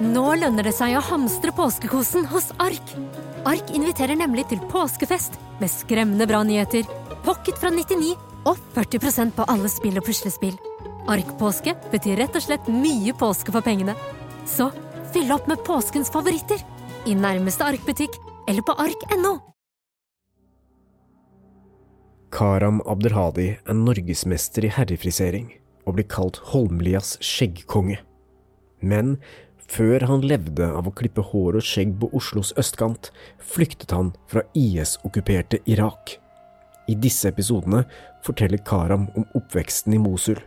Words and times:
Nå 0.00 0.30
lønner 0.40 0.64
det 0.64 0.72
seg 0.72 0.94
å 0.96 1.02
hamstre 1.04 1.52
påskekosen 1.52 2.24
hos 2.30 2.46
Ark. 2.62 2.92
Ark 3.44 3.68
inviterer 3.76 4.16
nemlig 4.16 4.46
til 4.48 4.62
påskefest 4.72 5.34
med 5.60 5.68
skremmende 5.68 6.24
bra 6.28 6.40
nyheter, 6.40 6.86
pocket 7.26 7.58
fra 7.60 7.68
99 7.68 8.14
og 8.48 8.56
40% 8.72 9.34
på 9.36 9.44
alle 9.52 9.68
spill 9.68 10.00
og 10.00 10.06
puslespill. 10.06 10.56
Ark-påske 11.04 11.74
betyr 11.92 12.16
rett 12.22 12.38
og 12.38 12.46
slett 12.46 12.70
mye 12.72 13.12
påske 13.12 13.52
for 13.52 13.60
pengene. 13.66 13.92
Så 14.48 14.70
fyll 15.12 15.28
opp 15.36 15.50
med 15.52 15.60
påskens 15.68 16.08
favoritter 16.14 16.64
i 17.04 17.12
nærmeste 17.12 17.68
Ark-butikk 17.68 18.16
eller 18.48 18.64
på 18.64 18.78
ark.no. 18.80 19.36
Karam 22.32 22.80
Abdelhadi 22.88 23.50
er 23.58 23.76
norgesmester 23.76 24.64
i 24.64 24.72
herrefrisering 24.72 25.50
og 25.84 25.98
blir 25.98 26.08
kalt 26.08 26.40
Holmlias 26.54 27.18
skjeggkonge. 27.20 28.00
Men 28.80 29.18
før 29.70 30.06
han 30.10 30.24
levde 30.26 30.66
av 30.66 30.88
å 30.88 30.94
klippe 30.96 31.22
hår 31.30 31.60
og 31.60 31.66
skjegg 31.66 31.94
på 32.00 32.10
Oslos 32.16 32.52
østkant, 32.60 33.10
flyktet 33.38 33.94
han 33.94 34.12
fra 34.30 34.42
IS-okkuperte 34.58 35.62
Irak. 35.70 36.16
I 36.90 36.96
disse 36.98 37.30
episodene 37.30 37.84
forteller 38.26 38.62
Karam 38.66 39.06
om 39.14 39.26
oppveksten 39.38 39.94
i 39.94 40.00
Mosul. 40.02 40.40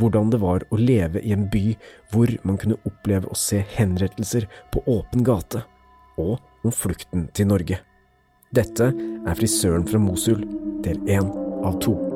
Hvordan 0.00 0.32
det 0.32 0.40
var 0.42 0.64
å 0.72 0.80
leve 0.80 1.22
i 1.24 1.32
en 1.36 1.46
by 1.52 1.76
hvor 2.12 2.32
man 2.44 2.58
kunne 2.60 2.80
oppleve 2.88 3.28
å 3.28 3.38
se 3.38 3.62
henrettelser 3.76 4.48
på 4.72 4.84
åpen 4.92 5.24
gate. 5.24 5.64
Og 6.16 6.36
om 6.64 6.72
flukten 6.72 7.28
til 7.36 7.50
Norge. 7.52 7.80
Dette 8.56 8.92
er 8.92 9.36
Frisøren 9.38 9.88
fra 9.88 10.00
Mosul, 10.00 10.44
del 10.84 11.00
én 11.08 11.32
av 11.64 11.80
to. 11.84 12.15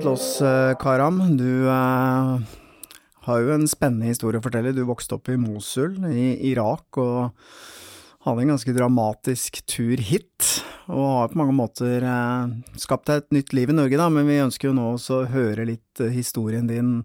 Velkommen 0.00 0.16
til 0.16 0.24
oss, 0.24 0.40
eh, 0.40 0.74
Karam. 0.80 1.16
Du 1.36 1.68
eh, 1.68 2.28
har 3.26 3.40
jo 3.42 3.50
en 3.52 3.66
spennende 3.68 4.08
historie 4.08 4.40
å 4.40 4.44
fortelle. 4.46 4.72
Du 4.72 4.86
vokste 4.88 5.18
opp 5.18 5.28
i 5.28 5.36
Mosul 5.36 5.98
i 6.08 6.38
Irak 6.48 6.96
og 6.96 7.34
hadde 8.24 8.46
en 8.46 8.52
ganske 8.54 8.72
dramatisk 8.72 9.58
tur 9.68 10.00
hit. 10.00 10.62
Og 10.88 11.04
har 11.04 11.28
på 11.28 11.36
mange 11.42 11.52
måter 11.58 12.00
eh, 12.00 12.54
skapt 12.80 13.10
deg 13.10 13.20
et 13.20 13.36
nytt 13.36 13.52
liv 13.52 13.74
i 13.74 13.76
Norge, 13.76 14.00
da, 14.00 14.08
men 14.08 14.24
vi 14.24 14.40
ønsker 14.40 14.70
jo 14.70 14.78
nå 14.78 14.86
også 14.94 15.18
å 15.18 15.28
høre 15.34 15.68
litt 15.68 16.00
eh, 16.00 16.16
historien 16.16 16.64
din. 16.70 17.02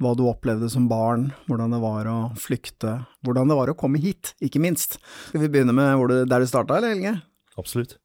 Hva 0.00 0.14
du 0.16 0.24
opplevde 0.24 0.72
som 0.72 0.88
barn, 0.88 1.34
hvordan 1.44 1.76
det 1.76 1.82
var 1.84 2.08
å 2.08 2.18
flykte, 2.40 3.02
hvordan 3.20 3.52
det 3.52 3.60
var 3.60 3.74
å 3.74 3.76
komme 3.76 4.00
hit, 4.00 4.32
ikke 4.40 4.64
minst. 4.64 4.96
Skal 5.28 5.44
vi 5.44 5.52
begynne 5.52 5.76
med 5.76 6.08
du, 6.08 6.22
der 6.24 6.40
du 6.40 6.48
starta, 6.48 6.80
eller 6.80 6.96
Helge? 6.96 7.18
Absolutt. 7.60 7.98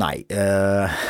Nei 0.00 0.22
eh, 0.32 1.00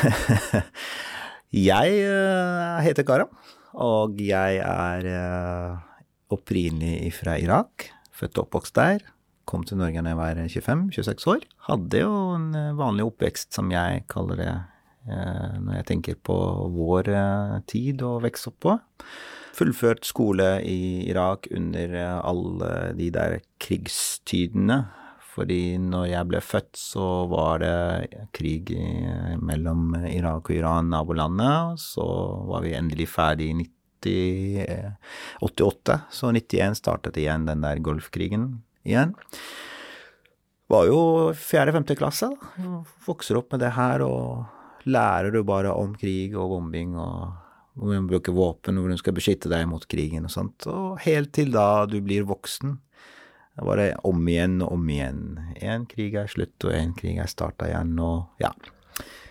Jeg 1.53 1.99
eh, 2.01 2.79
heter 2.81 3.05
Karam, 3.05 3.29
og 3.77 4.17
jeg 4.17 4.57
er 4.57 5.05
eh, 5.05 5.75
opprinnelig 6.33 7.11
fra 7.19 7.35
Irak. 7.37 7.91
Født 8.09 8.39
og 8.39 8.47
oppvokst 8.47 8.73
der. 8.73 9.03
Kom 9.45 9.61
til 9.61 9.77
Norge 9.77 10.01
da 10.01 10.15
jeg 10.15 10.17
var 10.17 10.39
25-26 10.41 11.27
år. 11.29 11.45
Hadde 11.67 12.01
jo 12.01 12.15
en 12.39 12.47
eh, 12.57 12.73
vanlig 12.79 13.05
oppvekst, 13.05 13.51
som 13.53 13.69
jeg 13.73 14.01
kaller 14.09 14.41
det 14.41 14.53
når 15.03 15.81
jeg 15.81 15.85
tenker 15.89 16.15
på 16.15 16.35
vår 16.71 17.09
tid 17.67 17.99
å 18.07 18.13
vokse 18.23 18.47
opp 18.47 18.59
på. 18.63 18.75
Fullført 19.51 20.07
skole 20.07 20.45
i 20.63 21.03
Irak 21.11 21.49
under 21.51 21.97
alle 22.23 22.69
de 22.95 23.09
der 23.11 23.35
krigstidene 23.59 24.77
fordi 25.33 25.77
når 25.81 26.07
jeg 26.11 26.29
ble 26.29 26.41
født, 26.45 26.71
så 26.77 27.07
var 27.31 27.63
det 27.63 28.23
krig 28.37 28.69
mellom 29.41 29.95
Irak 30.05 30.51
og 30.51 30.55
Iran, 30.55 30.91
nabolandet. 30.93 31.81
Så 31.81 32.05
var 32.49 32.61
vi 32.65 32.75
endelig 32.77 33.09
ferdig 33.15 33.49
i 34.05 34.63
88, 35.41 35.99
så 36.11 36.29
91 36.35 36.77
startet 36.81 37.17
igjen 37.17 37.47
den 37.47 37.63
der 37.65 37.81
Golfkrigen 37.81 38.49
igjen. 38.85 39.15
Var 40.71 40.87
jo 40.89 40.99
fjerde-femte 41.37 41.95
klasse, 41.99 42.29
da. 42.33 42.83
Vokser 43.07 43.39
opp 43.39 43.53
med 43.55 43.63
det 43.63 43.73
her 43.75 44.03
og 44.05 44.45
lærer 44.85 45.31
du 45.31 45.41
bare 45.47 45.71
om 45.73 45.93
krig 45.95 46.35
og 46.35 46.51
bombing 46.57 46.97
og 46.99 47.39
hvordan 47.79 48.05
du 48.05 48.11
bruker 48.11 48.35
våpen, 48.35 48.77
hvordan 48.77 48.99
du 48.99 49.01
skal 49.01 49.15
beskytte 49.17 49.49
deg 49.49 49.65
mot 49.71 49.85
krigen 49.89 50.27
og 50.27 50.33
sånt. 50.33 50.67
Og 50.69 50.99
helt 51.07 51.31
til 51.33 51.49
da 51.55 51.85
du 51.89 51.97
blir 52.05 52.27
voksen. 52.29 52.77
Det 53.53 53.65
var 53.65 53.77
det 53.77 53.89
om 54.03 54.27
igjen 54.27 54.61
og 54.65 54.77
om 54.77 54.87
igjen. 54.89 55.25
Én 55.61 55.85
krig 55.89 56.15
er 56.17 56.31
slutt, 56.31 56.57
og 56.65 56.73
én 56.73 56.95
krig 56.97 57.19
er 57.21 57.29
starta 57.29 57.69
igjen, 57.69 57.93
og 58.01 58.41
ja. 58.41 58.53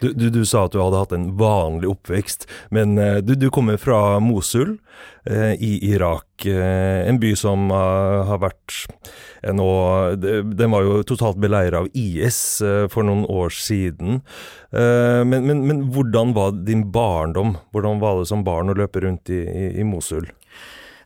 Du, 0.03 0.09
du, 0.13 0.31
du, 0.35 0.41
sa 0.47 0.65
at 0.67 0.75
du 0.75 0.81
hadde 0.83 0.99
hatt 0.99 1.13
en 1.15 1.29
vanlig 1.39 1.87
oppvekst, 1.93 2.49
men 2.75 2.97
uh, 2.99 3.21
du, 3.23 3.37
du, 3.39 3.47
kommer 3.55 3.79
fra 3.79 4.19
Mosul 4.19 4.73
uh, 5.31 5.53
i 5.55 5.77
Irak. 5.93 6.27
Uh, 6.43 7.07
en 7.07 7.21
by 7.23 7.31
som 7.39 7.71
har 7.71 8.41
vært 8.43 8.81
nå 9.43 9.67
Den 10.19 10.75
var 10.75 10.87
jo 10.87 10.97
totalt 11.07 11.39
beleira 11.43 11.83
av 11.83 11.89
IS 11.99 12.63
for 12.91 13.07
noen 13.07 13.25
år 13.31 13.51
siden. 13.55 14.21
Men, 14.71 15.49
men, 15.49 15.65
men, 15.67 15.81
hvordan 15.95 16.31
var 16.37 16.55
din 16.67 16.85
barndom? 16.95 17.57
Hvordan 17.75 17.99
var 18.03 18.21
det 18.21 18.29
som 18.31 18.45
barn 18.47 18.71
å 18.71 18.77
løpe 18.79 19.03
rundt 19.03 19.33
i, 19.35 19.41
i, 19.43 19.65
i 19.83 19.87
Mosul? 19.87 20.31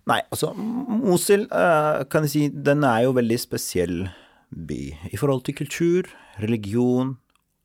Nei, 0.07 0.21
altså 0.31 0.53
Mosul 0.55 1.49
uh, 1.51 2.05
kan 2.11 2.27
jeg 2.27 2.33
si, 2.33 2.45
den 2.51 2.87
er 2.87 3.07
jo 3.07 3.17
veldig 3.17 3.39
spesiell 3.43 4.05
by 4.55 4.81
i 5.11 5.19
forhold 5.19 5.43
til 5.49 5.57
kultur, 5.59 6.11
religion 6.39 7.17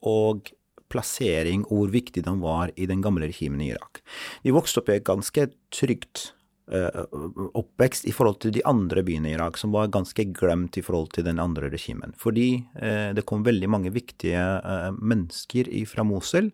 og 0.02 0.50
plassering 0.91 1.63
og 1.69 1.75
hvor 1.78 1.94
viktig 1.94 2.25
den 2.25 2.41
var 2.41 2.74
i 2.75 2.88
den 2.90 3.03
gamle 3.06 3.30
regimen 3.30 3.62
i 3.62 3.69
Irak. 3.75 4.01
Vi 4.44 4.56
vokste 4.56 4.81
opp 4.81 4.90
i 4.90 4.97
et 4.97 5.07
ganske 5.07 5.46
trygt 5.72 6.31
Eh, 6.31 6.41
oppvekst 6.72 8.08
i 8.08 8.14
forhold 8.16 8.40
til 8.44 8.54
de 8.56 8.64
andre 8.68 9.04
byene 9.06 9.32
i 9.32 9.36
Irak, 9.36 9.58
som 9.59 9.74
var 9.76 9.92
ganske 9.92 10.26
glemt 10.32 10.78
i 10.80 10.84
forhold 10.86 11.12
til 11.16 11.26
den 11.28 11.40
andre 11.42 11.70
regimen. 11.72 12.14
Fordi 12.20 12.64
eh, 12.80 13.12
det 13.16 13.26
kom 13.28 13.44
veldig 13.46 13.70
mange 13.72 13.92
viktige 13.94 14.40
eh, 14.40 14.90
mennesker 14.98 15.70
fra 15.90 16.06
Mosul, 16.08 16.52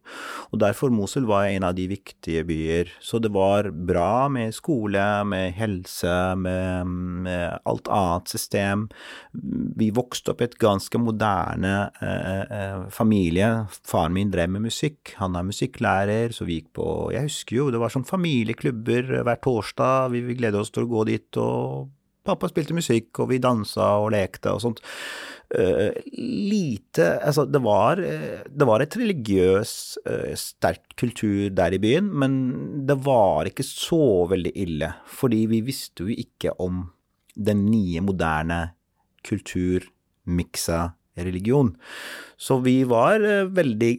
og 0.52 0.62
derfor 0.64 0.94
Mosul 0.94 1.28
var 1.30 1.50
en 1.52 1.68
av 1.68 1.76
de 1.78 1.88
viktige 1.92 2.44
byer. 2.48 2.92
Så 3.04 3.22
det 3.22 3.32
var 3.36 3.70
bra 3.72 4.28
med 4.32 4.56
skole, 4.56 5.04
med 5.28 5.54
helse, 5.58 6.16
med, 6.40 6.88
med 7.28 7.60
alt 7.68 7.92
annet 7.92 8.34
system. 8.34 8.88
Vi 9.78 9.92
vokste 9.96 10.34
opp 10.34 10.42
i 10.42 10.48
et 10.50 10.58
ganske 10.62 11.02
moderne 11.02 11.76
eh, 12.02 12.88
familie. 12.94 13.52
Faren 13.88 14.16
min 14.18 14.32
drev 14.34 14.52
med 14.56 14.68
musikk, 14.68 15.14
han 15.22 15.38
er 15.38 15.48
musikklærer, 15.48 16.34
så 16.36 16.48
vi 16.48 16.62
gikk 16.62 16.74
på 16.78 16.88
Jeg 17.14 17.28
husker 17.28 17.60
jo, 17.60 17.70
det 17.74 17.80
var 17.82 17.94
sånn 17.94 18.08
familieklubber 18.08 19.22
hver 19.22 19.42
torsdag 19.44 20.07
vi, 20.14 20.24
gleda 20.38 20.62
oss 20.62 20.74
til 20.74 20.86
å 20.86 20.92
gå 20.92 21.06
dit, 21.10 21.40
og 21.42 21.88
pappa 22.28 22.50
spilte 22.52 22.76
musikk, 22.76 23.12
og 23.24 23.32
vi 23.32 23.42
dansa 23.44 23.94
og 24.02 24.12
lekte 24.16 24.54
og 24.54 24.64
sånt. 24.64 24.82
Uh, 25.48 25.96
lite 26.12 27.06
Altså, 27.24 27.46
det 27.48 27.62
var, 27.64 28.02
det 28.02 28.66
var 28.68 28.84
et 28.84 28.98
religiøs, 29.00 29.72
uh, 30.04 30.34
sterk 30.36 30.98
kultur 31.00 31.48
der 31.56 31.78
i 31.78 31.80
byen, 31.80 32.10
men 32.12 32.34
det 32.90 32.98
var 33.06 33.48
ikke 33.48 33.64
så 33.64 34.28
veldig 34.28 34.52
ille, 34.60 34.92
fordi 35.08 35.46
vi 35.54 35.62
visste 35.70 36.04
jo 36.04 36.12
ikke 36.12 36.58
om 36.64 36.90
den 37.38 37.64
nye, 37.70 38.04
moderne 38.04 38.60
kultur, 39.28 39.88
miksa 40.28 40.92
religion. 41.16 41.72
Så 42.38 42.60
vi 42.66 42.82
var 42.90 43.24
uh, 43.24 43.48
veldig 43.48 43.94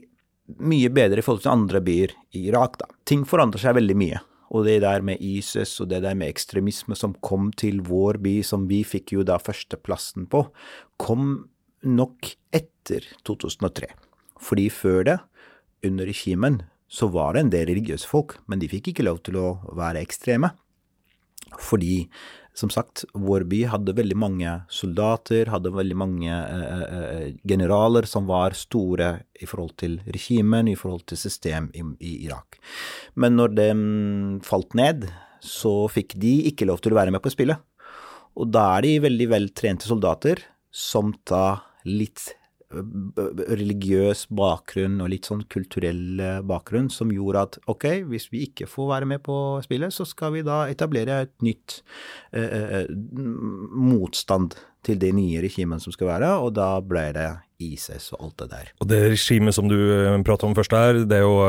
mye 0.69 0.89
bedre 0.93 1.21
i 1.21 1.25
forhold 1.25 1.45
til 1.45 1.55
andre 1.55 1.81
byer 1.85 2.15
i 2.37 2.47
Irak, 2.49 2.79
da. 2.81 2.89
Ting 3.09 3.25
forandrer 3.29 3.63
seg 3.63 3.77
veldig 3.79 3.97
mye. 3.99 4.21
Og 4.49 4.65
det 4.65 4.81
der 4.85 5.05
med 5.05 5.21
ISIS 5.21 5.77
og 5.83 5.91
det 5.91 6.03
der 6.05 6.17
med 6.17 6.31
ekstremisme 6.33 6.97
som 6.97 7.17
kom 7.25 7.51
til 7.53 7.83
vår 7.85 8.21
by, 8.25 8.39
som 8.47 8.67
vi 8.71 8.81
fikk 8.87 9.13
jo 9.19 9.27
da 9.27 9.37
førsteplassen 9.43 10.29
på, 10.31 10.47
kom 11.01 11.49
nok 11.85 12.33
etter 12.55 13.05
2003. 13.29 13.91
Fordi 14.41 14.69
før 14.73 15.05
det, 15.05 15.19
under 15.85 16.09
regimen, 16.09 16.63
så 16.89 17.11
var 17.13 17.35
det 17.35 17.45
en 17.45 17.53
del 17.53 17.69
religiøse 17.69 18.09
folk, 18.09 18.39
men 18.49 18.63
de 18.63 18.71
fikk 18.71 18.93
ikke 18.93 19.07
lov 19.07 19.21
til 19.27 19.37
å 19.39 19.49
være 19.77 20.01
ekstreme. 20.03 20.55
Fordi 21.57 22.09
som 22.59 22.71
sagt, 22.71 23.05
vår 23.15 23.45
by 23.47 23.61
hadde 23.71 23.95
veldig 23.95 24.17
mange 24.19 24.53
soldater, 24.73 25.51
hadde 25.53 25.71
veldig 25.75 25.99
mange 25.99 26.31
eh, 26.33 26.65
eh, 26.75 26.97
eh, 26.97 27.29
generaler 27.47 28.09
som 28.09 28.27
var 28.27 28.57
store 28.59 29.13
i 29.39 29.47
forhold 29.47 29.77
til 29.79 29.99
regimen, 30.09 30.71
i 30.71 30.77
forhold 30.79 31.07
til 31.07 31.21
system 31.21 31.71
i, 31.71 31.85
i 32.03 32.15
Irak. 32.27 32.59
Men 33.15 33.39
når 33.39 33.55
det 33.61 33.69
falt 34.49 34.75
ned, 34.79 35.07
så 35.45 35.87
fikk 35.93 36.17
de 36.19 36.35
ikke 36.51 36.67
lov 36.67 36.83
til 36.83 36.97
å 36.97 36.99
være 36.99 37.15
med 37.15 37.23
på 37.23 37.31
spillet. 37.31 37.63
Og 38.39 38.51
da 38.51 38.65
er 38.77 38.87
de 38.87 38.97
veldig 39.07 39.31
veltrente 39.31 39.87
soldater 39.87 40.43
som 40.75 41.15
tar 41.27 41.63
litt 41.87 42.33
religiøs 42.69 44.27
bakgrunn 44.37 44.99
og 45.01 45.09
litt 45.13 45.29
sånn 45.29 45.47
kulturell 45.49 46.21
bakgrunn 46.45 46.91
som 46.93 47.13
gjorde 47.15 47.45
at 47.47 47.59
ok, 47.71 47.87
hvis 48.11 48.29
vi 48.33 48.45
ikke 48.49 48.69
får 48.69 48.91
være 48.93 49.09
med 49.15 49.23
på 49.25 49.37
spillet, 49.65 49.95
så 49.95 50.05
skal 50.09 50.35
vi 50.37 50.45
da 50.47 50.67
etablere 50.69 51.23
et 51.25 51.33
nytt 51.45 51.81
eh, 52.37 52.85
motstand 52.93 54.59
til 54.87 54.99
det 55.01 55.11
nye 55.17 55.43
regimet 55.43 55.83
som 55.83 55.93
skal 55.95 56.11
være, 56.13 56.31
og 56.43 56.55
da 56.57 56.79
ble 56.85 57.05
det 57.17 57.29
ISIS 57.59 58.13
og 58.15 58.23
alt 58.23 58.37
det 58.43 58.49
der. 58.53 58.69
Og 58.79 58.89
Det 58.89 59.01
regimet 59.11 59.55
som 59.57 59.67
du 59.71 59.77
prater 60.27 60.47
om 60.47 60.55
først 60.55 60.73
her, 60.77 61.01
det 61.11 61.17
er 61.19 61.25
jo 61.27 61.41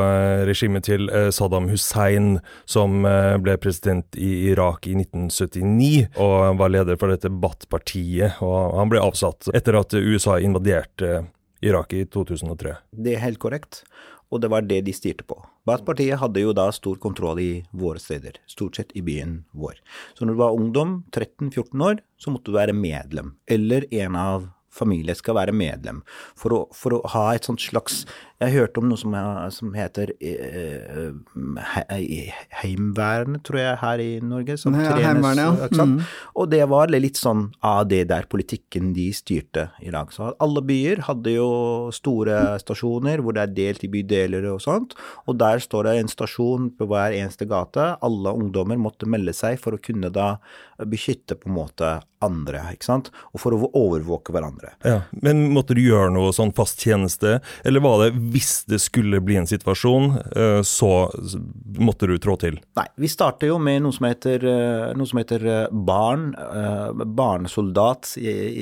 regimet 0.48 0.84
til 0.88 1.06
Saddam 1.30 1.68
Hussein, 1.70 2.40
som 2.66 3.06
ble 3.44 3.54
president 3.62 4.18
i 4.18 4.50
Irak 4.50 4.88
i 4.90 4.96
1979, 4.98 6.08
og 6.18 6.58
var 6.58 6.74
leder 6.74 6.98
for 6.98 7.14
dette 7.14 7.30
Bath-partiet. 7.30 8.42
og 8.42 8.74
Han 8.80 8.90
ble 8.90 9.04
avsatt 9.04 9.52
etter 9.54 9.78
at 9.78 9.94
USA 9.94 10.40
invaderte 10.42 11.28
Irak 11.62 11.94
i 11.94 12.04
2003. 12.10 12.74
Det 12.90 13.14
er 13.14 13.22
helt 13.22 13.38
korrekt, 13.38 13.84
og 14.30 14.42
det 14.42 14.50
var 14.50 14.66
det 14.66 14.82
de 14.86 14.92
styrte 14.96 15.26
på. 15.28 15.38
Bath-partiet 15.68 16.18
hadde 16.18 16.42
jo 16.42 16.52
da 16.56 16.70
stor 16.74 16.98
kontroll 16.98 17.38
i 17.38 17.50
våre 17.70 18.00
steder, 18.02 18.38
stort 18.50 18.78
sett 18.80 18.94
i 18.98 19.02
byen 19.06 19.44
vår. 19.54 19.78
Så 20.18 20.26
når 20.26 20.34
du 20.34 20.40
var 20.40 20.56
ungdom, 20.56 21.02
13-14 21.12 21.84
år, 21.86 22.00
så 22.20 22.32
måtte 22.32 22.52
du 22.52 22.58
være 22.58 22.76
medlem, 22.76 23.34
eller 23.48 23.86
en 24.02 24.18
av 24.18 24.50
familie 24.70 25.16
skal 25.18 25.38
være 25.38 25.54
medlem. 25.56 26.02
For 26.38 26.54
å, 26.54 26.60
for 26.76 26.94
å 26.98 27.00
ha 27.14 27.30
et 27.34 27.48
slags 27.48 28.04
Jeg 28.40 28.54
hørte 28.54 28.80
om 28.80 28.86
noe 28.88 28.96
som, 28.96 29.14
som 29.52 29.74
heter 29.76 30.14
eh, 30.16 31.10
Heimvernet, 32.62 33.42
tror 33.44 33.60
jeg, 33.60 33.74
her 33.82 34.00
i 34.00 34.08
Norge. 34.24 34.56
Som 34.60 34.78
ja, 34.80 34.94
trenes, 34.96 35.36
ja. 35.36 35.50
Mm. 35.84 35.98
Og 36.40 36.48
det 36.48 36.62
var 36.72 36.92
litt 36.94 37.20
sånn 37.20 37.50
av 37.60 37.82
det 37.90 38.06
der 38.08 38.24
politikken 38.32 38.94
de 38.96 39.10
styrte 39.16 39.66
i 39.84 39.92
dag. 39.92 40.08
Så 40.14 40.32
alle 40.40 40.64
byer 40.64 41.04
hadde 41.10 41.36
jo 41.36 41.50
store 41.92 42.56
stasjoner 42.62 43.20
hvor 43.20 43.36
det 43.36 43.44
er 43.44 43.54
delt 43.58 43.84
i 43.84 43.92
bydeler 43.92 44.48
og 44.54 44.64
sånt. 44.64 44.96
Og 45.28 45.36
der 45.40 45.60
står 45.60 45.90
det 45.90 45.98
en 46.00 46.12
stasjon 46.12 46.72
på 46.78 46.88
hver 46.88 47.16
eneste 47.16 47.44
gate. 47.50 47.92
Alle 48.00 48.32
ungdommer 48.32 48.80
måtte 48.80 49.08
melde 49.10 49.36
seg 49.36 49.60
for 49.60 49.76
å 49.76 49.82
kunne 49.84 50.08
da 50.14 50.38
beskytte 50.88 51.36
på 51.36 51.50
en 51.50 51.58
måte 51.60 51.98
andre, 52.24 52.62
ikke 52.74 52.86
sant, 52.86 53.08
og 53.32 53.40
for 53.40 53.56
å 53.56 53.70
overvåke 53.76 54.32
hverandre. 54.34 54.74
Ja, 54.84 55.02
Men 55.24 55.46
måtte 55.54 55.76
du 55.76 55.80
gjøre 55.82 56.12
noe 56.12 56.34
sånn 56.36 56.52
fast 56.56 56.82
tjeneste, 56.84 57.38
eller 57.64 57.84
var 57.84 58.04
det 58.04 58.18
hvis 58.32 58.64
det 58.70 58.80
skulle 58.82 59.20
bli 59.24 59.36
en 59.40 59.48
situasjon, 59.48 60.16
så 60.66 60.90
måtte 61.80 62.08
du 62.10 62.16
trå 62.22 62.36
til? 62.40 62.58
Nei, 62.78 62.86
vi 63.00 63.10
starter 63.10 63.50
jo 63.50 63.58
med 63.62 63.82
noe 63.84 63.94
som 63.96 64.06
heter, 64.08 64.44
noe 64.96 65.08
som 65.08 65.20
heter 65.20 65.46
barn, 65.70 66.30
barnesoldat. 67.18 68.14
Jeg, 68.20 68.54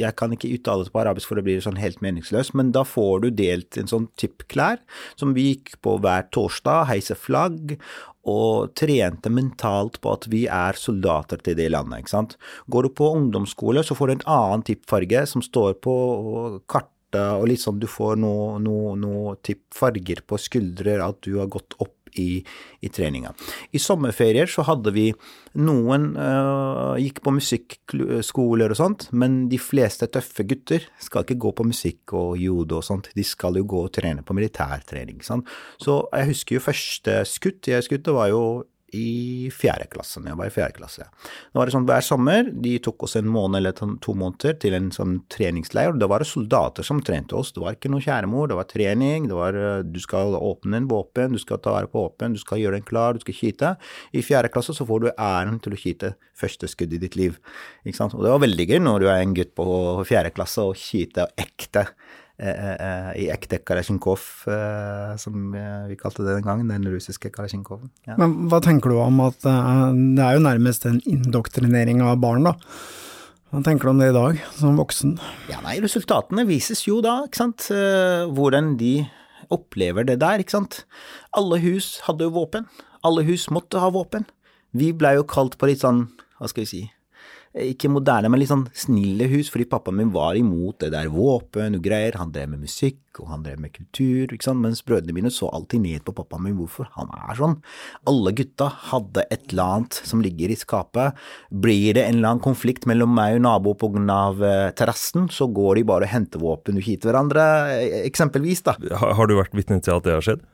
jeg, 0.00 0.12
kan 0.18 0.34
ikke 0.34 0.52
uttale 0.56 0.86
det 0.86 0.94
på 0.94 1.02
arabisk 1.02 1.30
for 1.30 1.40
det 1.40 1.46
blir 1.48 1.64
sånn 1.64 1.80
helt 1.80 2.02
meningsløst, 2.04 2.54
men 2.58 2.72
da 2.76 2.84
får 2.86 3.26
du 3.26 3.30
delt 3.42 3.78
en 3.80 3.90
sånn 3.90 4.10
tippklær 4.20 4.82
som 5.18 5.34
vi 5.36 5.50
gikk 5.52 5.76
på 5.84 5.98
hver 6.02 6.28
torsdag, 6.34 6.86
heise 6.90 7.16
flagg, 7.18 7.76
og 8.26 8.72
trente 8.74 9.30
mentalt 9.30 10.00
på 10.02 10.16
at 10.16 10.26
vi 10.32 10.44
er 10.50 10.78
soldater 10.78 11.40
til 11.46 11.56
det 11.58 11.68
landet. 11.70 12.02
ikke 12.02 12.14
sant? 12.14 12.34
Går 12.66 12.88
du 12.88 12.94
på 12.98 13.12
ungdomsskole, 13.14 13.84
så 13.86 13.94
får 13.94 14.06
du 14.06 14.14
en 14.16 14.28
annen 14.38 14.66
tippfarge 14.66 15.22
som 15.30 15.44
står 15.44 15.78
på 15.84 15.96
kartet, 16.66 16.92
og 17.14 17.46
liksom 17.50 17.78
du 17.80 17.86
får 17.90 18.18
noe, 18.18 18.56
noe, 18.62 18.96
noe 18.98 19.36
farger 19.74 20.24
på 20.26 20.40
skuldre, 20.40 20.98
at 21.04 21.22
du 21.24 21.38
har 21.40 21.52
gått 21.52 21.78
opp 21.78 21.94
i, 22.18 22.44
i, 22.80 22.88
treninga. 22.88 23.32
I 23.76 23.80
sommerferier 23.82 24.48
så 24.50 24.64
hadde 24.66 24.92
vi 24.94 25.06
noen 25.60 26.10
uh, 26.16 26.96
gikk 27.00 27.20
på 27.24 27.34
musikkskoler 27.36 28.72
og 28.72 28.80
sånt, 28.80 29.08
men 29.12 29.44
de 29.52 29.60
fleste 29.60 30.08
tøffe 30.12 30.46
gutter 30.48 30.86
skal 31.02 31.26
ikke 31.26 31.38
gå 31.46 31.52
på 31.58 31.68
musikk 31.68 32.16
og 32.16 32.36
judo 32.40 32.80
og 32.80 32.86
sånt, 32.86 33.10
de 33.16 33.26
skal 33.26 33.60
jo 33.60 33.66
gå 33.68 33.84
og 33.88 33.92
trene 33.96 34.24
på 34.26 34.36
militærtrening. 34.36 35.20
Sant? 35.26 35.48
Så 35.82 36.02
jeg 36.12 36.32
husker 36.32 36.58
jo 36.58 36.64
første 36.64 37.20
skutt 37.28 37.70
jeg 37.70 37.86
skutt, 37.86 38.06
det 38.06 38.16
var 38.16 38.32
jo 38.32 38.42
i 38.94 39.48
fjerde 39.50 39.88
klasse, 39.90 40.20
når 40.20 40.30
jeg 40.30 40.38
var 40.38 40.48
i 40.48 40.54
fjerde 40.54 40.76
klasse. 40.76 41.06
Det 41.26 41.58
var 41.58 41.72
sånn 41.74 41.86
hver 41.88 42.04
sommer, 42.06 42.50
de 42.64 42.76
tok 42.82 43.06
oss 43.06 43.16
en 43.18 43.28
måned 43.30 43.58
eller 43.58 43.74
to 43.74 44.14
måneder 44.14 44.58
til 44.62 44.76
en 44.78 44.92
sånn 44.94 45.16
treningsleir, 45.32 45.96
da 45.98 46.08
var 46.10 46.22
det 46.22 46.28
soldater 46.30 46.86
som 46.86 47.00
trente 47.04 47.34
oss. 47.38 47.50
Det 47.56 47.62
var 47.64 47.76
ikke 47.76 47.90
noe 47.92 48.04
kjæremor, 48.04 48.50
det 48.50 48.58
var 48.58 48.68
trening, 48.70 49.26
det 49.30 49.38
var 49.38 49.58
du 49.86 49.98
skal 50.02 50.36
åpne 50.38 50.82
en 50.82 50.90
våpen, 50.90 51.34
du 51.34 51.42
skal 51.42 51.60
ta 51.62 51.74
vare 51.74 51.90
på 51.90 52.04
våpen, 52.04 52.36
du 52.36 52.42
skal 52.42 52.62
gjøre 52.62 52.78
den 52.78 52.86
klar, 52.86 53.16
du 53.16 53.24
skal 53.24 53.38
skyte. 53.40 53.72
I 54.14 54.22
fjerde 54.26 54.52
klasse 54.54 54.76
så 54.76 54.86
får 54.86 55.02
du 55.02 55.10
æren 55.12 55.58
til 55.64 55.74
å 55.74 55.80
skyte 55.80 56.14
første 56.36 56.68
skudd 56.70 56.94
i 56.94 57.00
ditt 57.02 57.16
liv, 57.18 57.40
ikke 57.86 57.98
sant. 57.98 58.14
Og 58.14 58.22
det 58.22 58.34
var 58.34 58.44
veldig 58.44 58.68
gøy 58.70 58.80
når 58.84 59.02
du 59.02 59.08
er 59.10 59.24
en 59.24 59.34
gutt 59.36 59.54
på 59.56 59.66
fjerde 60.06 60.34
klasse 60.36 60.62
og 60.62 60.78
skyter 60.78 61.32
ekte 61.40 61.88
i 62.36 63.30
ekte 63.32 63.62
Kalasjnikov, 63.64 64.20
som 65.22 65.54
vi 65.88 65.96
kalte 65.96 66.20
det 66.26 66.34
den 66.36 66.44
gangen, 66.44 66.68
den 66.68 66.84
russiske 66.92 67.30
Kalasjnikoven. 67.32 67.88
Ja. 68.04 68.18
Men 68.20 68.50
hva 68.52 68.60
tenker 68.64 68.92
du 68.92 68.98
om 69.00 69.22
at 69.24 69.40
det 69.40 70.20
er 70.20 70.36
jo 70.36 70.42
nærmest 70.44 70.84
en 70.88 71.00
indoktrinering 71.08 72.02
av 72.04 72.18
barn, 72.20 72.44
da? 72.50 72.52
Hva 73.54 73.62
tenker 73.64 73.88
du 73.88 73.92
om 73.94 74.00
det 74.02 74.10
i 74.10 74.16
dag, 74.16 74.40
som 74.58 74.76
voksen? 74.76 75.14
Ja, 75.48 75.62
nei, 75.64 75.78
Resultatene 75.80 76.44
vises 76.48 76.82
jo 76.84 76.98
da, 77.04 77.22
ikke 77.24 77.40
sant, 77.40 77.70
hvordan 78.36 78.74
de 78.80 79.06
opplever 79.54 80.04
det 80.04 80.18
der, 80.20 80.42
ikke 80.42 80.58
sant. 80.58 80.82
Alle 81.36 81.56
hus 81.62 82.02
hadde 82.04 82.26
jo 82.26 82.34
våpen. 82.34 82.66
Alle 83.06 83.22
hus 83.28 83.46
måtte 83.54 83.80
ha 83.80 83.88
våpen. 83.94 84.26
Vi 84.76 84.90
blei 84.92 85.14
jo 85.16 85.24
kalt 85.30 85.56
på 85.56 85.70
litt 85.70 85.80
sånn, 85.86 86.08
hva 86.36 86.50
skal 86.50 86.66
vi 86.66 86.68
si, 86.68 86.82
ikke 87.56 87.88
moderne, 87.92 88.28
men 88.30 88.42
litt 88.42 88.50
sånn 88.50 88.66
snille 88.76 89.28
hus, 89.32 89.48
fordi 89.52 89.66
pappaen 89.70 89.96
min 90.00 90.12
var 90.14 90.36
imot 90.36 90.82
det 90.82 90.92
der 90.92 91.08
våpen 91.12 91.78
og 91.78 91.84
greier. 91.84 92.18
Han 92.20 92.32
drev 92.34 92.50
med 92.52 92.66
musikk, 92.66 93.00
og 93.22 93.30
han 93.30 93.44
drev 93.46 93.60
med 93.62 93.72
kultur, 93.72 94.28
ikke 94.28 94.44
sant, 94.44 94.60
mens 94.60 94.82
brødrene 94.84 95.14
mine 95.16 95.32
så 95.32 95.48
alltid 95.54 95.80
ned 95.84 96.04
på 96.04 96.14
pappaen 96.16 96.44
min. 96.44 96.56
Hvorfor? 96.58 96.90
Han 96.98 97.08
er 97.16 97.38
sånn. 97.38 97.56
Alle 98.08 98.32
gutta 98.36 98.68
hadde 98.90 99.24
et 99.32 99.52
eller 99.52 99.76
annet 99.78 100.00
som 100.08 100.22
ligger 100.24 100.52
i 100.52 100.58
skapet. 100.58 101.16
Blir 101.48 101.96
det 101.96 102.04
en 102.04 102.18
eller 102.18 102.34
annen 102.34 102.44
konflikt 102.44 102.84
mellom 102.88 103.14
meg 103.16 103.38
og 103.38 103.44
nabo 103.46 103.74
av 104.12 104.42
uh, 104.42 104.70
terrassen, 104.76 105.30
så 105.32 105.48
går 105.48 105.80
de 105.80 105.86
bare 105.88 106.06
og 106.06 106.12
henter 106.12 106.42
våpen 106.42 106.76
og 106.76 106.84
skyter 106.84 107.10
hverandre, 107.10 107.46
eksempelvis, 108.04 108.64
da. 108.68 108.76
Har, 109.00 109.16
har 109.16 109.30
du 109.30 109.36
vært 109.38 109.56
vitne 109.56 109.80
til 109.80 109.96
at 109.96 110.06
det 110.06 110.16
har 110.16 110.24
skjedd? 110.24 110.44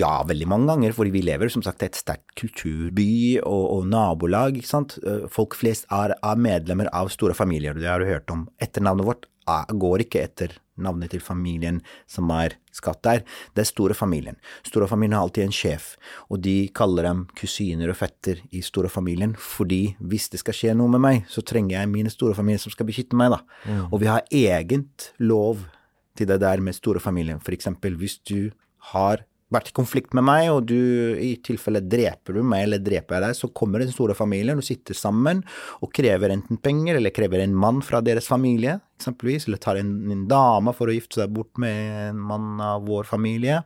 Ja, 0.00 0.20
veldig 0.26 0.48
mange 0.50 0.70
ganger, 0.72 0.94
fordi 0.96 1.14
vi 1.14 1.24
lever 1.26 1.52
som 1.52 1.64
sagt 1.66 1.84
i 1.84 1.90
et 1.90 1.98
sterkt 1.98 2.34
kulturby 2.40 3.38
og, 3.44 3.64
og, 3.76 3.86
nabolag, 3.90 4.58
ikke 4.58 4.70
sant. 4.70 4.96
Folk 5.32 5.56
flest 5.58 5.86
er, 5.94 6.14
er 6.18 6.39
medlemmer 6.42 6.90
av 6.96 7.10
store 7.12 7.36
familier, 7.36 7.76
det 7.76 7.88
har 7.90 8.02
du 8.02 8.08
hørt 8.08 8.30
om. 8.32 8.48
Etternavnet 8.62 9.06
vårt 9.06 9.28
går 9.50 10.04
ikke 10.04 10.22
etter 10.22 10.52
navnet 10.80 11.10
til 11.12 11.20
familien 11.20 11.80
som 12.08 12.30
er 12.32 12.54
skatt 12.74 13.02
der. 13.04 13.22
Det 13.54 13.64
er 13.64 13.68
store 13.68 13.96
familien. 13.96 14.38
Store 14.66 14.88
familien 14.88 15.16
har 15.18 15.26
alltid 15.26 15.46
en 15.46 15.54
sjef, 15.54 15.94
og 16.30 16.40
de 16.44 16.70
kaller 16.76 17.08
dem 17.08 17.24
kusiner 17.38 17.90
og 17.92 17.98
fetter 18.00 18.40
i 18.54 18.62
store 18.64 18.88
familien, 18.92 19.34
fordi 19.34 19.96
hvis 19.98 20.30
det 20.32 20.42
skal 20.42 20.56
skje 20.56 20.76
noe 20.78 20.92
med 20.92 21.04
meg, 21.04 21.26
så 21.28 21.44
trenger 21.44 21.78
jeg 21.78 21.92
mine 21.92 22.12
store 22.12 22.36
familier 22.38 22.62
som 22.62 22.72
skal 22.74 22.88
beskytte 22.88 23.18
meg, 23.18 23.34
da. 23.34 23.42
Mm. 23.66 23.82
Og 23.90 24.00
vi 24.04 24.10
har 24.10 24.24
egent 24.30 25.10
lov 25.18 25.66
til 26.16 26.30
det 26.30 26.40
der 26.42 26.62
med 26.64 26.76
store 26.76 27.02
familien. 27.02 27.40
For 27.42 27.56
eksempel 27.56 27.98
hvis 28.00 28.18
du 28.28 28.50
har 28.94 29.26
vært 29.54 29.70
i 29.70 29.74
konflikt 29.76 30.14
med 30.16 30.26
meg, 30.26 30.48
og 30.52 30.68
du 30.70 30.78
i 31.20 31.32
tilfelle 31.44 31.82
dreper 31.82 32.38
du 32.38 32.44
meg 32.46 32.66
eller 32.66 32.82
dreper 32.82 33.16
jeg 33.16 33.26
deg, 33.26 33.38
så 33.38 33.50
kommer 33.56 33.82
den 33.82 33.92
store 33.92 34.16
familien 34.18 34.60
og 34.60 34.66
sitter 34.66 34.96
sammen 34.96 35.42
og 35.80 35.92
krever 35.96 36.34
enten 36.34 36.60
penger 36.62 36.98
eller 36.98 37.14
krever 37.14 37.42
en 37.44 37.56
mann 37.56 37.82
fra 37.84 38.02
deres 38.04 38.28
familie, 38.30 38.78
eksempelvis, 39.00 39.48
eller 39.48 39.62
tar 39.62 39.80
en, 39.80 39.92
en 40.12 40.26
dame 40.30 40.74
for 40.76 40.90
å 40.90 40.96
gifte 40.96 41.22
seg 41.22 41.32
bort 41.34 41.60
med 41.62 42.10
en 42.10 42.24
mann 42.30 42.60
av 42.64 42.84
vår 42.88 43.08
familie. 43.08 43.62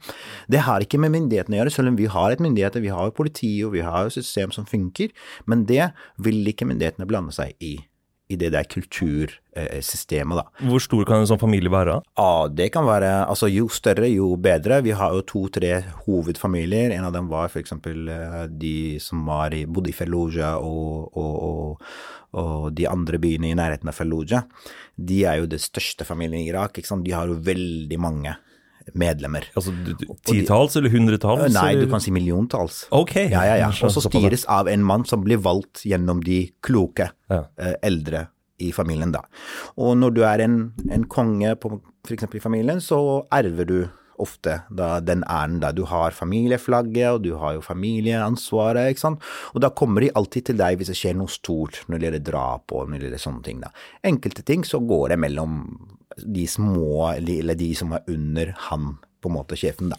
Det 0.50 0.62
har 0.66 0.84
ikke 0.84 1.00
med 1.02 1.14
myndighetene 1.16 1.58
å 1.58 1.62
gjøre, 1.62 1.74
selv 1.74 1.92
om 1.92 1.98
vi 2.00 2.10
har 2.10 2.34
et 2.34 2.44
myndigheter, 2.44 2.84
vi 2.84 2.94
har 2.94 3.10
jo 3.10 3.18
politi 3.18 3.54
og 3.66 3.74
vi 3.76 3.84
har 3.86 4.06
jo 4.06 4.14
system 4.18 4.54
som 4.54 4.68
funker, 4.68 5.12
men 5.50 5.66
det 5.70 5.90
vil 6.22 6.44
ikke 6.50 6.68
myndighetene 6.70 7.08
blande 7.10 7.34
seg 7.34 7.56
i 7.64 7.76
i 8.34 8.38
det 8.40 8.50
der 8.54 8.66
kultursystemet, 8.68 10.40
da. 10.40 10.44
Hvor 10.68 10.82
stor 10.82 11.06
kan 11.08 11.22
en 11.22 11.30
sånn 11.30 11.40
familie 11.40 11.72
være? 11.72 11.98
Ja, 12.18 12.46
det 12.50 12.70
kan 12.74 12.86
være 12.88 13.12
Altså, 13.24 13.48
jo 13.52 13.68
større, 13.72 14.08
jo 14.10 14.34
bedre. 14.40 14.82
Vi 14.84 14.94
har 14.96 15.14
jo 15.16 15.24
to-tre 15.26 15.78
hovedfamilier. 16.04 16.94
En 16.94 17.08
av 17.08 17.14
dem 17.14 17.30
var 17.32 17.48
f.eks. 17.48 17.74
de 18.50 18.76
som 19.02 19.24
var 19.28 19.54
i, 19.56 19.64
bodde 19.66 19.92
i 19.92 19.96
Fallujah 19.96 20.58
og, 20.58 21.14
og, 21.16 21.34
og, 21.48 21.92
og, 22.40 22.72
de 22.76 22.88
andre 22.90 23.20
byene 23.22 23.52
i 23.52 23.58
nærheten 23.58 23.90
av 23.90 23.96
Fallujah. 23.96 24.48
De 24.96 25.22
er 25.24 25.40
jo 25.40 25.50
det 25.50 25.62
største 25.62 26.06
familien 26.06 26.42
i 26.42 26.50
Irak. 26.50 26.78
ikke 26.78 26.90
sant? 26.90 27.06
De 27.06 27.14
har 27.14 27.30
jo 27.30 27.40
veldig 27.40 28.00
mange 28.02 28.36
medlemmer. 28.98 29.48
Altså 29.58 29.72
titalls 30.28 30.76
eller 30.78 30.92
hundretalls? 30.92 31.48
Nei, 31.54 31.72
eller? 31.72 31.86
du 31.86 31.94
kan 31.94 32.02
si 32.02 32.12
milliontalls. 32.14 32.84
Ok. 32.94 33.16
Ja, 33.26 33.42
ja, 33.48 33.56
ja. 33.64 33.72
Og 33.74 33.92
så 33.94 34.04
styres 34.06 34.46
av 34.50 34.70
en 34.70 34.86
mann 34.86 35.06
som 35.08 35.24
blir 35.26 35.42
valgt 35.42 35.84
gjennom 35.88 36.22
de 36.24 36.44
kloke 36.64 37.10
ja. 37.30 37.42
eh, 37.58 37.74
eldre 37.84 38.28
i 38.62 38.70
familien, 38.72 39.12
da. 39.14 39.24
Og 39.82 39.96
når 39.98 40.14
du 40.14 40.22
er 40.28 40.44
en, 40.44 40.58
en 40.94 41.04
konge 41.10 41.56
på 41.60 41.76
f.eks. 42.06 42.28
i 42.38 42.42
familien, 42.42 42.80
så 42.84 42.98
erver 43.34 43.68
du 43.68 43.78
ofte 44.22 44.60
da, 44.70 45.00
den 45.02 45.24
æren 45.30 45.58
da. 45.62 45.72
Du 45.74 45.84
har 45.90 46.14
familieflagget, 46.14 47.16
og 47.16 47.24
du 47.24 47.32
har 47.40 47.56
jo 47.56 47.64
familieansvaret, 47.64 48.92
ikke 48.92 49.02
sant. 49.02 49.26
Og 49.54 49.64
da 49.64 49.72
kommer 49.74 50.04
de 50.04 50.12
alltid 50.14 50.50
til 50.50 50.60
deg 50.60 50.78
hvis 50.78 50.92
det 50.92 50.98
skjer 51.00 51.18
noe 51.18 51.32
stort 51.32 51.82
når 51.88 51.98
det 51.98 52.08
gjelder 52.08 52.26
drap 52.30 52.74
og 52.74 52.88
når 52.88 53.00
det 53.00 53.08
gjelder 53.08 53.24
sånne 53.26 53.44
ting, 53.48 53.64
da. 53.64 53.72
Enkelte 54.06 54.46
ting 54.46 54.66
så 54.68 54.82
går 54.84 55.14
det 55.14 55.20
mellom 55.24 55.58
de 56.21 56.47
små, 56.50 57.11
eller 57.14 57.59
de 57.59 57.73
som 57.78 57.92
er 57.97 58.06
under 58.11 58.54
han 58.68 58.94
på 59.25 59.30
en 59.30 59.37
måte 59.38 59.56
sjefen, 59.56 59.88
da. 59.88 59.97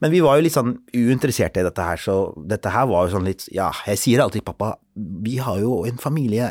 Men 0.00 0.12
vi 0.14 0.22
var 0.24 0.38
jo 0.38 0.46
litt 0.46 0.56
sånn 0.56 0.78
uinteresserte 0.96 1.60
i 1.60 1.66
dette 1.66 1.84
her, 1.84 2.00
så 2.00 2.16
dette 2.48 2.72
her 2.72 2.86
var 2.88 3.04
jo 3.04 3.18
sånn 3.18 3.28
litt 3.28 3.44
Ja, 3.52 3.68
jeg 3.86 4.00
sier 4.00 4.22
alltid 4.24 4.46
pappa, 4.46 4.74
vi 4.96 5.36
har 5.44 5.60
jo 5.60 5.82
en 5.88 6.00
familie, 6.00 6.48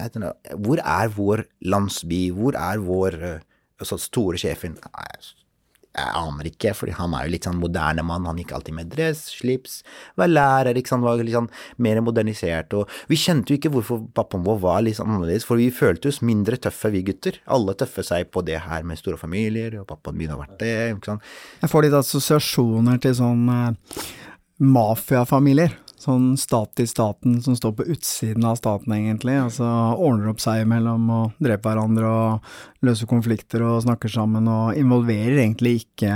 hvor 0.62 0.82
er 0.84 1.10
vår 1.16 1.46
landsby, 1.74 2.28
hvor 2.38 2.58
er 2.60 2.84
vår 2.86 3.18
så 3.82 3.98
store 3.98 4.38
sjefen? 4.38 4.78
Jeg 5.92 6.08
aner 6.16 6.48
ikke, 6.48 6.72
for 6.78 6.92
han 6.96 7.16
er 7.18 7.26
jo 7.26 7.34
litt 7.34 7.46
sånn 7.48 7.60
moderne 7.60 8.06
mann, 8.08 8.24
han 8.30 8.38
gikk 8.40 8.54
alltid 8.56 8.78
med 8.78 8.92
dress, 8.94 9.26
slips, 9.34 9.82
var 10.20 10.32
lærer, 10.32 10.78
ikke 10.80 10.94
sant, 10.94 11.04
var 11.04 11.20
litt 11.20 11.36
sånn 11.36 11.50
mer 11.84 12.00
modernisert, 12.06 12.72
og 12.80 12.88
vi 13.12 13.20
kjente 13.20 13.52
jo 13.52 13.60
ikke 13.60 13.74
hvorfor 13.74 14.06
pappaen 14.16 14.46
vår 14.48 14.62
var 14.64 14.86
litt 14.86 15.02
sånn 15.02 15.12
annerledes, 15.12 15.44
for 15.48 15.60
vi 15.60 15.68
følte 15.76 16.08
oss 16.14 16.22
mindre 16.24 16.62
tøffe, 16.64 16.94
vi 16.96 17.04
gutter. 17.12 17.42
Alle 17.52 17.76
tøffer 17.76 18.08
seg 18.08 18.32
på 18.32 18.46
det 18.48 18.62
her 18.64 18.88
med 18.88 19.02
store 19.02 19.20
familier, 19.20 19.82
og 19.82 19.90
pappaen 19.92 20.16
begynner 20.16 20.40
å 20.40 20.46
være 20.46 20.60
det, 20.64 20.74
ikke 20.96 21.12
sant. 21.12 21.30
Jeg 21.60 21.74
får 21.74 21.88
litt 21.88 22.00
assosiasjoner 22.00 23.04
til 23.04 23.18
sånn 23.20 23.48
eh, 23.52 24.04
mafiafamilier 24.64 25.76
sånn 26.02 26.32
stat 26.40 26.82
i 26.82 26.88
staten 26.90 27.40
som 27.46 27.56
står 27.58 27.76
på 27.78 27.88
utsiden 27.94 28.46
av 28.48 28.58
staten, 28.60 28.94
egentlig. 28.96 29.38
Altså 29.44 29.68
ordner 29.96 30.32
opp 30.32 30.42
seg 30.44 30.64
imellom 30.66 31.10
og 31.14 31.42
dreper 31.42 31.76
hverandre 31.76 32.10
og 32.10 32.86
løser 32.86 33.10
konflikter 33.10 33.66
og 33.68 33.84
snakker 33.86 34.12
sammen 34.12 34.50
og 34.52 34.80
involverer 34.80 35.44
egentlig 35.44 35.84
ikke 35.84 36.16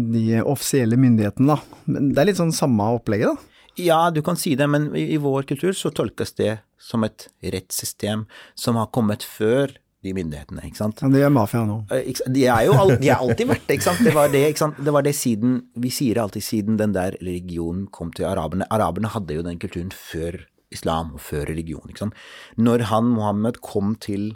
de 0.00 0.40
offisielle 0.42 0.98
myndighetene, 1.00 1.54
da. 1.54 1.84
Men 1.90 2.10
det 2.14 2.22
er 2.22 2.30
litt 2.30 2.40
sånn 2.40 2.54
samme 2.56 2.86
opplegget, 2.96 3.34
da. 3.34 3.46
Ja, 3.80 4.00
du 4.10 4.20
kan 4.22 4.36
si 4.36 4.56
det, 4.58 4.66
men 4.68 4.90
i, 4.98 5.16
vår 5.20 5.46
kultur 5.48 5.72
så 5.76 5.92
tolkes 5.94 6.34
det 6.38 6.58
som 6.80 7.04
et 7.06 7.28
rettssystem 7.54 8.26
som 8.58 8.78
har 8.80 8.90
kommet 8.94 9.24
før 9.24 9.72
de 10.00 10.12
myndighetene, 10.16 10.62
ikke 10.64 10.78
sant. 10.78 11.00
Ja, 11.02 11.10
det 11.12 11.20
gjør 11.20 11.32
mafia 11.34 11.62
nå. 11.68 11.78
Eh, 11.92 12.20
de 12.32 12.44
er 12.48 12.66
jo 12.68 12.76
de 13.02 13.10
er 13.10 13.20
alltid 13.20 13.50
vært 13.50 13.66
det, 13.68 13.76
ikke 13.76 13.88
sant. 13.90 14.04
Det 14.06 14.14
var 14.16 14.30
det, 14.32 14.44
ikke 14.48 14.62
sant? 14.62 14.78
det 14.80 14.94
var 14.96 15.04
det 15.04 15.12
siden 15.16 15.58
Vi 15.80 15.92
sier 15.92 16.22
alltid 16.22 16.46
siden 16.46 16.78
den 16.80 16.94
der 16.96 17.18
religionen 17.20 17.86
kom 17.92 18.12
til 18.16 18.28
araberne. 18.30 18.68
Araberne 18.72 19.12
hadde 19.12 19.36
jo 19.36 19.44
den 19.44 19.60
kulturen 19.60 19.92
før 19.92 20.40
islam 20.72 21.14
og 21.18 21.24
før 21.24 21.48
religion, 21.50 21.84
ikke 21.90 22.06
sant. 22.06 22.22
Når 22.56 22.86
han 22.90 23.10
Mohammed 23.12 23.60
kom 23.66 23.96
til 24.00 24.32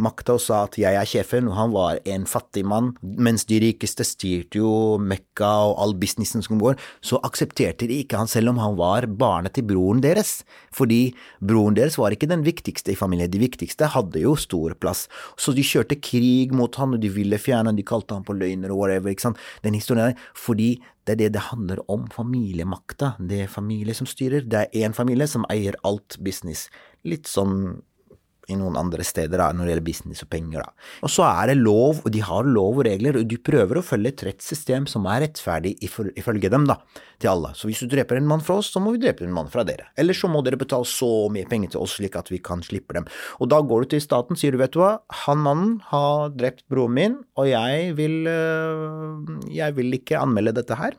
makta 0.00 0.36
og 0.36 0.42
sa 0.42 0.62
at 0.66 0.78
jeg 0.80 0.96
er 0.96 1.08
sjefen, 1.08 1.48
og 1.50 1.56
han 1.58 1.74
var 1.74 2.00
en 2.08 2.26
fattig 2.28 2.64
mann, 2.68 2.92
mens 3.02 3.46
de 3.48 3.60
rikeste 3.62 4.06
styrte 4.06 4.60
jo 4.60 4.70
Mekka 5.02 5.50
og 5.68 5.76
all 5.82 5.94
businessen 5.98 6.44
som 6.44 6.60
går, 6.60 6.78
så 7.04 7.20
aksepterte 7.26 7.88
de 7.90 8.00
ikke 8.02 8.20
han 8.20 8.30
selv 8.30 8.52
om 8.52 8.60
han 8.62 8.76
var 8.78 9.08
barnet 9.20 9.56
til 9.56 9.66
broren 9.68 10.02
deres, 10.04 10.42
fordi 10.74 11.14
broren 11.40 11.78
deres 11.78 11.98
var 12.00 12.14
ikke 12.14 12.30
den 12.30 12.44
viktigste 12.46 12.94
i 12.94 12.98
familien, 12.98 13.30
de 13.30 13.42
viktigste 13.42 13.90
hadde 13.94 14.22
jo 14.22 14.36
stor 14.38 14.76
plass, 14.80 15.06
så 15.38 15.54
de 15.56 15.66
kjørte 15.66 16.00
krig 16.00 16.54
mot 16.56 16.74
han, 16.80 16.94
og 16.96 17.02
de 17.02 17.10
ville 17.12 17.40
fjerne 17.40 17.72
han, 17.72 17.78
de 17.78 17.86
kalte 17.86 18.16
han 18.16 18.26
på 18.26 18.36
løgner 18.38 18.74
og 18.74 18.84
whatever, 18.84 19.12
ikke 19.12 19.28
sant, 19.30 19.42
den 19.66 19.76
historien 19.78 20.10
der, 20.10 20.30
fordi 20.38 20.76
det 21.08 21.14
er 21.14 21.20
det 21.22 21.34
det 21.38 21.46
handler 21.48 21.80
om, 21.88 22.04
familiemakta, 22.12 23.14
det 23.18 23.44
er 23.46 23.52
familie 23.52 23.96
som 23.96 24.06
styrer, 24.06 24.44
det 24.44 24.66
er 24.66 24.84
én 24.84 24.96
familie 24.96 25.26
som 25.30 25.46
eier 25.48 25.78
alt 25.88 26.18
business, 26.20 26.66
litt 27.08 27.30
sånn 27.30 27.80
i 28.48 28.56
noen 28.58 28.78
andre 28.80 29.04
steder 29.06 29.40
da, 29.40 29.50
når 29.52 29.66
det 29.66 29.72
gjelder 29.74 29.86
business 29.86 30.24
og 30.24 30.30
penger. 30.32 30.64
da. 30.64 30.88
Og 31.06 31.12
så 31.12 31.26
er 31.28 31.50
det 31.50 31.58
lov, 31.60 32.02
og 32.04 32.12
de 32.14 32.22
har 32.24 32.48
lov 32.48 32.80
og 32.80 32.86
regler, 32.88 33.20
og 33.20 33.28
de 33.28 33.38
prøver 33.50 33.80
å 33.80 33.84
følge 33.84 34.12
et 34.14 34.24
rettssystem 34.30 34.88
som 34.90 35.06
er 35.10 35.26
rettferdig 35.26 35.74
ifølge 35.84 36.52
dem, 36.52 36.66
da, 36.68 36.78
til 37.20 37.32
alle. 37.32 37.52
Så 37.58 37.68
hvis 37.68 37.82
du 37.84 37.90
dreper 37.92 38.20
en 38.20 38.28
mann 38.28 38.44
fra 38.44 38.58
oss, 38.62 38.70
så 38.72 38.82
må 38.82 38.94
vi 38.94 39.02
drepe 39.02 39.26
en 39.26 39.34
mann 39.34 39.50
fra 39.52 39.64
dere. 39.68 39.90
Eller 39.98 40.16
så 40.16 40.30
må 40.32 40.42
dere 40.46 40.60
betale 40.60 40.88
så 40.88 41.28
mye 41.32 41.48
penger 41.50 41.74
til 41.74 41.84
oss 41.84 41.98
slik 41.98 42.16
at 42.18 42.30
vi 42.32 42.40
kan 42.44 42.62
slippe 42.64 42.96
dem. 42.96 43.08
Og 43.42 43.50
da 43.52 43.60
går 43.64 43.84
du 43.84 43.94
til 43.94 44.04
staten, 44.04 44.38
sier 44.38 44.54
du 44.54 44.62
vet 44.62 44.74
du 44.74 44.82
hva, 44.82 44.98
han 45.24 45.42
mannen 45.44 45.76
har 45.90 46.32
drept 46.36 46.64
broren 46.70 46.96
min, 46.98 47.18
og 47.38 47.50
jeg 47.50 47.92
vil, 47.98 48.22
øh, 48.30 49.44
jeg 49.52 49.76
vil 49.76 50.00
ikke 50.00 50.20
anmelde 50.20 50.56
dette 50.60 50.78
her. 50.78 50.96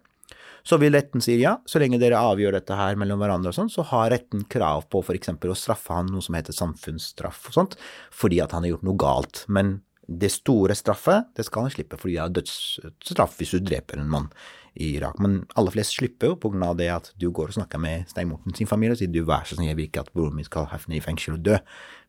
Så 0.69 0.77
vil 0.77 0.93
retten 0.93 1.23
si 1.23 1.39
ja, 1.39 1.55
så 1.65 1.81
lenge 1.81 1.97
dere 2.01 2.19
avgjør 2.21 2.59
dette 2.59 2.77
her 2.77 2.97
mellom 2.99 3.21
hverandre 3.23 3.49
og 3.49 3.57
sånn, 3.57 3.71
så 3.73 3.81
har 3.89 4.11
retten 4.13 4.43
krav 4.51 4.85
på 4.93 5.01
f.eks. 5.01 5.31
å 5.33 5.57
straffe 5.57 5.95
han 5.95 6.11
noe 6.13 6.21
som 6.21 6.37
heter 6.37 6.53
samfunnsstraff 6.53 7.47
og 7.49 7.55
sånt, 7.55 7.77
fordi 8.13 8.37
at 8.43 8.53
han 8.53 8.67
har 8.67 8.75
gjort 8.75 8.85
noe 8.85 8.99
galt. 9.01 9.43
Men 9.49 9.79
det 10.05 10.29
store 10.33 10.77
straffet, 10.77 11.31
det 11.37 11.45
skal 11.47 11.67
han 11.67 11.73
slippe 11.73 11.97
fordi 11.97 12.15
det 12.17 12.23
er 12.23 12.35
dødsstraff 12.37 13.35
hvis 13.39 13.57
du 13.57 13.65
dreper 13.65 14.01
en 14.01 14.13
mann 14.13 14.29
i 14.73 14.91
Irak. 14.97 15.19
Men 15.23 15.41
aller 15.59 15.73
flest 15.73 15.95
slipper 15.97 16.33
jo 16.33 16.51
av 16.65 16.77
det 16.77 16.89
at 16.93 17.11
du 17.19 17.29
går 17.31 17.51
og 17.51 17.57
snakker 17.57 17.81
med 17.81 18.09
Stein 18.09 18.29
Morten 18.29 18.55
sin 18.55 18.69
familie 18.69 18.95
og 18.95 19.01
sier 19.01 19.11
du 19.11 19.21
vær 19.27 19.47
så 19.47 19.55
snill, 19.55 19.71
jeg 19.71 19.79
vil 19.79 19.89
ikke 19.89 20.03
at 20.05 20.13
broren 20.13 20.35
min 20.35 20.47
skal 20.47 20.69
havne 20.71 20.97
i 20.97 21.03
fengsel 21.03 21.37
og 21.37 21.43
dø. 21.45 21.57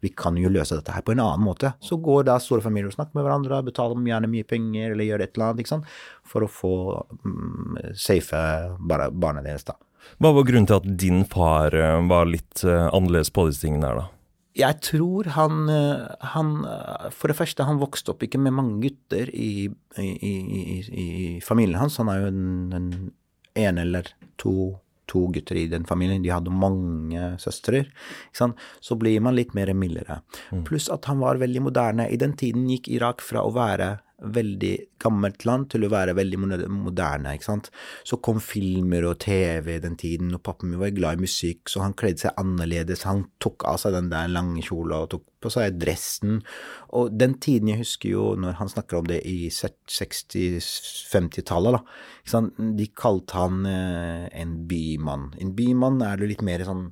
Vi 0.01 0.13
kan 0.17 0.37
jo 0.41 0.53
løse 0.53 0.77
dette 0.79 0.95
her 0.95 1.05
på 1.05 1.13
en 1.15 1.23
annen 1.25 1.45
måte. 1.45 1.75
Så 1.85 1.99
går 2.01 2.25
da 2.29 2.39
store 2.41 2.65
familier 2.65 2.89
og 2.91 2.97
snakker 2.97 3.19
med 3.19 3.27
hverandre, 3.27 3.63
betaler 3.67 3.99
dem 3.99 4.09
gjerne 4.09 4.33
mye 4.33 4.49
penger 4.49 4.95
eller 4.95 5.09
gjør 5.09 5.25
et 5.25 5.35
eller 5.35 5.47
annet, 5.49 5.65
ikke 5.65 5.75
sant, 5.75 5.93
for 6.25 6.47
å 6.47 6.51
få 6.51 6.75
um, 7.25 7.79
safe 7.99 8.41
barna 8.81 9.45
deres, 9.45 9.67
da. 9.69 9.77
Hva 10.21 10.33
var 10.33 10.47
grunnen 10.49 10.69
til 10.69 10.79
at 10.79 10.87
din 11.01 11.27
far 11.29 11.75
eh, 11.77 11.99
var 12.09 12.25
litt 12.29 12.63
uh, 12.65 12.89
annerledes 12.89 13.29
på 13.37 13.45
disse 13.51 13.67
tingene 13.67 13.91
her, 13.91 14.01
da? 14.01 14.20
Jeg 14.61 14.81
tror 14.85 15.31
han, 15.37 15.65
eh, 15.73 16.27
han, 16.35 16.53
For 17.17 17.33
det 17.33 17.39
første, 17.39 17.67
han 17.67 17.81
vokste 17.81 18.15
opp 18.15 18.23
ikke 18.27 18.41
med 18.43 18.57
mange 18.57 18.79
gutter 18.85 19.33
i, 19.33 19.67
i, 19.99 20.11
i, 20.29 20.75
i 21.05 21.41
familien 21.45 21.81
hans. 21.81 21.99
Han 22.03 22.13
er 22.13 22.23
jo 22.23 22.31
en, 22.31 22.47
en, 22.77 22.93
en 23.65 23.83
eller 23.83 24.13
to, 24.41 24.55
to, 25.11 25.27
gutter 25.35 25.59
i 25.59 25.67
den 25.73 25.87
familien. 25.89 26.23
De 26.23 26.33
hadde 26.35 26.53
mange 26.53 27.33
søstre. 27.43 27.85
Så 28.37 28.99
blir 29.01 29.25
man 29.25 29.39
litt 29.39 29.57
mer 29.59 29.73
mildere. 29.75 30.21
Mm. 30.53 30.65
Pluss 30.69 30.91
at 30.93 31.09
han 31.11 31.23
var 31.25 31.41
veldig 31.43 31.65
moderne. 31.71 32.09
I 32.11 32.21
den 32.21 32.37
tiden 32.39 32.69
gikk 32.71 32.91
Irak 32.93 33.25
fra 33.25 33.45
å 33.47 33.55
være 33.57 33.97
veldig 34.21 34.77
gammelt 35.01 35.47
land 35.49 35.71
til 35.73 35.87
å 35.87 35.93
være 35.93 36.15
veldig 36.19 36.39
moderne. 36.41 37.35
ikke 37.35 37.47
sant? 37.47 37.71
Så 38.05 38.17
kom 38.23 38.41
filmer 38.45 39.05
og 39.09 39.19
TV 39.25 39.79
den 39.81 39.97
tiden, 40.01 40.35
og 40.37 40.45
pappa 40.45 40.67
min 40.67 40.81
var 40.81 40.97
glad 40.97 41.13
i 41.19 41.25
musikk, 41.25 41.63
så 41.71 41.77
han 41.85 41.97
kledde 41.99 42.21
seg 42.27 42.39
annerledes. 42.41 43.07
Han 43.09 43.21
tok 43.43 43.59
av 43.69 43.77
seg 43.83 43.91
den 43.97 44.11
der 44.13 44.27
lange 44.33 44.63
kjola 44.67 44.95
og 45.05 45.11
tok 45.15 45.25
på 45.41 45.49
seg 45.53 45.79
dressen. 45.81 46.33
Og 46.97 47.05
den 47.17 47.35
tiden 47.41 47.69
jeg 47.73 47.83
husker 47.85 48.09
jo, 48.13 48.25
når 48.37 48.53
han 48.61 48.73
snakker 48.73 48.95
om 49.01 49.07
det 49.09 49.21
i 49.29 49.39
60-50-tallet, 49.55 51.73
da, 51.79 51.83
ikke 52.21 52.35
sant? 52.37 52.51
de 52.81 52.87
kalte 52.97 53.33
han 53.41 53.55
eh, 53.69 54.25
en 54.43 54.53
bymann. 54.69 55.25
En 55.41 55.55
bymann 55.57 55.99
er 56.05 56.15
det 56.21 56.31
litt 56.35 56.47
mer 56.47 56.61
sånn 56.69 56.85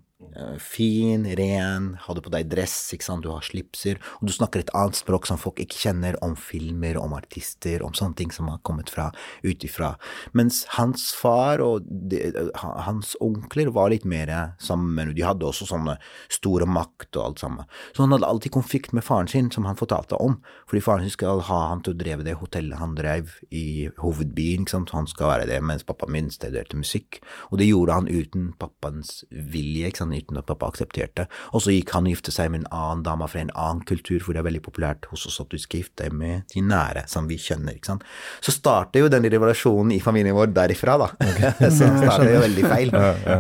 fin, 0.59 1.23
ren, 1.39 1.93
hadde 2.03 2.23
på 2.25 2.31
deg 2.33 2.49
dress, 2.51 2.75
ikke 2.95 3.07
sant, 3.07 3.23
du 3.23 3.31
har 3.31 3.45
slipser, 3.47 4.01
og 4.19 4.27
du 4.27 4.33
snakker 4.35 4.65
et 4.65 4.73
annet 4.77 4.99
språk 4.99 5.29
som 5.29 5.39
folk 5.39 5.61
ikke 5.63 5.79
kjenner, 5.79 6.19
om 6.27 6.35
filmer, 6.35 6.99
om 6.99 7.15
artister, 7.15 7.85
om 7.87 7.95
sånne 7.95 8.19
ting 8.19 8.33
som 8.35 8.51
har 8.51 8.59
kommet 8.67 8.91
fra 8.91 9.09
utifra. 9.47 9.93
Mens 10.37 10.65
hans 10.75 11.13
far 11.15 11.63
og 11.63 11.87
de, 11.87 12.19
hans 12.59 13.15
onkler 13.23 13.71
var 13.75 13.93
litt 13.95 14.09
mer 14.09 14.33
sammen, 14.63 15.15
de 15.15 15.25
hadde 15.25 15.47
også 15.47 15.69
sånne 15.71 15.95
store 16.33 16.67
makt 16.67 17.21
og 17.21 17.25
alt 17.29 17.45
sammen. 17.45 17.71
Så 17.95 18.03
han 18.03 18.17
hadde 18.17 18.29
alltid 18.29 18.57
konflikt 18.59 18.97
med 18.97 19.07
faren 19.07 19.31
sin, 19.31 19.53
som 19.55 19.69
han 19.71 19.79
fortalte 19.79 20.19
om, 20.19 20.41
fordi 20.67 20.83
faren 20.85 21.07
sin 21.07 21.15
skal 21.15 21.45
ha 21.47 21.61
han 21.71 21.85
til 21.87 21.95
å 21.95 22.01
dreve 22.03 22.27
det 22.27 22.37
hotellet 22.43 22.83
han 22.83 22.99
drev 22.99 23.37
i 23.55 23.87
hovedbyen, 24.03 24.67
ikke 24.67 24.77
sant, 24.81 24.97
han 24.99 25.07
skal 25.11 25.31
være 25.31 25.49
det, 25.53 25.63
mens 25.63 25.87
pappa 25.87 26.11
min 26.11 26.33
studerte 26.35 26.79
musikk, 26.79 27.23
og 27.53 27.63
det 27.63 27.71
gjorde 27.71 28.01
han 28.01 28.11
uten 28.11 28.51
pappaens 28.59 29.23
vilje, 29.31 29.87
ikke 29.87 30.03
sant 30.03 30.08
han 30.09 30.17
uten 30.17 30.41
at 30.41 30.49
pappa 30.49 30.71
aksepterte. 30.73 31.29
Og 31.53 31.65
så 31.65 31.75
gikk 31.75 31.93
han 31.95 32.09
og 32.09 32.15
gifte 32.15 32.35
seg 32.35 32.53
med 32.53 32.65
en 32.65 32.71
annen 32.75 33.05
dame 33.07 33.29
fra 33.31 33.43
en 33.43 33.53
annen 33.55 33.85
kultur, 33.89 34.19
for 34.25 34.35
det 34.35 34.43
er 34.43 34.49
veldig 34.49 34.65
populært 34.65 35.09
hos 35.13 35.27
oss 35.29 35.41
at 35.45 35.53
du 35.53 35.59
skal 35.61 35.83
gifte 35.83 36.07
deg 36.07 36.17
med 36.17 36.49
de 36.55 36.65
nære, 36.65 37.07
som 37.11 37.29
vi 37.31 37.39
kjenner. 37.41 37.77
ikke 37.77 37.93
sant? 37.93 38.07
Så 38.45 38.55
starter 38.57 39.05
jo 39.05 39.11
denne 39.13 39.31
revolusjonen 39.33 39.95
i 39.97 40.03
familien 40.03 40.37
vår 40.37 40.53
derifra, 40.57 40.99
da. 41.01 41.11
Okay. 41.29 41.53
så 41.77 41.89
det 41.89 42.07
starter 42.07 42.33
jo 42.35 42.45
veldig 42.47 42.69
feil. 42.69 42.95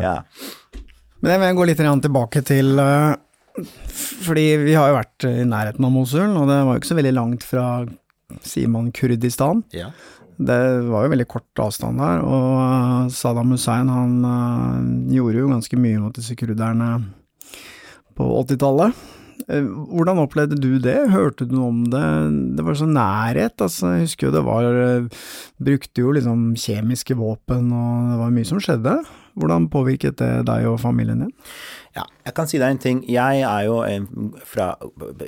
ja. 0.09 0.19
Men 1.19 1.35
jeg 1.35 1.43
vil 1.43 1.57
gå 1.59 1.65
litt 1.67 1.81
tilbake 2.05 2.43
til 2.47 2.77
uh, 2.79 3.17
Fordi 4.23 4.45
vi 4.63 4.77
har 4.79 4.93
jo 4.93 4.99
vært 5.01 5.27
i 5.27 5.47
nærheten 5.49 5.87
av 5.89 5.95
Mosul, 5.95 6.29
og 6.31 6.47
det 6.51 6.61
var 6.61 6.77
jo 6.77 6.83
ikke 6.83 6.93
så 6.93 6.99
veldig 7.01 7.15
langt 7.17 7.47
fra, 7.47 7.65
sier 8.47 8.71
man, 8.71 8.93
Kurdistan. 8.95 9.65
Ja. 9.75 9.91
Det 10.39 10.59
var 10.87 11.05
jo 11.05 11.11
veldig 11.11 11.27
kort 11.27 11.61
avstand 11.65 11.99
der, 11.99 12.23
og 12.23 12.51
eh, 12.63 13.11
Saddam 13.11 13.51
Hussein 13.57 13.89
han 13.91 14.19
uh, 14.23 15.11
gjorde 15.11 15.41
jo 15.41 15.51
ganske 15.51 15.79
mye 15.83 15.99
mot 15.99 16.15
disse 16.15 16.37
kurderne 16.39 16.93
på 18.15 18.29
80-tallet. 18.45 18.95
Uh, 19.51 19.67
hvordan 19.91 20.23
opplevde 20.23 20.61
du 20.63 20.79
det, 20.85 20.95
hørte 21.11 21.49
du 21.49 21.57
noe 21.57 21.73
om 21.73 21.83
det? 21.91 22.05
Det 22.55 22.69
var 22.69 22.79
sånn 22.79 22.95
nærhet, 22.95 23.59
altså, 23.67 23.97
jeg 23.97 24.07
husker 24.07 24.29
jo 24.29 24.33
det 24.39 24.47
var 24.47 24.71
Brukte 25.59 26.07
jo 26.07 26.15
liksom 26.15 26.53
kjemiske 26.55 27.19
våpen, 27.19 27.75
og 27.75 28.15
det 28.15 28.23
var 28.23 28.35
mye 28.39 28.53
som 28.55 28.63
skjedde. 28.63 28.95
Hvordan 29.43 29.67
påvirket 29.75 30.23
det 30.23 30.33
deg 30.47 30.71
og 30.71 30.79
familien 30.87 31.27
din? 31.27 31.37
Ja, 31.99 32.07
jeg 32.23 32.39
kan 32.39 32.47
si 32.47 32.63
deg 32.63 32.77
en 32.77 32.85
ting. 32.85 33.07
Jeg 33.11 33.43
er 33.43 33.67
jo 33.67 33.83
fra, 34.47 34.77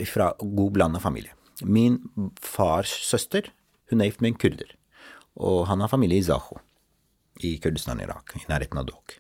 fra 0.07 0.35
god 0.39 0.75
blanda 0.79 1.03
familie. 1.03 1.35
Min 1.67 2.05
fars 2.39 2.95
søster, 3.11 3.51
hun 3.91 3.99
er 3.99 4.13
gift 4.13 4.23
med 4.23 4.37
en 4.37 4.45
kurder 4.47 4.77
og 5.41 5.65
han 5.71 5.81
har 5.83 5.91
familie 5.93 6.21
i 6.21 6.27
Zaho, 6.27 6.61
i 7.41 7.57
Kurdistan, 7.63 8.03
Irak, 8.05 8.35
i 8.37 8.45
nærheten 8.51 8.81
av 8.81 8.89
Dok. 8.91 9.17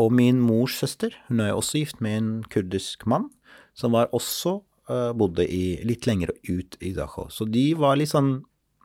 Og 0.00 0.12
min 0.12 0.42
mors 0.44 0.76
søster, 0.82 1.16
hun 1.28 1.40
er 1.40 1.54
også 1.54 1.80
gift 1.80 2.02
med 2.04 2.18
en 2.18 2.30
kurdisk 2.52 3.06
mann, 3.08 3.30
som 3.74 3.96
var 3.96 4.12
også 4.14 4.58
uh, 4.90 5.12
bodde 5.16 5.46
i, 5.48 5.80
litt 5.86 6.08
lenger 6.08 6.34
ut 6.48 6.76
i 6.84 6.92
Zaho. 6.96 7.28
Så 7.32 7.48
de 7.48 7.70
var 7.78 7.96
litt 7.98 8.12
sånn 8.12 8.42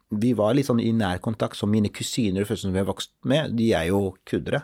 vi 0.10 0.32
var 0.34 0.56
litt 0.58 0.66
sånn 0.66 0.82
i 0.82 0.90
nærkontakt, 0.96 1.58
så 1.58 1.68
mine 1.70 1.92
kusiner 1.94 2.48
som 2.50 2.74
vi 2.74 2.82
har 2.82 2.88
vokst 2.88 3.12
med, 3.30 3.54
de 3.58 3.70
er 3.78 3.90
jo 3.92 4.16
kurdere. 4.26 4.64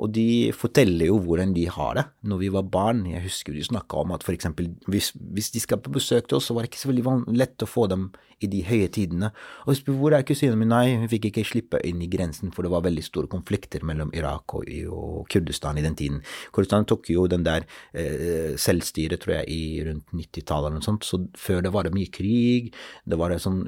Og 0.00 0.14
de 0.16 0.48
forteller 0.56 1.10
jo 1.10 1.18
hvordan 1.24 1.52
de 1.56 1.66
har 1.68 1.98
det 1.98 2.06
når 2.28 2.40
vi 2.40 2.48
var 2.54 2.70
barn. 2.72 3.04
Jeg 3.10 3.26
husker 3.26 3.52
de 3.52 3.66
snakka 3.66 4.00
om 4.00 4.14
at 4.16 4.24
eksempel 4.32 4.70
hvis, 4.88 5.12
hvis, 5.12 5.52
de 5.52 5.60
skal 5.60 5.82
på 5.84 5.92
besøk 5.92 6.28
til 6.28 6.38
oss, 6.38 6.48
så 6.48 6.56
var 6.56 6.64
det 6.64 6.72
ikke 6.72 6.84
så 6.86 6.92
veldig 6.92 7.36
lett 7.36 7.64
å 7.64 7.68
få 7.68 7.86
dem 7.92 8.08
i 8.38 8.48
de 8.50 8.62
høye 8.62 8.86
tidene. 8.94 9.32
Og 9.66 9.74
jeg 9.74 9.94
hvor 9.98 10.14
er 10.14 10.24
kusinen 10.26 10.60
min? 10.60 10.70
Nei, 10.70 10.94
hun 11.00 11.10
fikk 11.10 11.28
ikke 11.30 11.44
slippe 11.46 11.80
inn 11.86 12.00
i 12.04 12.10
grensen, 12.10 12.52
for 12.54 12.64
det 12.64 12.70
var 12.72 12.84
veldig 12.86 13.02
store 13.04 13.30
konflikter 13.30 13.84
mellom 13.86 14.12
Irak 14.16 14.54
og, 14.54 14.68
og 14.94 15.26
Kurdistan 15.32 15.80
i 15.80 15.84
den 15.84 15.96
tiden. 15.98 16.20
Kurdistan 16.54 16.86
tok 16.88 17.10
jo 17.10 17.26
den 17.30 17.44
der 17.46 17.66
eh, 17.92 18.54
selvstyret, 18.60 19.24
tror 19.24 19.40
jeg, 19.40 19.50
i 19.50 19.82
rundt 19.88 20.14
90-tallet 20.14 20.70
eller 20.70 20.78
noe 20.78 20.86
sånt, 20.86 21.08
så 21.08 21.20
før 21.38 21.64
det 21.66 21.74
var 21.74 21.88
det 21.88 21.94
mye 21.96 22.12
krig. 22.14 22.70
Det 23.08 23.18
var 23.18 23.34
det 23.34 23.42
sånn 23.42 23.60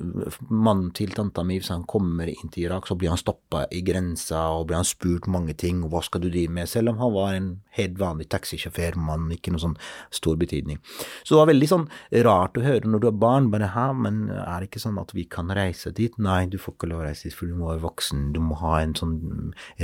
mann 0.49 0.89
til 0.97 1.10
tanta 1.15 1.45
mi, 1.47 1.59
hvis 1.61 1.73
han 1.73 1.87
kommer 1.89 2.31
inn 2.31 2.51
til 2.53 2.69
Irak, 2.69 2.89
så 2.89 2.97
blir 2.99 3.13
han 3.13 3.21
stoppa 3.21 3.65
i 3.75 3.83
grensa, 3.87 4.47
og 4.57 4.69
blir 4.69 4.81
han 4.81 4.89
spurt 4.89 5.29
mange 5.31 5.57
ting, 5.59 5.83
hva 5.91 6.03
skal 6.07 6.25
du 6.25 6.31
drive 6.31 6.53
med, 6.55 6.71
selv 6.71 6.93
om 6.93 7.01
han 7.03 7.15
var 7.15 7.37
en 7.37 7.51
helt 7.79 7.99
vanlig 8.01 8.29
taxisjåfør, 8.33 8.99
mann, 8.99 9.29
ikke 9.35 9.53
noe 9.55 9.63
sånn 9.63 9.77
stor 10.15 10.39
betydning. 10.41 10.81
Så 11.23 11.35
det 11.35 11.41
var 11.41 11.51
veldig 11.53 11.69
sånn 11.71 11.87
rart 12.27 12.59
å 12.59 12.65
høre 12.65 12.91
når 12.91 13.03
du 13.03 13.09
er 13.11 13.19
barn, 13.23 13.51
bare 13.53 13.71
hæ, 13.75 13.87
men 13.95 14.23
er 14.33 14.63
det 14.63 14.71
ikke 14.71 14.83
sånn 14.83 14.99
at 15.03 15.15
vi 15.17 15.27
kan 15.31 15.53
reise 15.57 15.93
dit. 15.95 16.17
Nei, 16.19 16.45
du 16.51 16.59
får 16.61 16.77
ikke 16.77 16.91
lov 16.91 17.03
å 17.03 17.07
reise 17.07 17.29
dit, 17.29 17.37
for 17.37 17.51
du 17.51 17.57
må 17.59 17.71
være 17.71 17.85
voksen. 17.85 18.31
Du 18.35 18.41
må 18.45 18.59
ha 18.63 18.81
en 18.83 18.97
sånn 18.99 19.17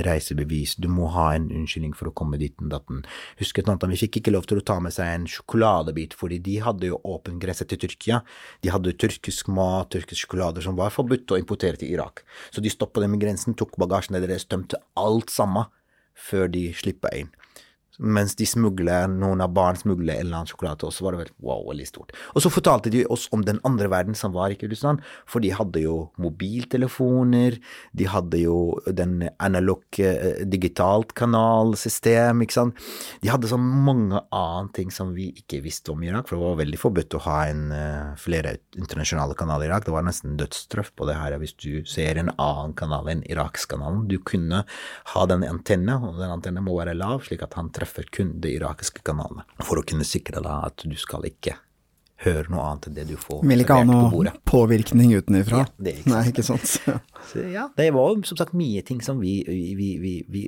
reisebevis. 0.07 0.77
Du 0.83 0.89
må 0.91 1.09
ha 1.15 1.29
en 1.37 1.49
unnskyldning 1.51 1.95
for 1.97 2.11
å 2.11 2.15
komme 2.17 2.39
dit 2.41 2.55
og 2.63 2.71
datten. 2.73 3.03
Husker 3.41 3.65
tanta 3.67 3.89
mi 3.89 3.99
fikk 3.99 4.21
ikke 4.21 4.35
lov 4.35 4.49
til 4.49 4.61
å 4.61 4.65
ta 4.67 4.79
med 4.83 4.95
seg 4.95 5.13
en 5.13 5.29
sjokoladebit, 5.31 6.17
fordi 6.17 6.41
de 6.43 6.59
hadde 6.65 6.91
jo 6.91 7.01
åpen 7.07 7.39
grense 7.41 7.67
til 7.67 7.81
Tyrkia. 7.81 8.21
De 8.63 8.73
hadde 8.73 8.95
tyrkisk 8.99 9.51
mat, 9.53 9.91
tyrkisk 9.93 10.25
sjokolade, 10.25 10.63
som 10.65 10.77
var 10.79 10.93
forbudt 10.95 11.31
å 11.31 11.39
importere 11.39 11.79
til 11.79 11.93
Irak. 11.95 12.25
Så 12.51 12.63
de 12.63 12.71
stoppa 12.73 13.03
dem 13.03 13.15
i 13.15 13.21
grensen, 13.21 13.55
tok 13.57 13.77
bagasjen 13.79 14.19
deres, 14.19 14.47
tømte 14.49 14.81
alt 14.99 15.31
sammen 15.33 15.69
før 16.17 16.49
de 16.49 16.71
slippa 16.73 17.11
inn 17.13 17.29
mens 17.97 18.35
de 18.37 18.45
smugler, 18.45 19.07
noen 19.09 19.41
av 19.41 19.53
barn 19.55 19.77
smugler 19.79 20.13
en 20.13 20.27
eller 20.27 20.39
annen 20.39 20.49
sjokolade 20.49 20.81
til 20.81 20.91
oss, 20.91 20.99
var 21.01 21.15
det 21.15 21.23
vel 21.23 21.31
wow, 21.41 21.63
veldig 21.71 21.87
stort. 21.89 22.13
Og 22.37 22.43
så 22.45 22.51
fortalte 22.53 22.91
de 22.93 23.03
oss 23.09 23.25
om 23.33 23.41
den 23.45 23.57
andre 23.67 23.89
verden 23.89 24.17
som 24.17 24.35
var 24.35 24.53
i 24.53 24.57
Kurdistan, 24.59 24.99
for 25.25 25.41
de 25.41 25.49
hadde 25.55 25.81
jo 25.81 25.95
mobiltelefoner, 26.21 27.57
de 27.97 28.09
hadde 28.09 28.41
jo 28.43 28.57
den 28.85 29.23
analog 29.43 29.81
eh, 30.03 30.43
digitalt 30.45 31.15
kanalsystem, 31.17 32.45
ikke 32.45 32.57
sant. 32.59 32.85
De 33.23 33.31
hadde 33.33 33.49
så 33.49 33.57
mange 33.61 34.21
annen 34.29 34.69
ting 34.77 34.93
som 34.93 35.15
vi 35.17 35.31
ikke 35.41 35.63
visste 35.65 35.95
om 35.95 36.05
i 36.05 36.11
Irak, 36.11 36.29
for 36.29 36.37
det 36.37 36.45
var 36.45 36.61
veldig 36.61 36.81
forbudt 36.81 37.17
å 37.17 37.23
ha 37.25 37.39
en, 37.49 37.65
uh, 37.73 38.13
flere 38.21 38.57
internasjonale 38.77 39.33
kanaler 39.37 39.65
i 39.65 39.71
Irak. 39.71 39.87
Det 39.87 39.95
var 39.95 40.05
nesten 40.05 40.37
dødsstraff 40.37 40.93
på 40.97 41.09
det 41.09 41.17
her 41.17 41.37
hvis 41.41 41.55
du 41.57 41.81
ser 41.89 42.21
en 42.21 42.29
annen 42.35 42.77
kanal 42.77 43.09
enn 43.09 43.25
Iraks-kanalen. 43.25 44.05
Du 44.11 44.19
kunne 44.21 44.63
ha 45.13 45.25
den 45.29 45.45
antenne, 45.47 45.97
og 45.97 46.21
den 46.21 46.33
antennen 46.33 46.65
må 46.65 46.77
være 46.77 46.95
lav, 46.97 47.25
slik 47.25 47.41
at 47.45 47.57
han 47.57 47.71
treffer 47.73 47.86
treffer 47.87 48.09
kun 48.11 48.35
de 48.41 48.57
irakiske 48.57 49.01
kanalene, 49.07 49.47
for 49.63 49.79
å 49.79 49.87
kunne 49.87 50.07
sikre 50.07 50.43
deg 50.43 50.67
at 50.71 50.83
du 50.83 50.97
skal 50.99 51.25
ikke 51.29 51.57
høre 52.25 52.49
noe 52.49 52.63
annet 52.65 52.87
enn 52.89 52.95
det 52.95 53.03
du 53.11 53.17
får 53.21 53.43
Vil 53.45 53.61
ikke 53.61 53.75
ha 53.77 53.85
noe 53.85 54.31
påvirkning 54.49 55.11
utenifra. 55.19 55.59
Ja, 55.67 55.83
det 55.85 55.93
ikke 55.99 56.13
Nei, 56.15 56.21
ikke 56.31 56.45
sant. 56.47 56.65
Så, 57.29 57.43
ja, 57.51 57.67
det 57.77 57.91
var 57.93 58.15
som 58.25 58.39
sagt 58.39 58.55
mye 58.57 58.81
ting 58.87 59.03
som 59.05 59.19
vi, 59.21 59.35
vi, 59.45 59.89
vi, 60.01 60.13
vi, 60.31 60.43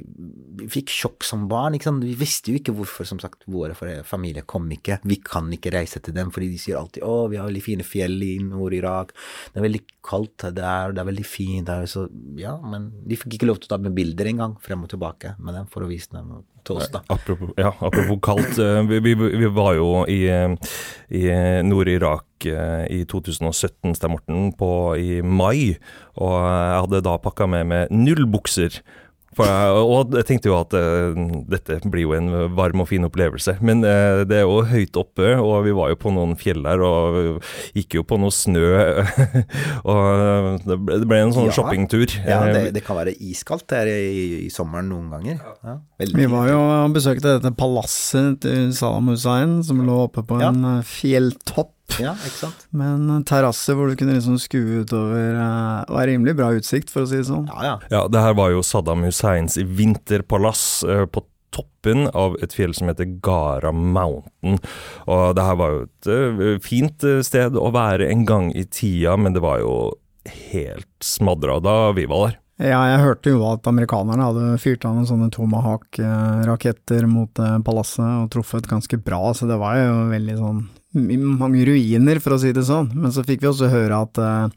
fikk 0.72 0.90
sjokk 0.94 1.28
som 1.28 1.46
barn. 1.52 1.78
Vi 1.78 2.16
visste 2.18 2.54
jo 2.54 2.62
ikke 2.62 2.74
hvorfor 2.78 3.06
som 3.06 3.20
sagt 3.22 3.46
våre 3.52 3.76
familier 4.08 4.48
kom 4.50 4.66
ikke. 4.74 5.02
Vi 5.04 5.20
kan 5.22 5.50
ikke 5.54 5.74
reise 5.76 6.02
til 6.02 6.16
dem, 6.16 6.32
fordi 6.34 6.50
de 6.54 6.62
sier 6.62 6.80
alltid 6.80 7.06
å, 7.06 7.28
vi 7.30 7.38
har 7.38 7.50
veldig 7.50 7.66
fine 7.66 7.86
fjell 7.86 8.16
i 8.26 8.38
Nord-Irak, 8.48 9.14
det 9.52 9.62
er 9.62 9.68
veldig 9.68 9.84
kaldt 10.10 10.48
der, 10.56 10.96
det 10.96 11.04
er 11.04 11.10
veldig 11.12 11.28
fint 11.28 11.70
der. 11.70 11.86
Så 11.90 12.08
ja, 12.40 12.56
men 12.64 12.90
de 13.06 13.20
fikk 13.20 13.38
ikke 13.38 13.52
lov 13.52 13.62
til 13.62 13.70
å 13.70 13.76
ta 13.76 13.82
med 13.84 13.98
bilder 13.98 14.32
engang, 14.32 14.58
frem 14.64 14.88
og 14.88 14.94
tilbake 14.94 15.36
med 15.38 15.60
dem 15.60 15.70
for 15.70 15.86
å 15.86 15.92
vise 15.92 16.16
dem 16.16 16.40
til 16.70 16.80
oss, 16.80 16.92
da. 16.94 17.02
Apropos, 17.12 17.52
ja, 17.58 17.74
apropos 17.74 18.22
kaldt. 18.26 18.60
Eh, 18.62 18.80
vi, 18.90 19.02
vi, 19.10 19.16
vi, 19.18 19.50
var 19.54 19.76
jo 19.80 19.90
i, 20.10 20.22
i 21.18 21.26
Nord-Irak 21.66 22.48
eh, 22.50 22.86
i 23.00 23.04
2017, 23.10 23.96
Stein 23.98 24.14
Morten, 24.14 24.50
på, 24.58 24.72
i 25.00 25.20
mai. 25.26 25.76
Og 26.20 26.36
jeg 26.38 26.82
hadde 26.86 27.04
da 27.10 27.18
pakka 27.22 27.50
med 27.50 27.70
meg 27.70 27.94
null 27.94 28.26
bukser 28.30 28.82
og 29.46 30.16
jeg 30.18 30.28
tenkte 30.28 30.50
jo 30.50 30.58
at 30.58 30.74
uh, 30.76 31.18
dette 31.50 31.80
blir 31.90 32.08
jo 32.08 32.16
en 32.18 32.30
varm 32.58 32.84
og 32.84 32.90
fin 32.92 33.06
opplevelse. 33.08 33.58
Men 33.66 33.84
uh, 33.86 34.26
det 34.28 34.42
er 34.42 34.46
jo 34.46 34.62
høyt 34.68 35.00
oppe, 35.00 35.32
og 35.40 35.64
vi 35.68 35.76
var 35.78 35.94
jo 35.94 36.00
på 36.02 36.14
noen 36.16 36.36
fjell 36.40 36.64
der 36.66 36.84
og 36.86 37.40
gikk 37.78 38.00
jo 38.00 38.06
på 38.08 38.20
noe 38.22 38.34
snø. 38.34 38.68
og 39.92 40.62
det 40.66 40.78
ble, 40.78 41.00
det 41.04 41.10
ble, 41.10 41.22
en 41.24 41.36
sånn 41.36 41.50
ja. 41.50 41.56
shoppingtur. 41.56 42.08
Ja, 42.26 42.44
det, 42.50 42.70
det, 42.76 42.84
kan 42.86 43.00
være 43.00 43.16
iskaldt 43.16 43.70
der 43.72 43.90
i, 43.92 44.46
i 44.46 44.52
sommeren 44.54 44.92
noen 44.92 45.10
ganger. 45.14 45.42
Ja, 45.64 45.80
vi 46.16 46.30
var 46.30 46.52
jo 46.52 46.60
og 46.60 46.96
besøkte 46.96 47.38
dette 47.38 47.54
palasset 47.58 48.40
til 48.46 48.70
Salam 48.76 49.12
Hussein, 49.14 49.60
som 49.66 49.84
lå 49.86 50.06
oppe 50.08 50.26
på 50.28 50.40
en 50.40 50.64
ja. 50.70 50.80
Eh, 51.98 52.04
ja, 52.04 52.14
ikke 52.16 52.38
sant? 52.38 52.68
Men 52.76 53.24
terrasse 53.28 53.76
hvor 53.76 53.90
du 53.90 53.98
kunne 54.00 54.18
liksom 54.18 54.40
skue 54.42 54.84
utover 54.84 55.38
uh, 55.38 55.88
var 55.90 56.10
rimelig 56.10 56.36
bra 56.40 56.52
utsikt, 56.58 56.92
for 56.94 57.06
å 57.06 57.10
si 57.10 57.20
det 57.22 57.28
sånn. 57.30 57.50
Ja, 57.52 57.66
ja. 57.66 57.76
ja 57.92 58.06
det 58.12 58.24
her 58.24 58.38
var 58.40 58.54
jo 58.54 58.64
Saddam 58.66 59.06
Husseins 59.08 59.58
vinterpalass 59.60 60.64
uh, 60.88 61.06
på 61.10 61.26
toppen 61.56 62.06
av 62.14 62.36
et 62.46 62.54
fjell 62.54 62.76
som 62.78 62.92
heter 62.92 63.10
Gara 63.26 63.72
Mountain. 63.74 64.60
Og 65.10 65.24
det 65.38 65.48
her 65.48 65.58
var 65.60 65.74
jo 65.74 65.88
et 65.88 66.12
uh, 66.12 66.52
fint 66.66 67.08
sted 67.26 67.58
å 67.58 67.72
være 67.76 68.12
en 68.12 68.28
gang 68.30 68.54
i 68.54 68.68
tida, 68.70 69.18
men 69.18 69.36
det 69.38 69.44
var 69.46 69.64
jo 69.64 69.74
helt 70.52 70.90
smadra 71.04 71.58
da 71.64 71.80
vi 71.98 72.06
var 72.10 72.30
der. 72.30 72.40
Ja, 72.60 72.82
jeg 72.92 73.00
hørte 73.00 73.32
jo 73.32 73.44
at 73.48 73.68
amerikanerne 73.72 74.26
hadde 74.26 74.58
fyrt 74.60 74.84
av 74.84 74.98
noen 74.98 75.08
sånne 75.08 75.30
Tomahawk-raketter 75.32 77.08
mot 77.08 77.40
palasset 77.64 78.04
og 78.04 78.28
truffet 78.34 78.68
ganske 78.68 79.00
bra, 79.00 79.30
så 79.32 79.48
det 79.48 79.56
var 79.62 79.78
jo 79.80 79.94
veldig 80.12 80.36
sånn 80.42 80.60
mange 80.94 81.66
ruiner, 81.66 82.20
for 82.20 82.36
å 82.36 82.40
si 82.42 82.52
det 82.54 82.66
sånn. 82.66 82.92
Men 82.96 83.14
så 83.14 83.24
fikk 83.24 83.44
vi 83.44 83.50
også 83.52 83.70
høre 83.70 84.02
at 84.06 84.18
uh, 84.18 84.50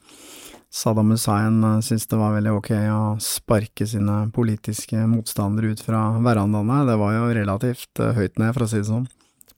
Saddam 0.73 1.13
Hussein 1.13 1.61
uh, 1.65 1.81
syntes 1.85 2.09
det 2.09 2.21
var 2.21 2.37
veldig 2.37 2.55
ok 2.57 2.71
å 2.93 3.03
sparke 3.21 3.87
sine 3.87 4.31
politiske 4.33 4.97
motstandere 5.07 5.73
ut 5.73 5.83
fra 5.85 6.09
verandaene. 6.25 6.85
Det 6.89 6.97
var 7.01 7.19
jo 7.19 7.35
relativt 7.37 8.01
høyt 8.17 8.39
ned, 8.39 8.55
for 8.55 8.65
å 8.65 8.71
si 8.71 8.81
det 8.81 8.89
sånn. 8.89 9.09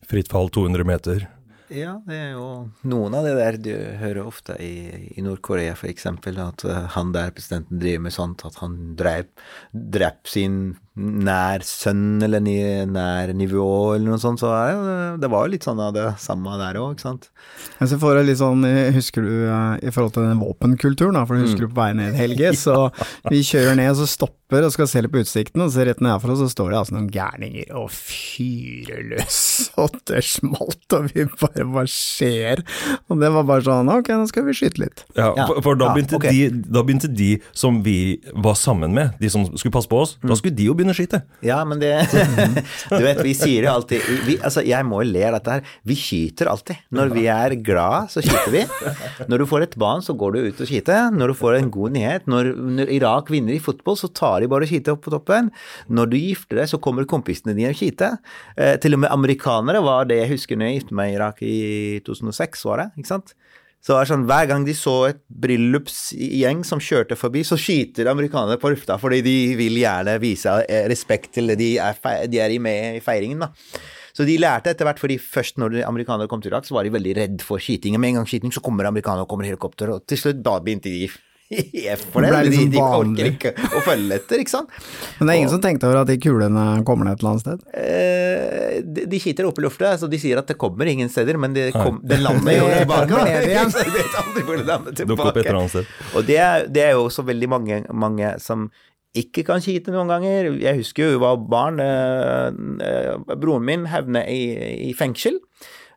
Fritt 0.05 0.29
fall 0.29 0.51
200 0.53 0.85
meter. 0.85 1.29
Ja, 1.73 1.95
det 2.05 2.13
er 2.13 2.31
jo 2.35 2.47
noen 2.85 3.15
av 3.17 3.25
det 3.25 3.33
der 3.39 3.55
du 3.57 3.71
hører 3.97 4.27
ofte 4.27 4.53
i, 4.61 5.09
i 5.17 5.23
Nord-Korea, 5.25 5.73
for 5.79 5.89
eksempel, 5.89 6.37
at 6.43 6.61
han 6.93 7.13
der 7.15 7.33
presidenten 7.33 7.79
driver 7.81 8.03
med 8.05 8.13
sånt, 8.13 8.45
at 8.45 8.59
han 8.61 8.93
drep, 8.99 9.31
drep 9.73 10.29
sin 10.29 10.75
nær 10.95 11.65
sønn 11.67 12.23
eller 12.23 12.39
nær 12.39 13.33
nivå 13.35 13.95
eller 13.95 14.13
noe 14.13 14.21
sånt, 14.21 14.39
så 14.39 14.53
det, 14.53 15.23
det 15.25 15.29
var 15.33 15.43
jo 15.47 15.53
litt 15.55 15.65
sånn 15.67 15.81
av 15.83 15.91
det 15.97 16.05
samme 16.23 16.53
der 16.61 16.77
òg, 16.79 16.93
ikke 16.95 17.07
sant. 17.07 17.27
Jeg 17.81 17.91
ser 17.91 17.99
for 17.99 18.15
deg 18.15 18.29
litt 18.29 18.39
sånn, 18.39 18.63
husker 18.95 19.25
du 19.25 19.33
i 19.49 19.91
forhold 19.91 20.15
til 20.15 20.29
den 20.29 20.43
våpenkulturen, 20.45 21.17
da, 21.17 21.25
for 21.25 21.35
du 21.35 21.47
husker 21.47 21.65
du 21.65 21.73
på 21.73 21.81
vei 21.81 21.91
ned, 21.97 22.15
Helge, 22.15 22.53
så 22.61 22.77
vi 23.33 23.41
kjører 23.43 23.75
ned, 23.81 23.91
og 23.91 24.03
så 24.03 24.07
stopper 24.13 24.44
og 24.55 24.71
skal 24.71 24.89
se 24.89 25.03
litt 25.03 25.13
på 25.13 25.21
utsikten, 25.23 25.63
og 25.65 25.73
ser 25.73 25.89
rett 25.89 26.03
nedfra, 26.05 26.37
så 26.39 26.47
står 26.51 26.71
det 26.71 26.79
altså 26.79 26.95
noen 26.95 27.09
gærninger 27.11 27.73
og 27.75 27.89
fyrer 27.91 29.03
løs, 29.11 29.41
og 29.81 29.99
det 30.07 30.23
smalt, 30.27 30.85
og 30.95 31.11
vi 31.11 31.27
bare 31.41 31.67
hva 31.75 31.85
skjer? 31.89 32.63
Og 33.09 33.19
det 33.19 33.33
var 33.35 33.47
bare 33.49 33.65
sånn, 33.67 33.91
ok, 33.91 34.13
nå 34.15 34.29
skal 34.31 34.47
vi 34.47 34.55
skyte 34.55 34.85
litt. 34.85 35.05
Ja, 35.17 35.33
for, 35.43 35.61
for 35.65 35.81
da, 35.81 35.91
begynte 35.91 36.15
ja, 36.15 36.21
okay. 36.21 36.49
de, 36.49 36.63
da 36.71 36.85
begynte 36.85 37.11
de 37.11 37.31
som 37.51 37.81
vi 37.83 38.21
var 38.31 38.55
sammen 38.59 38.95
med, 38.95 39.17
de 39.19 39.31
som 39.33 39.47
skulle 39.57 39.75
passe 39.75 39.91
på 39.91 40.03
oss, 40.05 40.15
da 40.23 40.37
skulle 40.39 40.55
de 40.55 40.69
jo 40.69 40.77
begynne 40.77 40.85
begynne 40.85 40.93
å 40.93 40.97
skyte. 40.97 41.21
Ja, 41.45 41.59
men 41.67 41.81
det 41.81 41.91
Du 42.99 43.03
vet, 43.03 43.21
vi 43.25 43.33
sier 43.37 43.67
jo 43.67 43.73
alltid 43.73 44.03
vi, 44.27 44.37
Altså, 44.41 44.63
jeg 44.65 44.85
må 44.87 45.01
jo 45.03 45.11
le 45.11 45.23
av 45.27 45.37
dette 45.37 45.57
her. 45.57 45.73
Vi 45.87 45.97
skyter 45.99 46.49
alltid. 46.51 46.81
Når 46.95 47.13
vi 47.15 47.25
er 47.31 47.57
glad, 47.65 48.11
så 48.13 48.23
skyter 48.23 48.53
vi. 48.53 48.63
Når 49.31 49.41
du 49.41 49.47
får 49.49 49.67
et 49.67 49.77
barn, 49.81 50.03
så 50.05 50.15
går 50.17 50.35
du 50.35 50.39
ut 50.49 50.61
og 50.61 50.69
skyter. 50.69 51.09
Når 51.15 51.33
du 51.33 51.37
får 51.37 51.59
en 51.59 51.71
god 51.73 51.95
nyhet 51.95 52.29
Når, 52.29 52.51
når 52.79 52.91
Irak 52.95 53.31
vinner 53.33 53.55
i 53.55 53.61
fotball, 53.63 53.97
så 53.99 54.09
tar 54.11 54.34
de 54.43 54.49
bare 54.51 54.67
å 54.67 54.69
kite 54.69 54.93
opp 54.93 55.03
på 55.05 55.13
toppen. 55.13 55.51
Når 55.87 56.11
du 56.11 56.17
gifter 56.19 56.61
deg, 56.61 56.69
så 56.71 56.79
kommer 56.81 57.07
kompisene 57.09 57.55
dine 57.57 57.73
og 57.73 57.79
kiter. 57.79 58.17
Eh, 58.57 58.75
til 58.81 58.97
og 58.97 59.03
med 59.05 59.13
amerikanere 59.13 59.83
var 59.85 60.09
det 60.09 60.21
jeg 60.23 60.33
husker 60.35 60.59
når 60.59 60.71
jeg 60.71 60.79
giftet 60.79 60.97
meg 60.99 61.11
i 61.11 61.17
Irak 61.19 61.43
i 61.45 61.57
2006, 62.07 62.65
var 62.69 62.83
det. 62.83 62.89
ikke 62.99 63.13
sant? 63.13 63.35
Så 63.85 63.93
det 63.93 63.97
var 63.99 64.07
sånn, 64.09 64.23
Hver 64.25 64.47
gang 64.49 64.63
de 64.65 64.73
så 64.73 64.93
et 65.11 65.19
bryllupsgjeng 65.29 66.63
som 66.65 66.81
kjørte 66.81 67.17
forbi, 67.19 67.43
så 67.45 67.57
skyter 67.59 68.09
amerikanere 68.09 68.57
på 68.57 68.71
lufta 68.73 68.97
fordi 68.97 69.19
de 69.21 69.35
vil 69.59 69.77
gjerne 69.77 70.15
vise 70.23 70.55
respekt 70.89 71.35
til 71.37 71.53
det 71.53 71.59
de 71.59 71.75
er, 71.77 71.99
de 72.25 72.41
er 72.41 72.55
med 72.57 72.97
i 72.97 73.03
feiringen. 73.05 73.45
da. 73.45 73.51
Så 74.15 74.25
de 74.25 74.39
lærte 74.39 74.71
etter 74.71 74.87
hvert, 74.87 75.01
fordi 75.01 75.19
først 75.19 75.59
når 75.59 75.81
amerikanere 75.85 76.31
kom 76.31 76.41
til 76.41 76.53
Irak, 76.53 76.65
så 76.65 76.77
var 76.77 76.87
de 76.87 76.93
veldig 76.95 77.15
redd 77.17 77.41
for 77.43 77.59
skyting. 77.59 77.99
Med 77.99 78.13
en 78.13 78.21
gang 78.21 78.29
skyting, 78.31 78.53
så 78.55 78.63
kommer 78.63 78.87
amerikanere 78.87 79.27
og 79.27 79.29
kommer 79.29 79.45
helikopter, 79.45 79.91
og 79.91 80.05
til 80.07 80.21
slutt 80.21 80.39
da 80.45 80.55
begynte 80.63 80.89
de 80.89 81.09
IF 81.49 82.01
for 82.11 82.25
Det 82.25 82.31
det. 82.33 82.39
liksom 82.49 82.69
De, 82.71 82.77
de 82.77 82.81
orker 82.81 83.27
ikke 83.29 83.51
å 83.77 83.81
følge 83.85 84.15
etter, 84.17 84.41
ikke 84.41 84.53
sant. 84.55 84.71
Men 85.19 85.27
det 85.27 85.33
er 85.35 85.39
ingen 85.41 85.51
som 85.53 85.61
tenkte 85.61 85.85
over 85.89 85.99
at 86.01 86.09
de 86.09 86.15
kulene 86.23 86.63
kommer 86.87 87.05
ned 87.05 87.19
et 87.19 87.21
eller 87.21 87.35
annet 87.35 87.45
sted? 87.45 87.67
Eh, 87.77 88.79
de, 88.81 89.05
de 89.11 89.19
skyter 89.21 89.45
opp 89.49 89.61
i 89.61 89.65
lufta, 89.67 89.91
så 90.01 90.09
de 90.09 90.19
sier 90.21 90.41
at 90.41 90.49
det 90.49 90.57
kommer 90.61 90.89
ingen 90.89 91.11
steder, 91.13 91.37
men 91.37 91.53
det, 91.53 91.67
kom, 91.75 91.99
det 92.03 92.17
lander 92.23 92.57
jo 92.57 92.65
tilbake. 92.79 93.11
kommer 93.13 93.29
ned 93.29 93.47
igjen. 93.51 93.71
Så 93.75 93.85
jeg 93.85 93.93
vet 93.93 94.17
aldri 94.23 94.43
hvor 94.47 94.57
det 94.59 94.65
lander 94.71 94.97
Dukke 95.03 95.29
opp 95.29 95.37
et 95.37 95.45
eller 95.45 95.61
annet 95.61 95.75
sted. 95.77 95.93
Og 96.17 96.27
det 96.27 96.39
er, 96.41 96.67
det 96.71 96.83
er 96.87 96.91
jo 96.97 97.05
også 97.11 97.25
veldig 97.29 97.51
mange, 97.53 97.79
mange 97.93 98.33
som 98.43 98.65
ikke 99.15 99.45
kan 99.47 99.61
kite 99.63 99.93
noen 99.93 100.09
ganger. 100.11 100.49
Jeg 100.59 100.81
husker 100.81 101.05
jo 101.05 101.13
jeg 101.13 101.21
var 101.23 101.37
barn. 101.53 101.77
eh, 101.79 102.49
eh, 102.83 103.35
broren 103.39 103.63
min 103.69 103.85
havnet 103.93 104.27
i, 104.33 104.41
i 104.89 104.93
fengsel. 104.97 105.37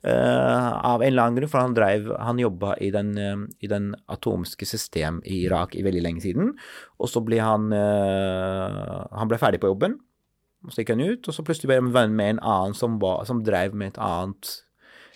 Eh, 0.03 0.69
av 0.73 1.03
en 1.03 1.09
eller 1.09 1.23
annen 1.23 1.39
grunn, 1.41 1.51
for 1.51 1.63
han 1.63 1.75
drev, 1.77 2.09
han 2.19 2.39
jobba 2.43 2.77
i 2.85 2.91
den, 2.95 3.13
eh, 3.19 3.45
i 3.65 3.71
den 3.71 3.93
atomske 4.09 4.67
system 4.67 5.21
i 5.25 5.43
Irak 5.47 5.75
i 5.75 5.85
veldig 5.87 6.03
lenge 6.05 6.25
siden. 6.25 6.55
Og 6.99 7.11
så 7.11 7.23
ble 7.25 7.41
han 7.43 7.73
eh, 7.73 9.07
Han 9.19 9.29
ble 9.31 9.39
ferdig 9.41 9.61
på 9.63 9.71
jobben, 9.73 9.99
så 10.69 10.83
gikk 10.83 10.95
han 10.95 11.05
ut, 11.05 11.29
og 11.29 11.35
så 11.35 11.45
plutselig 11.47 11.71
ble 11.71 11.81
han 11.83 11.93
venn 11.95 12.17
med 12.17 12.37
en 12.37 12.43
annen 12.43 12.75
som, 12.75 12.99
var, 13.03 13.25
som 13.29 13.45
drev 13.45 13.75
med 13.75 13.95
et 13.95 14.03
annet 14.03 14.57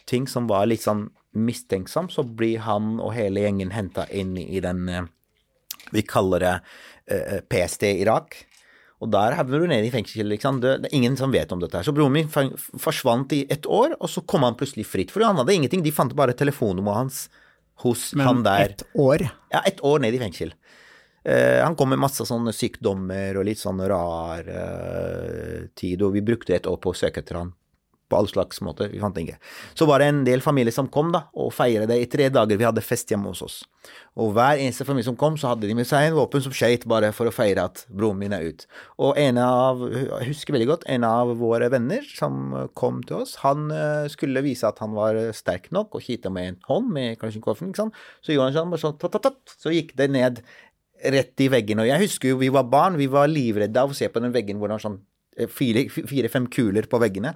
ting 0.06 0.26
som 0.26 0.48
var 0.50 0.66
litt 0.66 0.82
sånn 0.82 1.10
mistenksom, 1.32 2.10
så 2.10 2.24
blir 2.26 2.62
han 2.66 2.98
og 3.00 3.14
hele 3.16 3.44
gjengen 3.44 3.72
henta 3.72 4.04
inn 4.10 4.36
i 4.36 4.60
den 4.60 5.08
Vi 5.92 6.02
kaller 6.02 6.40
det 6.42 6.52
PST 7.48 7.82
Irak. 8.02 8.36
Og 9.02 9.10
der 9.10 9.34
havner 9.34 9.62
du 9.62 9.66
nede 9.66 9.88
i 9.88 9.92
fengsel. 9.92 10.34
Sant? 10.40 10.62
Det, 10.62 10.76
det 10.84 10.90
er 10.90 10.98
ingen 10.98 11.16
som 11.18 11.32
vet 11.34 11.50
om 11.54 11.62
dette. 11.62 11.74
her. 11.78 11.86
Så 11.86 11.94
broren 11.94 12.14
min 12.14 12.30
forsvant 12.30 13.34
i 13.34 13.44
ett 13.50 13.66
år, 13.66 13.96
og 13.98 14.10
så 14.10 14.22
kom 14.22 14.46
han 14.46 14.58
plutselig 14.58 14.86
fritt. 14.86 15.10
For 15.10 15.24
han 15.26 15.40
hadde 15.40 15.56
ingenting. 15.56 15.82
De 15.82 15.94
fant 15.94 16.14
bare 16.14 16.36
telefonnummeret 16.38 17.00
hans 17.00 17.22
hos 17.82 18.12
han 18.14 18.44
der. 18.46 18.68
Men 18.68 18.76
ett 18.76 18.84
år? 18.94 19.26
Ja, 19.50 19.64
ett 19.66 19.82
år 19.82 20.04
ned 20.04 20.14
i 20.14 20.22
fengsel. 20.22 20.54
Uh, 21.22 21.62
han 21.62 21.76
kom 21.78 21.92
med 21.92 22.02
masse 22.02 22.24
sånne 22.26 22.50
sykdommer 22.54 23.36
og 23.38 23.46
litt 23.46 23.60
sånn 23.60 23.78
rar 23.86 24.46
uh, 24.46 25.68
tid, 25.78 26.02
og 26.02 26.16
vi 26.16 26.22
brukte 26.26 26.56
et 26.56 26.66
år 26.66 26.80
på 26.82 26.90
å 26.90 26.98
søke 26.98 27.22
etter 27.22 27.38
han 27.38 27.52
på 28.12 28.18
all 28.18 28.28
slags 28.28 28.60
måter. 28.64 28.90
Vi 28.92 29.00
fant 29.00 29.16
ikke. 29.18 29.38
Så 29.78 29.88
var 29.88 30.02
det 30.02 30.10
en 30.12 30.22
del 30.28 30.44
familier 30.44 30.74
som 30.74 30.90
kom 30.92 31.10
da, 31.14 31.24
og 31.32 31.52
feiret 31.56 31.88
det 31.90 31.98
i 32.02 32.08
tre 32.12 32.28
dager. 32.32 32.60
Vi 32.60 32.66
hadde 32.68 32.84
fest 32.84 33.10
hjemme 33.12 33.32
hos 33.32 33.42
oss. 33.44 33.58
Og 34.20 34.34
hver 34.36 34.60
eneste 34.60 34.86
familie 34.86 35.08
som 35.08 35.16
kom, 35.18 35.38
så 35.40 35.52
hadde 35.52 35.66
de 35.66 35.76
med 35.76 35.88
seg 35.88 36.10
en 36.10 36.16
våpen 36.18 36.44
som 36.44 36.54
skøyt, 36.54 36.84
bare 36.90 37.10
for 37.16 37.30
å 37.30 37.34
feire 37.34 37.64
at 37.70 37.84
broren 37.88 38.20
min 38.20 38.36
er 38.36 38.44
ut. 38.52 38.66
Og 39.02 39.18
en 39.20 39.40
av, 39.42 39.80
jeg 39.90 40.28
husker 40.28 40.56
veldig 40.56 40.68
godt, 40.68 40.88
en 40.92 41.06
av 41.08 41.32
våre 41.40 41.70
venner 41.72 42.04
som 42.06 42.52
kom 42.78 43.00
til 43.08 43.22
oss, 43.22 43.38
han 43.42 43.70
eh, 43.74 44.10
skulle 44.12 44.44
vise 44.44 44.68
at 44.68 44.82
han 44.84 44.92
var 44.96 45.18
sterk 45.36 45.70
nok, 45.74 45.96
og 45.96 46.04
skyte 46.04 46.32
med 46.32 46.50
en 46.50 46.60
hånd 46.68 46.92
med 46.92 47.16
Kalsjnikoven, 47.22 47.72
ikke 47.72 47.86
sant. 47.86 48.04
Så 48.20 48.36
gjorde 48.36 48.50
han 48.50 48.60
sånn, 48.60 48.74
bare 48.74 48.84
sånn, 48.84 49.00
tatt, 49.00 49.16
tatt, 49.16 49.30
tatt, 49.32 49.56
så 49.64 49.72
gikk 49.72 49.96
det 49.98 50.12
ned 50.12 50.44
rett 51.02 51.42
i 51.42 51.48
veggen. 51.50 51.82
Og 51.82 51.88
jeg 51.88 52.04
husker 52.04 52.32
jo 52.32 52.42
vi 52.42 52.52
var 52.52 52.68
barn, 52.70 53.00
vi 53.00 53.08
var 53.10 53.30
livredde 53.30 53.80
av 53.80 53.90
å 53.90 53.96
se 53.96 54.08
på 54.12 54.22
den 54.22 54.34
veggen 54.34 54.60
hvor 54.60 54.70
det 54.70 54.78
var 54.78 54.86
sånn 54.86 55.00
fire-fem 55.32 56.46
kuler 56.52 56.86
på 56.90 57.00
veggene. 57.00 57.32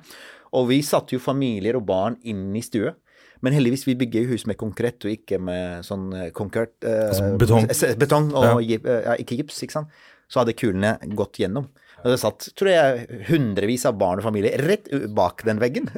Og 0.53 0.69
vi 0.71 0.83
satte 0.87 1.17
jo 1.17 1.23
familier 1.23 1.77
og 1.79 1.87
barn 1.89 2.17
inn 2.23 2.55
i 2.57 2.63
stue. 2.65 2.95
Men 3.45 3.53
heldigvis, 3.53 3.87
vi 3.87 3.95
bygger 4.01 4.25
jo 4.25 4.33
hus 4.35 4.47
med 4.49 4.57
konkret 4.57 5.05
og 5.05 5.13
ikke 5.13 5.39
med 5.43 5.85
sånn 5.85 6.07
eh, 6.17 6.31
konkret 6.37 6.73
eh, 6.87 7.09
Altså 7.11 7.33
betong. 7.39 7.67
betong 8.01 8.31
og 8.35 8.63
Ja. 8.65 8.79
eh, 8.79 9.03
ja, 9.11 9.17
ikke 9.21 9.37
gips, 9.43 9.63
ikke 9.63 9.73
sant. 9.73 9.89
Så 10.29 10.41
hadde 10.41 10.57
kulene 10.59 10.97
gått 11.15 11.39
gjennom. 11.39 11.69
Og 12.03 12.11
det 12.13 12.19
satt, 12.21 12.49
tror 12.59 12.71
jeg, 12.71 13.07
hundrevis 13.29 13.87
av 13.89 13.97
barn 13.99 14.21
og 14.21 14.27
familier 14.27 14.59
rett 14.67 14.89
bak 15.15 15.45
den 15.47 15.59
veggen. 15.63 15.89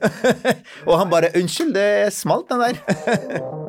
og 0.89 0.95
han 0.99 1.11
bare 1.11 1.31
'Unnskyld, 1.35 1.75
det 1.75 2.13
smalt, 2.13 2.49
den 2.49 2.61
der'. 2.61 3.65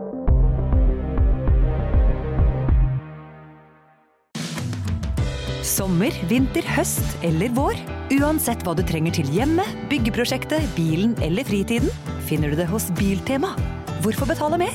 Sommer, 5.70 6.16
vinter, 6.30 6.66
høst 6.74 7.06
eller 7.26 7.52
vår. 7.54 7.78
Uansett 8.18 8.64
hva 8.66 8.74
du 8.74 8.82
trenger 8.88 9.14
til 9.20 9.28
hjemmet, 9.30 9.70
byggeprosjektet, 9.92 10.66
bilen 10.74 11.14
eller 11.22 11.46
fritiden, 11.46 11.92
finner 12.26 12.50
du 12.50 12.58
det 12.58 12.66
hos 12.72 12.90
Biltema. 12.98 13.54
Hvorfor 14.02 14.26
betale 14.30 14.58
mer? 14.58 14.74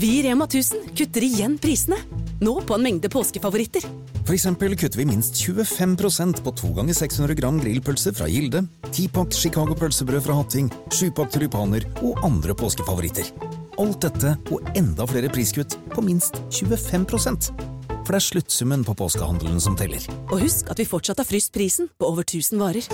Vi 0.00 0.10
i 0.18 0.20
Rema 0.24 0.46
1000 0.48 0.92
kutter 0.96 1.24
igjen 1.24 1.56
prisene. 1.60 1.98
Nå 2.40 2.54
på 2.64 2.76
en 2.76 2.84
mengde 2.84 3.08
påskefavoritter. 3.12 3.84
For 4.24 4.36
eksempel 4.36 4.76
kutter 4.80 5.00
vi 5.00 5.08
minst 5.08 5.40
25% 5.40 6.40
på 6.44 6.54
2 6.56 6.72
ganger 6.78 6.96
600 6.96 7.36
gram 7.40 7.60
grillpølse 7.60 8.12
fra 8.16 8.28
Gilde, 8.32 8.64
10-pakk 8.92 9.36
Chicago 9.36 9.76
pølsebrød 9.76 10.24
fra 10.24 10.40
Hatting, 10.40 10.72
7-pakk 10.88 11.36
tulipaner 11.36 11.88
og 12.00 12.24
andre 12.28 12.56
påskefavoritter. 12.56 13.59
Alt 13.80 14.02
dette 14.04 14.34
og 14.52 14.66
enda 14.76 15.06
flere 15.08 15.30
priskutt 15.32 15.78
på 15.94 16.02
minst 16.04 16.36
25% 16.52 17.46
For 17.88 18.10
det 18.12 18.18
er 18.18 18.24
sluttsummen 18.26 18.82
på 18.84 18.92
påskehandelen 18.98 19.62
som 19.62 19.76
teller. 19.78 20.04
Og 20.28 20.42
husk 20.42 20.68
at 20.72 20.82
vi 20.82 20.88
fortsatt 20.88 21.22
har 21.22 21.28
fryst 21.28 21.54
prisen 21.54 21.88
på 21.96 22.10
over 22.10 22.26
1000 22.26 22.60
varer. 22.60 22.84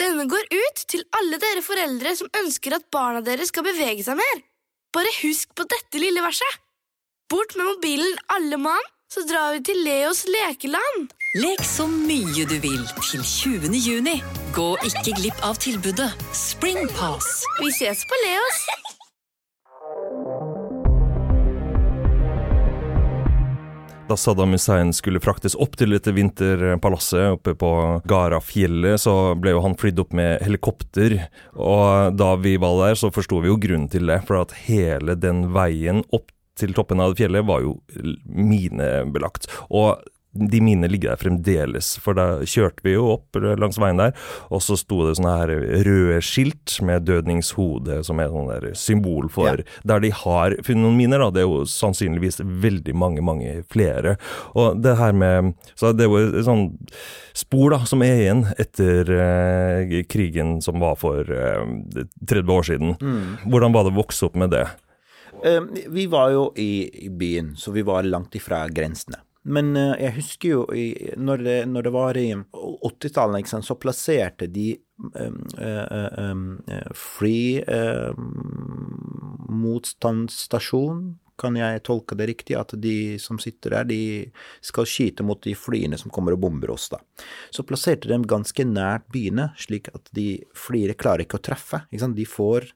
Denne 0.00 0.24
går 0.30 0.46
ut 0.48 0.84
til 0.88 1.04
alle 1.18 1.36
dere 1.42 1.64
foreldre 1.64 2.14
som 2.16 2.30
ønsker 2.40 2.78
at 2.78 2.88
barna 2.94 3.20
deres 3.26 3.52
skal 3.52 3.66
bevege 3.66 4.06
seg 4.06 4.16
mer. 4.16 4.42
Bare 4.96 5.12
husk 5.20 5.52
på 5.52 5.66
dette 5.68 6.00
lille 6.00 6.24
verset. 6.24 6.60
Bort 7.30 7.52
med 7.58 7.68
mobilen 7.68 8.16
alle 8.32 8.56
mann, 8.58 8.88
så 9.12 9.26
drar 9.28 9.52
vi 9.58 9.66
til 9.68 9.84
Leos 9.84 10.24
lekeland. 10.30 11.12
Lek 11.38 11.60
så 11.62 11.84
mye 11.86 12.42
du 12.42 12.56
vil 12.58 12.80
til 13.06 13.20
20. 13.22 13.70
juni. 13.78 14.16
Gå 14.50 14.64
ikke 14.82 15.12
glipp 15.14 15.44
av 15.46 15.60
tilbudet 15.62 16.08
Springpass. 16.34 17.28
Vi 17.60 17.70
ses 17.70 18.02
på 18.02 18.18
Leos. 18.24 18.58
Da 24.10 24.18
Saddam 24.18 24.58
Hussein 24.58 24.90
skulle 24.90 25.22
fraktes 25.22 25.54
opp 25.54 25.78
til 25.78 25.94
dette 25.94 26.10
vinterpalasset 26.18 27.38
oppe 27.38 27.54
på 27.54 27.72
Garafjellet, 28.10 28.98
så 28.98 29.36
ble 29.38 29.54
jo 29.54 29.62
han 29.62 29.78
flydd 29.78 30.02
opp 30.02 30.18
med 30.18 30.42
helikopter. 30.42 31.20
Og 31.54 32.18
da 32.18 32.34
vi 32.42 32.58
var 32.58 32.88
der, 32.88 32.98
så 32.98 33.14
forsto 33.14 33.38
vi 33.38 33.54
jo 33.54 33.60
grunnen 33.68 33.86
til 33.86 34.10
det. 34.10 34.24
For 34.26 34.42
at 34.42 34.58
hele 34.66 35.14
den 35.14 35.52
veien 35.54 36.02
opp 36.10 36.34
til 36.58 36.74
toppen 36.74 36.98
av 36.98 37.14
fjellet 37.14 37.46
var 37.46 37.62
jo 37.62 37.78
minebelagt. 38.26 39.46
Og 39.70 40.02
de 40.32 40.60
mine 40.62 40.86
ligger 40.90 41.10
der 41.14 41.18
fremdeles, 41.18 41.96
for 41.98 42.14
da 42.14 42.26
kjørte 42.46 42.84
vi 42.86 42.92
jo 42.94 43.08
opp 43.16 43.34
langs 43.58 43.78
veien 43.82 43.98
der, 43.98 44.12
og 44.50 44.62
så 44.62 44.76
sto 44.78 45.00
det 45.08 45.16
sånne 45.18 45.32
her 45.40 45.52
røde 45.86 46.20
skilt 46.22 46.76
med 46.86 47.06
dødningshode, 47.08 48.00
som 48.06 48.20
er 48.22 48.30
sånn 48.30 48.50
der 48.50 48.68
symbol 48.78 49.26
for 49.32 49.62
der 49.82 50.04
de 50.04 50.10
har 50.14 50.54
funnet 50.62 50.84
noen 50.84 50.96
miner. 51.00 51.18
da, 51.24 51.30
Det 51.34 51.42
er 51.42 51.48
jo 51.48 51.64
sannsynligvis 51.66 52.40
veldig 52.62 52.94
mange, 52.94 53.24
mange 53.26 53.64
flere. 53.70 54.16
Og 54.54 54.80
det 54.82 54.96
her 54.98 55.12
med 55.12 55.54
Så 55.74 55.92
det 55.96 56.04
er 56.06 56.10
jo 56.10 56.20
et 56.38 56.44
sånn 56.46 56.66
spor 57.34 57.70
da, 57.74 57.80
som 57.88 58.02
er 58.02 58.20
igjen 58.22 58.44
etter 58.58 59.10
eh, 59.16 60.02
krigen 60.10 60.60
som 60.62 60.78
var 60.80 60.94
for 61.00 61.26
eh, 61.26 62.04
30 62.26 62.54
år 62.54 62.62
siden. 62.70 62.94
Hvordan 63.50 63.74
var 63.74 63.84
det 63.86 63.92
å 63.94 63.98
vokse 64.00 64.26
opp 64.28 64.36
med 64.38 64.50
det? 64.54 64.66
Eh, 65.44 65.60
Vi 65.90 66.06
var 66.06 66.30
jo 66.34 66.52
i, 66.56 66.88
i 67.06 67.08
byen, 67.08 67.54
så 67.56 67.72
vi 67.72 67.82
var 67.82 68.02
langt 68.06 68.34
ifra 68.38 68.66
grensene. 68.68 69.18
Men 69.42 69.72
eh, 69.76 69.94
jeg 70.04 70.16
husker 70.18 70.52
jo 70.52 70.64
i, 70.76 70.86
når, 71.16 71.44
det, 71.46 71.56
når 71.70 71.86
det 71.86 71.94
var 71.94 72.18
i 72.20 72.28
80-tallet, 72.34 73.54
så 73.64 73.78
plasserte 73.80 74.50
de 74.52 74.74
um, 75.14 75.40
um, 76.20 76.44
Free 76.96 77.64
um, 77.64 78.28
motstandsstasjon, 79.62 81.04
kan 81.40 81.56
jeg 81.56 81.80
tolke 81.88 82.16
det 82.18 82.26
riktig? 82.28 82.56
At 82.60 82.74
de 82.76 83.16
som 83.22 83.38
sitter 83.40 83.78
der, 83.78 83.88
de 83.88 84.02
skal 84.64 84.88
skyte 84.88 85.24
mot 85.24 85.40
de 85.40 85.54
flyene 85.56 85.96
som 86.00 86.12
kommer 86.12 86.36
og 86.36 86.42
bomber 86.44 86.74
oss, 86.74 86.90
da. 86.92 87.00
Så 87.54 87.64
plasserte 87.64 88.10
de 88.10 88.20
ganske 88.28 88.66
nært 88.68 89.06
byene, 89.14 89.50
slik 89.60 89.88
at 89.94 90.12
de 90.16 90.34
flyene 90.52 90.98
klarer 91.00 91.24
ikke 91.24 91.40
å 91.40 91.46
treffe. 91.50 91.84
Ikke 91.88 92.04
sant? 92.04 92.18
De 92.18 92.28
får 92.28 92.68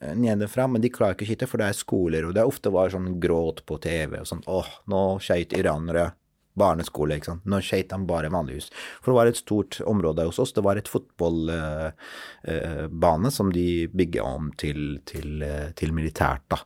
nedenfra, 0.00 0.66
men 0.68 0.82
de 0.84 0.92
klarer 0.92 1.16
ikke 1.16 1.24
å 1.24 1.30
skyte, 1.30 1.48
for 1.50 1.62
det 1.62 1.70
er 1.70 1.78
skoler, 1.78 2.26
og 2.26 2.36
det 2.36 2.42
er 2.42 2.50
ofte 2.50 2.72
var 2.74 2.92
sånn 2.92 3.16
gråt 3.22 3.64
på 3.68 3.78
TV 3.82 4.18
og 4.20 4.28
sånn 4.28 4.44
åh, 4.50 4.68
nå 4.92 5.02
skøyt 5.24 5.56
iranere 5.56 6.10
barneskole, 6.56 7.18
ikke 7.18 7.28
sant. 7.32 7.42
Nå 7.48 7.58
skøyt 7.64 7.90
de 7.92 7.98
bare 8.08 8.30
vanligvis. 8.32 8.70
For 9.02 9.08
det 9.10 9.18
var 9.18 9.26
et 9.30 9.38
stort 9.38 9.72
område 9.86 10.26
hos 10.28 10.40
oss. 10.42 10.54
Det 10.56 10.64
var 10.64 10.76
et 10.80 10.90
fotballbane 10.90 13.30
som 13.34 13.46
de 13.52 13.68
bygde 13.92 14.20
om 14.24 14.44
til, 14.60 14.80
til, 15.08 15.28
eh, 15.44 15.68
til 15.76 15.90
militært, 15.96 16.44
da. 16.52 16.58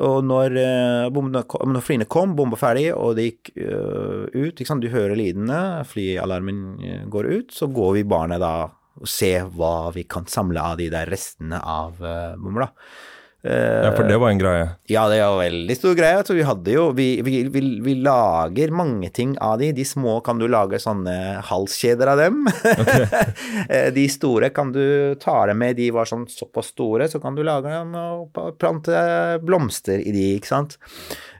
Og 0.00 0.24
når, 0.24 0.56
eh, 0.56 1.10
bombene 1.12 1.44
når 1.44 1.82
flyene 1.84 2.08
kom, 2.10 2.36
bomba 2.36 2.56
ferdig, 2.58 2.94
og 2.96 3.16
det 3.18 3.24
gikk 3.28 3.44
eh, 3.60 4.24
ut, 4.34 4.54
ikke 4.54 4.66
sant, 4.66 4.82
du 4.82 4.88
hører 4.92 5.16
lydene, 5.18 5.84
flyalarmen 5.86 6.60
eh, 6.82 7.04
går 7.10 7.24
ut, 7.30 7.50
så 7.54 7.66
går 7.70 7.92
vi 8.00 8.04
barnet 8.08 8.40
da 8.42 8.70
og 9.00 9.08
se 9.08 9.32
hva 9.56 9.90
vi 9.94 10.04
kan 10.04 10.28
samle 10.28 10.60
av 10.60 10.76
de 10.80 10.90
der 10.92 11.08
restene 11.10 11.60
av 11.60 11.98
uh, 12.04 12.36
mumla. 12.38 12.70
da. 12.70 13.08
Eh, 13.42 13.84
Ja, 13.84 13.92
for 13.96 14.04
det 14.04 14.18
var 14.20 14.30
en 14.30 14.38
greie. 14.38 14.68
Ja, 14.90 15.06
det 15.08 15.20
var 15.22 15.38
veldig 15.40 15.76
stor 15.76 15.94
greie. 15.96 16.18
Altså, 16.20 16.34
vi 16.36 16.44
hadde 16.44 16.74
jo 16.74 16.90
vi, 16.96 17.08
vi, 17.24 17.38
vi, 17.48 17.62
vi 17.80 17.94
lager 18.04 18.72
mange 18.74 19.08
ting 19.16 19.32
av 19.40 19.58
de. 19.62 19.70
De 19.72 19.84
små 19.88 20.18
kan 20.24 20.40
du 20.40 20.44
lage 20.50 20.80
sånne 20.82 21.40
halskjeder 21.48 22.12
av 22.12 22.20
dem. 22.20 22.42
Okay. 22.50 23.06
de 23.96 24.06
store 24.12 24.52
kan 24.52 24.74
du 24.74 25.16
ta 25.22 25.38
dem 25.48 25.62
med. 25.62 25.78
De 25.80 25.88
var 25.94 26.10
sånn 26.10 26.28
såpass 26.28 26.74
store, 26.74 27.08
så 27.08 27.22
kan 27.22 27.38
du 27.38 27.44
lage 27.46 27.72
dem 27.72 27.96
og 27.96 28.36
plante 28.60 29.00
blomster 29.44 30.04
i 30.04 30.12
de, 30.12 30.26
ikke 30.36 30.52
sant. 30.52 30.76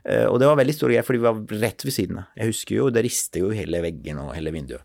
Eh, 0.05 0.25
Og 0.25 0.39
det 0.41 0.47
var 0.49 0.57
veldig 0.57 0.73
store 0.75 0.93
greier, 0.95 1.05
for 1.05 1.13
de 1.13 1.21
var 1.21 1.41
rett 1.61 1.85
ved 1.85 1.93
siden 1.93 2.17
av. 2.23 2.29
Jeg 2.37 2.51
husker 2.51 2.75
jo, 2.75 2.89
det 2.89 3.03
rister 3.05 3.43
jo 3.43 3.51
hele 3.53 3.81
veggen 3.85 4.17
og 4.23 4.33
hele 4.35 4.51
vinduet. 4.51 4.81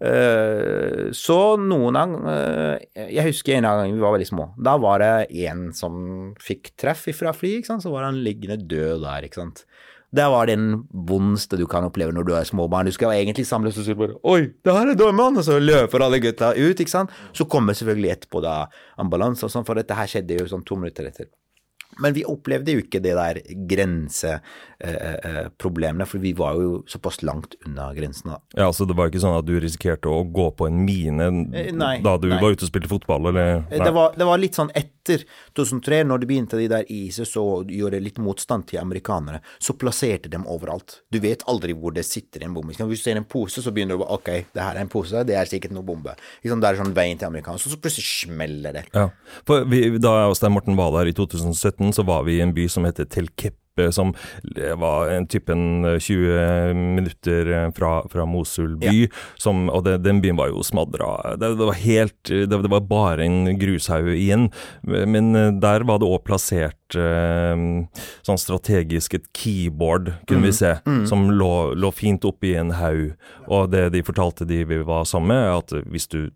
Eh, 0.00 1.10
Så 1.16 1.38
noen 1.60 1.96
gang 1.98 2.14
eh, 2.28 3.08
Jeg 3.08 3.28
husker 3.30 3.56
en 3.58 3.68
gang 3.68 3.92
vi 3.94 4.02
var 4.02 4.16
veldig 4.16 4.28
små. 4.30 4.48
Da 4.60 4.76
var 4.80 4.98
det 5.02 5.12
en 5.48 5.68
som 5.72 6.34
fikk 6.42 6.74
treff 6.76 7.06
fra 7.16 7.32
fly. 7.32 7.58
Så 7.64 7.90
var 7.92 8.04
han 8.08 8.22
liggende 8.24 8.58
død 8.68 9.02
der, 9.06 9.24
ikke 9.28 9.42
sant. 9.42 9.64
Det 10.08 10.24
var 10.24 10.46
den 10.48 10.84
vondeste 10.88 11.58
du 11.60 11.66
kan 11.68 11.84
oppleve 11.84 12.14
når 12.16 12.24
du 12.24 12.32
er 12.32 12.46
småbarn. 12.48 12.88
Du 12.88 12.92
skal 12.96 13.12
egentlig 13.12 13.44
samles 13.44 13.76
og 13.76 13.84
si 13.84 13.92
bare 13.96 14.16
Oi, 14.24 14.46
det 14.64 14.72
her 14.72 14.88
er 14.88 14.96
dødmann! 14.96 15.36
Og 15.36 15.44
så 15.44 15.58
løper 15.60 16.00
alle 16.00 16.20
gutta 16.24 16.54
ut, 16.56 16.80
ikke 16.80 16.94
sant. 16.94 17.12
Så 17.36 17.44
kommer 17.44 17.76
selvfølgelig 17.76 18.14
etterpå 18.14 18.40
da 18.40 18.54
ambulanse 18.96 19.44
og 19.44 19.52
sånn, 19.52 19.66
for 19.68 19.76
dette 19.76 19.92
her 19.98 20.08
skjedde 20.08 20.40
jo 20.40 20.46
sånn 20.48 20.64
to 20.64 20.80
minutter 20.80 21.10
etter. 21.10 21.28
Men 22.00 22.14
vi 22.14 22.24
opplevde 22.28 22.72
jo 22.76 22.82
ikke 22.84 23.00
det 23.02 23.14
der 23.18 23.40
grenseproblemene, 24.80 26.06
for 26.06 26.18
vi 26.22 26.32
var 26.38 26.54
jo 26.58 26.82
såpass 26.88 27.22
langt 27.26 27.54
unna 27.66 27.88
grensen. 27.96 28.30
da. 28.30 28.38
Ja, 28.56 28.68
så 28.72 28.84
det 28.88 28.96
var 28.98 29.08
ikke 29.10 29.22
sånn 29.22 29.38
at 29.38 29.46
du 29.48 29.54
risikerte 29.60 30.08
å 30.10 30.22
gå 30.32 30.50
på 30.56 30.66
en 30.68 30.84
mine 30.86 31.28
Eh, 31.54 31.72
nei, 31.72 32.00
da 32.02 32.16
du 32.18 32.28
nei. 32.28 32.40
var 32.40 32.50
ute 32.54 32.64
og 32.64 32.70
spilte 32.70 32.88
fotball, 32.90 33.26
eller? 33.30 33.64
Eh, 33.70 33.78
Det 33.84 33.92
var, 33.94 34.12
det 34.16 34.24
var 34.26 34.38
litt 34.38 34.54
sånn 34.54 34.70
etter 34.74 35.24
2003, 35.56 36.04
når 36.04 36.18
det 36.20 36.28
begynte 36.28 36.56
de 36.58 36.68
der 36.68 36.84
ISIS 36.92 37.32
å 37.40 37.64
gjøre 37.64 38.00
litt 38.02 38.18
motstand 38.18 38.66
til 38.68 38.78
amerikanere, 38.80 39.40
så 39.58 39.72
plasserte 39.72 40.28
dem 40.30 40.44
overalt. 40.46 41.00
Du 41.10 41.18
vet 41.18 41.42
aldri 41.48 41.72
hvor 41.74 41.92
det 41.94 42.04
sitter 42.04 42.44
en 42.44 42.54
bombe. 42.54 42.72
Hvis 42.74 42.78
du 42.78 42.96
ser 42.96 43.16
en 43.16 43.24
pose, 43.24 43.62
så 43.62 43.70
begynner 43.72 43.96
du 43.96 44.04
å 44.04 44.10
ok, 44.18 44.28
det 44.52 44.62
her 44.62 44.76
er 44.76 44.80
en 44.84 44.88
pose, 44.92 45.24
det 45.24 45.34
er 45.34 45.44
sikkert 45.48 45.72
noe 45.72 45.82
bombe. 45.82 46.14
Liksom. 46.44 46.60
Det 46.60 46.68
er 46.68 46.76
sånn 46.82 46.94
veien 46.94 47.18
til 47.18 47.26
amerikanere, 47.30 47.58
så, 47.58 47.70
så 47.72 47.80
plutselig 47.80 48.04
smeller 48.28 48.72
det. 48.72 48.84
Ja, 48.94 49.08
for 49.48 49.64
vi, 49.64 49.98
Da 49.98 50.12
jeg 50.20 50.28
og 50.30 50.36
Stein 50.36 50.52
Morten 50.52 50.76
var 50.76 50.92
der 50.92 51.08
i 51.08 51.12
2017, 51.16 51.87
så 51.92 52.04
var 52.06 52.26
vi 52.28 52.38
i 52.38 52.44
en 52.44 52.54
by 52.56 52.68
som 52.70 52.86
heter 52.88 53.08
Telkeppe, 53.08 53.58
som 53.94 54.10
var 54.76 55.12
en 55.14 55.26
typen 55.30 55.84
20 56.02 56.74
minutter 56.74 57.70
fra, 57.76 58.00
fra 58.10 58.24
Mosul 58.26 58.72
by. 58.80 59.04
Som, 59.38 59.68
og 59.70 59.84
det, 59.86 60.00
den 60.02 60.18
byen 60.24 60.38
var 60.40 60.50
jo 60.50 60.64
smadra. 60.66 61.36
Det, 61.38 61.52
det 61.60 61.68
var 61.68 61.78
helt 61.78 62.16
det, 62.26 62.48
det 62.50 62.72
var 62.72 62.88
bare 62.90 63.22
en 63.22 63.46
grushaug 63.60 64.10
igjen. 64.16 64.48
Men 64.82 65.30
der 65.62 65.86
var 65.86 66.02
det 66.02 66.10
òg 66.10 66.24
plassert 66.26 66.98
eh, 66.98 67.54
sånn 68.26 68.42
strategisk 68.42 69.14
et 69.20 69.30
keyboard, 69.30 70.10
kunne 70.26 70.48
vi 70.50 70.56
se, 70.58 70.74
som 71.06 71.28
lå, 71.30 71.52
lå 71.78 71.92
fint 71.94 72.26
oppi 72.26 72.56
en 72.58 72.74
haug. 72.80 73.12
Og 73.46 73.70
det 73.70 73.92
de 73.94 74.02
fortalte 74.02 74.48
de 74.48 74.64
vi 74.68 74.82
var 74.82 75.06
sammen 75.06 75.36
med, 75.36 75.62
at 75.62 75.86
hvis 75.86 76.10
du 76.10 76.20
eh, 76.26 76.34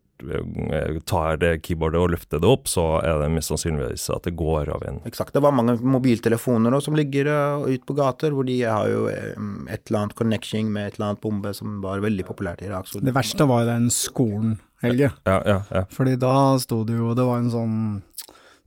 tar 1.08 1.36
det 1.40 1.52
keyboardet 1.66 2.00
og 2.00 2.10
løfter 2.14 2.40
det 2.42 2.48
opp, 2.48 2.68
så 2.70 2.84
er 3.02 3.20
det 3.22 3.30
mest 3.34 3.52
sannsynligvis 3.52 4.08
at 4.14 4.26
det 4.28 4.34
går 4.38 4.70
av 4.74 4.84
en 4.88 5.00
Eksakt. 5.08 5.32
Det 5.34 5.42
var 5.42 5.54
mange 5.56 5.76
mobiltelefoner 5.80 6.74
også, 6.74 6.90
som 6.90 6.98
ligger 6.98 7.30
uh, 7.30 7.64
ute 7.68 7.86
på 7.88 7.96
gater, 7.98 8.34
hvor 8.34 8.46
de 8.48 8.58
har 8.62 8.90
jo 8.90 9.06
eh, 9.10 9.32
et 9.72 9.88
eller 9.88 10.02
annet 10.02 10.16
connection 10.18 10.70
med 10.72 10.88
et 10.88 10.98
eller 10.98 11.12
annet 11.12 11.22
bombe 11.24 11.54
som 11.56 11.80
var 11.84 12.02
veldig 12.04 12.26
populært 12.28 12.62
i 12.62 12.68
Irak. 12.70 12.90
Så 12.90 13.02
Det 13.02 13.14
verste 13.14 13.46
var 13.48 13.64
jo 13.64 13.72
den 13.72 13.88
skolen, 13.94 14.58
Helge. 14.82 15.12
Ja, 15.28 15.38
ja, 15.46 15.58
ja. 15.70 15.84
Fordi 15.94 16.16
da 16.18 16.58
sto 16.58 16.80
det 16.82 16.96
jo 16.98 17.12
Det 17.14 17.22
var 17.22 17.38
en 17.38 17.52
sånn 17.52 17.76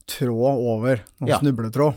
tråd 0.07 0.61
over, 0.63 1.01
en 1.21 1.27
Ja. 1.27 1.39
snubletråd. 1.39 1.95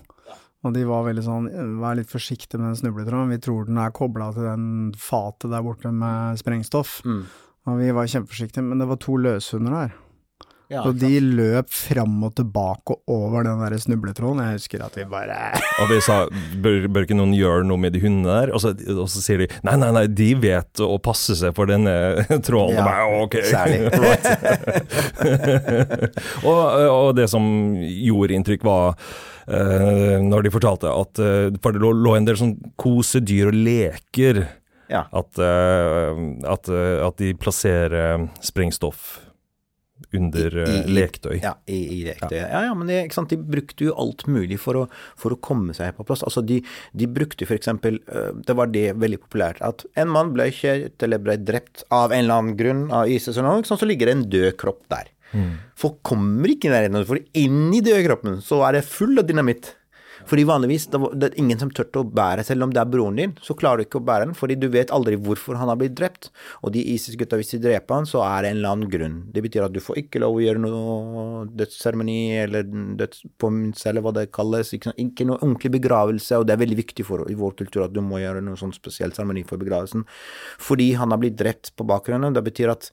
Og 0.67 0.75
de 0.75 0.83
var 0.89 1.05
veldig 1.07 1.23
sånn 1.23 1.45
Vær 1.79 1.95
litt 1.95 2.11
forsiktig 2.11 2.59
med 2.59 2.73
den 2.75 2.81
snubletråden. 2.81 3.31
Vi 3.31 3.39
tror 3.39 3.67
den 3.69 3.79
er 3.79 3.95
kobla 3.95 4.33
til 4.35 4.43
den 4.49 4.93
fatet 4.99 5.53
der 5.53 5.63
borte 5.63 5.93
med 5.95 6.41
sprengstoff. 6.41 6.99
Mm. 7.05 7.27
Og 7.69 7.81
vi 7.81 7.89
var 7.95 8.11
kjempeforsiktige, 8.11 8.65
men 8.65 8.81
det 8.81 8.89
var 8.89 8.99
to 9.03 9.17
løshunder 9.21 9.73
der. 9.75 9.91
Ja, 10.69 10.83
og 10.85 10.99
de 11.01 11.17
løp 11.25 11.71
fram 11.73 12.19
og 12.27 12.35
tilbake 12.37 12.93
og 12.93 13.01
over 13.09 13.41
den 13.47 13.57
der 13.63 13.73
snubletråden. 13.81 14.43
Jeg 14.45 14.59
husker 14.59 14.83
at 14.85 14.93
vi 14.99 15.07
bare 15.09 15.57
Og 15.81 15.89
vi 15.89 15.97
sa 16.05 16.29
bør, 16.61 16.85
bør 16.93 17.07
ikke 17.07 17.17
noen 17.17 17.33
gjøre 17.33 17.65
noe 17.65 17.81
med 17.81 17.97
de 17.97 18.03
hundene 18.03 18.29
der? 18.29 18.53
Og 18.53 18.61
så, 18.61 18.75
og 18.93 19.09
så 19.09 19.23
sier 19.25 19.41
de 19.41 19.49
nei, 19.65 19.79
nei, 19.81 19.89
nei, 19.97 20.05
de 20.13 20.37
vet 20.37 20.77
å 20.85 21.01
passe 21.01 21.33
seg 21.41 21.57
for 21.57 21.65
denne 21.73 22.21
tråden. 22.47 22.77
Ja, 22.77 22.85
bare, 22.85 23.09
ok. 23.25 23.41
særlig. 23.49 23.89
og, 26.51 26.61
og 26.93 27.17
det 27.17 27.33
som 27.33 27.49
gjorde 27.81 28.37
inntrykk, 28.37 28.61
var 28.69 28.93
uh, 29.49 30.21
når 30.21 30.45
de 30.45 30.53
fortalte 30.53 30.93
at 30.93 31.17
uh, 31.25 31.49
For 31.65 31.73
det 31.73 31.81
lå, 31.81 31.97
lå 31.97 32.13
en 32.19 32.29
del 32.29 32.37
sånn 32.37 32.59
kosedyr 32.77 33.49
og 33.55 33.57
leker. 33.57 34.45
Ja. 34.89 35.05
At, 35.13 35.39
eh, 35.39 36.21
at, 36.49 36.69
eh, 36.73 37.07
at 37.07 37.17
de 37.21 37.33
plasserer 37.37 38.29
sprengstoff 38.41 39.19
under 40.15 40.55
I- 40.55 40.63
eh, 40.63 40.87
i- 40.87 40.93
lektøy. 40.95 41.41
Ja, 41.43 41.55
i, 41.67 41.79
i 41.99 42.05
lektøy. 42.07 42.37
Ja. 42.39 42.63
ja, 42.69 42.75
men 42.75 42.87
det, 42.87 43.01
de 43.33 43.37
brukte 43.37 43.85
jo 43.89 43.95
alt 43.99 44.25
mulig 44.31 44.59
for 44.63 44.75
å, 44.79 44.85
for 45.19 45.35
å 45.35 45.41
komme 45.43 45.75
seg 45.77 45.97
på 45.99 46.07
plass. 46.07 46.23
Altså, 46.25 46.41
de, 46.47 46.61
de 46.97 47.09
brukte 47.11 47.45
øh, 48.07 48.31
det 48.47 48.57
var 48.57 48.71
det 48.73 48.93
veldig 48.97 49.19
populært, 49.27 49.61
at 49.67 49.85
en 49.99 50.09
mann 50.15 50.33
ble 50.37 50.47
kjørt 50.55 51.03
eller 51.05 51.19
ble 51.19 51.37
drept 51.43 51.85
av 51.91 52.13
en 52.15 52.23
eller 52.25 52.39
annen 52.39 52.57
grunn 52.61 52.87
av 52.95 53.11
ISIS 53.11 53.37
og 53.43 53.45
noe, 53.49 53.65
ikke 53.67 53.83
så 53.83 53.91
ligger 53.91 54.07
det 54.13 54.17
en 54.17 54.27
død 54.31 54.57
kropp 54.63 54.85
der. 54.95 55.11
Folk 55.77 55.99
kommer 56.09 56.49
ikke 56.49 56.71
i 56.71 56.73
nærheten, 56.73 57.03
for 57.05 57.19
inni 57.37 57.83
døde 57.85 58.01
kroppen 58.07 58.39
så 58.41 58.63
er 58.65 58.79
det 58.79 58.87
full 58.89 59.19
av 59.21 59.27
dynamitt. 59.29 59.75
Fordi 60.29 60.45
vanligvis, 60.49 60.87
det, 60.93 61.01
det 61.17 61.31
er 61.31 61.39
ingen 61.41 61.61
som 61.61 61.71
tørte 61.73 62.03
å 62.03 62.07
bære, 62.07 62.45
selv 62.47 62.67
om 62.67 62.73
det 62.75 62.83
er 62.83 62.91
broren 62.91 63.19
din, 63.19 63.35
så 63.45 63.57
klarer 63.59 63.81
du 63.81 63.87
ikke 63.87 64.01
å 64.01 64.07
bære 64.09 64.29
den, 64.29 64.37
fordi 64.39 64.59
du 64.61 64.69
vet 64.73 64.93
aldri 64.95 65.17
hvorfor 65.17 65.59
han 65.61 65.71
har 65.73 65.79
blitt 65.81 65.97
drept. 65.99 66.31
Og 66.63 66.75
de 66.75 66.83
ISIS-gutta, 66.95 67.39
hvis 67.41 67.55
de 67.55 67.63
dreper 67.65 68.01
han, 68.01 68.09
så 68.09 68.23
er 68.27 68.45
det 68.45 68.53
en 68.53 68.61
eller 68.61 68.77
annen 68.77 68.93
grunn. 68.93 69.19
Det 69.35 69.45
betyr 69.45 69.67
at 69.67 69.75
du 69.75 69.81
får 69.85 70.03
ikke 70.03 70.23
lov 70.23 70.39
å 70.39 70.43
gjøre 70.45 70.63
noe 70.65 71.45
dødsseremoni 71.59 72.19
eller 72.43 72.69
dødspåminnelse, 73.01 73.87
eller 73.91 74.05
hva 74.05 74.15
det 74.19 74.27
kalles. 74.35 74.75
Ikke, 74.77 74.95
ikke 75.01 75.29
noe 75.29 75.41
ordentlig 75.41 75.73
begravelse, 75.79 76.41
og 76.41 76.49
det 76.49 76.57
er 76.57 76.65
veldig 76.65 76.81
viktig 76.83 77.09
for, 77.09 77.25
i 77.31 77.39
vår 77.39 77.57
kultur 77.63 77.87
at 77.87 77.95
du 77.97 78.03
må 78.05 78.21
gjøre 78.23 78.45
noe 78.45 78.61
sånn 78.61 78.77
spesiell 78.77 79.15
seremoni 79.17 79.47
for 79.49 79.61
begravelsen. 79.61 80.05
Fordi 80.61 80.93
han 81.01 81.15
har 81.15 81.23
blitt 81.23 81.41
drept 81.41 81.73
på 81.79 81.89
bakgrunnen. 81.89 82.37
Det 82.37 82.45
betyr 82.51 82.75
at 82.75 82.93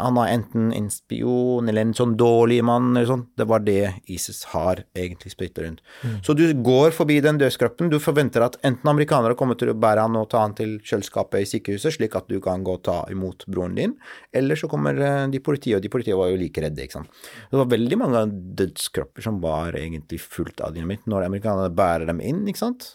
han 0.00 0.16
er 0.16 0.30
enten 0.32 0.70
en 0.72 0.86
spion 0.92 1.68
eller 1.68 1.84
en 1.84 1.94
sånn 1.96 2.14
dårlig 2.16 2.62
mann 2.64 2.94
eller 2.94 3.08
sånn. 3.10 3.24
Det 3.36 3.46
var 3.48 3.64
det 3.66 3.92
ISIS 4.10 4.42
har 4.54 4.80
egentlig 4.96 5.34
sprøyta 5.34 5.66
rundt. 5.66 5.82
Så 6.24 6.36
du 6.38 6.46
går 6.64 6.94
forbi 6.96 7.18
den 7.24 7.40
dødskroppen, 7.40 7.90
du 7.92 7.98
forventer 8.00 8.46
at 8.46 8.56
enten 8.64 8.88
amerikanere 8.88 9.36
kommer 9.38 9.58
til 9.60 9.72
å 9.72 9.76
bære 9.76 10.06
han 10.06 10.16
og 10.16 10.30
ta 10.32 10.46
han 10.46 10.56
til 10.56 10.78
kjøleskapet 10.80 11.44
i 11.44 11.50
sykehuset, 11.50 11.98
slik 11.98 12.16
at 12.16 12.30
du 12.32 12.38
kan 12.44 12.64
gå 12.64 12.78
og 12.78 12.84
ta 12.88 13.02
imot 13.12 13.44
broren 13.52 13.76
din, 13.76 13.94
eller 14.32 14.56
så 14.56 14.70
kommer 14.72 14.96
eh, 14.96 15.26
de 15.32 15.42
politiet, 15.44 15.76
og 15.76 15.84
de 15.84 15.92
politiet 15.92 16.16
var 16.18 16.32
jo 16.32 16.40
like 16.40 16.64
redde, 16.64 16.86
ikke 16.86 17.02
sant. 17.02 17.22
Det 17.52 17.60
var 17.60 17.70
veldig 17.74 18.00
mange 18.00 18.24
dødskropper 18.62 19.28
som 19.28 19.44
var 19.44 19.76
egentlig 19.76 20.22
fullt 20.24 20.64
av 20.64 20.72
dynamitt 20.76 21.04
når 21.10 21.28
amerikanerne 21.28 21.76
bærer 21.76 22.08
dem 22.08 22.24
inn, 22.24 22.44
ikke 22.48 22.64
sant 22.64 22.94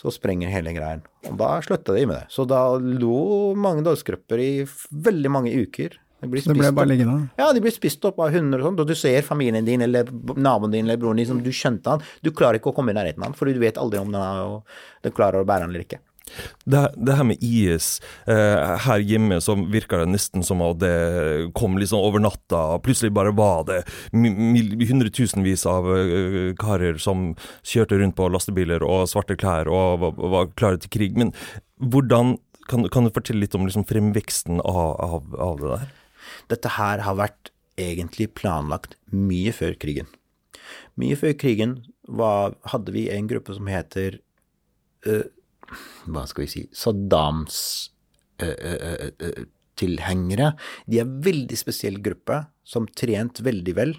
så 0.00 0.08
sprenger 0.14 0.48
hele 0.48 0.72
greien. 0.72 1.02
Og 1.28 1.34
da 1.40 1.58
slutta 1.64 1.92
de 1.92 2.06
med 2.08 2.16
det. 2.16 2.28
Så 2.32 2.46
da 2.48 2.62
lå 2.80 3.52
mange 3.58 3.84
dødskropper 3.84 4.40
i 4.40 4.52
veldig 4.90 5.32
mange 5.34 5.52
uker. 5.52 5.98
De 6.20 6.28
blir 6.28 6.44
Det 6.44 6.52
ble 6.52 6.66
spist 6.66 6.76
bare 6.76 6.90
liggende. 6.90 7.30
Ja, 7.40 7.48
de 7.56 7.62
blir 7.64 7.74
spist 7.74 8.04
opp 8.04 8.20
av 8.20 8.34
hunder 8.34 8.60
og 8.60 8.68
sånn. 8.68 8.80
og 8.82 8.90
du 8.90 8.94
ser 8.98 9.24
familien 9.26 9.64
din 9.64 9.82
eller 9.86 10.10
naboen 10.36 10.74
din 10.74 10.86
eller 10.86 11.00
broren 11.00 11.22
din 11.22 11.30
som 11.30 11.40
du 11.42 11.50
skjønte 11.54 11.96
han. 11.96 12.04
Du 12.22 12.30
klarer 12.30 12.60
ikke 12.60 12.74
å 12.74 12.76
komme 12.76 12.92
i 12.92 12.98
nærheten 12.98 13.22
av 13.22 13.30
han, 13.30 13.38
fordi 13.38 13.56
du 13.56 13.64
vet 13.64 13.80
aldri 13.80 14.02
om 14.02 14.12
den, 14.12 14.20
er, 14.20 14.44
og 14.44 15.06
den 15.06 15.16
klarer 15.16 15.40
å 15.40 15.48
bære 15.48 15.66
han 15.66 15.74
eller 15.74 15.86
ikke. 15.86 16.02
Det, 16.64 16.80
det 16.94 17.16
her 17.16 17.26
med 17.26 17.42
IS 17.42 17.86
eh, 18.30 18.76
Her 18.84 19.02
hjemme 19.02 19.40
så 19.42 19.56
virker 19.72 20.02
det 20.02 20.12
nesten 20.12 20.44
som 20.46 20.62
at 20.62 20.78
det 20.82 21.50
kom 21.58 21.78
litt 21.80 21.90
sånn 21.92 22.04
over 22.04 22.22
natta. 22.22 22.78
Plutselig 22.84 23.14
bare 23.16 23.34
var 23.36 23.64
det 23.70 23.80
hundretusenvis 24.12 25.66
av 25.70 25.88
uh, 25.88 26.52
karer 26.60 27.00
som 27.02 27.32
kjørte 27.66 27.98
rundt 28.00 28.18
på 28.18 28.28
lastebiler 28.30 28.84
og 28.86 29.08
svarte 29.10 29.38
klær 29.40 29.70
og 29.72 30.04
var, 30.04 30.22
var 30.36 30.52
klare 30.54 30.80
til 30.84 30.94
krig. 30.94 31.18
Men 31.18 31.34
hvordan 31.80 32.36
kan, 32.70 32.86
kan 32.92 33.06
du 33.06 33.14
fortelle 33.14 33.42
litt 33.42 33.56
om 33.58 33.66
liksom 33.66 33.88
fremveksten 33.88 34.62
av, 34.62 35.00
av, 35.00 35.34
av 35.34 35.58
det 35.62 35.72
der? 35.72 35.88
Dette 36.52 36.76
her 36.76 37.04
har 37.06 37.18
vært 37.18 37.52
egentlig 37.80 38.30
planlagt 38.36 38.96
mye 39.14 39.52
før 39.56 39.76
krigen. 39.80 40.10
Mye 41.00 41.16
før 41.18 41.36
krigen 41.38 41.78
var, 42.06 42.56
hadde 42.72 42.94
vi 42.94 43.08
en 43.12 43.28
gruppe 43.30 43.54
som 43.56 43.70
heter 43.70 44.20
uh, 45.06 45.24
Hva 46.10 46.26
skal 46.28 46.44
vi 46.44 46.50
si 46.52 46.62
Saddams 46.76 47.56
uh, 48.42 49.10
uh, 49.16 49.42
tilhengere. 49.80 50.54
De 50.86 51.00
er 51.00 51.06
en 51.06 51.18
veldig 51.24 51.58
spesiell 51.58 52.00
gruppe 52.04 52.42
som 52.66 52.88
trent 52.98 53.42
veldig 53.44 53.76
vel. 53.78 53.96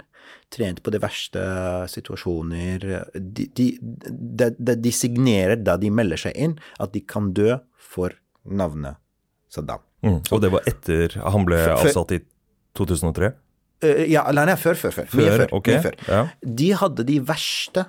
Trent 0.53 0.81
på 0.83 0.93
de 0.93 1.01
verste 1.01 1.43
situasjoner. 1.91 2.85
De, 3.15 3.47
de, 3.57 3.67
de, 3.81 4.75
de 4.75 4.93
signerer 4.95 5.59
da 5.59 5.77
de 5.81 5.91
melder 5.93 6.27
seg 6.27 6.37
inn, 6.37 6.57
at 6.79 6.93
de 6.95 7.03
kan 7.03 7.31
dø 7.35 7.55
for 7.91 8.15
navnet 8.45 8.99
Saddam. 9.51 9.83
Mm. 10.01 10.19
Og 10.31 10.41
det 10.41 10.49
var 10.53 10.65
etter 10.69 11.13
han 11.21 11.45
ble 11.45 11.59
avsatt 11.75 12.11
i 12.17 12.19
2003? 12.77 13.31
Eh, 13.85 14.03
ja, 14.11 14.23
eller 14.29 14.45
nei, 14.49 14.55
før, 14.57 14.77
før, 14.77 14.93
før. 14.99 15.07
Mye 15.17 15.29
Før, 15.29 15.37
før. 15.43 15.53
ok, 15.59 15.67
Mye 15.73 15.83
før. 15.85 15.95
ja. 16.07 16.21
De 16.61 16.69
hadde 16.81 17.05
de 17.07 17.19
verste 17.25 17.85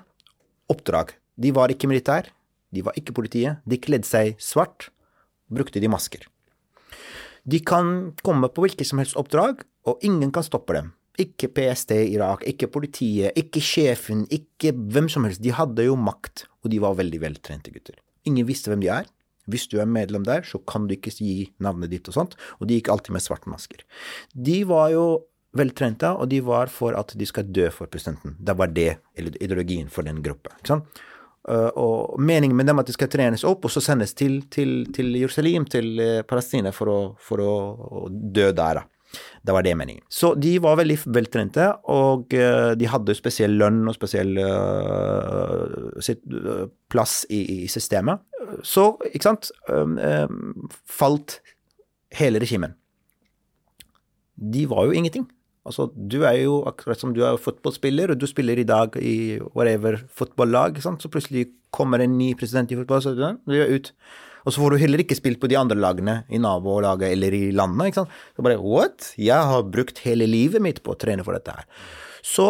oppdrag. 0.73 1.15
De 1.41 1.53
var 1.57 1.73
ikke 1.73 1.89
militær, 1.91 2.29
de 2.73 2.83
var 2.85 2.97
ikke 2.97 3.13
politiet. 3.17 3.61
De 3.69 3.79
kledde 3.81 4.09
seg 4.09 4.35
svart, 4.41 4.91
brukte 5.53 5.81
de 5.81 5.89
masker. 5.93 6.27
De 7.45 7.59
kan 7.67 8.13
komme 8.23 8.49
på 8.55 8.63
hvilket 8.67 8.87
som 8.87 9.01
helst 9.03 9.17
oppdrag, 9.19 9.65
og 9.89 9.99
ingen 10.07 10.31
kan 10.33 10.45
stoppe 10.47 10.77
dem. 10.77 10.93
Ikke 11.21 11.49
PST 11.53 11.91
i 11.97 12.15
Irak, 12.15 12.45
ikke 12.49 12.69
politiet, 12.73 13.35
ikke 13.37 13.61
sjefen, 13.61 14.23
ikke 14.33 14.71
hvem 14.73 15.09
som 15.13 15.27
helst. 15.27 15.43
De 15.45 15.51
hadde 15.53 15.85
jo 15.85 15.97
makt, 15.99 16.47
og 16.65 16.71
de 16.73 16.79
var 16.81 16.95
veldig 16.97 17.21
veltrente 17.21 17.73
gutter. 17.75 17.99
Ingen 18.29 18.47
visste 18.49 18.71
hvem 18.73 18.81
de 18.85 18.89
er. 18.95 19.09
Hvis 19.53 19.69
du 19.71 19.79
er 19.83 19.91
medlem 19.91 20.25
der, 20.29 20.47
så 20.49 20.61
kan 20.69 20.89
du 20.89 20.97
ikke 20.97 21.13
gi 21.15 21.51
navnet 21.63 21.93
ditt 21.93 22.09
og 22.11 22.17
sånt, 22.17 22.39
og 22.59 22.69
de 22.69 22.81
gikk 22.81 22.91
alltid 22.93 23.17
med 23.17 23.25
svarte 23.25 23.53
masker. 23.53 23.85
De 24.33 24.63
var 24.69 24.91
jo 24.95 25.07
veltrente, 25.57 26.09
og 26.17 26.31
de 26.33 26.41
var 26.45 26.73
for 26.73 26.97
at 26.97 27.13
de 27.19 27.29
skal 27.29 27.49
dø 27.53 27.69
for 27.73 27.91
presidenten. 27.93 28.37
Det 28.41 28.57
var 28.57 28.73
det 28.73 28.91
ideologien 29.17 29.91
for 29.93 30.07
den 30.09 30.23
gruppa. 30.25 30.55
ikke 30.59 30.75
sant? 30.75 31.03
Uh, 31.43 31.71
og 31.75 32.21
meningen 32.23 32.55
med 32.55 32.69
dem 32.71 32.79
at 32.79 32.87
de 32.87 32.95
skal 32.95 33.09
trenes 33.11 33.43
opp 33.43 33.65
og 33.67 33.73
så 33.75 33.81
sendes 33.83 34.13
til, 34.15 34.45
til, 34.47 34.85
til 34.95 35.09
Jerusalem, 35.19 35.65
til 35.67 35.99
uh, 35.99 36.21
Palestina, 36.23 36.71
for, 36.71 37.17
for 37.19 37.43
å, 37.43 38.05
dø 38.09 38.53
der. 38.55 38.79
da. 38.79 38.85
Det 39.43 39.55
var 39.55 39.65
det 39.67 39.75
meningen. 39.77 40.05
Så 40.13 40.33
de 40.39 40.55
var 40.63 40.79
veldig 40.81 40.99
veltrente, 41.15 41.69
og 41.91 42.33
uh, 42.37 42.73
de 42.79 42.89
hadde 42.89 43.17
spesiell 43.19 43.57
lønn 43.61 43.83
og 43.91 43.97
spesiell 43.97 44.39
sitt, 46.05 46.23
plass 46.93 47.23
i, 47.33 47.67
systemet. 47.73 48.23
Så, 48.67 48.93
ikke 49.13 49.31
sant, 49.31 49.51
falt 50.89 51.39
hele 52.19 52.43
regimen. 52.43 52.75
De 54.37 54.67
var 54.69 54.89
jo 54.89 54.97
ingenting. 54.97 55.29
Altså, 55.63 55.87
du 55.95 56.25
er 56.27 56.41
jo 56.43 56.63
akkurat 56.67 56.99
som 56.99 57.13
du 57.15 57.23
er 57.23 57.39
fotballspiller, 57.39 58.11
og 58.11 58.19
du 58.19 58.27
spiller 58.27 58.59
i 58.59 58.67
dag 58.67 58.97
i 58.99 59.39
whatever 59.55 60.01
fotballag, 60.11 60.81
så 60.83 61.09
plutselig 61.09 61.53
kommer 61.71 62.03
en 62.03 62.19
ny 62.19 62.33
president 62.39 62.73
i 62.73 62.79
fotball, 62.81 63.03
så 63.03 63.15
du 63.15 63.55
er 63.55 63.71
ut. 63.71 63.93
Og 64.43 64.51
så 64.53 64.63
får 64.63 64.75
du 64.75 64.83
heller 64.83 65.03
ikke 65.05 65.19
spilt 65.19 65.41
på 65.43 65.51
de 65.51 65.59
andre 65.59 65.79
lagene 65.79 66.17
i 66.33 66.41
nabolaget 66.43 67.15
eller 67.15 67.35
i 67.37 67.45
landet, 67.55 67.91
ikke 67.91 68.03
sant. 68.03 68.19
Så 68.37 68.45
bare 68.47 68.59
what? 68.59 69.13
Jeg 69.21 69.49
har 69.53 69.71
brukt 69.71 70.03
hele 70.07 70.29
livet 70.31 70.65
mitt 70.65 70.83
på 70.83 70.95
å 70.95 70.99
trene 70.99 71.25
for 71.27 71.37
dette 71.37 71.55
her. 71.55 71.67
Så 72.27 72.49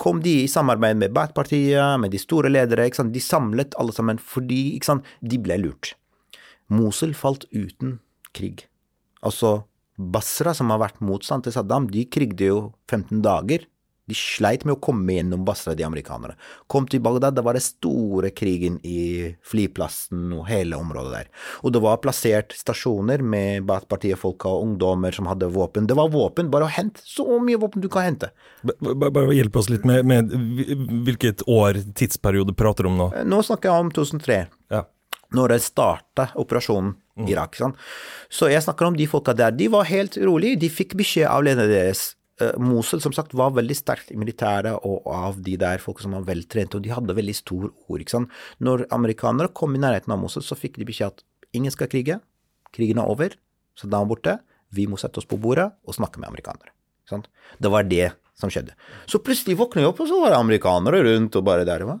kom 0.00 0.20
de 0.24 0.40
i 0.42 0.50
samarbeid 0.50 0.98
med 1.00 1.14
Bat-partiet, 1.16 2.00
med 2.02 2.12
de 2.12 2.20
store 2.20 2.50
ledere, 2.52 2.88
ikke 2.88 3.02
sant. 3.02 3.14
De 3.14 3.22
samlet 3.22 3.76
alle 3.80 3.94
sammen 3.96 4.20
fordi, 4.20 4.74
ikke 4.76 4.92
sant, 4.92 5.12
de 5.22 5.40
ble 5.40 5.58
lurt. 5.62 5.94
Mosul 6.72 7.14
falt 7.16 7.46
uten 7.52 7.98
krig. 8.36 8.66
Altså 9.24 9.62
Basra, 9.94 10.54
som 10.56 10.72
har 10.74 10.80
vært 10.82 11.02
motstand 11.04 11.46
til 11.46 11.54
Saddam, 11.54 11.86
de 11.90 12.02
krigde 12.10 12.48
jo 12.48 12.58
15 12.90 13.22
dager. 13.24 13.68
De 14.04 14.16
sleit 14.16 14.66
med 14.68 14.76
å 14.76 14.80
komme 14.84 15.14
gjennom 15.16 15.46
Basra, 15.48 15.72
de 15.76 15.84
amerikanere. 15.86 16.34
Kom 16.68 16.84
til 16.90 17.00
Bagdad, 17.04 17.36
det 17.38 17.44
var 17.46 17.56
det 17.56 17.62
store 17.64 18.28
krigen 18.36 18.76
i 18.84 19.32
flyplassen 19.48 20.32
og 20.36 20.44
hele 20.50 20.76
området 20.76 21.12
der. 21.14 21.30
Og 21.64 21.72
det 21.72 21.80
var 21.84 22.02
plassert 22.04 22.52
stasjoner 22.56 23.24
med 23.24 23.64
Baath-partiet-folka 23.68 24.50
og 24.50 24.66
ungdommer 24.66 25.16
som 25.16 25.30
hadde 25.30 25.48
våpen. 25.54 25.88
Det 25.88 25.96
var 25.96 26.12
våpen, 26.12 26.50
bare 26.52 26.68
å 26.68 26.74
hente 26.74 27.00
så 27.04 27.38
mye 27.40 27.60
våpen 27.60 27.84
du 27.84 27.88
kan 27.92 28.10
hente. 28.10 28.28
Bare 28.64 29.30
hjelp 29.36 29.56
oss 29.56 29.70
litt 29.72 29.86
med, 29.88 30.04
med 30.08 30.34
hvilket 31.08 31.46
år, 31.48 31.80
tidsperiode, 31.96 32.52
prater 32.58 32.84
du 32.84 32.92
om 32.92 33.00
nå? 33.00 33.08
Nå 33.24 33.40
snakker 33.46 33.72
jeg 33.72 33.86
om 33.86 33.94
2003. 34.02 34.42
Ja. 34.74 34.84
Når 35.34 35.56
det 35.56 35.64
starta 35.64 36.28
operasjonen 36.38 36.92
i 37.22 37.32
Irak. 37.32 37.56
Sånn. 37.58 37.74
Så 38.32 38.50
jeg 38.50 38.64
snakker 38.64 38.90
om 38.90 38.98
de 38.98 39.06
folka 39.10 39.34
der. 39.36 39.54
De 39.54 39.70
var 39.72 39.88
helt 39.88 40.18
rolige. 40.18 40.60
De 40.64 40.70
fikk 40.72 40.96
beskjed 40.98 41.28
av 41.30 41.44
lederen 41.46 41.70
deres. 41.70 42.12
Mosul 42.58 42.98
som 42.98 43.12
sagt 43.14 43.34
var 43.38 43.52
veldig 43.54 43.76
sterkt 43.78 44.10
i 44.10 44.18
militæret 44.18 44.74
og 44.82 45.06
av 45.06 45.36
de 45.44 45.54
der 45.60 45.78
folka 45.82 46.02
som 46.02 46.16
var 46.16 46.24
veltrente, 46.26 46.78
og 46.78 46.82
de 46.82 46.90
hadde 46.90 47.14
veldig 47.14 47.34
stor 47.38 47.68
ord. 47.68 48.00
ikke 48.00 48.16
sant? 48.16 48.32
Når 48.58 48.88
amerikanere 48.94 49.52
kom 49.54 49.76
i 49.76 49.82
nærheten 49.82 50.10
av 50.10 50.18
Mosul, 50.18 50.42
så 50.42 50.58
fikk 50.58 50.80
de 50.80 50.88
beskjed 50.88 51.14
at 51.14 51.22
ingen 51.54 51.70
skal 51.70 51.90
krige, 51.92 52.18
krigen 52.74 52.98
er 52.98 53.06
over, 53.10 53.36
Saddam 53.78 54.06
er 54.06 54.10
borte, 54.10 54.34
vi 54.74 54.86
må 54.90 54.98
sette 54.98 55.18
oss 55.22 55.28
på 55.30 55.38
bordet 55.38 55.66
og 55.86 55.96
snakke 55.96 56.20
med 56.22 56.30
amerikanere. 56.30 56.70
ikke 57.02 57.16
sant? 57.16 57.30
Det 57.58 57.70
var 57.70 57.86
det 57.86 58.12
som 58.38 58.50
skjedde. 58.50 58.74
Så 59.10 59.20
plutselig 59.22 59.58
våkner 59.58 59.84
jeg 59.84 59.92
opp, 59.92 60.02
og 60.02 60.10
så 60.10 60.18
var 60.22 60.34
det 60.34 60.40
amerikanere 60.40 61.02
rundt 61.06 61.38
og 61.38 61.46
bare 61.46 61.66
der. 61.66 61.86
Hva? 61.86 61.98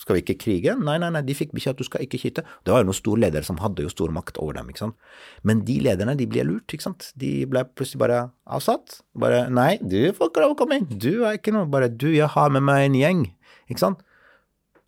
Skal 0.00 0.16
vi 0.16 0.22
ikke 0.24 0.38
krige? 0.40 0.72
Nei, 0.80 0.94
nei, 1.02 1.10
nei, 1.12 1.20
de 1.26 1.34
fikk 1.36 1.50
beskjed 1.52 1.74
at 1.74 1.80
du 1.82 1.84
skal 1.84 2.04
ikke 2.06 2.18
skyte. 2.22 2.44
Det 2.64 2.72
var 2.72 2.80
jo 2.80 2.88
noen 2.88 2.96
store 2.96 3.20
ledere 3.26 3.44
som 3.44 3.58
hadde 3.60 3.84
jo 3.84 3.92
stor 3.92 4.12
makt 4.16 4.38
over 4.40 4.56
dem, 4.56 4.70
ikke 4.72 4.80
sant. 4.86 4.96
Men 5.44 5.60
de 5.68 5.76
lederne, 5.84 6.14
de 6.16 6.26
ble 6.30 6.46
lurt, 6.48 6.72
ikke 6.72 6.86
sant. 6.86 7.10
De 7.20 7.32
ble 7.50 7.66
plutselig 7.76 8.00
bare 8.00 8.20
avsatt. 8.48 9.02
Bare 9.20 9.42
nei, 9.52 9.74
du 9.82 9.98
får 10.16 10.30
ikke 10.32 10.44
lov 10.46 10.54
å 10.54 10.60
komme 10.62 10.80
inn. 10.80 10.88
Du 10.88 11.26
er 11.28 11.36
ikke 11.36 11.52
noe. 11.52 11.68
Bare 11.68 11.90
du, 11.92 12.08
jeg 12.14 12.30
har 12.32 12.54
med 12.56 12.64
meg 12.64 12.86
en 12.86 12.96
gjeng. 12.96 13.26
Ikke 13.68 13.84
sant. 13.84 14.00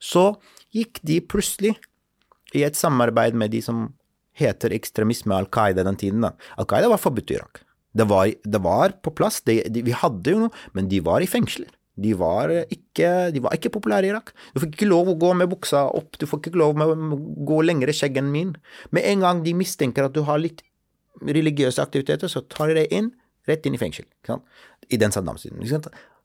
Så 0.03 0.31
gikk 0.73 1.03
de 1.07 1.21
plutselig 1.21 1.75
i 2.57 2.65
et 2.65 2.79
samarbeid 2.79 3.37
med 3.39 3.53
de 3.53 3.61
som 3.65 3.91
heter 4.41 4.73
ekstremisme 4.73 5.37
Al 5.37 5.51
Qaida 5.53 5.85
den 5.85 6.01
tiden. 6.01 6.25
da. 6.25 6.33
Al 6.57 6.69
Qaida 6.69 6.89
var 6.89 7.01
forbudt 7.03 7.35
i 7.35 7.37
Irak. 7.37 7.63
Det 7.93 8.09
var, 8.09 8.33
det 8.33 8.61
var 8.65 8.97
på 9.05 9.13
plass. 9.13 9.43
De, 9.45 9.61
de, 9.69 9.85
vi 9.85 9.93
hadde 9.93 10.33
jo 10.33 10.47
noe, 10.47 10.67
men 10.73 10.89
de 10.89 11.05
var 11.05 11.21
i 11.21 11.29
fengsler. 11.29 11.69
De 12.01 12.15
var, 12.17 12.49
ikke, 12.73 13.09
de 13.35 13.43
var 13.45 13.53
ikke 13.53 13.73
populære 13.75 14.09
i 14.09 14.13
Irak. 14.15 14.33
Du 14.55 14.63
fikk 14.63 14.79
ikke 14.79 14.89
lov 14.89 15.11
å 15.13 15.17
gå 15.21 15.33
med 15.37 15.51
buksa 15.53 15.85
opp, 15.93 16.17
du 16.17 16.25
fikk 16.29 16.49
ikke 16.49 16.61
lov 16.63 16.79
å 16.81 17.19
gå 17.49 17.59
lengre 17.69 17.93
skjegg 17.93 18.17
enn 18.23 18.31
min. 18.33 18.55
Med 18.97 19.05
en 19.11 19.27
gang 19.27 19.43
de 19.45 19.53
mistenker 19.57 20.09
at 20.09 20.17
du 20.17 20.23
har 20.25 20.41
litt 20.41 20.65
religiøse 21.21 21.85
aktiviteter, 21.85 22.33
så 22.33 22.41
tar 22.49 22.73
de 22.73 22.81
deg 22.81 22.97
inn, 22.97 23.13
rett 23.51 23.69
inn 23.69 23.77
i 23.77 23.81
fengsel. 23.81 24.09
I 24.89 24.99
den 25.01 25.13
Saddam-tiden. 25.13 25.61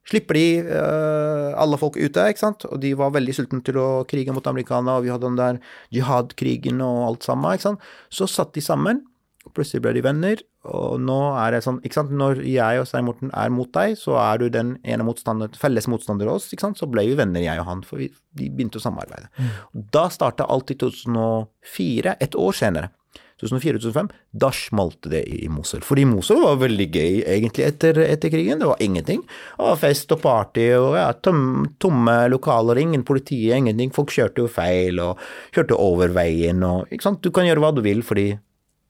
Slipper 0.08 0.38
de 0.40 0.46
uh, 0.70 1.52
alle 1.60 1.76
folk 1.82 1.98
ute, 2.00 2.30
ikke 2.32 2.40
sant, 2.46 2.64
og 2.70 2.80
de 2.80 2.94
var 2.96 3.12
veldig 3.12 3.36
sultne 3.36 3.60
til 3.68 3.80
å 3.82 4.06
krige 4.08 4.32
mot 4.32 4.46
amerikanerne, 4.48 4.96
og 4.96 5.04
vi 5.04 5.12
hadde 5.12 5.28
den 5.28 5.40
der 5.40 5.60
jihad-krigen 5.92 6.80
og 6.86 7.02
alt 7.10 7.28
sammen, 7.28 7.58
ikke 7.58 7.74
sant. 7.74 7.90
Så 8.08 8.30
satt 8.32 8.56
de 8.56 8.64
sammen, 8.64 9.04
plutselig 9.52 9.84
ble 9.84 9.98
de 9.98 10.06
venner, 10.06 10.44
og 10.68 11.00
nå 11.04 11.18
er 11.40 11.56
det 11.56 11.64
sånn, 11.66 11.80
ikke 11.86 12.00
sant, 12.00 12.14
når 12.20 12.44
jeg 12.48 12.82
og 12.82 12.88
Stein 12.90 13.08
Morten 13.08 13.32
er 13.32 13.54
mot 13.54 13.72
deg, 13.76 13.96
så 14.00 14.18
er 14.22 14.42
du 14.42 14.48
den 14.54 14.76
ene 14.88 15.06
motstander, 15.08 15.52
felles 15.60 15.90
motstander 15.92 16.30
av 16.30 16.42
oss, 16.42 16.52
ikke 16.52 16.68
sant, 16.68 16.82
så 16.82 16.90
ble 16.92 17.08
vi 17.10 17.18
venner, 17.20 17.44
jeg 17.44 17.64
og 17.64 17.70
han, 17.70 17.84
for 17.88 18.04
vi, 18.04 18.12
vi 18.38 18.52
begynte 18.52 18.82
å 18.82 18.84
samarbeide. 18.84 19.32
Mm. 19.38 19.84
Da 19.96 20.08
starta 20.14 20.50
alt 20.52 20.74
i 20.74 20.80
2004, 20.80 22.18
et 22.24 22.40
år 22.40 22.58
senere. 22.58 22.94
2004-2005, 23.42 24.08
da 24.42 24.50
smalt 24.56 25.10
det 25.12 25.22
i 25.30 25.46
Mosul. 25.54 25.84
Fordi 25.86 26.08
Mosul 26.10 26.40
var 26.42 26.58
veldig 26.58 26.88
gøy 26.90 27.20
egentlig 27.22 27.68
etter, 27.68 28.00
etter 28.02 28.32
krigen. 28.34 28.58
Det 28.58 28.70
var 28.70 28.82
ingenting. 28.82 29.22
Det 29.22 29.68
var 29.68 29.78
fest 29.78 30.14
og 30.16 30.24
party 30.24 30.66
og 30.80 30.98
ja, 30.98 31.12
tom, 31.22 31.68
tomme 31.78 32.16
lokaler, 32.34 32.82
ingen 32.82 33.06
politi, 33.06 33.44
ingenting. 33.54 33.94
Folk 33.94 34.14
kjørte 34.16 34.42
jo 34.42 34.50
feil 34.50 34.98
og 35.04 35.22
kjørte 35.54 35.78
over 35.78 36.16
veien 36.18 36.66
og 36.66 36.90
ikke 36.90 37.10
sant. 37.12 37.22
Du 37.22 37.30
kan 37.34 37.46
gjøre 37.46 37.62
hva 37.62 37.72
du 37.78 37.84
vil 37.86 38.02
fordi 38.06 38.32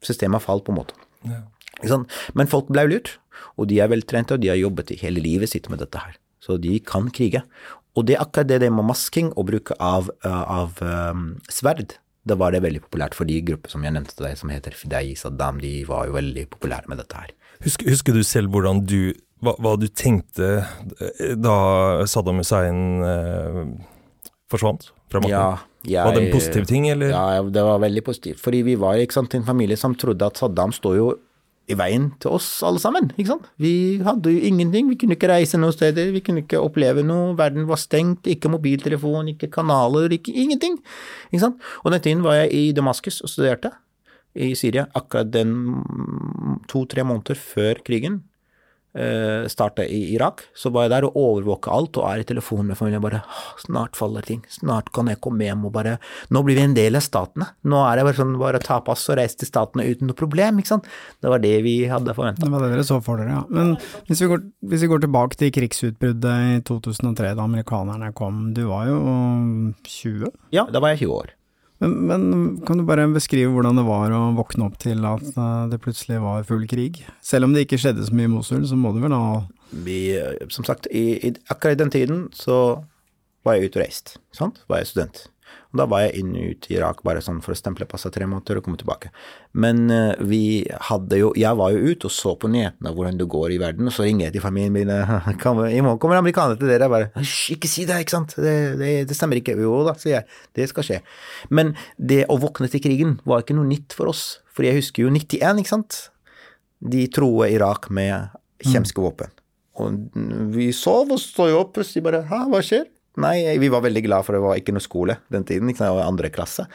systemet 0.05 0.45
falt, 0.45 0.63
på 0.63 0.71
en 0.71 0.79
måte. 0.79 0.95
Ja. 1.27 1.43
Men 1.83 2.49
folk 2.49 2.71
ble 2.73 2.87
lurt, 2.89 3.17
og 3.57 3.69
de 3.71 3.81
er 3.81 3.91
veltrente, 3.91 4.35
og 4.35 4.43
de 4.43 4.51
har 4.51 4.59
jobbet 4.59 4.93
i 4.93 4.99
hele 5.01 5.21
livet 5.23 5.51
sitt 5.53 5.69
med 5.69 5.81
dette 5.83 6.01
her. 6.01 6.17
Så 6.43 6.57
de 6.61 6.77
kan 6.79 7.09
krige. 7.13 7.43
Og 7.97 8.05
det 8.07 8.15
er 8.15 8.23
akkurat 8.23 8.49
det 8.49 8.61
det 8.61 8.71
med 8.73 8.85
masking 8.85 9.31
og 9.33 9.49
bruk 9.49 9.73
av, 9.81 10.11
av 10.23 10.77
um, 10.81 11.31
sverd. 11.49 11.97
Da 12.27 12.37
var 12.37 12.53
det 12.53 12.61
veldig 12.65 12.83
populært 12.85 13.15
for 13.17 13.29
de 13.29 13.39
grupper 13.45 13.71
som 13.71 13.85
jeg 13.85 13.95
nevnte 13.95 14.13
til 14.13 14.27
deg, 14.27 14.37
som 14.37 14.51
heter 14.53 14.75
Fidei 14.77 15.15
Saddam. 15.17 15.61
De 15.63 15.79
var 15.87 16.09
jo 16.09 16.17
veldig 16.17 16.45
populære 16.53 16.91
med 16.91 17.01
dette 17.01 17.17
her. 17.17 17.31
Husker, 17.65 17.89
husker 17.89 18.13
du 18.13 18.21
selv 18.27 18.53
hvordan 18.53 18.83
du 18.85 19.15
hva, 19.41 19.53
hva, 19.61 19.75
du 19.77 19.85
tenkte 19.93 20.65
da 21.37 21.57
Saddam 22.09 22.41
Hussein 22.41 23.03
eh, 23.05 23.59
forsvant 24.49 24.89
fra 25.11 25.21
makten? 25.21 25.33
Ja, 25.33 25.49
jeg, 25.85 26.01
var 26.03 26.17
det 26.17 26.23
en 26.25 26.33
positiv 26.33 26.65
ting, 26.69 26.87
eller? 26.89 27.13
Ja, 27.13 27.41
det 27.41 27.65
var 27.65 27.81
veldig 27.83 28.03
positivt. 28.05 28.41
Fordi 28.43 28.63
vi 28.65 28.75
var 28.81 28.99
sant, 29.13 29.37
en 29.37 29.45
familie 29.47 29.77
som 29.79 29.95
trodde 29.97 30.25
at 30.25 30.41
Saddam 30.41 30.73
står 30.75 30.97
jo 30.97 31.11
i 31.67 31.75
veien 31.75 32.07
til 32.23 32.37
oss 32.37 32.47
alle 32.65 32.79
sammen. 32.79 33.09
ikke 33.17 33.33
sant? 33.33 33.49
Vi 33.59 33.99
hadde 34.05 34.31
jo 34.31 34.45
ingenting, 34.49 34.87
vi 34.91 34.95
kunne 34.99 35.17
ikke 35.17 35.29
reise 35.31 35.59
noen 35.59 35.75
steder, 35.75 36.13
vi 36.15 36.21
kunne 36.23 36.45
ikke 36.45 36.61
oppleve 36.63 37.03
noe, 37.03 37.33
verden 37.39 37.67
var 37.67 37.81
stengt, 37.81 38.29
ikke 38.29 38.51
mobiltelefon, 38.53 39.33
ikke 39.33 39.51
kanaler, 39.51 40.13
ikke 40.15 40.31
ingenting. 40.31 40.79
ikke 41.31 41.43
sant? 41.43 41.67
Og 41.83 41.91
den 41.91 42.05
tiden 42.05 42.23
var 42.23 42.39
jeg 42.41 42.53
i 42.55 42.63
Damaskus 42.77 43.19
og 43.21 43.33
studerte 43.33 43.73
i 44.37 44.53
Syria, 44.55 44.85
akkurat 44.95 45.29
den 45.33 45.53
to-tre 46.69 47.03
måneder 47.07 47.39
før 47.39 47.81
krigen 47.83 48.21
starta 49.51 49.85
i 49.85 49.99
Irak. 50.15 50.43
Så 50.57 50.71
var 50.73 50.87
jeg 50.87 50.93
der 50.95 51.07
og 51.07 51.17
overvåka 51.19 51.71
alt, 51.73 51.97
og 51.99 52.07
er 52.09 52.23
i 52.23 52.27
telefonen 52.27 52.71
med 52.71 52.79
familien 52.79 53.03
bare 53.03 53.21
Snart 53.61 53.97
faller 53.97 54.25
ting, 54.25 54.41
snart 54.51 54.89
kan 54.95 55.09
jeg 55.11 55.19
komme 55.23 55.45
hjem 55.45 55.65
og 55.67 55.73
bare 55.75 55.97
Nå 56.33 56.41
blir 56.45 56.57
vi 56.57 56.65
en 56.65 56.75
del 56.77 56.97
av 56.97 57.03
statene. 57.05 57.49
Nå 57.67 57.81
er 57.85 57.99
det 57.99 58.05
bare 58.07 58.19
sånn 58.19 58.35
bare 58.39 58.61
ta 58.63 58.79
pass 58.85 59.05
og 59.11 59.19
reise 59.19 59.39
til 59.41 59.49
statene 59.49 59.85
uten 59.87 60.09
noe 60.09 60.17
problem, 60.17 60.61
ikke 60.61 60.73
sant. 60.75 60.89
Det 61.21 61.31
var 61.31 61.41
det 61.43 61.55
vi 61.65 61.77
hadde 61.89 62.15
forventa. 62.17 62.45
Det 62.45 62.53
var 62.53 62.65
det 62.65 62.73
dere 62.75 62.87
så 62.87 62.99
for 63.03 63.21
dere, 63.21 63.39
ja. 63.39 63.43
Men 63.53 63.75
hvis 64.09 64.23
vi, 64.23 64.29
går, 64.31 64.43
hvis 64.71 64.85
vi 64.85 64.91
går 64.91 65.05
tilbake 65.05 65.39
til 65.39 65.53
krigsutbruddet 65.55 66.35
i 66.57 66.59
2003, 66.67 67.33
da 67.37 67.47
amerikanerne 67.47 68.13
kom. 68.17 68.47
Du 68.57 68.67
var 68.71 68.87
jo 68.89 69.01
20? 69.87 70.31
Ja, 70.55 70.67
da 70.71 70.83
var 70.83 70.95
jeg 70.95 71.05
20 71.07 71.19
år. 71.21 71.36
Men, 71.83 71.93
men, 72.09 72.21
kan 72.65 72.79
du 72.79 72.85
bare 72.87 73.05
beskrive 73.13 73.51
hvordan 73.53 73.77
det 73.77 73.85
var 73.85 74.13
å 74.15 74.21
våkne 74.37 74.65
opp 74.65 74.79
til 74.81 75.05
at 75.05 75.27
det 75.69 75.77
plutselig 75.83 76.17
var 76.23 76.47
full 76.47 76.65
krig? 76.69 77.03
Selv 77.21 77.45
om 77.45 77.53
det 77.53 77.67
ikke 77.67 77.77
skjedde 77.83 78.05
så 78.07 78.17
mye 78.17 78.29
i 78.29 78.33
Mosul, 78.33 78.65
så 78.65 78.77
må 78.79 78.95
du 78.95 79.01
vel 79.03 79.13
ha 79.13 79.43
Vi, 79.85 79.99
som 80.53 80.65
sagt, 80.65 80.89
i, 80.89 81.19
i, 81.21 81.33
akkurat 81.53 81.77
den 81.77 81.93
tiden 81.93 82.27
så 82.33 82.79
var 83.45 83.57
jeg 83.57 83.69
ute 83.69 83.79
og 83.79 83.85
reist. 83.85 84.15
Sant? 84.35 84.63
Var 84.71 84.81
jeg 84.81 84.91
student. 84.91 85.27
Og 85.73 85.81
da 85.81 85.87
var 85.89 86.05
jeg 86.05 86.21
inn 86.21 86.31
og 86.37 86.53
ut 86.53 86.67
i 86.69 86.77
Irak 86.77 87.01
bare 87.07 87.21
sånn 87.23 87.41
for 87.43 87.53
å 87.53 87.59
stemple 87.59 87.87
passa 87.89 88.11
tre 88.13 88.27
måneder 88.29 88.59
og 88.59 88.65
komme 88.65 88.79
tilbake. 88.79 89.11
Men 89.59 89.87
eh, 89.93 90.13
vi 90.27 90.41
hadde 90.89 91.19
jo 91.19 91.33
Jeg 91.37 91.59
var 91.59 91.73
jo 91.75 91.91
ute 91.91 92.09
og 92.09 92.13
så 92.13 92.33
på 92.39 92.49
nyhetene 92.51 92.93
hvordan 92.95 93.19
det 93.19 93.27
går 93.31 93.55
i 93.55 93.59
verden, 93.61 93.89
og 93.89 93.95
så 93.95 94.07
ringer 94.07 94.27
jeg 94.27 94.37
til 94.37 94.45
familien 94.45 94.75
min 94.75 94.91
eh, 94.93 95.13
I 95.77 95.83
morgen 95.83 95.99
kommer 96.01 96.19
amerikanere 96.21 96.59
til 96.59 96.71
dere. 96.71 96.87
Jeg 96.87 96.93
bare 96.95 97.11
Hysj, 97.17 97.37
ikke 97.57 97.71
si 97.71 97.87
det, 97.89 97.99
ikke 98.05 98.15
sant. 98.15 98.35
Det, 98.39 98.57
det, 98.79 98.91
det 99.09 99.17
stemmer 99.17 99.41
ikke. 99.41 99.57
Jo 99.59 99.81
da, 99.87 99.95
sier 99.99 100.19
jeg. 100.19 100.41
Det 100.57 100.69
skal 100.71 100.87
skje. 100.87 101.01
Men 101.51 101.75
det 101.97 102.23
å 102.31 102.39
våkne 102.41 102.71
til 102.71 102.83
krigen 102.83 103.17
var 103.27 103.43
ikke 103.43 103.57
noe 103.57 103.67
nytt 103.67 103.95
for 103.97 104.11
oss. 104.11 104.39
For 104.55 104.67
jeg 104.67 104.79
husker 104.79 105.05
jo 105.05 105.13
91, 105.13 105.63
ikke 105.63 105.75
sant. 105.75 106.01
De 106.79 107.07
troet 107.13 107.55
Irak 107.55 107.89
med 107.93 108.31
kjemiske 108.65 109.01
våpen. 109.01 109.33
Og 109.77 109.97
vi 110.55 110.71
sov 110.73 111.11
og 111.13 111.19
står 111.21 111.51
jo 111.51 111.59
opp, 111.61 111.75
plutselig 111.75 112.05
bare 112.07 112.23
Hæ, 112.29 112.45
hva 112.49 112.61
skjer? 112.65 112.87
Nei, 113.17 113.57
vi 113.57 113.69
var 113.73 113.81
veldig 113.81 114.03
glad 114.05 114.25
for 114.25 114.37
det 114.37 114.43
var 114.43 114.59
ikke 114.59 114.75
noe 114.75 114.83
skole 114.83 115.17
den 115.33 115.45
tiden, 115.47 115.71
ikke 115.71 115.81
sant, 115.81 116.01
andre 116.03 116.29
klasse. 116.33 116.67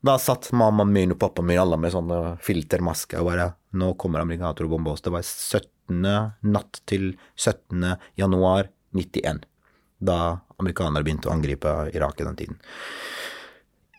Da 0.00 0.14
satt 0.16 0.48
mammaen 0.56 0.92
min 0.94 1.12
og 1.12 1.18
pappaen 1.20 1.50
min 1.50 1.60
alle 1.60 1.76
med 1.80 1.92
sånne 1.92 2.38
filtermasker 2.44 3.20
og 3.20 3.28
bare 3.28 3.50
Nå 3.76 3.92
kommer 4.00 4.24
amerikanere 4.24 4.66
og 4.66 4.72
bomber 4.72 4.96
oss. 4.96 5.04
Det 5.04 5.12
var 5.14 5.22
17. 5.22 6.00
natt 6.50 6.80
til 6.90 7.12
17. 7.36 7.84
januar 8.18 8.66
91. 8.96 9.44
Da 10.02 10.16
amerikanere 10.58 11.06
begynte 11.06 11.30
å 11.30 11.34
angripe 11.36 11.74
Irak 11.94 12.18
i 12.18 12.26
den 12.26 12.38
tiden. 12.40 12.58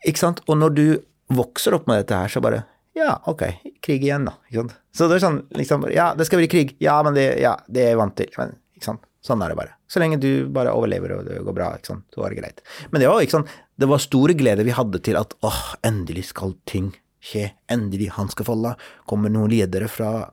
Ikke 0.03 0.19
sant? 0.19 0.41
Og 0.49 0.57
når 0.59 0.75
du 0.75 0.85
vokser 1.31 1.77
opp 1.77 1.87
med 1.87 2.01
dette 2.01 2.17
her, 2.17 2.33
så 2.33 2.43
bare 2.43 2.65
Ja, 2.97 3.21
ok, 3.31 3.45
krig 3.79 4.03
igjen, 4.03 4.25
da. 4.27 4.33
Ikke 4.49 4.65
sant? 4.65 4.75
Så 4.91 5.07
det 5.07 5.21
er 5.21 5.23
sånn 5.23 5.39
liksom 5.55 5.87
Ja, 5.93 6.11
det 6.17 6.27
skal 6.27 6.41
bli 6.41 6.49
krig. 6.51 6.75
Ja, 6.83 6.97
men 7.05 7.15
det, 7.15 7.29
ja, 7.39 7.55
det 7.71 7.85
er 7.85 7.93
jeg 7.93 8.01
vant 8.01 8.17
til. 8.19 8.33
Men, 8.41 8.57
ikke 8.75 8.89
sant? 8.89 9.05
Sånn 9.21 9.41
er 9.45 9.53
det 9.53 9.59
bare. 9.59 9.75
Så 9.91 10.01
lenge 10.01 10.17
du 10.21 10.47
bare 10.53 10.73
overlever 10.73 11.13
og 11.19 11.27
det 11.27 11.41
går 11.45 11.55
bra, 11.55 11.69
ikke 11.77 11.91
sant, 11.91 12.07
så 12.13 12.25
er 12.25 12.33
det 12.33 12.41
greit. 12.41 12.63
Men 12.89 13.03
det 13.03 13.09
var 13.11 13.21
ikke 13.21 13.37
sant, 13.37 13.53
Det 13.81 13.89
var 13.89 14.01
store 14.01 14.33
glede 14.37 14.65
vi 14.65 14.73
hadde 14.77 14.99
til 15.01 15.17
at 15.17 15.33
åh, 15.41 15.61
endelig 15.85 16.27
skal 16.29 16.53
ting 16.69 16.91
skje. 17.21 17.51
Endelig 17.71 18.11
han 18.17 18.29
skal 18.29 18.45
falle. 18.45 18.75
Kommer 19.09 19.31
noen 19.33 19.49
ledere 19.49 19.87
fra 19.89 20.29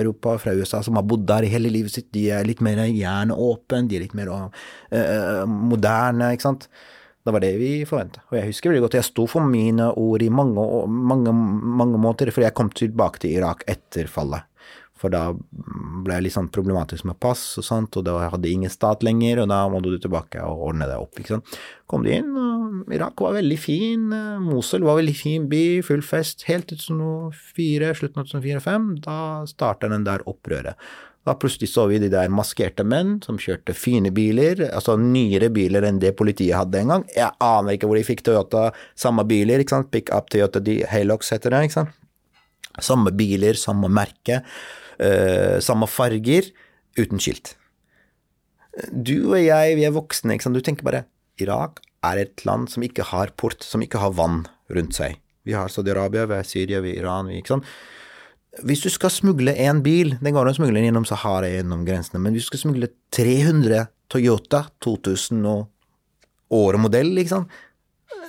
Europa, 0.00 0.38
fra 0.38 0.54
USA, 0.56 0.82
som 0.82 0.96
har 0.96 1.04
bodd 1.04 1.26
der 1.28 1.44
i 1.44 1.50
hele 1.52 1.72
livet 1.72 1.92
sitt. 1.92 2.08
De 2.14 2.28
er 2.32 2.46
litt 2.48 2.62
mer 2.64 2.80
hjerneåpne, 2.86 3.84
de 3.88 3.98
er 3.98 4.06
litt 4.06 4.16
mer 4.16 4.30
uh, 4.32 5.44
moderne, 5.44 6.32
ikke 6.34 6.48
sant. 6.48 6.68
Det 7.20 7.34
var 7.36 7.44
det 7.44 7.52
vi 7.60 7.72
forventa. 7.88 8.22
Og 8.30 8.38
jeg 8.38 8.48
husker 8.48 8.72
veldig 8.72 8.84
godt 8.86 8.96
jeg 8.96 9.08
sto 9.10 9.26
for 9.28 9.44
mine 9.44 9.90
ord 9.92 10.22
i 10.24 10.30
mange, 10.32 10.64
mange, 10.88 11.34
mange 11.80 12.00
måter, 12.00 12.32
for 12.32 12.46
jeg 12.46 12.56
kom 12.56 12.72
tilbake 12.72 13.20
til 13.20 13.36
Irak 13.36 13.66
etter 13.68 14.08
fallet. 14.08 14.48
For 15.00 15.12
da 15.12 15.30
ble 15.32 16.16
jeg 16.16 16.26
litt 16.26 16.36
sånn 16.36 16.50
problematisk 16.52 17.06
med 17.08 17.16
pass 17.22 17.42
og 17.60 17.64
sånt, 17.64 17.96
og 17.96 18.04
da 18.04 18.18
hadde 18.28 18.48
jeg 18.48 18.60
ingen 18.60 18.72
stat 18.72 19.04
lenger, 19.06 19.42
og 19.42 19.50
da 19.52 19.62
måtte 19.72 19.92
du 19.92 19.98
tilbake 20.00 20.42
og 20.44 20.66
ordne 20.70 20.88
deg 20.90 21.00
opp, 21.00 21.16
ikke 21.16 21.38
sant. 21.38 21.60
Kom 21.90 22.04
de 22.04 22.18
inn, 22.20 22.30
og 22.36 22.92
Irak 22.94 23.20
var 23.24 23.38
veldig 23.38 23.60
fin, 23.60 24.08
Mosul 24.44 24.84
var 24.86 25.00
veldig 25.00 25.16
fin 25.16 25.46
by, 25.50 25.64
full 25.86 26.04
fest, 26.04 26.44
helt 26.50 26.68
til 26.70 26.82
2004, 26.84 27.94
slutten 28.02 28.22
av 28.22 28.28
2004-2005, 28.34 28.90
da 29.06 29.20
starta 29.48 29.90
den 29.90 30.04
der 30.06 30.26
opprøret. 30.30 30.76
Da 31.28 31.34
plutselig 31.36 31.68
så 31.68 31.84
vi 31.90 31.98
de 32.00 32.08
der 32.12 32.30
maskerte 32.32 32.84
menn 32.88 33.18
som 33.24 33.36
kjørte 33.40 33.74
fine 33.76 34.08
biler, 34.16 34.62
altså 34.70 34.94
nyere 34.96 35.50
biler 35.52 35.84
enn 35.84 36.00
det 36.00 36.14
politiet 36.16 36.56
hadde 36.56 36.80
en 36.80 36.92
gang. 36.94 37.04
Jeg 37.12 37.28
aner 37.44 37.76
ikke 37.76 37.90
hvor 37.90 38.00
de 38.00 38.06
fikk 38.08 38.24
Toyota, 38.24 38.70
samme 38.98 39.26
biler, 39.28 39.60
ikke 39.60 39.76
sant, 39.76 39.90
pick 39.92 40.08
up 40.16 40.30
Toyota 40.32 40.62
de 40.64 40.78
Halox 40.88 41.32
heter 41.34 41.52
det, 41.52 41.66
ikke 41.68 41.78
sant. 41.82 41.98
Samme 42.80 43.12
biler, 43.12 43.58
samme 43.60 43.90
merke, 43.92 44.40
samme 45.64 45.86
farger, 45.88 46.50
uten 46.98 47.22
skilt. 47.22 47.54
Du 48.92 49.32
og 49.32 49.38
jeg, 49.40 49.76
vi 49.78 49.86
er 49.86 49.94
voksne, 49.94 50.34
ikke 50.36 50.46
sant. 50.46 50.58
Du 50.58 50.64
tenker 50.64 50.86
bare 50.86 51.04
Irak 51.40 51.80
er 52.06 52.20
et 52.22 52.44
land 52.48 52.68
som 52.72 52.84
ikke 52.84 53.06
har 53.10 53.32
port, 53.40 53.64
som 53.64 53.82
ikke 53.84 54.00
har 54.00 54.14
vann 54.16 54.44
rundt 54.72 54.96
seg. 54.96 55.18
Vi 55.46 55.56
har 55.56 55.72
Saudi-Arabia, 55.72 56.26
vi 56.28 56.38
har 56.38 56.46
Syria, 56.46 56.82
vi 56.84 56.94
har 56.94 57.02
Iran, 57.04 57.30
vi, 57.30 57.40
ikke 57.40 57.56
sant. 57.56 57.72
Hvis 58.66 58.82
du 58.82 58.90
skal 58.90 59.12
smugle 59.14 59.54
en 59.62 59.80
bil, 59.84 60.16
den 60.18 60.34
går 60.34 60.48
an 60.48 60.52
å 60.52 60.58
smugle 60.58 60.76
den 60.76 60.88
gjennom 60.88 61.06
Sahara 61.08 61.48
gjennom 61.48 61.84
grensene, 61.86 62.20
men 62.22 62.34
hvis 62.34 62.48
du 62.48 62.52
skal 62.52 62.64
smugle 62.64 62.90
300 63.14 63.86
Toyota 64.10 64.64
2000 64.82 65.44
og 65.46 66.56
åremodell, 66.56 67.12
ikke 67.22 67.36
sant, 67.36 67.58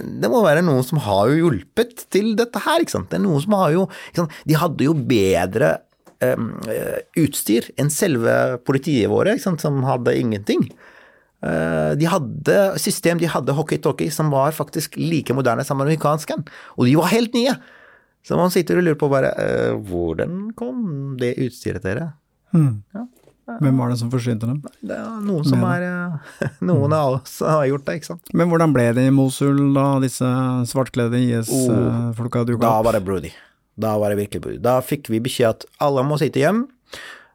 det 0.02 0.30
må 0.32 0.44
være 0.46 0.62
noen 0.64 0.86
som 0.86 1.02
har 1.04 1.32
jo 1.32 1.40
hjulpet 1.40 2.06
til 2.14 2.36
dette 2.38 2.62
her, 2.64 2.84
ikke 2.84 2.94
sant. 2.94 3.10
Det 3.12 3.18
er 3.18 3.26
noen 3.26 3.42
som 3.44 3.58
har 3.58 3.74
jo? 3.74 3.88
De 4.48 4.58
hadde 4.58 4.86
jo 4.86 4.94
bedre 4.96 5.72
eh, 5.74 5.82
utstyr 7.18 7.70
enn 7.82 7.90
selve 7.94 8.34
politiet 8.68 9.10
våre, 9.12 9.38
som 9.42 9.84
hadde 9.88 10.14
ingenting. 10.20 10.68
Eh, 11.42 11.92
de 11.98 12.06
hadde 12.10 12.58
system, 12.82 13.18
de 13.22 13.30
hadde 13.32 13.56
hockey-talkie 13.58 14.12
som 14.14 14.30
var 14.34 14.54
faktisk 14.54 14.98
like 15.02 15.34
moderne 15.34 15.66
som 15.66 15.82
amerikansken, 15.82 16.44
og 16.78 16.86
de 16.86 16.96
var 17.00 17.10
helt 17.14 17.34
nye. 17.34 17.56
Så 18.22 18.38
man 18.38 18.52
sitter 18.54 18.78
og 18.78 18.86
lurer 18.86 19.00
på 19.02 19.08
bare 19.10 19.32
eh, 19.42 19.72
Hvordan 19.90 20.52
kom 20.54 21.16
det 21.18 21.32
utstyret 21.42 21.82
dere? 21.82 22.12
Hmm. 22.54 22.84
Ja. 22.94 23.08
Hvem 23.58 23.80
var 23.82 23.90
det 23.90 23.98
som 24.00 24.12
forsynte 24.14 24.46
dem? 24.46 24.60
Det 24.86 24.94
er 24.94 25.16
noen 25.26 25.48
som 25.50 25.64
er 25.66 25.82
eh, 25.88 26.52
Noen 26.70 26.94
av 26.94 27.16
oss 27.18 27.40
har 27.42 27.66
gjort 27.66 27.88
det, 27.90 27.96
ikke 27.98 28.12
sant. 28.12 28.30
Men 28.38 28.52
hvordan 28.54 28.76
ble 28.78 28.86
det 28.94 29.08
i 29.10 29.16
Mosul 29.16 29.58
da 29.74 29.88
disse 30.04 30.30
svartkledde 30.70 31.18
IS-folka 31.26 32.46
dukka 32.46 32.62
Da 32.62 32.76
opp? 32.78 32.86
var 32.92 33.00
det 33.00 33.02
blodig. 33.10 33.34
Da 33.82 33.96
var 34.02 34.14
det 34.14 34.22
virkelig. 34.22 34.60
Da 34.64 34.80
fikk 34.86 35.10
vi 35.14 35.24
beskjed 35.24 35.50
at 35.56 35.68
alle 35.82 36.06
må 36.08 36.20
sitte 36.22 36.44
hjem. 36.44 36.66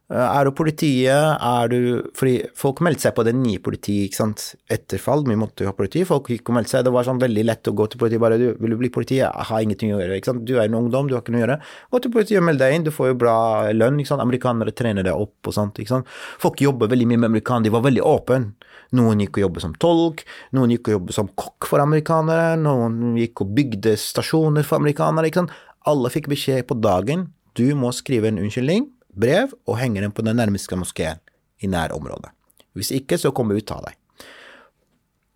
Eh, 0.07 0.39
Er 0.39 0.45
du 0.47 0.53
politiet, 0.55 1.11
er 1.43 1.69
du 1.69 1.79
Fordi 2.15 2.37
folk 2.55 2.79
meldte 2.85 3.09
seg 3.09 3.15
på 3.17 3.25
det 3.27 3.33
nye 3.35 3.59
politiet, 3.59 4.07
ikke 4.07 4.21
sant. 4.21 4.45
Etter 4.71 5.01
fall, 5.03 5.25
vi 5.27 5.35
måtte 5.35 5.65
jo 5.65 5.71
ha 5.71 5.75
politi. 5.75 6.05
Folk 6.07 6.31
gikk 6.31 6.47
og 6.53 6.59
meldte 6.61 6.77
seg. 6.77 6.85
Det 6.87 6.93
var 6.95 7.09
sånn 7.09 7.19
veldig 7.19 7.45
lett 7.49 7.67
å 7.67 7.75
gå 7.75 7.89
til 7.91 7.99
politiet. 7.99 8.23
Bare 8.23 8.39
du, 8.39 8.47
vil 8.61 8.77
du 8.77 8.79
bli 8.79 8.93
politi? 8.95 9.19
Jeg 9.19 9.49
har 9.51 9.65
ingenting 9.65 9.95
å 9.97 9.99
gjøre, 9.99 10.21
ikke 10.21 10.31
sant. 10.31 10.45
Du 10.47 10.55
er 10.57 10.69
en 10.69 10.79
ungdom, 10.79 11.09
du 11.11 11.17
har 11.17 11.25
ikke 11.25 11.35
noe 11.35 11.43
å 11.43 11.45
gjøre. 11.47 11.59
Gå 11.91 12.03
til 12.05 12.15
politiet 12.15 12.39
og 12.39 12.47
meld 12.47 12.63
deg 12.63 12.77
inn, 12.77 12.87
du 12.87 12.93
får 12.95 13.11
jo 13.11 13.19
bra 13.25 13.37
lønn, 13.75 13.99
ikke 13.99 14.13
sant. 14.15 14.23
Amerikanere 14.23 14.77
trener 14.79 15.09
deg 15.09 15.27
opp 15.27 15.51
og 15.51 15.59
sånt, 15.59 15.83
ikke 15.83 15.97
sant. 15.97 16.15
Folk 16.39 16.63
jobber 16.63 16.93
veldig 16.93 17.11
mye 17.11 17.25
med 17.25 17.33
amerikanere, 17.33 17.67
de 17.67 17.75
var 17.75 17.87
veldig 17.89 18.07
åpne. 18.07 18.55
Noen 18.95 19.19
gikk 19.25 19.41
og 19.41 19.49
jobbet 19.49 19.65
som 19.65 19.75
tolk, 19.83 20.23
noen 20.55 20.71
gikk 20.71 20.93
og 20.93 20.95
jobbet 21.01 21.17
som 21.17 21.31
kokk 21.35 21.67
for 21.67 21.83
amerikanere, 21.83 22.55
noen 22.63 23.17
gikk 23.19 23.43
og 23.43 23.51
bygde 23.57 23.97
stasjoner 23.99 24.63
for 24.63 24.79
amerikanere, 24.79 25.27
ikke 25.27 25.43
sant. 25.43 25.57
Alle 25.87 26.11
fikk 26.11 26.27
beskjed 26.33 26.67
på 26.67 26.75
dagen, 26.83 27.29
du 27.55 27.69
må 27.79 27.93
skrive 27.95 28.29
en 28.29 28.41
unnskyldning, 28.43 28.89
brev, 29.17 29.53
og 29.71 29.79
henge 29.79 30.03
den 30.03 30.13
på 30.13 30.25
den 30.27 30.37
nærmeste 30.41 30.77
moskeen 30.79 31.23
i 31.63 31.71
nærområdet. 31.71 32.33
Hvis 32.77 32.91
ikke, 32.93 33.17
så 33.21 33.33
kommer 33.33 33.57
vi 33.57 33.65
ta 33.65 33.79
deg. 33.85 33.95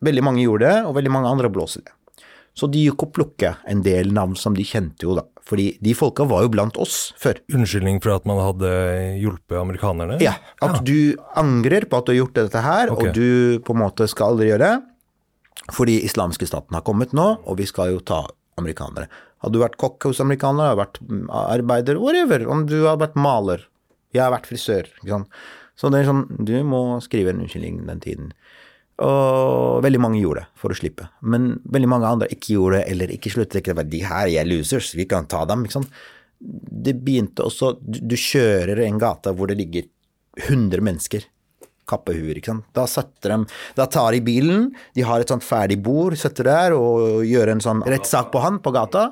Veldig 0.05 0.24
mange 0.24 0.42
gjorde 0.42 0.66
det, 0.66 0.82
og 0.88 0.96
veldig 0.96 1.12
mange 1.14 1.30
andre 1.30 1.51
blåste 1.53 1.84
det. 1.84 1.94
Så 2.57 2.66
de 2.66 2.82
gikk 2.82 3.05
og 3.07 3.12
plukket 3.14 3.62
en 3.70 3.84
del 3.84 4.11
navn 4.12 4.34
som 4.36 4.57
de 4.57 4.66
kjente 4.66 5.07
jo, 5.07 5.14
da. 5.16 5.22
Fordi 5.46 5.70
de 5.82 5.94
folka 5.96 6.26
var 6.28 6.44
jo 6.44 6.51
blant 6.53 6.76
oss 6.82 7.14
før. 7.20 7.38
Unnskyldning 7.55 8.03
for 8.03 8.16
at 8.16 8.26
man 8.28 8.42
hadde 8.42 8.70
hjulpet 9.22 9.57
amerikanerne? 9.61 10.18
Ja, 10.22 10.34
at 10.66 10.82
du 10.86 11.14
angrer 11.38 11.86
på 11.88 12.01
at 12.01 12.09
du 12.09 12.12
har 12.12 12.20
gjort 12.24 12.36
dette 12.42 12.64
her, 12.66 12.92
okay. 12.92 13.14
og 13.14 13.16
du 13.16 13.62
på 13.64 13.76
en 13.76 13.82
måte 13.84 14.11
skal 14.11 14.34
aldri 14.34 14.51
gjøre 14.51 14.66
det. 14.66 15.72
Fordi 15.76 16.01
islamske 16.05 16.48
staten 16.51 16.74
har 16.74 16.84
kommet 16.86 17.14
nå, 17.16 17.30
og 17.46 17.61
vi 17.61 17.70
skal 17.70 17.94
jo 17.94 18.03
ta 18.03 18.24
amerikanere. 18.61 19.07
Hadde 19.41 19.57
du 19.57 19.62
vært 19.62 19.78
kokk 19.80 20.11
hos 20.11 20.20
amerikanere, 20.22 20.74
du 20.74 20.82
vært 20.82 21.01
mm, 21.01 21.26
arbeider, 21.32 22.01
whatever, 22.03 22.45
om 22.53 22.66
du 22.68 22.82
hadde 22.82 23.07
vært 23.07 23.20
maler, 23.20 23.64
jeg 24.14 24.24
har 24.24 24.34
vært 24.34 24.49
frisør, 24.51 24.91
ikke 25.01 25.14
sant. 25.14 25.41
Så 25.78 25.88
det 25.88 26.03
er 26.03 26.11
sånn, 26.11 26.26
du 26.45 26.53
må 26.66 26.82
skrive 27.01 27.32
en 27.32 27.41
unnskyldning 27.45 27.80
den 27.88 28.03
tiden. 28.05 28.32
Og 29.01 29.80
veldig 29.80 30.01
mange 30.03 30.20
gjorde 30.20 30.43
det 30.43 30.61
for 30.61 30.74
å 30.74 30.76
slippe. 30.76 31.07
Men 31.24 31.55
veldig 31.72 31.88
mange 31.88 32.09
andre 32.11 32.28
ikke 32.34 32.59
gjorde 32.59 32.80
det, 32.82 32.88
eller 32.93 33.14
ikke 33.14 33.32
sluttet. 33.32 33.62
Ikke, 33.62 33.86
de 33.88 34.03
her 34.05 34.28
er 34.28 34.49
losers, 34.49 34.91
vi 34.99 35.07
kan 35.09 35.28
ta 35.30 35.47
dem. 35.49 35.64
ikke 35.64 35.78
sant? 35.78 36.03
Det 36.41 36.99
begynte 37.01 37.47
også 37.47 37.74
du 37.80 38.16
kjører 38.16 38.82
en 38.84 39.01
gate 39.01 39.32
hvor 39.36 39.49
det 39.49 39.57
ligger 39.61 39.88
100 40.51 40.84
mennesker. 40.84 41.24
Kappehuer, 41.91 42.38
ikke 42.38 42.55
sant. 42.55 42.68
Da 42.76 42.86
setter 42.91 43.34
de 43.34 43.59
Da 43.78 43.88
tar 43.91 44.14
de 44.14 44.22
bilen, 44.24 44.70
de 44.97 45.05
har 45.07 45.20
et 45.20 45.30
sånt 45.30 45.47
ferdig 45.47 45.80
bord, 45.82 46.16
setter 46.18 46.49
der 46.49 46.78
og 46.78 47.26
gjør 47.26 47.55
en 47.55 47.62
sånn 47.64 47.84
rettssak 47.86 48.30
på 48.32 48.43
han 48.45 48.62
på 48.62 48.74
gata. 48.74 49.11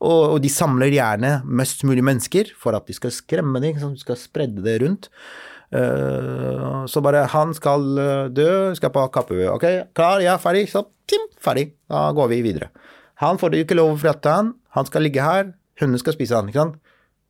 Og, 0.00 0.36
og 0.36 0.38
de 0.40 0.48
samler 0.48 0.94
gjerne 0.94 1.40
mest 1.44 1.84
mulig 1.84 2.04
mennesker 2.06 2.54
for 2.56 2.76
at 2.76 2.86
de 2.88 2.96
skal 2.96 3.12
skremme 3.12 3.60
dem, 3.60 3.76
de 3.76 4.00
skal 4.00 4.16
spredde 4.16 4.64
det 4.64 4.78
rundt. 4.84 5.10
Uh, 5.70 6.82
så 6.90 7.02
bare 7.04 7.28
han 7.30 7.52
skal 7.54 7.84
eh, 8.02 8.30
dø, 8.34 8.48
skal 8.74 8.90
på 8.90 9.04
Kappehue. 9.14 9.52
Ok, 9.52 9.66
klar, 9.94 10.18
ja, 10.24 10.34
ferdig, 10.42 10.64
så 10.72 10.82
tim, 11.06 11.28
ferdig. 11.38 11.68
Da 11.90 12.08
går 12.16 12.32
vi 12.32 12.40
videre. 12.48 12.72
Han 13.22 13.38
får 13.38 13.60
ikke 13.60 13.76
lov 13.78 13.92
å 13.92 14.00
forlate 14.00 14.32
han, 14.34 14.54
han 14.74 14.88
skal 14.88 15.04
ligge 15.06 15.22
her, 15.22 15.52
hundene 15.78 16.00
skal 16.00 16.16
spise 16.16 16.38
han, 16.38 16.48
ikke 16.50 16.64
sant. 16.64 16.80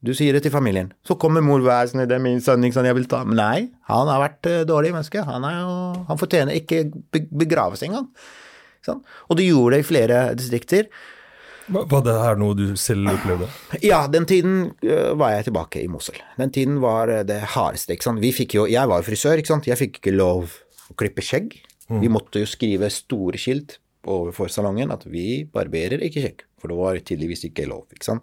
Du 0.03 0.14
sier 0.16 0.32
det 0.32 0.40
til 0.46 0.53
familien. 0.55 0.92
Så 1.05 1.12
kommer 1.20 1.42
mor 1.44 1.61
vær 1.61 1.88
sånn, 1.90 2.07
det 2.09 2.16
er 2.16 2.22
min 2.24 2.40
sønn, 2.40 2.62
ikke 2.64 2.78
sant, 2.78 2.88
jeg 2.88 2.96
vil 2.96 3.09
ta 3.11 3.18
Men 3.28 3.36
nei, 3.36 3.59
han 3.90 4.09
har 4.09 4.22
vært 4.22 4.46
eh, 4.48 4.62
dårlig 4.68 4.94
menneske. 4.94 5.20
Han, 5.28 5.44
er 5.44 5.59
jo, 5.61 5.72
han 6.09 6.20
fortjener 6.20 6.57
ikke 6.57 6.84
be- 7.12 7.26
begraves 7.42 7.82
engang. 7.84 8.07
Sånn. 8.86 9.03
Og 9.28 9.36
det 9.36 9.44
gjorde 9.51 9.76
det 9.76 9.82
i 9.84 9.88
flere 9.90 10.20
distrikter. 10.40 10.88
Var 11.70 12.01
det 12.03 12.14
her 12.18 12.38
noe 12.40 12.57
du 12.59 12.64
selv 12.80 13.12
opplevde? 13.12 13.46
Ja, 13.84 14.01
den 14.11 14.24
tiden 14.26 14.70
øh, 14.82 15.12
var 15.20 15.36
jeg 15.36 15.44
tilbake 15.51 15.82
i 15.84 15.90
Mosul. 15.92 16.16
Den 16.40 16.51
tiden 16.51 16.80
var 16.82 17.12
øh, 17.12 17.20
det 17.28 17.36
hardeste, 17.53 17.92
ikke 17.94 18.09
sant. 18.09 18.22
Vi 18.24 18.32
fikk 18.34 18.57
jo 18.57 18.64
Jeg 18.72 18.88
var 18.90 19.03
jo 19.05 19.07
frisør, 19.11 19.38
ikke 19.38 19.53
sant. 19.53 19.68
Jeg 19.68 19.78
fikk 19.78 20.01
ikke 20.01 20.16
lov 20.16 20.48
å 20.90 20.96
klippe 20.98 21.22
skjegg. 21.22 21.53
Vi 21.90 22.07
måtte 22.11 22.38
jo 22.38 22.46
skrive 22.46 22.86
store 22.94 23.38
skilt 23.42 23.76
overfor 24.07 24.48
salongen 24.51 24.92
at 24.94 25.03
vi 25.11 25.42
barberer 25.51 26.01
ikke 26.07 26.22
skjegg, 26.22 26.44
for 26.62 26.70
det 26.70 26.76
var 26.78 26.98
tydeligvis 27.03 27.42
ikke 27.48 27.64
lov, 27.68 27.84
ikke 27.90 28.07
sant. 28.07 28.22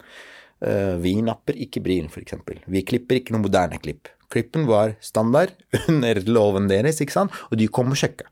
Eh, 0.64 0.94
vi 1.02 1.14
napper 1.22 1.58
ikke 1.58 1.82
bryn, 1.84 2.08
eksempel. 2.10 2.62
Vi 2.66 2.82
klipper 2.86 3.20
ikke 3.20 3.34
noe 3.34 3.44
moderne 3.46 3.78
klipp. 3.82 4.10
Klippen 4.32 4.66
var 4.68 4.96
standard 5.00 5.54
under 5.88 6.20
loven 6.26 6.68
deres, 6.70 7.00
ikke 7.00 7.14
sant, 7.14 7.36
og 7.48 7.60
de 7.60 7.68
kom 7.70 7.94
og 7.94 8.00
sjekka. 8.00 8.28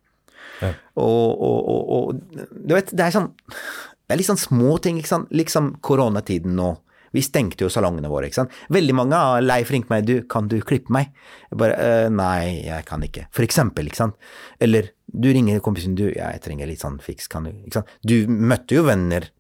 Og, 0.97 1.03
og, 1.05 1.59
og, 1.69 1.81
og 1.93 2.47
du 2.65 2.73
vet, 2.73 2.89
det 2.97 3.05
er 3.05 3.13
sånn 3.13 3.27
Det 3.37 4.15
er 4.15 4.17
litt 4.23 4.29
sånn 4.31 4.41
små 4.41 4.79
ting, 4.81 4.97
ikke 4.97 5.11
sant. 5.11 5.33
Liksom 5.35 5.75
koronatiden 5.85 6.55
nå. 6.57 6.71
Vi 7.17 7.23
stengte 7.25 7.65
jo 7.65 7.71
salongene 7.73 8.11
våre, 8.11 8.29
ikke 8.29 8.43
sant. 8.43 8.55
Veldig 8.73 8.95
mange 8.97 9.19
har 9.19 9.45
Leif 9.45 9.73
ringt 9.75 9.91
meg, 9.91 10.07
du, 10.09 10.21
kan 10.31 10.51
du 10.51 10.59
klippe 10.65 10.93
meg? 10.95 11.11
Jeg 11.51 11.61
bare 11.61 11.77
«Øh, 11.81 12.09
nei, 12.13 12.67
jeg 12.67 12.87
kan 12.89 13.03
ikke. 13.03 13.27
For 13.35 13.47
eksempel, 13.47 13.89
ikke 13.89 14.03
sant. 14.03 14.19
Eller 14.63 14.93
du 15.07 15.31
ringer 15.33 15.63
kompisen, 15.65 15.97
du, 15.99 16.07
jeg 16.13 16.43
trenger 16.45 16.71
litt 16.71 16.85
sånn 16.85 17.01
fiks, 17.03 17.29
kan 17.33 17.49
du, 17.49 17.55
ikke 17.67 17.81
sant. 17.81 17.97
Du 18.07 18.17
møtte 18.31 18.79
jo 18.79 18.87
venner 18.87 19.31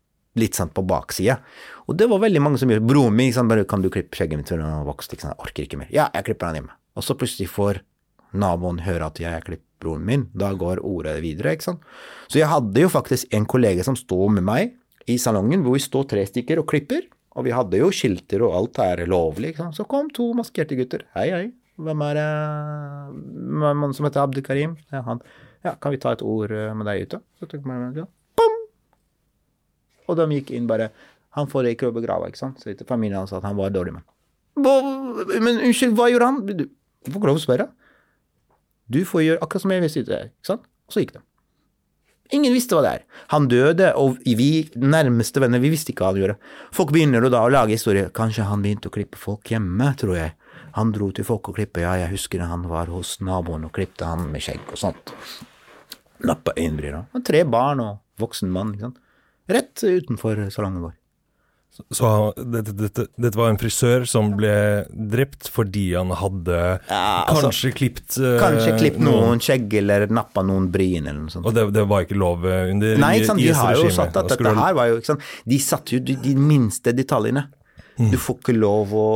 litt 0.40 0.58
sånn 0.58 0.72
på 0.74 0.84
baksida. 0.88 1.38
Og 1.86 1.94
det 1.94 2.08
var 2.10 2.22
veldig 2.22 2.42
mange 2.42 2.58
som 2.58 2.70
gjorde 2.70 2.86
Broren 2.86 3.14
min, 3.14 3.30
ikke 3.30 3.44
bare 3.46 3.66
kan 3.70 3.82
du 3.82 3.90
klippe 3.94 4.18
skjegget 4.18 4.40
mitt 4.40 4.50
før 4.50 4.64
han 4.64 4.80
har 4.80 4.88
vokst, 4.88 5.12
sant. 5.14 5.30
Jeg 5.30 5.42
orker 5.42 5.66
ikke 5.66 5.78
mer. 5.78 5.90
Ja, 5.94 6.08
jeg 6.14 6.26
klipper 6.26 6.50
han 6.50 6.58
hjemme. 6.58 6.74
Og 6.98 7.06
så 7.06 7.14
plutselig 7.18 7.46
får 7.52 7.82
naboen 8.36 8.82
høre 8.82 9.06
at 9.06 9.20
jeg 9.22 9.44
klipper 9.46 9.62
broren 9.82 10.06
min, 10.08 10.24
da 10.32 10.50
går 10.56 10.80
ordet 10.86 11.18
videre, 11.22 11.52
ikke 11.54 11.68
sant. 11.68 11.84
Så 12.32 12.40
jeg 12.40 12.48
hadde 12.50 12.80
jo 12.80 12.88
faktisk 12.90 13.28
en 13.36 13.46
kollega 13.46 13.84
som 13.86 13.98
sto 13.98 14.26
med 14.32 14.46
meg 14.46 14.72
i 15.06 15.18
salongen, 15.20 15.62
hvor 15.62 15.76
vi 15.76 15.84
står 15.84 16.08
tre 16.10 16.24
stykker 16.26 16.62
og 16.62 16.66
klipper, 16.72 17.04
og 17.36 17.44
vi 17.46 17.52
hadde 17.54 17.78
jo 17.78 17.92
skilter 17.94 18.42
og 18.42 18.56
alt 18.56 18.80
er 18.82 19.04
lovlig, 19.06 19.52
ikke 19.52 19.66
sant. 19.66 19.78
Så 19.78 19.86
kom 19.88 20.08
to 20.10 20.30
maskerte 20.34 20.78
gutter. 20.78 21.04
Hei, 21.14 21.28
hei. 21.34 21.46
Hvem 21.76 22.02
er 22.06 22.16
det 22.16 22.28
Mannen 23.60 23.92
som 23.94 24.08
heter 24.08 24.24
Abdikarim? 24.24 24.78
Ja, 24.90 25.02
han. 25.04 25.20
Ja, 25.64 25.74
kan 25.76 25.92
vi 25.92 26.00
ta 26.00 26.14
et 26.16 26.24
ord 26.24 26.54
eh, 26.54 26.72
med 26.78 26.88
deg 26.88 27.04
ute? 27.04 27.20
Så 27.36 27.48
tok 27.50 27.66
jeg 27.68 27.98
ja. 28.00 28.06
Bom! 28.40 28.56
Og 30.08 30.16
de 30.16 30.26
gikk 30.38 30.54
inn 30.56 30.68
bare 30.70 30.88
Han 31.36 31.48
får 31.52 31.70
ikke 31.72 31.90
å 31.90 31.94
begrave, 31.94 32.30
ikke 32.30 32.40
sant. 32.40 32.62
Så 32.62 32.72
familien 32.88 33.20
hans 33.20 33.34
at 33.36 33.44
han 33.44 33.58
var 33.58 33.74
dårlig 33.74 33.98
mann. 33.98 34.06
Men 34.56 35.60
unnskyld, 35.60 35.96
hva 35.98 36.08
gjorde 36.08 36.30
han? 36.30 36.42
Du, 36.48 36.66
får 37.08 37.18
ikke 37.18 37.30
lov 37.30 37.40
å 37.40 37.44
spørre. 37.44 37.70
Du 38.88 39.02
får 39.04 39.24
gjøre 39.26 39.42
akkurat 39.44 39.66
som 39.66 39.74
jeg 39.74 39.84
visste 39.84 40.04
det, 40.08 40.20
ikke 40.30 40.52
sant? 40.54 40.68
Og 40.86 40.94
så 40.94 41.02
gikk 41.02 41.16
det. 41.18 41.24
Ingen 42.34 42.54
visste 42.56 42.74
hva 42.74 42.82
det 42.82 42.92
er. 42.96 43.02
Han 43.30 43.46
døde, 43.50 43.92
og 44.00 44.16
vi 44.24 44.66
nærmeste 44.74 45.42
venner, 45.42 45.62
vi 45.62 45.70
visste 45.70 45.92
ikke 45.92 46.06
hva 46.06 46.14
han 46.14 46.22
gjorde. 46.22 46.38
Folk 46.74 46.90
begynner 46.94 47.28
da 47.30 47.44
å 47.44 47.52
lage 47.52 47.76
historier. 47.76 48.10
Kanskje 48.14 48.48
han 48.48 48.64
begynte 48.64 48.90
å 48.90 48.94
klippe 48.94 49.20
folk 49.20 49.52
hjemme, 49.52 49.92
tror 50.00 50.16
jeg. 50.18 50.34
Han 50.76 50.90
dro 50.92 51.10
til 51.14 51.24
folk 51.24 51.52
og 51.52 51.56
klippe, 51.56 51.84
ja, 51.84 51.94
jeg 52.02 52.12
husker 52.16 52.42
han 52.44 52.66
var 52.68 52.90
hos 52.92 53.14
naboen 53.24 53.64
og 53.68 53.72
klippte 53.76 54.08
han 54.08 54.26
med 54.32 54.44
skjegg 54.44 54.74
og 54.74 54.80
sånt. 54.80 55.14
Nappa 56.26 56.52
øyenbryna. 56.56 57.06
Tre 57.24 57.44
barn 57.48 57.80
og 57.84 58.20
voksen 58.20 58.50
mann, 58.52 58.74
ikke 58.74 58.90
sant. 58.90 59.02
Rett 59.46 59.84
utenfor 59.86 60.42
salongen 60.50 60.88
vår. 60.88 60.96
Så 61.92 62.10
dette, 62.36 62.72
dette, 62.76 63.06
dette 63.20 63.38
var 63.38 63.50
en 63.52 63.58
frisør 63.60 64.06
som 64.08 64.30
ble 64.38 64.54
drept 64.90 65.50
fordi 65.52 65.88
han 65.94 66.12
hadde 66.16 66.56
altså, 66.88 67.50
kanskje 67.50 67.72
klippet 67.76 68.16
uh, 68.22 68.36
Kanskje 68.40 68.76
klippet 68.78 69.04
noen 69.04 69.42
skjegg 69.42 69.76
eller 69.82 70.06
nappa 70.08 70.44
noen 70.46 70.70
bryn 70.72 71.04
eller 71.04 71.20
noe 71.26 71.34
sånt. 71.34 71.46
Og 71.46 71.56
det, 71.56 71.66
det 71.76 71.84
var 71.90 72.06
ikke 72.06 72.18
lov 72.18 72.46
eh, 72.48 72.72
under 72.72 72.96
Nei, 73.02 73.12
ikke 73.20 73.30
sant? 73.32 73.42
de 73.42 73.52
har 73.52 73.76
jo 73.76 73.84
IS-regimet. 73.84 73.98
sagt 74.00 74.18
at 74.22 74.32
dette 74.32 74.56
her 74.62 74.78
var 74.80 74.90
jo 74.90 74.98
ikke 75.00 75.12
sant? 75.12 75.30
De 75.44 75.60
satte 75.62 75.96
jo 75.98 76.02
de, 76.06 76.16
de 76.24 76.34
minste 76.40 76.96
detaljene. 76.96 77.46
Mm. 77.96 78.10
Du 78.12 78.18
får 78.20 78.36
ikke 78.40 78.54
lov 78.56 78.92
å 78.92 79.06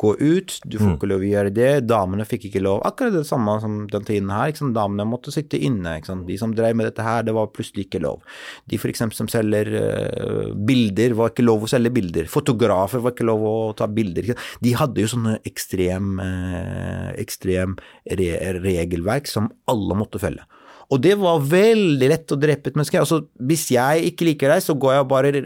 gå 0.00 0.12
ut, 0.16 0.54
du 0.64 0.78
får 0.80 0.94
ikke 0.94 1.08
lov 1.10 1.24
å 1.24 1.28
gjøre 1.28 1.52
det. 1.52 1.70
Damene 1.84 2.24
fikk 2.28 2.48
ikke 2.48 2.62
lov. 2.64 2.80
Akkurat 2.88 3.12
det 3.12 3.26
samme 3.28 3.58
som 3.60 3.82
den 3.92 4.06
tiden 4.08 4.32
her. 4.32 4.54
Damene 4.76 5.04
måtte 5.08 5.34
sitte 5.34 5.60
inne. 5.60 5.98
De 6.00 6.38
som 6.40 6.54
drev 6.56 6.78
med 6.78 6.88
dette 6.88 7.04
her, 7.04 7.26
det 7.26 7.34
var 7.36 7.52
plutselig 7.52 7.86
ikke 7.86 8.00
lov. 8.06 8.24
De 8.64 8.80
for 8.80 8.92
eksempel 8.92 9.18
som 9.18 9.28
selger 9.30 9.68
uh, 9.76 10.54
bilder, 10.56 11.16
var 11.18 11.34
ikke 11.34 11.44
lov 11.44 11.66
å 11.66 11.70
selge 11.70 11.92
bilder. 11.92 12.30
Fotografer 12.32 13.04
var 13.04 13.12
ikke 13.12 13.28
lov 13.28 13.44
å 13.44 13.56
ta 13.76 13.88
bilder. 13.90 14.32
De 14.64 14.76
hadde 14.80 15.04
jo 15.04 15.12
sånne 15.12 15.36
ekstrem, 15.48 16.16
uh, 16.22 17.12
ekstrem 17.20 17.76
re 18.16 18.32
regelverk 18.62 19.28
som 19.28 19.50
alle 19.68 19.98
måtte 19.98 20.20
følge. 20.22 20.46
Og 20.92 21.00
det 21.02 21.16
var 21.18 21.42
veldig 21.42 22.08
lett 22.12 22.32
å 22.32 22.38
drepe 22.38 22.70
et 22.70 22.76
menneske. 22.78 23.00
Altså, 23.00 23.24
hvis 23.48 23.66
jeg 23.74 24.12
ikke 24.12 24.28
liker 24.28 24.54
deg, 24.54 24.62
så 24.62 24.76
går 24.78 24.94
jeg 24.94 25.06
og 25.06 25.10
bare 25.10 25.42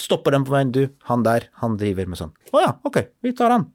stopper 0.00 0.36
dem 0.36 0.46
på 0.46 0.54
veien. 0.54 0.72
Du, 0.72 0.82
han 1.10 1.26
der, 1.26 1.50
han 1.60 1.76
driver 1.80 2.08
med 2.08 2.20
sånn. 2.20 2.32
Å 2.54 2.64
ja, 2.64 2.72
ok, 2.88 3.02
vi 3.24 3.34
tar 3.36 3.56
han. 3.56 3.68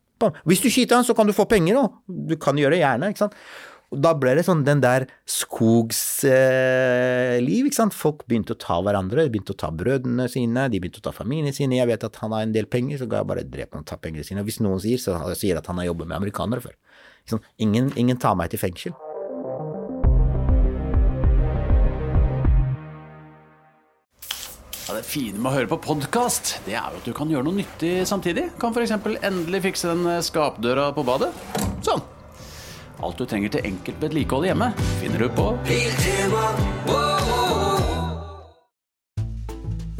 Hvis 0.47 0.63
du 0.63 0.69
skyter 0.71 0.97
han, 0.97 1.05
så 1.05 1.13
kan 1.17 1.27
du 1.29 1.35
få 1.35 1.45
penger 1.49 1.77
òg. 1.83 2.01
Du 2.31 2.35
kan 2.41 2.57
gjøre 2.57 2.77
det 2.77 2.81
gjerne, 2.81 3.11
ikke 3.13 3.25
sant. 3.27 3.37
Og 3.93 4.01
da 4.01 4.15
ble 4.17 4.33
det 4.35 4.43
sånn 4.47 4.63
den 4.65 4.81
der 4.83 5.05
skogsliv, 5.29 6.33
eh, 6.33 7.37
ikke 7.61 7.77
sant. 7.77 7.95
Folk 7.95 8.25
begynte 8.25 8.55
å 8.55 8.59
ta 8.59 8.79
hverandre, 8.81 9.27
de 9.27 9.31
begynte 9.31 9.53
å 9.53 9.61
ta 9.61 9.69
brødrene 9.69 10.25
sine, 10.31 10.65
de 10.73 10.81
begynte 10.81 11.03
å 11.03 11.05
ta 11.05 11.13
familiene 11.15 11.53
sine. 11.55 11.77
Jeg 11.77 11.91
vet 11.91 12.07
at 12.07 12.17
han 12.23 12.33
har 12.33 12.47
en 12.47 12.55
del 12.55 12.65
penger, 12.65 13.03
så 13.03 13.09
ga 13.11 13.21
jeg 13.21 13.29
bare 13.29 13.45
drepe 13.45 13.77
han 13.77 13.85
og 13.85 13.89
ta 13.91 13.99
pengene 14.01 14.25
sine. 14.25 14.41
Og 14.41 14.49
hvis 14.49 14.59
noen 14.65 14.81
sier, 14.81 14.97
så 14.97 15.19
sier 15.35 15.53
jeg 15.53 15.61
at 15.61 15.69
han 15.69 15.77
har 15.77 15.91
jobbet 15.91 16.09
med 16.09 16.17
amerikanere 16.17 16.65
før. 16.65 16.75
Ingen, 17.61 17.93
ingen 17.95 18.17
tar 18.17 18.35
meg 18.35 18.49
til 18.53 18.61
fengsel. 18.61 18.97
Ja, 24.85 24.93
det 24.93 25.07
fine 25.09 25.39
med 25.41 25.49
å 25.49 25.55
høre 25.55 25.69
på 25.71 25.79
podkast, 25.81 26.59
det 26.61 26.75
er 26.77 26.91
jo 26.93 26.99
at 26.99 27.07
du 27.07 27.13
kan 27.17 27.29
gjøre 27.31 27.47
noe 27.47 27.57
nyttig 27.57 28.03
samtidig. 28.05 28.51
Kan 28.61 28.69
f.eks. 28.69 28.91
endelig 29.25 29.63
fikse 29.63 29.89
den 29.89 30.05
skapdøra 30.21 30.91
på 30.93 31.01
badet. 31.07 31.31
Sånn. 31.81 32.03
Alt 33.01 33.17
du 33.17 33.25
trenger 33.25 33.55
til 33.55 33.65
enkelt 33.65 33.97
vedlikehold 34.05 34.45
hjemme, 34.45 34.69
finner 35.01 35.25
du 35.25 35.31
på 35.33 35.47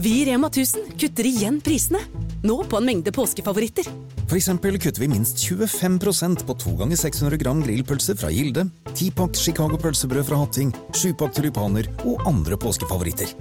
Vi 0.06 0.14
i 0.20 0.24
Rema 0.30 0.52
1000 0.54 0.94
kutter 1.02 1.32
igjen 1.32 1.58
prisene. 1.66 2.04
Nå 2.46 2.62
på 2.70 2.78
en 2.78 2.86
mengde 2.86 3.10
påskefavoritter. 3.10 3.90
For 4.30 4.38
eksempel 4.38 4.78
kutter 4.78 5.02
vi 5.02 5.10
minst 5.10 5.42
25% 5.50 6.46
på 6.46 6.60
2 6.62 6.78
ganger 6.84 7.02
600 7.02 7.42
gram 7.42 7.66
grillpølse 7.66 8.14
fra 8.22 8.30
Gilde, 8.30 8.70
10-pakk 8.94 9.34
Chicago 9.34 9.82
pølsebrød 9.82 10.30
fra 10.30 10.46
Hatting, 10.46 10.78
7-pakk 10.94 11.40
tulipaner 11.42 11.90
og 12.06 12.22
andre 12.30 12.62
påskefavoritter. 12.62 13.34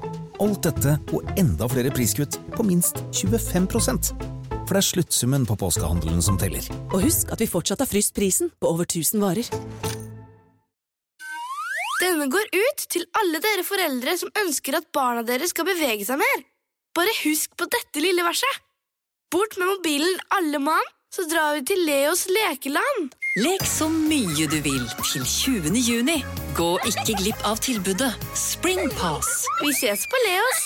Alt 0.43 0.65
dette 0.67 0.97
og 1.15 1.29
enda 1.39 1.67
flere 1.71 1.93
priskutt 1.95 2.41
på 2.57 2.65
minst 2.67 2.99
25% 3.15 4.11
For 4.65 4.73
det 4.73 4.81
er 4.81 4.87
sluttsummen 4.89 5.45
på 5.47 5.57
påskehandelen 5.61 6.23
som 6.25 6.39
teller. 6.41 6.65
Og 6.91 7.05
husk 7.05 7.31
at 7.31 7.43
vi 7.43 7.51
fortsatt 7.51 7.85
har 7.85 7.91
fryst 7.91 8.15
prisen 8.17 8.51
på 8.59 8.71
over 8.73 8.89
1000 8.89 9.23
varer. 9.23 9.47
Denne 12.03 12.27
går 12.33 12.51
ut 12.51 12.87
til 12.91 13.07
alle 13.21 13.41
dere 13.45 13.65
foreldre 13.67 14.17
som 14.19 14.33
ønsker 14.43 14.81
at 14.81 14.91
barna 14.95 15.23
deres 15.27 15.55
skal 15.55 15.69
bevege 15.69 16.07
seg 16.09 16.19
mer. 16.19 16.43
Bare 16.95 17.15
husk 17.23 17.55
på 17.59 17.69
dette 17.71 18.03
lille 18.03 18.25
verset. 18.27 18.63
Bort 19.31 19.55
med 19.59 19.71
mobilen 19.71 20.19
alle 20.35 20.61
mann, 20.63 20.91
så 21.15 21.27
drar 21.31 21.55
vi 21.59 21.65
til 21.71 21.87
Leos 21.87 22.27
lekeland. 22.31 23.15
Lek 23.35 23.65
så 23.67 23.89
mye 23.91 24.45
du 24.47 24.61
vil 24.63 24.85
til 25.03 25.25
20. 25.27 25.75
juni. 25.83 26.21
Gå 26.55 26.69
ikke 26.87 27.17
glipp 27.19 27.41
av 27.43 27.59
tilbudet 27.59 28.13
Springpass. 28.39 29.27
Vi 29.59 29.73
ses 29.75 30.05
på 30.07 30.21
Leos. 30.23 30.61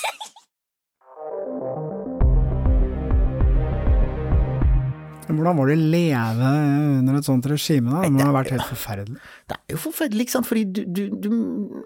Hvordan 5.31 5.57
var 5.57 5.73
det 5.73 5.79
å 5.79 5.89
leve 5.97 6.53
under 6.99 7.17
et 7.17 7.31
sånt 7.33 7.49
regime, 7.49 7.89
da? 7.89 8.05
Det 8.05 8.13
må 8.19 8.29
ha 8.29 8.37
vært 8.37 8.53
helt 8.59 8.69
forferdelig. 8.75 9.17
Det 9.49 9.57
er 9.57 9.79
jo 9.79 9.83
forferdelig, 9.89 10.29
ikke 10.29 10.37
sant, 10.37 10.53
fordi 10.53 10.69
du, 10.69 10.85
du, 10.85 11.03
du 11.25 11.33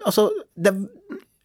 Altså, 0.03 0.27
det, 0.59 0.75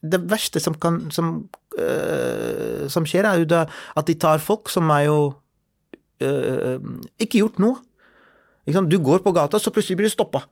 det 0.03 0.24
verste 0.34 0.59
som 0.66 0.74
kan 0.82 1.05
som, 1.14 1.45
øh, 1.78 2.89
som 2.91 3.07
skjer, 3.07 3.30
er 3.30 3.45
jo 3.45 3.53
da 3.55 3.68
at 3.70 4.11
de 4.11 4.18
tar 4.18 4.43
folk 4.43 4.66
som 4.66 4.91
er 4.99 5.12
jo 5.12 5.20
øh, 6.26 6.82
ikke 7.22 7.45
gjort 7.45 7.62
noe. 7.62 7.84
Du 8.68 8.98
går 9.00 9.22
på 9.24 9.32
gata, 9.32 9.58
så 9.58 9.72
plutselig 9.72 9.96
blir 9.96 10.10
du 10.10 10.12
stoppa. 10.12 10.44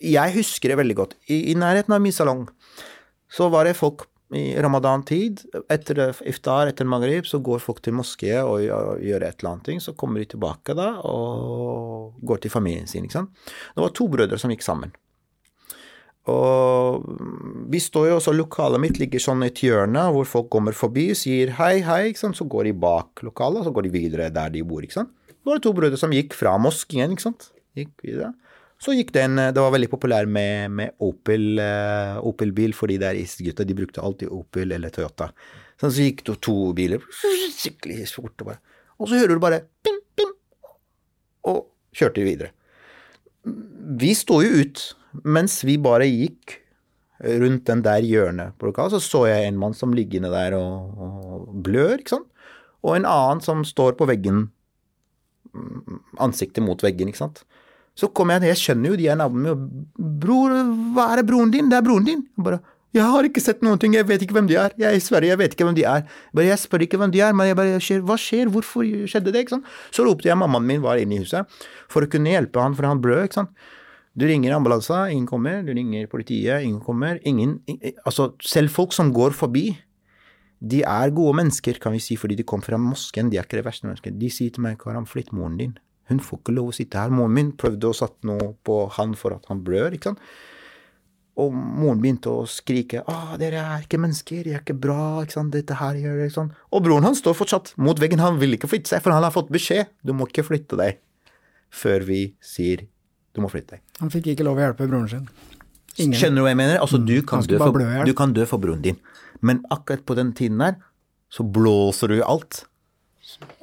Jeg 0.00 0.32
husker 0.36 0.72
det 0.72 0.78
veldig 0.80 0.96
godt. 0.96 1.16
I, 1.28 1.52
I 1.52 1.56
nærheten 1.58 1.92
av 1.92 2.02
min 2.04 2.14
salong 2.14 2.46
så 3.32 3.48
var 3.52 3.66
det 3.66 3.76
folk 3.76 4.06
i 4.34 4.56
ramadan-tid, 4.58 5.44
etter 5.70 6.00
iftar, 6.26 6.66
etter 6.66 6.88
maghrib, 6.88 7.28
så 7.30 7.38
går 7.38 7.60
folk 7.62 7.78
til 7.84 7.94
moské 7.94 8.40
og 8.42 8.58
gjør 8.64 9.22
et 9.22 9.38
eller 9.38 9.50
annet 9.52 9.66
ting. 9.68 9.82
Så 9.82 9.94
kommer 9.98 10.22
de 10.22 10.30
tilbake 10.32 10.74
da 10.74 10.96
og 11.06 12.16
går 12.26 12.42
til 12.42 12.50
familien 12.50 12.88
sin. 12.90 13.06
ikke 13.06 13.20
sant? 13.20 13.44
Det 13.74 13.84
var 13.84 13.94
to 13.94 14.08
brødre 14.10 14.38
som 14.40 14.50
gikk 14.50 14.66
sammen. 14.66 14.94
Og 16.26 17.06
vi 17.70 17.78
står 17.78 18.08
jo 18.08 18.16
også, 18.18 18.34
lokalet 18.34 18.82
mitt 18.82 18.98
ligger 18.98 19.22
sånn 19.22 19.44
i 19.46 19.52
et 19.52 19.62
hjørne 19.62 20.08
hvor 20.10 20.26
folk 20.26 20.48
kommer 20.50 20.74
forbi 20.74 21.12
sier 21.14 21.52
hei, 21.60 21.76
hei, 21.86 22.08
ikke 22.10 22.24
sant? 22.24 22.38
så 22.38 22.48
går 22.50 22.66
de 22.66 22.74
bak 22.82 23.22
lokalet, 23.22 23.62
og 23.62 23.68
så 23.68 23.74
går 23.76 23.86
de 23.86 23.94
videre 23.94 24.32
der 24.34 24.50
de 24.50 24.64
bor. 24.66 24.82
ikke 24.82 24.98
sant? 24.98 25.14
Det 25.46 25.52
var 25.52 25.62
to 25.62 25.70
brødre 25.76 25.98
som 26.00 26.10
gikk 26.10 26.34
fra 26.34 26.56
moskeen, 26.58 27.12
ikke 27.14 27.22
sant. 27.22 27.52
Gikk 27.78 27.92
videre. 28.02 28.32
Så 28.82 28.92
gikk 28.92 29.12
det 29.14 29.22
en 29.22 29.38
Det 29.38 29.62
var 29.62 29.70
veldig 29.72 29.88
populær 29.92 30.26
med, 30.26 30.72
med 30.74 30.96
Opel, 31.00 31.60
uh, 31.62 32.18
Opel-bil, 32.26 32.74
fordi 32.74 32.98
det 32.98 33.06
er 33.08 33.20
isgutta, 33.20 33.64
de 33.64 33.76
brukte 33.78 34.02
alltid 34.02 34.32
Opel 34.34 34.74
eller 34.74 34.90
Toyota. 34.90 35.30
Så, 35.78 35.86
så 35.86 36.02
gikk 36.02 36.24
det 36.26 36.34
to 36.42 36.56
biler 36.76 37.04
skikkelig 37.56 38.08
fort, 38.10 38.34
og 38.42 38.50
bare 38.50 38.60
Og 38.98 39.08
så 39.08 39.20
hører 39.20 39.36
du 39.36 39.40
bare 39.44 39.62
pim, 39.86 39.96
pim, 40.18 40.34
og 41.46 41.66
kjørte 41.94 42.26
videre. 42.26 42.50
Vi 43.46 44.12
sto 44.18 44.40
jo 44.42 44.64
ut, 44.64 44.82
mens 45.22 45.60
vi 45.64 45.78
bare 45.78 46.08
gikk 46.10 46.58
rundt 47.22 47.68
den 47.70 47.84
der 47.84 48.04
hjørnet 48.04 48.56
på 48.58 48.68
lokalet, 48.68 48.96
så 48.96 49.00
så 49.00 49.22
jeg 49.30 49.46
en 49.46 49.60
mann 49.60 49.76
som 49.76 49.94
ligger 49.94 50.18
inne 50.18 50.32
der 50.32 50.58
og, 50.58 50.98
og 51.06 51.62
blør, 51.64 52.00
ikke 52.00 52.16
sant. 52.16 52.28
Og 52.84 52.96
en 52.96 53.08
annen 53.08 53.40
som 53.44 53.62
står 53.64 53.96
på 54.00 54.08
veggen, 54.08 54.48
ansiktet 56.22 56.64
mot 56.64 56.80
veggen, 56.82 57.10
ikke 57.10 57.24
sant. 57.24 57.44
Så 57.96 58.10
kommer 58.12 58.36
jeg, 58.36 58.52
jeg 58.52 58.60
skjønner 58.60 58.92
jo 58.92 58.96
de 59.00 59.06
er 59.08 59.16
navnene 59.16 59.42
mine, 59.42 59.54
og 59.56 60.16
'Bror, 60.20 60.56
hva 60.94 61.12
er 61.12 61.22
det 61.22 61.28
broren 61.30 61.52
din?' 61.52 61.70
'Det 61.70 61.78
er 61.78 61.86
broren 61.86 62.04
din.' 62.04 62.26
Jeg 62.36 62.44
bare 62.44 62.60
'Jeg 62.94 63.04
har 63.04 63.24
ikke 63.24 63.40
sett 63.44 63.62
noen 63.62 63.78
ting, 63.78 63.92
jeg 63.92 64.08
vet 64.08 64.22
ikke 64.22 64.32
hvem 64.32 64.48
de 64.48 64.56
er. 64.56 64.70
Jeg 64.78 64.88
er 64.88 64.96
i 64.96 65.00
Sverige, 65.00 65.28
jeg 65.28 65.38
vet 65.38 65.52
ikke 65.52 65.64
hvem 65.64 65.76
de 65.76 65.84
er.' 65.84 66.04
Bare, 66.34 66.46
jeg 66.46 66.58
spør 66.58 66.84
ikke 66.84 66.98
hvem 66.98 67.12
de 67.12 67.20
er, 67.20 67.32
men 67.32 67.46
jeg 67.46 67.56
bare 67.56 67.78
'Hva 67.78 68.16
skjer? 68.16 68.48
Hvorfor 68.48 68.84
skjedde 69.08 69.32
det?' 69.32 69.44
ikke 69.44 69.56
sant. 69.56 69.64
Så 69.90 70.04
ropte 70.04 70.28
jeg, 70.28 70.36
mammaen 70.36 70.66
min 70.66 70.82
var 70.82 70.96
inne 70.96 71.16
i 71.16 71.18
huset, 71.18 71.46
for 71.88 72.02
å 72.02 72.10
kunne 72.10 72.30
hjelpe 72.30 72.60
han, 72.60 72.74
for 72.74 72.86
han 72.86 73.00
blød, 73.00 73.24
ikke 73.24 73.40
sant. 73.40 73.50
Du 74.16 74.24
ringer 74.24 74.54
ambulansen, 74.56 75.10
ingen 75.12 75.26
kommer. 75.26 75.62
Du 75.62 75.72
ringer 75.76 76.06
politiet, 76.06 76.62
ingen 76.64 76.80
kommer. 76.80 77.18
Ingen 77.22 77.60
Altså, 78.06 78.32
selv 78.40 78.70
folk 78.70 78.92
som 78.92 79.12
går 79.12 79.30
forbi, 79.36 79.76
de 80.60 80.80
er 80.88 81.12
gode 81.12 81.36
mennesker, 81.36 81.78
kan 81.82 81.92
vi 81.92 82.00
si, 82.00 82.16
fordi 82.16 82.38
de 82.38 82.46
kom 82.48 82.62
fra 82.64 82.78
mosken. 82.80 83.28
De 83.30 83.36
er 83.36 83.44
ikke 83.44 83.58
det 83.60 83.66
verste 83.66 83.88
mennesket. 83.88 84.16
De 84.20 84.30
sier 84.32 84.54
til 84.54 84.64
meg, 84.64 84.78
Karam, 84.80 85.06
flytt 85.08 85.34
moren 85.36 85.58
din. 85.60 85.74
Hun 86.08 86.20
får 86.22 86.40
ikke 86.40 86.54
lov 86.54 86.70
å 86.70 86.76
sitte 86.76 87.00
her. 87.00 87.12
Moren 87.12 87.34
min 87.36 87.50
prøvde 87.58 87.90
å 87.90 87.96
satt 87.96 88.16
noe 88.26 88.54
på 88.66 88.84
han 88.96 89.16
for 89.18 89.36
at 89.36 89.48
han 89.50 89.60
blør, 89.66 89.96
ikke 89.96 90.12
sant. 90.12 90.22
Og 91.36 91.52
moren 91.52 92.00
begynte 92.00 92.32
å 92.32 92.46
skrike 92.48 93.02
ah, 93.12 93.34
'Dere 93.36 93.60
er 93.60 93.82
ikke 93.84 94.00
mennesker, 94.00 94.46
de 94.46 94.54
er 94.54 94.62
ikke 94.62 94.78
bra', 94.86 95.26
ikke 95.26 95.36
sant, 95.36 95.52
'dette 95.52 95.76
her 95.76 95.98
gjør 96.00 96.22
det', 96.22 96.32
sånn. 96.32 96.48
Og 96.72 96.84
broren 96.86 97.04
hans 97.04 97.20
står 97.20 97.36
fortsatt 97.36 97.74
mot 97.76 98.00
veggen, 98.00 98.22
han 98.24 98.40
vil 98.40 98.56
ikke 98.56 98.70
flytte 98.72 98.94
seg, 98.94 99.02
for 99.04 99.12
han 99.12 99.26
har 99.26 99.34
fått 99.34 99.52
beskjed 99.52 99.92
'du 100.00 100.14
må 100.16 100.30
ikke 100.30 100.46
flytte 100.46 100.80
deg' 100.80 101.02
før 101.68 102.06
vi 102.08 102.22
sier 102.40 102.86
'du 103.36 103.42
må 103.44 103.52
flytte 103.52 103.76
deg'. 103.76 103.84
Han 104.00 104.14
fikk 104.14 104.32
ikke 104.32 104.48
lov 104.48 104.56
å 104.56 104.64
hjelpe 104.64 104.88
broren 104.88 105.12
sin. 105.12 105.28
Ingen. 105.98 106.16
Skjønner 106.16 106.40
du 106.40 106.44
hva 106.46 106.52
jeg 106.54 106.60
mener? 106.60 106.80
Altså, 106.80 106.98
du 107.00 107.16
kan, 107.20 107.44
dø 107.44 107.60
for, 107.60 107.84
du 108.08 108.14
kan 108.16 108.32
dø 108.32 108.44
for 108.48 108.60
broren 108.60 108.80
din, 108.84 108.96
men 109.46 109.62
akkurat 109.72 110.04
på 110.06 110.16
den 110.18 110.32
tiden 110.36 110.62
der, 110.62 110.78
så 111.32 111.46
blåser 111.46 112.12
du 112.12 112.18
i 112.18 112.24
alt. 112.26 112.64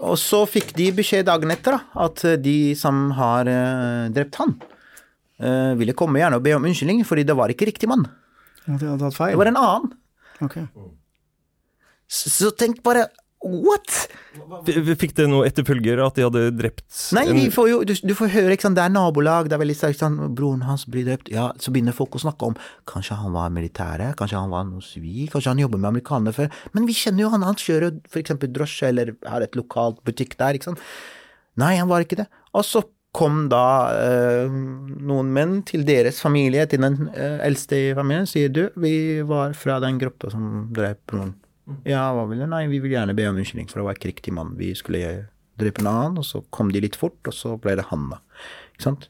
Og 0.04 0.18
så 0.20 0.44
fikk 0.50 0.74
de 0.78 0.90
beskjed 0.96 1.26
dagen 1.30 1.54
etter 1.54 1.78
da, 1.78 1.82
at 2.06 2.24
de 2.44 2.58
som 2.78 3.08
har 3.18 3.48
uh, 3.50 4.12
drept 4.14 4.38
han, 4.42 4.58
uh, 5.42 5.74
ville 5.80 5.96
komme 5.98 6.22
gjerne 6.22 6.40
og 6.40 6.46
be 6.46 6.54
om 6.58 6.68
unnskyldning, 6.68 7.02
fordi 7.08 7.26
det 7.28 7.38
var 7.40 7.54
ikke 7.54 7.70
riktig 7.72 7.90
mann. 7.92 8.06
Ja, 8.66 8.76
de 8.76 8.92
hadde 8.92 9.02
tatt 9.06 9.18
feil. 9.18 9.34
Det 9.34 9.42
var 9.42 9.52
en 9.52 9.60
annen. 9.60 9.96
Okay. 10.44 10.68
Så, 12.12 12.32
så 12.32 12.52
tenk 12.60 12.84
bare 12.86 13.08
What?! 13.44 13.92
Fikk 15.00 15.16
det 15.18 15.26
noe 15.28 15.46
etterfølger 15.50 16.00
at 16.04 16.16
de 16.18 16.24
hadde 16.26 16.44
drept 16.56 16.86
Nei, 17.14 17.26
en 17.28 17.52
får 17.54 17.68
jo, 17.70 17.82
du, 17.86 17.92
du 18.08 18.14
får 18.18 18.32
høre, 18.34 18.56
ikke 18.56 18.66
sant, 18.70 18.78
det 18.80 18.86
er 18.86 18.94
nabolag, 18.94 19.50
det 19.52 19.58
er 19.58 19.62
veldig 19.62 19.76
sterkt, 19.78 20.00
sånn, 20.00 20.16
broren 20.38 20.64
hans 20.66 20.86
blir 20.90 21.06
drept, 21.10 21.32
ja, 21.34 21.50
så 21.60 21.74
begynner 21.76 21.96
folk 21.96 22.16
å 22.18 22.24
snakke 22.24 22.50
om, 22.50 22.56
kanskje 22.90 23.20
han 23.20 23.36
var 23.36 23.52
militære, 23.54 24.14
kanskje 24.20 24.40
han 24.40 24.54
var 24.54 24.66
noe 24.70 24.86
sivil, 24.86 25.28
kanskje 25.34 25.54
han 25.54 25.64
jobber 25.66 25.82
med 25.82 25.92
amerikanere 25.92 26.38
før, 26.40 26.64
men 26.78 26.88
vi 26.90 26.98
kjenner 26.98 27.26
jo 27.26 27.34
han, 27.36 27.46
han 27.46 27.60
kjører 27.60 27.90
jo 27.90 28.24
eksempel 28.24 28.52
drosje, 28.56 28.90
eller 28.94 29.14
har 29.28 29.46
et 29.46 29.60
lokalt 29.60 30.00
butikk 30.08 30.38
der, 30.40 30.58
ikke 30.58 30.72
sant. 30.72 30.84
Nei, 31.60 31.76
han 31.78 31.92
var 31.92 32.02
ikke 32.02 32.24
det. 32.24 32.30
Og 32.58 32.66
så 32.66 32.82
kom 33.14 33.44
da 33.52 33.66
eh, 33.94 34.50
noen 34.50 35.30
menn 35.36 35.60
til 35.70 35.86
deres 35.86 36.18
familie, 36.24 36.66
til 36.70 36.82
den 36.82 37.12
eh, 37.14 37.38
eldste 37.46 37.78
i 37.78 37.94
familien, 37.98 38.26
sier 38.30 38.50
du, 38.50 38.66
vi 38.82 39.22
var 39.28 39.54
fra 39.58 39.78
den 39.84 40.00
gruppa 40.02 40.32
som 40.34 40.70
drep 40.74 41.04
broren. 41.12 41.36
Ja, 41.88 42.10
hva 42.16 42.26
vil 42.28 42.42
du? 42.44 42.48
Nei, 42.50 42.66
vi 42.72 42.82
vil 42.84 42.96
gjerne 42.96 43.16
be 43.16 43.26
om 43.30 43.40
unnskyldning, 43.40 43.70
for 43.72 43.84
å 43.84 43.88
være 43.88 44.02
kriktig 44.02 44.14
riktig 44.14 44.36
mann. 44.36 44.54
Vi 44.60 44.74
skulle 44.76 45.30
drepe 45.60 45.84
en 45.84 45.90
annen, 45.92 46.20
og 46.20 46.28
så 46.28 46.44
kom 46.52 46.72
de 46.74 46.82
litt 46.84 46.98
fort, 47.00 47.20
og 47.30 47.36
så 47.36 47.56
ble 47.62 47.78
det 47.80 47.88
han, 47.92 48.10
da. 48.12 48.20
Ikke 48.74 48.88
sant? 48.90 49.10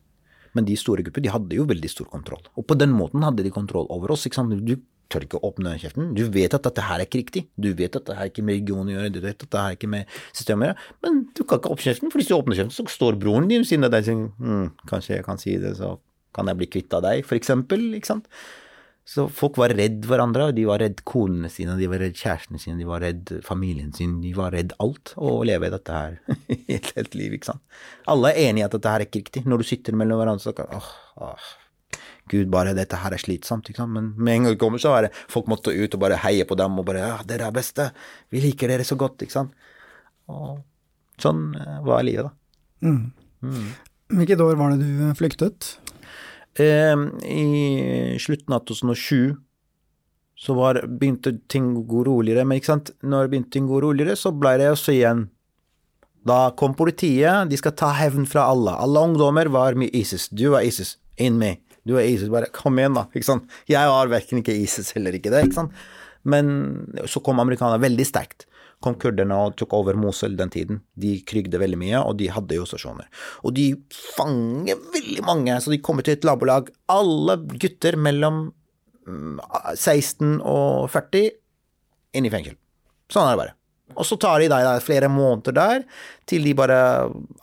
Men 0.53 0.67
de 0.67 0.75
store 0.77 1.05
grupper, 1.05 1.23
de 1.25 1.33
hadde 1.33 1.57
jo 1.57 1.65
veldig 1.69 1.89
stor 1.89 2.09
kontroll. 2.11 2.43
Og 2.59 2.67
på 2.69 2.77
den 2.77 2.93
måten 2.93 3.25
hadde 3.25 3.45
de 3.45 3.53
kontroll 3.53 3.89
over 3.93 4.13
oss, 4.13 4.27
ikke 4.27 4.41
sant. 4.41 4.53
Du 4.67 4.75
tør 5.11 5.25
ikke 5.25 5.39
å 5.39 5.49
åpne 5.49 5.75
kjeften. 5.81 6.13
Du 6.17 6.23
vet 6.33 6.53
at 6.53 6.65
dette 6.65 6.85
her 6.85 7.01
er 7.01 7.07
ikke 7.07 7.21
riktig. 7.23 7.45
Du 7.57 7.71
vet 7.73 7.89
at 7.89 8.01
dette 8.03 8.17
her 8.17 8.29
ikke 8.29 8.45
med 8.45 8.59
religion 8.59 8.89
å 8.89 8.95
gjøre, 8.95 9.13
du 9.13 9.19
vet 9.23 9.35
at 9.35 9.45
dette 9.45 9.65
her 9.65 9.77
ikke 9.77 9.89
med 9.93 10.17
systemet 10.31 10.65
å 10.65 10.71
gjøre, 10.71 10.87
men 11.05 11.21
du 11.33 11.43
kan 11.43 11.61
ikke 11.61 11.73
åpne 11.73 11.87
kjeften, 11.89 12.13
for 12.13 12.21
hvis 12.21 12.29
du 12.29 12.35
åpner 12.37 12.59
kjeften, 12.59 12.75
så 12.77 12.85
står 12.89 13.19
broren 13.21 13.49
din 13.49 13.63
ved 13.63 13.69
siden 13.69 13.87
av 13.87 13.93
deg 13.93 14.05
og 14.05 14.09
sier 14.09 14.23
hm, 14.41 14.67
kanskje 14.89 15.15
jeg 15.17 15.27
kan 15.27 15.41
si 15.41 15.55
det, 15.61 15.75
så 15.81 15.95
kan 16.33 16.49
jeg 16.49 16.59
bli 16.61 16.69
kvitt 16.77 16.95
av 16.97 17.05
deg, 17.05 17.25
for 17.29 17.37
eksempel, 17.37 17.83
ikke 17.97 18.09
sant. 18.09 18.29
Så 19.03 19.25
folk 19.27 19.57
var 19.59 19.73
redd 19.75 20.05
hverandre, 20.07 20.45
og 20.49 20.55
de 20.55 20.63
var 20.67 20.79
redd 20.79 21.01
konene 21.07 21.49
sine, 21.51 21.75
de 21.75 21.89
var 21.91 21.99
redd 21.99 22.15
kjærestene 22.15 22.61
sine, 22.61 22.77
de 22.79 22.87
var 22.87 23.03
redd 23.03 23.33
familien 23.43 23.91
sin, 23.95 24.21
de 24.23 24.31
var 24.37 24.55
redd 24.55 24.71
alt, 24.83 25.11
og 25.17 25.41
å 25.41 25.47
leve 25.49 25.71
dette 25.73 25.97
her 25.97 26.15
i 26.55 26.77
et 26.77 26.87
helt 26.95 27.17
liv, 27.19 27.35
ikke 27.35 27.51
sant. 27.51 27.63
Alle 28.13 28.31
er 28.31 28.47
enige 28.47 28.63
i 28.63 28.67
at 28.69 28.77
dette 28.77 28.93
her 28.93 29.03
er 29.03 29.09
ikke 29.09 29.25
riktig. 29.25 29.43
Når 29.49 29.59
du 29.59 29.67
sitter 29.67 29.99
mellom 29.99 30.21
hverandre, 30.21 30.45
så 30.45 30.55
kan 30.55 30.71
åh, 30.71 30.89
åh, 31.27 31.51
Gud, 32.31 32.47
bare 32.53 32.71
dette 32.77 32.95
her 33.01 33.11
er 33.11 33.19
slitsomt, 33.19 33.67
ikke 33.67 33.83
sant. 33.83 33.91
Men 33.91 34.13
med 34.15 34.37
en 34.37 34.47
gang 34.47 34.55
det 34.55 34.61
kommer, 34.63 34.79
så 34.79 34.95
er 34.95 35.09
det 35.09 35.15
folk 35.31 35.51
måtte 35.51 35.75
ut 35.75 35.97
og 35.97 36.03
bare 36.05 36.21
heie 36.23 36.47
på 36.47 36.55
dem 36.59 36.79
og 36.79 36.87
bare 36.87 37.03
ja, 37.03 37.17
dere 37.27 37.49
er 37.49 37.55
beste, 37.55 37.89
vi 38.31 38.43
liker 38.45 38.71
dere 38.71 38.87
så 38.87 38.95
godt, 38.99 39.25
ikke 39.25 39.35
sant. 39.35 39.71
Og 40.31 40.61
sånn 41.19 41.49
eh, 41.59 41.79
var 41.83 42.07
livet, 42.07 42.31
da. 42.31 42.87
Mm. 42.87 43.67
Hvilket 44.13 44.41
år 44.47 44.55
var 44.59 44.71
det 44.71 44.87
du 44.87 45.11
flyktet? 45.19 45.73
Eh, 46.59 46.95
I 47.25 48.17
slutten 48.21 48.53
av 48.53 48.65
2007 48.69 49.35
så 50.43 50.55
var, 50.57 50.81
begynte 50.87 51.37
ting 51.47 51.71
å 51.77 51.85
gå 51.87 52.03
roligere, 52.07 52.43
men 52.45 52.59
ikke 52.59 52.71
sant, 52.73 52.91
når 53.05 53.25
det 53.25 53.31
begynte 53.31 53.53
ting 53.55 53.69
å 53.69 53.75
gå 53.75 53.83
roligere, 53.85 54.17
så 54.19 54.33
ble 54.35 54.57
det 54.59 54.71
også 54.73 54.95
igjen 54.95 55.27
Da 56.23 56.53
kom 56.55 56.71
politiet, 56.75 57.49
de 57.51 57.57
skal 57.59 57.73
ta 57.75 57.89
hevn 57.97 58.23
fra 58.29 58.45
alle. 58.47 58.71
Alle 58.79 59.01
ungdommer 59.09 59.49
var 59.51 59.75
med 59.75 59.91
ISIS. 59.91 60.29
Du 60.31 60.53
var 60.53 60.63
ISIS, 60.63 60.95
In 61.19 61.35
me. 61.35 61.57
Du 61.83 61.97
er 61.97 62.07
ISIS, 62.07 62.29
bare 62.31 62.47
kom 62.47 62.79
igjen, 62.79 62.95
da. 62.95 63.09
Ikke 63.11 63.27
sant. 63.27 63.49
Jeg 63.67 63.91
var 63.91 64.07
verken 64.07 64.39
ikke 64.39 64.55
ISIS 64.55 64.93
eller 64.95 65.17
ikke 65.17 65.33
det, 65.33 65.41
ikke 65.49 65.57
sant. 65.57 65.75
Men 66.23 66.47
så 67.11 67.19
kom 67.19 67.43
amerikanerne 67.43 67.83
veldig 67.83 68.05
sterkt. 68.07 68.47
Kom 68.83 68.97
kurderne 68.99 69.37
og 69.39 69.55
tok 69.59 69.73
over 69.77 69.97
Mosul 69.99 70.35
den 70.39 70.51
tiden. 70.53 70.81
De 70.99 71.15
krygde 71.27 71.61
veldig 71.61 71.79
mye, 71.79 72.01
og 72.03 72.17
de 72.19 72.27
hadde 72.33 72.57
jo 72.57 72.67
stasjoner. 72.67 73.07
Og 73.47 73.55
de 73.55 73.69
fanger 74.17 74.81
veldig 74.95 75.23
mange, 75.27 75.55
så 75.63 75.71
de 75.71 75.79
kommer 75.83 76.05
til 76.05 76.17
et 76.17 76.27
nabolag. 76.27 76.71
Alle 76.91 77.37
gutter 77.55 77.95
mellom 77.95 78.45
mm, 79.07 79.39
16 79.77 80.41
og 80.41 80.91
40 80.91 81.31
inn 82.19 82.27
i 82.27 82.33
fengsel. 82.33 82.59
Sånn 83.11 83.29
er 83.29 83.35
det 83.35 83.43
bare. 83.45 83.57
Og 83.95 84.07
så 84.07 84.17
tar 84.21 84.43
de 84.43 84.49
deg 84.51 84.65
der 84.67 84.83
flere 84.83 85.09
måneder 85.11 85.55
der, 85.57 85.85
til 86.29 86.45
de 86.47 86.53
bare 86.55 86.77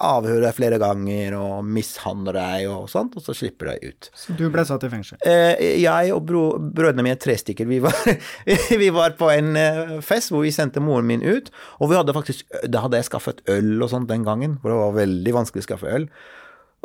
avhører 0.01 0.47
deg 0.47 0.57
flere 0.57 0.79
ganger 0.81 1.37
og 1.37 1.67
mishandler 1.69 2.39
deg 2.39 2.71
og 2.73 2.89
sånt, 2.91 3.19
og 3.19 3.25
så 3.25 3.35
slipper 3.37 3.73
de 3.73 3.91
ut. 3.93 4.11
Så 4.17 4.37
du 4.39 4.47
ble 4.53 4.65
satt 4.69 4.87
i 4.89 4.93
fengsel? 4.93 5.21
Eh, 5.27 5.81
jeg 5.83 6.15
og 6.17 6.25
bro, 6.29 6.45
brødrene 6.59 7.05
mine, 7.05 7.21
tre 7.21 7.37
stykker, 7.41 7.69
vi 7.69 7.83
var, 7.85 7.97
vi 8.83 8.91
var 8.95 9.17
på 9.21 9.31
en 9.35 9.53
eh, 9.61 9.97
fest 10.05 10.33
hvor 10.33 10.47
vi 10.47 10.55
sendte 10.55 10.83
moren 10.85 11.09
min 11.11 11.25
ut. 11.27 11.53
Og 11.81 11.93
vi 11.93 12.01
hadde 12.01 12.17
faktisk, 12.17 12.49
da 12.69 12.87
hadde 12.87 13.01
jeg 13.01 13.11
skaffet 13.11 13.45
øl 13.53 13.77
og 13.81 13.93
sånt 13.93 14.11
den 14.11 14.25
gangen, 14.27 14.59
for 14.63 14.73
det 14.73 14.81
var 14.81 15.01
veldig 15.03 15.37
vanskelig 15.43 15.67
å 15.67 15.71
skaffe 15.71 15.97
øl. 16.01 16.09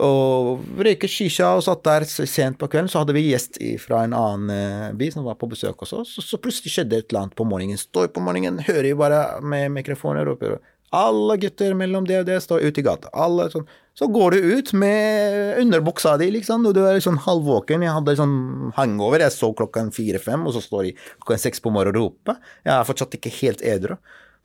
Og 0.03 0.65
røyket 0.75 1.11
shisha 1.11 1.53
og 1.55 1.63
satt 1.63 1.85
der 1.87 2.03
sent 2.07 2.59
på 2.59 2.67
kvelden. 2.67 2.91
Så 2.91 2.99
hadde 3.03 3.15
vi 3.15 3.29
gjest 3.29 3.61
fra 3.83 4.03
en 4.03 4.15
annen 4.17 4.51
eh, 4.51 4.93
by 4.97 5.07
som 5.13 5.27
var 5.27 5.37
på 5.39 5.47
besøk 5.51 5.85
oss. 5.85 5.95
Så, 6.09 6.23
så 6.25 6.39
plutselig 6.41 6.73
skjedde 6.73 6.99
et 6.99 7.07
eller 7.09 7.25
annet 7.25 7.37
på 7.39 7.47
morgenen. 7.47 7.79
Står 7.79 8.11
på 8.11 8.23
morgenen, 8.23 8.59
hører 8.67 8.91
jo 8.91 8.99
bare 8.99 9.21
med 9.45 9.71
mikrofoner 9.77 10.25
og 10.25 10.35
roper 10.35 10.59
alle 10.95 11.37
gutter 11.37 11.73
mellom 11.77 12.05
det 12.07 12.21
og 12.21 12.27
det 12.29 12.37
står 12.43 12.63
ute 12.63 12.81
i 12.81 12.85
gata. 12.85 13.11
Alle 13.13 13.49
sånn. 13.51 13.65
Så 13.95 14.07
går 14.11 14.35
du 14.35 14.47
ut 14.57 14.73
med 14.75 15.59
underbuksa 15.61 16.17
di, 16.19 16.27
liksom, 16.35 16.65
og 16.67 16.75
du 16.75 16.81
er 16.83 16.99
sånn 17.03 17.19
halvvåken. 17.23 17.85
Jeg 17.85 17.95
hadde 17.95 18.17
sånn 18.19 18.35
hangover. 18.75 19.23
Jeg 19.23 19.35
så 19.35 19.51
klokken 19.55 19.93
fire-fem, 19.95 20.43
og 20.47 20.55
så 20.55 20.63
står 20.63 20.89
de 20.89 20.93
klokken 20.97 21.41
seks 21.45 21.63
på 21.63 21.71
morgenen 21.71 21.95
og 21.95 22.11
roper. 22.11 22.41
Jeg 22.67 22.73
er 22.75 22.87
fortsatt 22.89 23.15
ikke 23.15 23.33
helt 23.39 23.63
edru. 23.63 23.95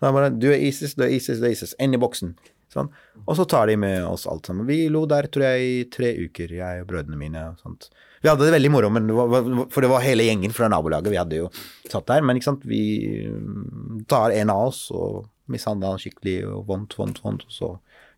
Du 0.00 0.48
er 0.52 0.62
ISIS, 0.62 0.94
du 0.96 1.04
er 1.04 1.12
ISIS, 1.16 1.42
du 1.42 1.48
er 1.48 1.56
ISIS. 1.56 1.74
Inn 1.82 1.98
i 1.98 2.00
boksen. 2.00 2.36
Sånn. 2.70 2.90
Og 3.24 3.34
så 3.34 3.46
tar 3.50 3.66
de 3.66 3.74
med 3.80 4.04
oss 4.06 4.28
alt 4.30 4.46
sammen. 4.46 4.68
Vi 4.68 4.84
lo 4.92 5.02
der, 5.10 5.26
tror 5.32 5.48
jeg, 5.48 5.66
i 5.66 5.82
tre 5.90 6.12
uker, 6.20 6.52
jeg 6.54 6.84
og 6.84 6.88
brødrene 6.90 7.18
mine. 7.18 7.42
og 7.50 7.64
sånt. 7.64 7.88
Vi 8.22 8.28
hadde 8.28 8.46
det 8.46 8.54
veldig 8.54 8.70
moro, 8.70 8.90
det 8.94 9.16
var, 9.16 9.48
for 9.72 9.82
det 9.82 9.90
var 9.90 10.04
hele 10.04 10.26
gjengen 10.28 10.54
fra 10.54 10.68
nabolaget. 10.70 11.10
Vi 11.10 11.18
hadde 11.18 11.40
jo 11.40 11.50
satt 11.88 12.06
der. 12.10 12.22
Men 12.22 12.38
ikke 12.38 12.50
sant, 12.50 12.66
vi 12.68 12.82
mm, 13.26 14.04
tar 14.10 14.36
en 14.36 14.52
av 14.54 14.68
oss 14.70 14.86
og 14.94 15.24
mishandler 15.50 15.96
han 15.96 16.02
skikkelig 16.02 16.36
og 16.46 16.68
vondt, 16.68 16.94
vondt, 16.98 17.18
vondt, 17.24 17.46
og 17.48 17.54
så 17.54 17.70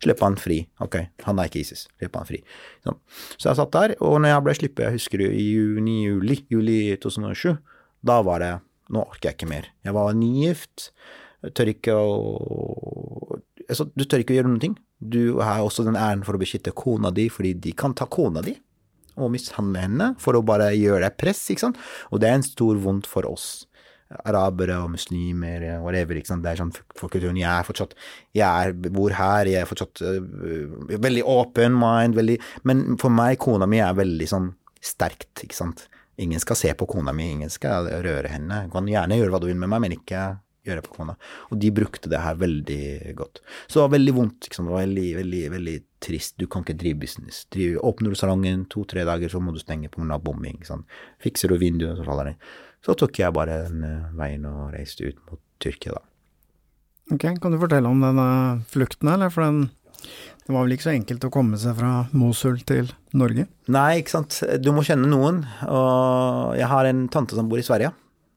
slipper 0.03 0.27
han 0.27 0.37
fri. 0.41 0.59
Ok, 0.85 0.99
han 1.25 1.41
er 1.41 1.49
ikke 1.49 1.63
ISIS. 1.63 1.87
Slipper 1.97 2.25
han 2.25 2.29
fri. 2.29 2.43
Sånn. 2.85 2.99
Så 3.39 3.49
jeg 3.49 3.61
satt 3.63 3.73
der, 3.79 3.97
og 4.05 4.19
når 4.21 4.35
jeg 4.35 4.45
ble 4.49 4.57
sluppet, 4.59 4.85
jeg 4.85 4.99
husker 4.99 5.25
i 5.29 5.47
juni-juli, 5.47 6.43
juli 6.53 6.79
2007, 7.01 7.57
da 8.03 8.21
var 8.27 8.45
det 8.45 8.53
Nå 8.93 9.01
orker 9.07 9.31
jeg 9.31 9.37
ikke 9.39 9.47
mer. 9.49 9.67
Jeg 9.87 9.95
var 9.97 10.11
nygift. 10.19 10.91
Tør 11.57 11.71
ikke 11.71 11.95
å 11.97 13.39
altså, 13.69 13.89
Du 13.95 14.05
tør 14.05 14.23
ikke 14.23 14.35
å 14.35 14.39
gjøre 14.41 14.51
noen 14.51 14.63
ting. 14.63 14.77
Du 14.99 15.41
har 15.43 15.63
også 15.63 15.85
den 15.87 15.99
æren 15.99 16.23
for 16.27 16.39
å 16.39 16.43
beskytte 16.43 16.75
kona 16.77 17.11
di, 17.15 17.29
fordi 17.33 17.55
de 17.59 17.73
kan 17.77 17.95
ta 17.99 18.07
kona 18.11 18.43
di 18.45 18.57
og 19.21 19.29
mishandle 19.35 19.83
henne 19.83 20.07
for 20.21 20.39
å 20.39 20.45
bare 20.47 20.71
gjøre 20.73 21.05
deg 21.05 21.19
press, 21.21 21.43
ikke 21.53 21.67
sant. 21.67 21.81
Og 22.11 22.23
det 22.23 22.31
er 22.31 22.39
en 22.39 22.47
stor 22.47 22.79
vondt 22.81 23.09
for 23.11 23.29
oss. 23.29 23.67
Arabere 24.29 24.77
og 24.85 24.91
muslimer, 24.93 25.65
og 25.79 25.87
whatever. 25.87 26.19
ikke 26.21 26.29
sant? 26.29 26.45
Det 26.45 26.53
er 26.53 26.61
sånn 26.61 26.73
for 26.73 27.13
kulturen. 27.13 27.39
Jeg 27.41 27.49
er 27.49 27.69
fortsatt 27.69 27.95
Jeg 28.37 28.45
er, 28.45 28.75
bor 28.93 29.15
her, 29.17 29.49
jeg 29.49 29.65
er 29.65 29.69
fortsatt 29.69 30.03
uh, 30.05 30.99
veldig 31.01 31.25
open 31.29 31.77
mind, 31.81 32.17
veldig 32.17 32.39
Men 32.69 32.85
for 33.01 33.13
meg, 33.13 33.39
kona 33.41 33.69
mi 33.69 33.81
er 33.81 33.97
veldig 33.97 34.29
sånn 34.29 34.53
sterkt, 34.83 35.33
ikke 35.45 35.57
sant. 35.57 35.87
Ingen 36.21 36.41
skal 36.43 36.59
se 36.59 36.73
på 36.77 36.89
kona 36.91 37.15
mi, 37.17 37.31
ingen 37.39 37.53
skal 37.53 37.89
røre 38.05 38.29
henne. 38.29 38.67
Du 38.67 38.75
kan 38.75 38.89
gjerne 38.89 39.17
gjøre 39.17 39.33
hva 39.33 39.41
du 39.41 39.49
vil 39.49 39.61
med 39.61 39.73
meg, 39.73 39.81
men 39.85 39.97
ikke 39.97 40.27
gjøre 40.67 40.85
på 40.87 40.95
kona. 40.97 41.17
Og 41.51 41.59
de 41.63 41.71
brukte 41.75 42.11
det 42.11 42.21
her 42.23 42.39
veldig 42.39 43.15
godt. 43.19 43.41
Så 43.67 43.79
det 43.79 43.85
var 43.85 43.95
veldig 43.97 44.15
vondt. 44.19 44.49
Det 44.49 44.67
var 44.67 44.85
veldig, 44.85 45.09
veldig, 45.19 45.43
veldig 45.57 45.77
trist. 46.03 46.37
Du 46.39 46.47
kan 46.51 46.65
ikke 46.65 46.79
drive 46.79 47.01
business. 47.03 47.45
Drive, 47.55 47.81
åpner 47.83 48.13
du 48.15 48.19
salongen 48.19 48.65
to-tre 48.71 49.07
dager, 49.09 49.33
så 49.33 49.43
må 49.43 49.55
du 49.55 49.61
stenge 49.63 49.91
pga. 49.93 50.19
bombing. 50.23 50.63
Fikser 51.23 51.53
du 51.53 51.59
vinduet, 51.59 51.97
så 51.99 52.07
faller 52.07 52.33
det. 52.33 52.37
Så 52.83 52.97
tok 52.99 53.19
jeg 53.19 53.35
bare 53.35 53.61
den 53.69 53.85
eh, 53.87 54.11
veien 54.19 54.47
og 54.49 54.73
reiste 54.75 55.07
ut 55.07 55.21
mot 55.31 55.41
Tyrkia, 55.63 55.95
da. 55.95 56.03
Ok, 57.15 57.27
Kan 57.43 57.55
du 57.55 57.59
fortelle 57.61 57.91
om 57.91 58.03
denne 58.03 58.27
flukten, 58.71 59.11
eller? 59.11 59.31
For 59.31 59.45
den, 59.45 59.69
det 60.47 60.55
var 60.55 60.65
vel 60.65 60.75
ikke 60.75 60.89
så 60.89 60.95
enkelt 60.95 61.27
å 61.27 61.31
komme 61.35 61.59
seg 61.61 61.77
fra 61.79 61.93
Mosul 62.17 62.59
til 62.67 62.91
Norge? 63.15 63.47
Nei, 63.71 64.01
ikke 64.01 64.17
sant. 64.17 64.41
Du 64.63 64.73
må 64.75 64.83
kjenne 64.87 65.11
noen. 65.11 65.43
Og 65.69 66.57
jeg 66.59 66.71
har 66.71 66.91
en 66.91 67.05
tante 67.13 67.39
som 67.39 67.51
bor 67.51 67.63
i 67.63 67.67
Sverige. 67.67 67.93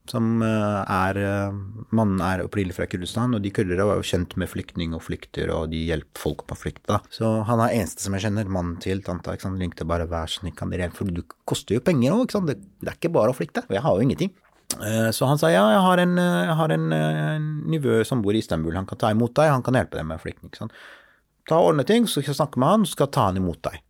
Som 0.09 0.41
eh, 0.45 0.81
er 0.91 1.17
eh, 1.17 1.55
Mannen 1.95 2.21
er 2.21 2.43
opprinnelig 2.45 2.75
fra 2.77 2.85
Kurdistan, 2.89 3.33
og 3.33 3.41
de 3.41 3.49
kurdere 3.55 3.87
var 3.89 3.97
jo 3.97 4.05
kjent 4.05 4.35
med 4.37 4.51
flyktning 4.51 4.93
og 4.93 5.01
flykter, 5.01 5.49
og 5.55 5.71
de 5.71 5.79
hjelper 5.87 6.21
folk 6.21 6.43
på 6.49 6.57
flukt, 6.59 6.83
da. 6.85 6.99
Så 7.09 7.31
han 7.47 7.63
er 7.65 7.73
eneste 7.79 8.05
som 8.05 8.13
jeg 8.13 8.27
kjenner, 8.27 8.45
mannen 8.51 8.77
til 8.83 9.01
tanta, 9.05 9.33
ikke 9.33 9.47
sant. 9.47 9.61
Ringte 9.61 9.87
bare 9.89 10.05
'vær 10.05 10.29
så 10.29 10.45
han 10.45 10.51
hjelpe', 10.53 10.95
for 10.95 11.05
det 11.09 11.25
koster 11.45 11.75
jo 11.75 11.81
penger 11.81 12.13
òg, 12.13 12.25
ikke 12.27 12.37
sant. 12.37 12.47
Det, 12.47 12.57
det 12.81 12.91
er 12.91 12.99
ikke 12.99 13.13
bare 13.17 13.33
å 13.33 13.37
flykte. 13.37 13.65
Og 13.65 13.73
jeg 13.73 13.81
har 13.81 13.95
jo 13.95 14.05
ingenting. 14.05 14.31
Eh, 14.81 15.09
Så 15.11 15.25
han 15.25 15.37
sa 15.37 15.49
ja, 15.49 15.65
jeg 15.73 15.81
har 15.81 15.97
en, 15.97 16.15
jeg 16.17 16.55
har 16.57 16.69
en, 16.71 16.91
en 16.93 17.61
nivå 17.65 18.05
som 18.05 18.21
bor 18.21 18.33
i 18.33 18.41
Istanbul, 18.41 18.75
han 18.75 18.85
kan 18.85 18.97
ta 18.97 19.09
imot 19.09 19.33
deg, 19.33 19.49
han 19.49 19.63
kan 19.63 19.73
hjelpe 19.73 19.97
deg 19.97 20.05
med 20.05 20.21
flyktning. 20.21 20.51
ikke 20.51 20.65
sant? 20.65 20.71
Ta 21.49 21.57
og 21.61 21.73
ordne 21.73 21.85
ting, 21.85 22.05
så 22.05 22.21
skal 22.21 22.33
jeg 22.33 22.41
snakke 22.41 22.59
med 22.61 22.67
han, 22.69 22.85
så 22.85 22.93
skal 22.97 23.07
jeg 23.07 23.13
ta 23.17 23.25
han 23.29 23.37
imot 23.37 23.61
deg. 23.61 23.81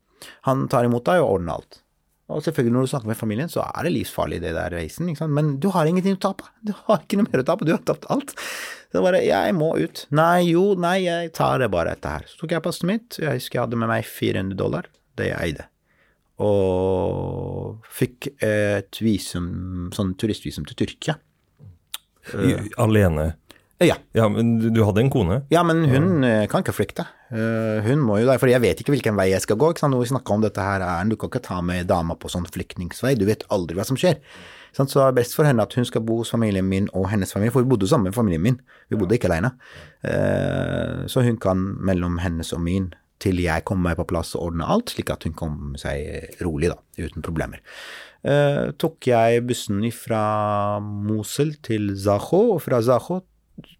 Han 0.48 0.68
tar 0.72 0.86
imot 0.88 1.06
deg 1.08 1.22
og 1.24 1.40
ordner 1.40 1.60
alt. 1.60 1.82
Og 2.26 2.42
selvfølgelig 2.42 2.74
når 2.74 2.86
du 2.86 2.90
snakker 2.90 3.10
med 3.12 3.20
familien, 3.20 3.50
så 3.52 3.62
er 3.68 3.86
det 3.86 3.92
livsfarlig 3.94 4.40
det 4.42 4.56
der 4.56 4.76
sant. 4.90 5.22
Men 5.30 5.56
du 5.62 5.68
har 5.76 5.86
ingenting 5.86 6.18
å 6.18 6.22
tape. 6.24 6.48
Du 6.66 6.72
har 6.88 7.04
ikke 7.04 7.20
noe 7.20 7.28
mer 7.30 7.44
å 7.44 7.46
tape, 7.46 7.68
du 7.68 7.74
har 7.76 7.84
tapt 7.86 8.08
alt. 8.10 8.34
Så 8.90 9.04
bare 9.06 9.22
jeg 9.22 9.54
må 9.58 9.76
ut. 9.78 10.06
Nei, 10.16 10.48
jo, 10.50 10.72
nei, 10.80 11.04
jeg 11.06 11.36
tar 11.38 11.62
det 11.62 11.70
bare 11.74 11.94
dette 11.94 12.16
her. 12.16 12.26
Så 12.32 12.42
tok 12.42 12.56
jeg 12.56 12.66
passet 12.66 12.90
mitt, 12.90 13.20
jeg 13.22 13.38
husker 13.38 13.60
jeg 13.60 13.68
hadde 13.68 13.82
med 13.82 13.92
meg 13.94 14.10
400 14.10 14.58
dollar, 14.58 14.90
det 15.20 15.30
jeg 15.30 15.52
eide. 15.52 15.68
Og 16.42 17.86
fikk 17.94 18.32
et 18.44 19.02
visum, 19.06 19.92
sånn 19.96 20.18
turistvisum 20.20 20.66
til 20.68 20.82
Tyrkia. 20.82 21.20
I, 22.34 22.56
alene? 22.82 23.36
Ja. 23.84 23.98
ja. 24.16 24.28
Men 24.32 24.56
du, 24.72 24.82
hadde 24.88 25.04
en 25.04 25.12
kone? 25.12 25.42
Ja, 25.52 25.64
men 25.68 25.84
hun 25.92 26.24
eh, 26.24 26.46
kan 26.52 26.64
ikke 26.64 26.76
flykte. 26.76 27.08
Eh, 27.28 27.84
hun 27.84 28.04
må 28.06 28.22
jo 28.22 28.30
der, 28.30 28.40
for 28.40 28.52
jeg 28.52 28.64
vet 28.64 28.80
ikke 28.82 28.94
hvilken 28.96 29.18
vei 29.20 29.30
jeg 29.34 29.44
skal 29.44 29.60
gå. 29.60 29.74
Når 29.84 30.04
vi 30.04 30.12
snakker 30.14 30.38
om 30.38 30.46
dette 30.46 30.64
her, 30.64 30.84
er, 30.86 31.10
Du 31.10 31.18
kan 31.20 31.32
ikke 31.32 31.44
ta 31.44 31.60
med 31.66 31.90
dama 31.92 32.16
på 32.16 32.32
sånn 32.32 32.48
flyktningsvei, 32.48 33.16
du 33.20 33.26
vet 33.28 33.44
aldri 33.52 33.76
hva 33.76 33.88
som 33.88 34.00
skjer. 34.00 34.22
Så 34.76 34.84
det 34.92 35.04
er 35.04 35.16
best 35.16 35.36
for 35.38 35.48
henne 35.48 35.64
at 35.64 35.76
hun 35.76 35.88
skal 35.88 36.04
bo 36.04 36.20
hos 36.20 36.34
familien 36.34 36.68
min 36.68 36.90
og 36.96 37.08
hennes 37.08 37.32
familie, 37.32 37.54
for 37.56 37.64
vi 37.64 37.72
bodde 37.72 37.88
sammen 37.88 38.12
med 38.12 38.16
familien 38.18 38.44
min. 38.44 38.58
Vi 38.92 39.00
bodde 39.00 39.16
ikke 39.16 39.32
alene. 39.32 39.54
Eh, 40.04 41.06
Så 41.12 41.24
hun 41.24 41.40
kan 41.40 41.60
mellom 41.80 42.20
hennes 42.24 42.52
og 42.56 42.64
min 42.64 42.94
til 43.20 43.40
jeg 43.40 43.64
kommer 43.64 43.92
meg 43.92 44.00
på 44.00 44.08
plass 44.10 44.34
og 44.36 44.50
ordner 44.50 44.68
alt, 44.68 44.92
slik 44.92 45.10
at 45.14 45.24
hun 45.24 45.36
kommer 45.38 45.80
seg 45.80 46.36
rolig, 46.44 46.74
da, 46.74 46.80
uten 47.00 47.24
problemer. 47.24 47.62
Eh, 48.26 48.74
tok 48.82 49.08
jeg 49.08 49.46
bussen 49.48 49.80
fra 49.96 50.80
Mosul 50.82 51.56
til 51.64 51.94
Zaho, 51.96 52.58
og 52.58 52.62
fra 52.66 52.82
Zaho 52.84 53.22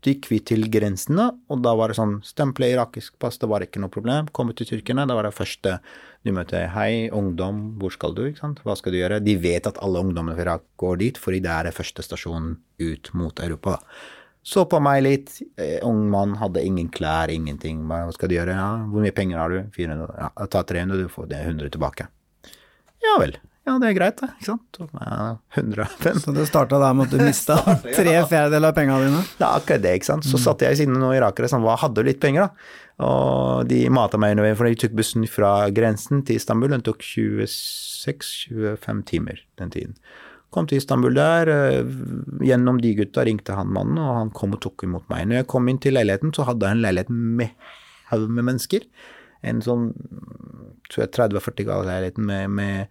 gikk 0.06 0.30
vi 0.32 0.40
til 0.46 0.68
grensene, 0.72 1.28
og 1.52 1.62
da 1.66 1.74
var 1.78 1.92
det 1.92 1.98
sånn 1.98 2.18
stemple 2.26 2.70
irakisk 2.72 3.18
pass, 3.22 3.40
det 3.42 3.50
var 3.52 3.66
ikke 3.66 3.82
noe 3.84 3.94
problem. 3.94 4.30
Komme 4.36 4.56
til 4.56 4.70
tyrkerne, 4.70 5.08
da 5.10 5.18
var 5.18 5.28
det 5.28 5.36
første 5.36 5.78
du 6.26 6.32
møter 6.34 6.70
hei, 6.74 7.08
ungdom, 7.14 7.76
hvor 7.82 7.94
skal 7.94 8.16
du, 8.18 8.24
ikke 8.30 8.44
sant, 8.44 8.62
hva 8.66 8.78
skal 8.80 8.96
du 8.96 9.00
gjøre? 9.02 9.22
De 9.24 9.36
vet 9.42 9.68
at 9.70 9.80
alle 9.84 10.04
ungdommene 10.06 10.38
fra 10.38 10.46
Irak 10.46 10.68
går 10.82 11.02
dit, 11.02 11.20
fordi 11.22 11.42
det 11.46 11.54
er 11.54 11.76
første 11.76 12.06
stasjonen 12.06 12.56
ut 12.82 13.12
mot 13.18 13.42
Europa. 13.44 13.80
Så 14.46 14.68
på 14.70 14.78
meg 14.84 15.02
litt, 15.02 15.40
eh, 15.58 15.80
ung 15.86 16.06
mann, 16.14 16.36
hadde 16.38 16.62
ingen 16.62 16.90
klær, 16.94 17.34
ingenting, 17.34 17.82
bare 17.90 18.06
hva 18.06 18.14
skal 18.14 18.30
du 18.30 18.36
gjøre, 18.38 18.54
ja, 18.54 18.70
hvor 18.92 19.02
mye 19.02 19.16
penger 19.16 19.42
har 19.42 19.50
du? 19.50 19.60
400, 19.74 20.14
ja, 20.22 20.48
ta 20.54 20.62
300, 20.64 21.02
du 21.02 21.10
får 21.10 21.30
det 21.34 21.42
100 21.42 21.74
tilbake. 21.74 22.08
Ja 23.02 23.18
vel. 23.22 23.36
Ja, 23.66 23.80
det 23.82 23.88
er 23.90 23.96
greit, 23.98 24.20
det. 24.22 24.28
Ikke 24.38 24.52
sant? 24.52 24.78
Ja, 24.94 25.38
105. 25.58 26.20
Så 26.22 26.34
det 26.36 26.46
starta 26.46 26.78
der 26.82 26.94
med 26.94 27.08
at 27.08 27.16
du 27.16 27.24
mista 27.26 27.56
tre 27.82 28.14
fjerdedeler 28.30 28.70
av 28.70 28.76
pengene 28.78 29.08
dine? 29.08 29.22
Det 29.40 29.42
er 29.42 29.58
akkurat 29.58 29.82
det, 29.82 29.94
ikke 29.98 30.10
sant. 30.12 30.28
Så 30.30 30.38
satt 30.42 30.62
jeg 30.62 30.76
ved 30.76 30.82
siden 30.84 31.00
av 31.00 31.02
noen 31.02 31.18
irakere 31.18 31.50
som 31.50 31.66
sånn, 31.66 31.80
hadde 31.82 32.06
litt 32.06 32.22
penger, 32.22 32.46
da. 32.46 32.84
Og 33.06 33.66
de 33.68 33.80
mata 33.92 34.20
meg 34.22 34.36
underveis, 34.36 34.56
for 34.60 34.70
de 34.70 34.78
tok 34.86 34.94
bussen 35.00 35.26
fra 35.28 35.56
grensen 35.74 36.22
til 36.28 36.38
Istanbul. 36.38 36.76
Den 36.76 36.86
tok 36.86 37.02
26-25 37.04 39.02
timer 39.10 39.42
den 39.60 39.74
tiden. 39.74 39.98
Kom 40.54 40.70
til 40.70 40.80
Istanbul 40.80 41.18
der, 41.18 41.50
eh, 41.50 41.82
gjennom 42.46 42.78
de 42.80 42.94
gutta 43.02 43.26
ringte 43.26 43.58
han 43.58 43.74
mannen, 43.74 43.98
og 43.98 44.14
han 44.22 44.30
kom 44.30 44.54
og 44.54 44.62
tok 44.62 44.86
imot 44.86 45.10
meg. 45.10 45.26
Når 45.26 45.42
jeg 45.42 45.50
kom 45.52 45.68
inn 45.68 45.82
til 45.82 45.98
leiligheten, 45.98 46.32
så 46.38 46.46
hadde 46.46 46.70
jeg 46.70 46.78
en 46.78 46.86
leilighet 46.86 47.10
med 47.10 47.50
haug 48.14 48.30
med 48.30 48.46
mennesker. 48.46 48.86
En 49.44 49.60
sånn 49.62 49.90
tror 50.90 51.04
jeg 51.04 51.14
30-40 51.18 51.66
gal 51.68 51.86
leiligheten 51.90 52.26
med, 52.30 52.50
med 52.50 52.88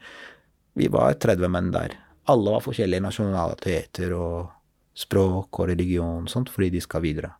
Vi 0.74 0.90
var 0.90 1.16
30 1.22 1.50
menn 1.54 1.72
der. 1.74 1.96
Alle 2.30 2.56
var 2.56 2.64
forskjellige 2.64 3.04
nasjonaliteter 3.04 4.14
og 4.16 4.52
språk 4.94 5.60
og 5.60 5.68
religion 5.70 6.24
og 6.24 6.30
sånt, 6.30 6.50
fordi 6.52 6.70
de 6.76 6.82
skal 6.82 7.02
videre. 7.04 7.34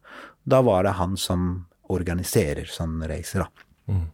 Da 0.45 0.61
var 0.64 0.85
det 0.87 0.99
han 0.99 1.16
som 1.20 1.64
organiserer 1.95 2.68
sånne 2.70 3.09
reiser, 3.11 3.45
da. 3.45 3.95
Mm. 3.95 4.05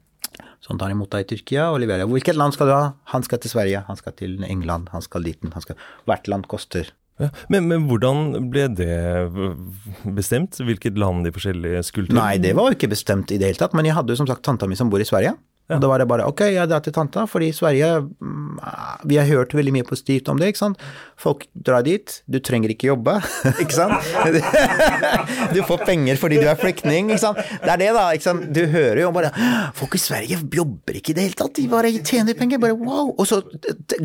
Så 0.60 0.72
han 0.72 0.80
tar 0.80 0.92
imot 0.92 1.10
deg 1.12 1.24
i 1.24 1.28
Tyrkia 1.32 1.68
og 1.72 1.80
leverer. 1.82 2.08
Hvilket 2.08 2.36
land 2.36 2.54
skal 2.54 2.68
du 2.68 2.74
ha? 2.74 2.86
Han 3.14 3.24
skal 3.26 3.40
til 3.42 3.52
Sverige, 3.52 3.82
han 3.86 3.98
skal 3.98 4.14
til 4.16 4.40
England, 4.46 4.90
han 4.92 5.04
skal 5.04 5.24
dit. 5.26 5.40
Han 5.42 5.64
skal... 5.64 5.78
Hvert 6.08 6.28
land 6.30 6.48
koster. 6.52 6.92
Ja, 7.20 7.28
men, 7.52 7.66
men 7.68 7.84
hvordan 7.88 8.48
ble 8.52 8.66
det 8.72 8.96
bestemt? 10.16 10.60
Hvilket 10.64 10.96
land 11.00 11.26
de 11.26 11.32
forskjellige 11.34 11.82
skulle 11.88 12.12
til? 12.12 12.20
Nei, 12.20 12.38
det 12.40 12.54
var 12.56 12.70
jo 12.70 12.78
ikke 12.78 12.92
bestemt 12.92 13.32
i 13.32 13.40
det 13.40 13.50
hele 13.50 13.60
tatt, 13.60 13.76
men 13.76 13.88
jeg 13.88 13.96
hadde 13.98 14.14
jo 14.14 14.20
som 14.22 14.28
sagt 14.30 14.44
tanta 14.46 14.68
mi 14.68 14.78
som 14.78 14.92
bor 14.92 15.02
i 15.02 15.08
Sverige. 15.08 15.34
Og 15.76 15.82
da 15.82 15.90
var 15.90 16.02
det 16.02 16.08
bare 16.10 16.26
ok, 16.30 16.44
jeg 16.54 16.70
drar 16.70 16.82
til 16.84 16.94
tanta, 16.96 17.26
fordi 17.30 17.50
i 17.50 17.56
Sverige 17.56 17.90
mm, 18.02 18.58
Vi 19.10 19.18
har 19.20 19.28
hørt 19.30 19.54
veldig 19.56 19.74
mye 19.78 19.86
positivt 19.86 20.28
om 20.32 20.40
det, 20.40 20.52
ikke 20.52 20.62
sant. 20.62 20.82
Folk 21.20 21.46
drar 21.54 21.84
dit, 21.86 22.16
du 22.26 22.40
trenger 22.44 22.72
ikke 22.74 22.90
jobbe, 22.90 23.18
ikke 23.62 23.76
sant. 23.76 23.96
Du 25.54 25.62
får 25.66 25.84
penger 25.86 26.18
fordi 26.20 26.38
du 26.40 26.46
er 26.50 26.58
flyktning, 26.58 27.10
ikke 27.10 27.22
sant. 27.22 27.40
Det 27.62 27.72
er 27.74 27.80
det, 27.80 27.90
da. 27.96 28.06
ikke 28.16 28.26
sant. 28.26 28.48
Du 28.54 28.62
hører 28.70 29.02
jo 29.04 29.12
bare 29.14 29.32
Folk 29.76 29.96
i 29.96 30.02
Sverige 30.02 30.40
jobber 30.50 30.98
ikke 30.98 31.14
i 31.14 31.16
det 31.16 31.26
hele 31.28 31.38
tatt, 31.38 31.54
de 31.56 31.66
bare 31.70 31.92
tjener 32.00 32.36
penger, 32.38 32.60
bare 32.62 32.76
wow. 32.78 33.12
Og 33.16 33.28
så 33.28 33.40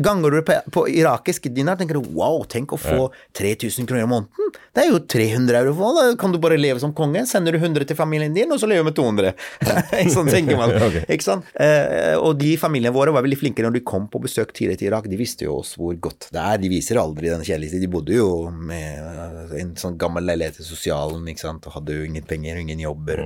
ganger 0.02 0.36
du 0.38 0.42
på, 0.46 0.58
på 0.74 0.86
irakisk 0.92 1.50
dinar, 1.54 1.78
tenker 1.80 1.98
du 1.98 2.14
wow, 2.16 2.42
tenk 2.50 2.74
å 2.74 2.80
få 2.80 3.10
3000 3.38 3.88
kroner 3.88 4.06
i 4.06 4.10
måneden. 4.10 4.54
Det 4.76 4.84
er 4.84 4.90
jo 4.92 5.00
300 5.00 5.60
euro 5.62 5.72
for 5.76 5.96
da 5.96 6.14
kan 6.20 6.32
du 6.32 6.38
bare 6.42 6.58
leve 6.60 6.80
som 6.82 6.92
konge. 6.96 7.24
Sender 7.28 7.54
du 7.54 7.58
100 7.60 7.86
til 7.88 7.96
familien 7.98 8.34
din, 8.34 8.50
og 8.52 8.60
så 8.60 8.68
lever 8.68 8.84
du 8.84 8.90
med 8.90 8.96
200. 8.98 9.32
Sånn 10.14 10.30
tenker 10.30 10.58
man. 10.60 10.74
Ikke 11.06 11.24
sant? 11.24 11.48
Eh, 11.56 12.12
og 12.20 12.34
de 12.36 12.50
familiene 12.60 12.92
våre 12.92 13.14
var 13.16 13.24
veldig 13.24 13.38
flinke 13.40 13.64
når 13.64 13.78
de 13.78 13.80
kom 13.88 14.10
på 14.12 14.20
besøk 14.20 14.50
tidligere 14.52 14.80
til 14.82 14.90
Irak. 14.90 15.06
De 15.08 15.18
visste 15.18 15.46
jo 15.46 15.54
oss 15.62 15.72
hvor 15.80 15.96
godt 16.04 16.28
det 16.34 16.42
er. 16.42 16.60
De 16.60 16.70
viser 16.72 17.00
aldri 17.00 17.30
den 17.32 17.44
kjærligheten. 17.46 17.80
De 17.80 17.92
bodde 17.92 18.16
jo 18.18 18.30
med 18.52 19.00
eh, 19.00 19.54
en 19.62 19.74
sånn 19.80 19.96
gammel 20.00 20.26
leilighet 20.28 20.60
i 20.60 20.66
sosialen 20.66 21.24
ikke 21.32 21.46
sant? 21.46 21.68
og 21.68 21.78
hadde 21.78 21.96
jo 21.96 22.08
ingen 22.08 22.26
penger 22.28 22.58
og 22.58 22.66
ingen 22.66 22.82
jobber. 22.84 23.22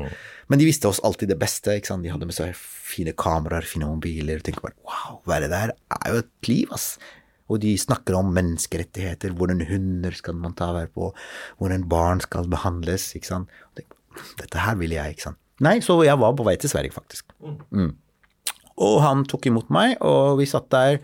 Men 0.50 0.62
de 0.62 0.68
visste 0.68 0.90
oss 0.90 1.02
alltid 1.06 1.32
det 1.34 1.40
beste. 1.40 1.74
ikke 1.74 1.90
sant? 1.90 2.06
De 2.06 2.12
hadde 2.12 2.28
med 2.28 2.36
seg 2.36 2.52
fine 2.56 3.14
kameraer, 3.18 3.66
fine 3.66 3.88
mobiler. 3.90 4.38
og 4.38 4.46
tenker 4.46 4.68
bare 4.68 4.78
wow, 4.86 5.18
hva 5.26 5.38
er 5.38 5.46
det 5.46 5.54
der? 5.54 5.72
Det 5.74 5.98
er 5.98 6.14
jo 6.14 6.22
et 6.22 6.50
liv, 6.50 6.76
ass. 6.76 6.92
Og 7.50 7.58
de 7.64 7.72
snakker 7.82 8.14
om 8.14 8.30
menneskerettigheter, 8.34 9.34
hvordan 9.34 9.64
hunder 9.66 10.14
skal 10.14 10.36
man 10.38 10.54
ta 10.58 10.68
vare 10.76 10.90
på, 10.94 11.08
hvordan 11.58 11.88
barn 11.90 12.22
skal 12.22 12.46
behandles. 12.50 13.08
ikke 13.18 13.26
sant? 13.26 13.50
Dette 14.38 14.62
her 14.62 14.78
vil 14.78 14.94
jeg, 14.94 15.16
ikke 15.16 15.32
sant. 15.32 15.40
Nei, 15.60 15.80
så 15.84 15.98
jeg 16.06 16.16
var 16.22 16.38
på 16.38 16.46
vei 16.46 16.54
til 16.62 16.70
Sverige, 16.72 16.94
faktisk. 16.94 17.26
Mm. 17.74 17.90
Og 18.80 19.00
han 19.04 19.26
tok 19.28 19.50
imot 19.50 19.68
meg, 19.72 19.98
og 20.00 20.38
vi 20.40 20.48
satt 20.48 20.70
der 20.72 21.00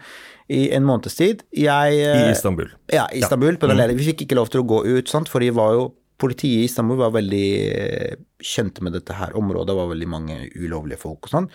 i 0.53 0.69
en 0.77 0.87
måneds 0.87 1.19
tid. 1.19 1.43
Jeg, 1.51 2.01
I 2.01 2.31
Istanbul? 2.31 2.71
Ja, 2.93 3.07
Istanbul. 3.13 3.59
På 3.61 3.69
Mm. 3.69 3.97
Vi 3.99 4.13
fikk 4.13 4.27
ikke 4.27 4.39
lov 4.39 4.49
til 4.53 4.63
å 4.63 4.69
gå 4.69 4.85
ut, 4.87 5.09
sant? 5.11 5.29
for 5.29 5.41
de 5.41 5.51
var 5.51 5.77
jo 5.79 5.93
Politiet 6.17 6.63
i 6.63 6.65
Istanbul 6.65 6.97
var 6.97 7.11
veldig 7.13 7.49
eh, 7.77 8.15
kjente 8.41 8.81
med 8.81 8.95
dette 8.97 9.13
her 9.13 9.35
området, 9.37 9.67
det 9.69 9.75
var 9.77 9.91
veldig 9.91 10.07
mange 10.09 10.39
ulovlige 10.57 10.97
folk 11.03 11.29
og 11.29 11.33
sånn. 11.35 11.49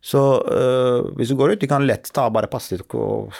Så 0.00 0.20
øh, 0.48 1.10
hvis 1.18 1.28
du 1.28 1.36
går 1.36 1.52
ut, 1.52 1.60
de 1.60 1.68
kan 1.68 1.84
lett 1.84 2.08
ta 2.16 2.24
bare 2.32 2.48
passet 2.48 2.80
ditt 2.80 2.94
og 2.96 3.34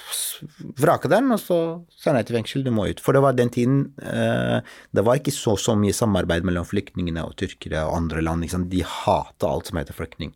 vrake 0.77 1.09
den, 1.09 1.33
og 1.33 1.41
så 1.41 1.57
sende 1.97 2.21
deg 2.21 2.29
til 2.29 2.37
fengsel, 2.37 2.65
du 2.67 2.73
må 2.77 2.91
ut. 2.91 3.01
For 3.01 3.17
det 3.17 3.23
var 3.25 3.39
den 3.39 3.49
tiden 3.49 3.79
øh, 4.05 4.61
Det 4.93 5.05
var 5.07 5.17
ikke 5.17 5.33
så, 5.33 5.57
så 5.57 5.73
mye 5.81 5.97
samarbeid 5.97 6.45
mellom 6.45 6.69
flyktningene 6.69 7.25
og 7.25 7.39
tyrkere 7.41 7.87
og 7.89 7.97
andre 8.03 8.21
land. 8.27 8.45
Liksom. 8.45 8.69
De 8.69 8.85
hater 8.85 9.49
alt 9.49 9.73
som 9.73 9.81
heter 9.81 9.97
flyktning. 9.97 10.35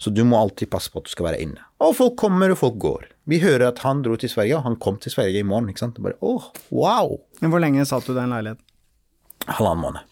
Så 0.00 0.10
du 0.16 0.22
må 0.24 0.38
alltid 0.40 0.70
passe 0.72 0.88
på 0.92 1.02
at 1.02 1.08
du 1.08 1.12
skal 1.12 1.26
være 1.28 1.40
inne. 1.44 1.60
Og 1.84 1.92
folk 1.98 2.14
kommer, 2.20 2.52
og 2.54 2.56
folk 2.60 2.78
går. 2.80 3.08
Vi 3.28 3.38
hører 3.42 3.66
at 3.68 3.82
han 3.84 4.00
dro 4.04 4.16
til 4.20 4.30
Sverige, 4.32 4.56
og 4.56 4.64
han 4.64 4.78
kom 4.80 4.96
til 5.00 5.12
Sverige 5.12 5.42
i 5.42 5.46
morgen. 5.46 5.68
ikke 5.68 5.82
sant? 5.84 6.00
Bare, 6.00 6.16
åh, 6.24 6.46
wow! 6.72 7.18
Men 7.42 7.52
hvor 7.52 7.60
lenge 7.60 7.84
satt 7.88 8.08
du 8.08 8.14
i 8.14 8.16
den 8.16 8.32
leiligheten? 8.32 8.64
Halvannen 9.50 9.84
måned. 9.84 10.06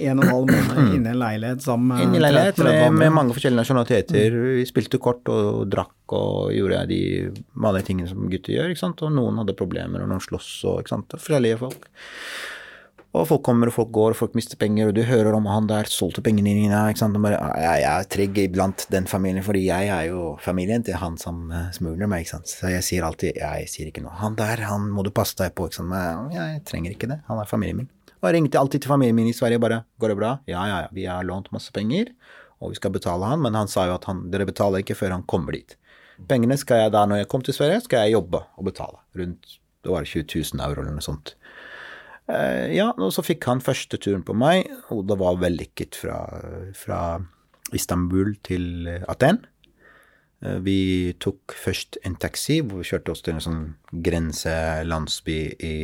en 0.00 0.18
og 0.18 0.24
en 0.24 0.30
halv 0.30 0.50
måned 0.50 0.92
inne 0.96 1.10
i 1.10 1.12
en 1.12 1.18
leilighet 1.20 1.62
sammen 1.62 1.90
med 1.90 2.02
Inne 2.06 2.16
i 2.16 2.20
leilighet 2.22 2.58
med, 2.64 2.94
med 2.96 3.10
mange 3.12 3.34
forskjellige 3.36 3.60
nasjonaliteter. 3.62 4.36
Vi 4.58 4.66
spilte 4.68 4.98
kort 5.02 5.28
og 5.30 5.66
drakk 5.70 6.14
og 6.16 6.52
gjorde 6.54 6.84
de 6.90 7.00
vanlige 7.54 7.90
tingene 7.90 8.08
som 8.10 8.26
gutter 8.30 8.56
gjør, 8.56 8.72
ikke 8.74 8.82
sant. 8.82 9.02
Og 9.06 9.12
noen 9.14 9.38
hadde 9.42 9.54
problemer, 9.58 10.02
og 10.02 10.10
noen 10.10 10.22
sloss 10.24 10.48
og 10.66 10.82
ikke 10.82 10.94
sant. 10.96 11.18
Forskjellige 11.20 11.60
folk. 11.62 11.86
Og 13.10 13.24
folk 13.26 13.42
kommer 13.42 13.66
og 13.66 13.74
folk 13.74 13.88
går, 13.90 14.12
og 14.14 14.18
folk 14.20 14.36
mister 14.38 14.58
penger, 14.58 14.90
og 14.90 14.94
du 14.94 15.00
hører 15.02 15.34
om 15.34 15.48
han 15.50 15.66
der 15.66 15.88
solgte 15.90 16.22
pengene 16.22 16.52
dine, 16.54 16.82
ikke 16.92 17.00
sant. 17.00 17.16
Bare, 17.18 17.40
«Ah, 17.42 17.56
jeg, 17.58 17.80
jeg 17.82 17.90
er 17.90 18.10
trygg 18.14 18.36
iblant 18.44 18.84
den 18.92 19.08
familien, 19.10 19.42
fordi 19.42 19.64
jeg 19.66 19.88
er 19.90 20.04
jo 20.12 20.36
familien 20.44 20.84
til 20.86 20.94
han 21.00 21.16
som 21.18 21.48
eh, 21.50 21.72
smugler 21.74 22.06
meg, 22.10 22.22
ikke 22.22 22.36
sant. 22.36 22.52
Så 22.52 22.70
jeg 22.70 22.86
sier 22.86 23.06
alltid, 23.08 23.40
jeg 23.42 23.66
sier 23.72 23.90
ikke 23.90 24.04
noe. 24.04 24.14
Han 24.20 24.38
der, 24.38 24.62
han 24.68 24.86
må 24.94 25.02
du 25.02 25.10
passe 25.14 25.34
deg 25.40 25.56
på, 25.58 25.66
ikke 25.66 25.80
sant. 25.80 25.90
Men 25.90 26.30
jeg 26.36 26.62
trenger 26.70 26.94
ikke 26.94 27.10
det, 27.10 27.18
han 27.26 27.42
er 27.42 27.50
familien 27.50 27.82
min. 27.82 27.90
Og 28.20 28.28
jeg 28.28 28.36
ringte 28.36 28.60
alltid 28.60 28.84
til 28.84 28.92
familien 28.92 29.16
min 29.16 29.30
i 29.30 29.34
Sverige 29.34 29.58
bare 29.62 29.80
Går 29.98 30.12
det 30.12 30.16
bra? 30.20 30.30
Ja, 30.50 30.62
ja, 30.68 30.78
ja. 30.84 30.90
Vi 30.94 31.06
har 31.08 31.26
lånt 31.26 31.50
masse 31.56 31.74
penger, 31.74 32.12
og 32.62 32.74
vi 32.74 32.78
skal 32.78 32.94
betale 32.94 33.26
han, 33.26 33.42
men 33.42 33.58
han 33.58 33.70
sa 33.72 33.88
jo 33.88 33.96
at 33.96 34.06
han, 34.06 34.28
dere 34.30 34.46
betaler 34.46 34.84
ikke 34.84 34.98
før 34.98 35.16
han 35.16 35.26
kommer 35.26 35.58
dit. 35.58 35.74
Pengene 36.30 36.54
skal 36.60 36.84
jeg 36.84 36.94
da, 36.94 37.06
når 37.08 37.24
jeg 37.24 37.30
kom 37.32 37.42
til 37.42 37.56
Sverige, 37.56 37.82
skal 37.88 38.06
jeg 38.06 38.20
jobbe 38.20 38.44
og 38.54 38.70
betale. 38.70 39.02
Rundt 39.18 39.56
det 39.80 39.88
var 39.88 40.04
20 40.04 40.26
000 40.52 40.60
euro 40.60 40.82
eller 40.82 40.92
noe 40.92 41.04
sånt. 41.04 41.34
Eh, 42.30 42.74
ja, 42.76 42.90
og 42.94 43.12
så 43.14 43.24
fikk 43.26 43.46
han 43.50 43.62
første 43.64 43.98
turen 43.98 44.22
på 44.26 44.36
meg, 44.38 44.68
og 44.94 45.06
det 45.10 45.16
var 45.20 45.40
vellykket 45.40 45.98
fra, 45.98 46.18
fra 46.78 47.00
Istanbul 47.76 48.36
til 48.46 48.86
eh, 48.90 49.06
Aten. 49.10 49.42
Eh, 50.44 50.58
Vi 50.64 50.78
tok 51.22 51.56
først 51.58 51.98
en 52.06 52.18
taxi, 52.22 52.60
hvor 52.62 52.82
vi 52.82 52.90
kjørte 52.90 53.14
oss 53.14 53.24
til 53.26 53.36
en 53.36 53.46
sånn 53.46 53.64
grenselandsby 53.90 55.40
i 55.58 55.76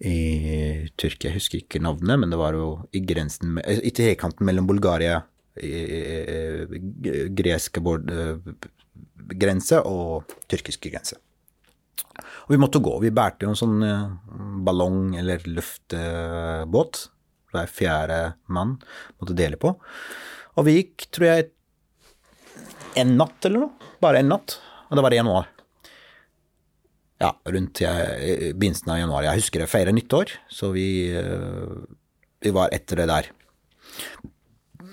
i 0.00 0.88
Tyrkia. 0.96 1.28
Jeg 1.28 1.36
husker 1.36 1.60
ikke 1.60 1.82
navnet, 1.84 2.16
men 2.22 2.30
det 2.32 2.38
var 2.40 2.56
jo 2.56 2.68
i 2.96 3.02
grensen 3.04 3.58
eh, 3.60 3.82
I 3.84 3.92
trekanten 3.92 4.46
mellom 4.48 4.68
Bulgaria, 4.70 5.18
eh, 5.60 6.64
greske 7.36 7.82
eh, 7.84 8.54
grense 9.40 9.82
og 9.86 10.32
tyrkiske 10.48 10.90
grense. 10.90 11.18
Og 12.46 12.54
vi 12.54 12.60
måtte 12.60 12.82
gå. 12.82 12.96
Vi 13.04 13.12
bærte 13.14 13.46
jo 13.46 13.54
en 13.54 13.60
sånn 13.60 13.86
eh, 13.86 14.08
ballong 14.66 15.14
eller 15.20 15.44
luftbåt. 15.46 17.06
Hver 17.50 17.70
fjerde 17.70 18.18
mann 18.52 18.76
måtte 19.18 19.34
dele 19.38 19.58
på. 19.58 19.74
Og 20.58 20.66
vi 20.66 20.76
gikk, 20.76 21.08
tror 21.14 21.26
jeg, 21.26 21.48
en 23.00 23.16
natt 23.18 23.46
eller 23.48 23.66
noe. 23.66 23.90
Bare 24.02 24.22
en 24.22 24.30
natt. 24.30 24.58
Og 24.90 24.98
det 24.98 25.04
var 25.06 25.14
i 25.14 25.18
januar. 25.20 25.48
Ja, 27.20 27.34
rundt 27.44 27.82
begynnelsen 27.82 28.90
av 28.94 28.98
januar. 29.02 29.26
Jeg 29.26 29.42
husker 29.42 29.60
jeg 29.60 29.70
feirer 29.70 29.92
nyttår, 29.92 30.32
så 30.48 30.70
vi, 30.72 31.12
eh, 31.12 31.74
vi 32.40 32.52
var 32.56 32.72
etter 32.72 33.02
det 33.02 33.10
der. 33.10 33.28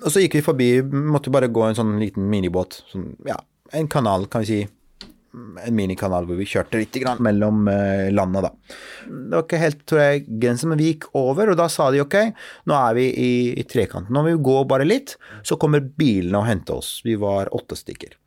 Og 0.04 0.12
så 0.12 0.20
gikk 0.22 0.36
vi 0.36 0.46
forbi, 0.46 0.68
måtte 0.84 1.32
bare 1.32 1.48
gå 1.48 1.64
en 1.64 1.78
sånn 1.78 1.96
liten 2.02 2.28
minibåt, 2.30 2.82
sånn, 2.92 3.14
ja, 3.26 3.38
en 3.72 3.88
kanal, 3.88 4.28
kan 4.28 4.44
vi 4.44 4.50
si. 4.50 4.60
En 5.64 5.76
minikanal 5.78 6.28
hvor 6.28 6.40
vi 6.40 6.48
kjørte 6.50 6.80
litt 6.82 6.98
mellom 7.24 7.68
eh, 7.72 8.08
landene, 8.14 8.48
da. 8.48 8.78
Det 9.08 9.36
var 9.36 9.46
ikke 9.46 9.62
helt, 9.62 9.84
tror 9.90 10.04
jeg, 10.04 10.24
grensen, 10.42 10.72
men 10.72 10.82
vi 10.82 10.92
gikk 10.92 11.10
over, 11.18 11.52
og 11.52 11.60
da 11.60 11.68
sa 11.72 11.90
de 11.94 12.04
ok, 12.04 12.18
nå 12.70 12.78
er 12.78 12.98
vi 12.98 13.08
i, 13.12 13.32
i 13.58 13.66
trekanten. 13.70 14.14
Når 14.14 14.30
vi 14.30 14.36
går 14.50 14.66
bare 14.70 14.88
litt, 14.88 15.16
så 15.48 15.60
kommer 15.62 15.86
bilene 15.86 16.42
og 16.42 16.48
henter 16.50 16.80
oss. 16.82 16.98
Vi 17.06 17.18
var 17.20 17.54
åtte 17.56 17.78
stykker. 17.80 18.18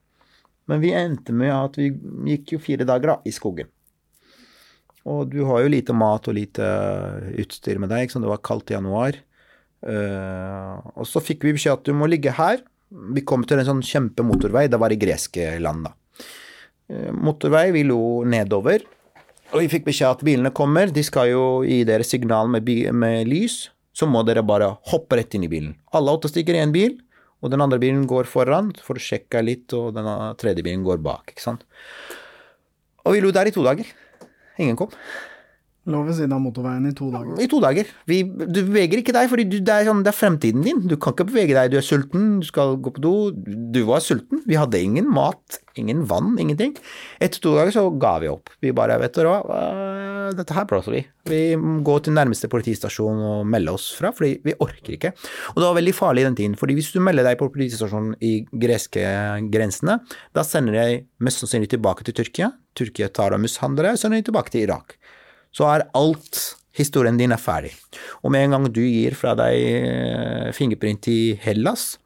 Men 0.71 0.83
vi 0.85 0.95
endte 0.95 1.35
med 1.35 1.51
at 1.51 1.79
vi 1.81 1.91
gikk 2.31 2.55
jo 2.55 2.63
fire 2.63 2.87
dager 2.87 3.15
da, 3.15 3.21
i 3.27 3.35
skogen. 3.35 3.71
Og 5.09 5.31
du 5.33 5.41
har 5.49 5.65
jo 5.65 5.73
lite 5.73 5.97
mat 5.97 6.29
og 6.29 6.37
lite 6.37 6.67
utstyr 7.41 7.81
med 7.81 7.91
deg, 7.93 8.05
ikke 8.05 8.19
sant? 8.19 8.27
det 8.27 8.35
var 8.35 8.45
kaldt 8.45 8.71
i 8.71 8.77
januar. 8.77 9.17
Uh, 9.81 10.77
og 10.93 11.09
så 11.09 11.23
fikk 11.25 11.47
vi 11.47 11.55
beskjed 11.57 11.79
at 11.79 11.89
du 11.89 11.97
må 11.97 12.09
ligge 12.11 12.35
her. 12.37 12.61
Vi 12.91 13.25
kom 13.27 13.47
til 13.49 13.61
en 13.61 13.69
sånn 13.69 13.87
kjempemotorvei, 13.87 14.67
det 14.69 14.81
var 14.83 14.93
i 14.93 15.01
greske 15.01 15.55
land 15.63 15.89
da. 15.89 15.95
Eh, 16.91 17.11
motorvei, 17.15 17.71
vi 17.71 17.85
lo 17.87 18.25
nedover, 18.27 18.83
og 19.53 19.61
vi 19.63 19.69
fikk 19.71 19.87
beskjed 19.87 20.17
at 20.17 20.25
bilene 20.27 20.51
kommer, 20.55 20.91
de 20.91 21.05
skal 21.07 21.31
jo 21.31 21.45
gi 21.67 21.85
dere 21.87 22.07
signal 22.07 22.51
med, 22.51 22.67
med 22.91 23.31
lys, 23.31 23.69
så 23.95 24.09
må 24.11 24.25
dere 24.27 24.43
bare 24.47 24.73
hoppe 24.91 25.19
rett 25.21 25.37
inn 25.39 25.47
i 25.47 25.51
bilen. 25.53 25.77
Alle 25.95 26.15
åtte 26.17 26.31
stykker 26.31 26.59
i 26.59 26.63
en 26.65 26.75
bil, 26.75 26.97
og 27.41 27.53
den 27.55 27.63
andre 27.63 27.79
bilen 27.83 28.09
går 28.11 28.27
foran 28.31 28.73
for 28.83 28.99
å 28.99 29.05
sjekke 29.05 29.43
litt, 29.47 29.71
og 29.77 29.95
den 29.95 30.09
tredje 30.41 30.67
bilen 30.67 30.83
går 30.87 30.99
bak, 31.05 31.31
ikke 31.31 31.47
sant. 31.47 31.63
Og 33.07 33.15
vi 33.15 33.23
lå 33.23 33.31
der 33.35 33.49
i 33.49 33.55
to 33.55 33.63
dager. 33.65 33.87
Ingen 34.61 34.77
kom. 34.77 34.91
Lå 35.91 36.03
ved 36.07 36.17
siden 36.19 36.35
av 36.37 36.43
motorveien 36.45 36.87
i 36.89 36.95
to 36.97 37.09
dager. 37.13 37.39
I 37.43 37.49
to 37.51 37.61
dager. 37.63 37.89
Vi, 38.11 38.21
du 38.25 38.61
beveger 38.61 39.01
ikke 39.01 39.15
deg, 39.17 39.31
for 39.31 39.41
det, 39.41 39.61
sånn, 39.87 40.05
det 40.07 40.13
er 40.13 40.17
fremtiden 40.17 40.67
din. 40.67 40.85
Du 40.91 40.97
kan 41.01 41.17
ikke 41.17 41.29
bevege 41.31 41.57
deg, 41.57 41.73
du 41.73 41.79
er 41.81 41.87
sulten, 41.87 42.29
du 42.43 42.47
skal 42.49 42.77
gå 42.83 42.95
på 42.97 43.03
do. 43.05 43.15
Du 43.75 43.83
var 43.89 44.05
sulten. 44.05 44.45
Vi 44.49 44.59
hadde 44.59 44.81
ingen 44.81 45.11
mat, 45.11 45.61
ingen 45.81 46.05
vann, 46.11 46.37
ingenting. 46.41 46.77
Etter 47.23 47.43
to 47.43 47.57
dager 47.59 47.75
så 47.75 47.87
ga 48.01 48.17
vi 48.23 48.31
opp. 48.31 48.53
Vi 48.63 48.75
bare, 48.77 48.99
vet 49.03 49.17
dere 49.19 49.35
hva, 49.35 49.41
uh, 49.51 50.31
dette 50.37 50.57
her 50.57 50.69
blåser 50.71 50.97
vi. 50.97 51.03
Vi 51.31 51.41
går 51.87 52.07
til 52.07 52.17
nærmeste 52.17 52.49
politistasjon 52.51 53.21
og 53.31 53.51
melder 53.51 53.77
oss 53.77 53.91
fra, 53.97 54.13
fordi 54.17 54.39
vi 54.47 54.57
orker 54.63 54.97
ikke. 54.97 55.13
Og 55.55 55.61
det 55.61 55.67
var 55.67 55.79
veldig 55.79 55.97
farlig 55.97 56.27
den 56.29 56.39
tiden, 56.39 56.57
fordi 56.61 56.79
hvis 56.79 56.93
du 56.95 57.01
melder 57.05 57.27
deg 57.27 57.39
på 57.41 57.51
politistasjonen 57.53 58.17
i 58.25 58.37
greske 58.51 59.05
grensene, 59.53 60.01
da 60.37 60.47
sender 60.47 60.79
de 60.79 61.03
mest 61.25 61.43
sannsynlig 61.43 61.73
tilbake 61.75 62.07
til 62.07 62.17
Tyrkia. 62.21 62.53
Tyrkia 62.79 63.11
tar 63.13 63.35
og 63.35 63.43
mishandler 63.43 63.91
deg, 63.91 63.99
og 63.99 64.03
sender 64.03 64.21
de 64.21 64.31
tilbake 64.31 64.55
til 64.55 64.69
Irak 64.69 65.00
så 65.55 65.69
er 65.71 65.89
alt 65.99 66.43
historien 66.77 67.19
din 67.19 67.35
er 67.35 67.41
ferdig. 67.41 67.73
Og 68.23 68.33
med 68.33 68.47
en 68.47 68.57
gang 68.57 68.69
du 68.71 68.83
gir 68.85 69.17
fra 69.19 69.35
deg 69.39 69.57
eh, 69.61 70.51
fingerprint 70.57 71.11
i 71.11 71.21
Hellas, 71.43 71.97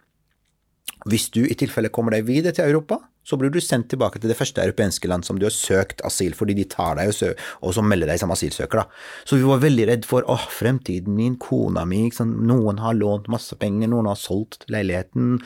hvis 1.04 1.28
du 1.34 1.42
i 1.44 1.56
tilfelle 1.58 1.92
kommer 1.92 2.16
deg 2.16 2.24
videre 2.28 2.54
til 2.56 2.64
Europa, 2.64 3.02
så 3.24 3.38
blir 3.40 3.52
du 3.52 3.60
sendt 3.60 3.88
tilbake 3.92 4.20
til 4.20 4.28
det 4.28 4.36
første 4.36 4.60
europeiske 4.60 5.08
land 5.08 5.24
som 5.24 5.38
du 5.40 5.46
har 5.46 5.54
søkt 5.54 6.02
asyl, 6.04 6.34
fordi 6.36 6.56
de 6.58 6.66
tar 6.68 6.98
deg 6.98 7.08
og, 7.12 7.70
så 7.72 7.84
melder 7.84 8.12
deg 8.12 8.20
som 8.20 8.32
asylsøker. 8.34 8.82
da. 8.82 9.04
Så 9.24 9.38
vi 9.40 9.48
var 9.48 9.62
veldig 9.62 9.86
redd 9.88 10.08
for 10.08 10.28
åh, 10.28 10.46
fremtiden 10.52 11.16
min, 11.16 11.38
kona 11.40 11.86
mi, 11.88 12.02
ikke 12.10 12.26
noen 12.28 12.82
har 12.84 12.96
lånt 12.96 13.30
masse 13.32 13.56
penger, 13.60 13.88
noen 13.92 14.10
har 14.12 14.20
solgt 14.20 14.68
leiligheten. 14.72 15.38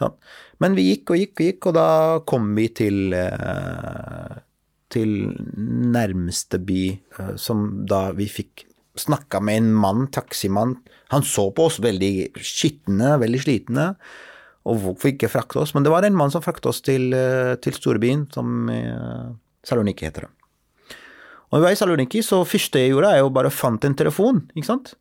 Sånn. 0.00 0.18
Men 0.62 0.76
vi 0.78 0.90
gikk 0.90 1.14
og 1.14 1.22
gikk 1.22 1.34
og 1.38 1.46
gikk, 1.46 1.70
og 1.70 1.78
da 1.78 1.88
kom 2.28 2.50
vi 2.58 2.66
til 2.82 3.14
eh, 3.16 4.38
til 4.92 5.30
nærmeste 5.56 6.60
by, 6.62 6.82
eh, 7.18 7.36
som 7.40 7.86
da 7.88 8.10
vi 8.16 8.28
fikk 8.30 8.66
snakka 8.98 9.40
med 9.42 9.62
en 9.62 9.70
mann, 9.74 10.08
taximann. 10.12 10.76
Han 11.14 11.22
så 11.26 11.48
på 11.54 11.68
oss 11.70 11.78
veldig 11.82 12.32
skitne, 12.36 13.14
veldig 13.22 13.40
slitne, 13.44 13.86
og 14.68 14.82
hvorfor 14.82 15.12
ikke 15.12 15.30
frakte 15.32 15.62
oss? 15.62 15.72
Men 15.74 15.86
det 15.86 15.92
var 15.92 16.04
en 16.04 16.16
mann 16.18 16.32
som 16.32 16.42
frakta 16.44 16.68
oss 16.68 16.82
til, 16.84 17.14
eh, 17.14 17.54
til 17.56 17.72
storbyen, 17.72 18.26
som 18.34 18.68
eh, 18.68 19.30
Saloniki 19.64 20.04
heter 20.04 20.26
det. 20.26 20.32
Og 21.50 21.58
vi 21.58 21.64
var 21.64 21.72
i 21.74 21.78
Saloniki, 21.78 22.22
så 22.22 22.44
første 22.46 22.78
jeg 22.78 22.92
gjorde, 22.92 23.14
er 23.14 23.24
jo 23.24 23.30
bare 23.34 23.50
fant 23.50 23.84
en 23.84 23.96
telefon, 23.96 24.44
ikke 24.54 24.68
sant. 24.68 24.94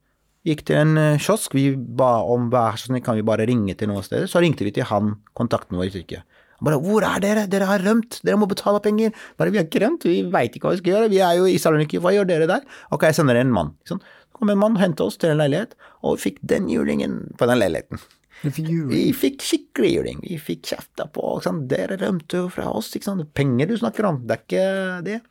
Gikk 0.48 0.64
til 0.66 0.80
en 0.80 1.20
kiosk, 1.20 1.54
vi 1.54 1.76
ba 1.76 2.24
om 2.24 2.48
vær 2.50 2.80
så 2.80 2.88
snill, 2.88 3.04
kan 3.04 3.20
vi 3.20 3.26
bare 3.28 3.46
ringe 3.46 3.76
til 3.78 3.92
noen 3.92 4.06
steder? 4.06 4.26
Så 4.26 4.42
ringte 4.42 4.66
vi 4.66 4.72
til 4.74 4.88
han, 4.88 5.18
kontakten 5.38 5.78
vår 5.78 5.92
i 5.92 5.94
Tyrkia. 5.98 6.24
Bare 6.62 6.80
'Hvor 6.80 7.04
er 7.04 7.20
dere? 7.24 7.48
Dere 7.48 7.66
har 7.66 7.80
rømt. 7.80 8.22
Dere 8.24 8.38
må 8.38 8.48
betale 8.48 8.80
penger.' 8.84 9.14
Bare 9.38 9.50
'Vi 9.50 9.58
har 9.58 9.66
ikke 9.66 9.84
rømt. 9.86 10.04
Vi 10.04 10.22
veit 10.24 10.56
ikke 10.56 10.68
hva 10.68 10.76
vi 10.76 10.82
skal 10.84 10.94
gjøre. 10.94 11.10
Vi 11.10 11.20
er 11.20 11.34
jo 11.38 11.46
i 11.46 11.58
Saloniki. 11.58 12.00
Hva 12.00 12.14
gjør 12.14 12.28
dere 12.28 12.48
der?' 12.48 12.66
Ok, 12.92 13.04
jeg 13.04 13.16
sender 13.16 13.36
en 13.36 13.52
mann. 13.52 13.76
Sånn. 13.86 14.00
Så 14.00 14.40
kom 14.40 14.50
en 14.50 14.58
mann 14.58 14.76
og 14.76 14.82
hentet 14.82 15.02
oss 15.02 15.18
til 15.18 15.32
en 15.32 15.38
leilighet, 15.38 15.76
og 16.04 16.18
vi 16.18 16.30
fikk 16.30 16.40
den 16.44 16.70
julingen 16.70 17.36
på 17.38 17.48
den 17.48 17.60
leiligheten. 17.60 18.00
Vi 18.44 19.12
fikk 19.12 19.44
skikkelig 19.44 19.90
juling. 19.98 20.20
Vi 20.24 20.38
fikk 20.40 20.72
kjefta 20.72 21.10
på. 21.12 21.42
Sånn. 21.44 21.68
Dere 21.68 21.98
rømte 22.00 22.40
jo 22.44 22.50
fra 22.50 22.70
oss. 22.72 22.94
Penger 23.36 23.68
du 23.68 23.76
snakker 23.78 24.06
om, 24.08 24.22
det 24.26 24.38
er 24.38 24.44
ikke 24.46 25.04
det. 25.04 25.22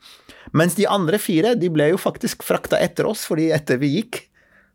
Mens 0.53 0.74
de 0.74 0.87
andre 0.89 1.18
fire, 1.20 1.55
de 1.57 1.68
ble 1.72 1.91
jo 1.93 2.01
faktisk 2.01 2.45
frakta 2.45 2.79
etter 2.81 3.09
oss, 3.09 3.24
fordi 3.29 3.51
etter 3.53 3.81
vi 3.81 3.95
gikk, 3.97 4.28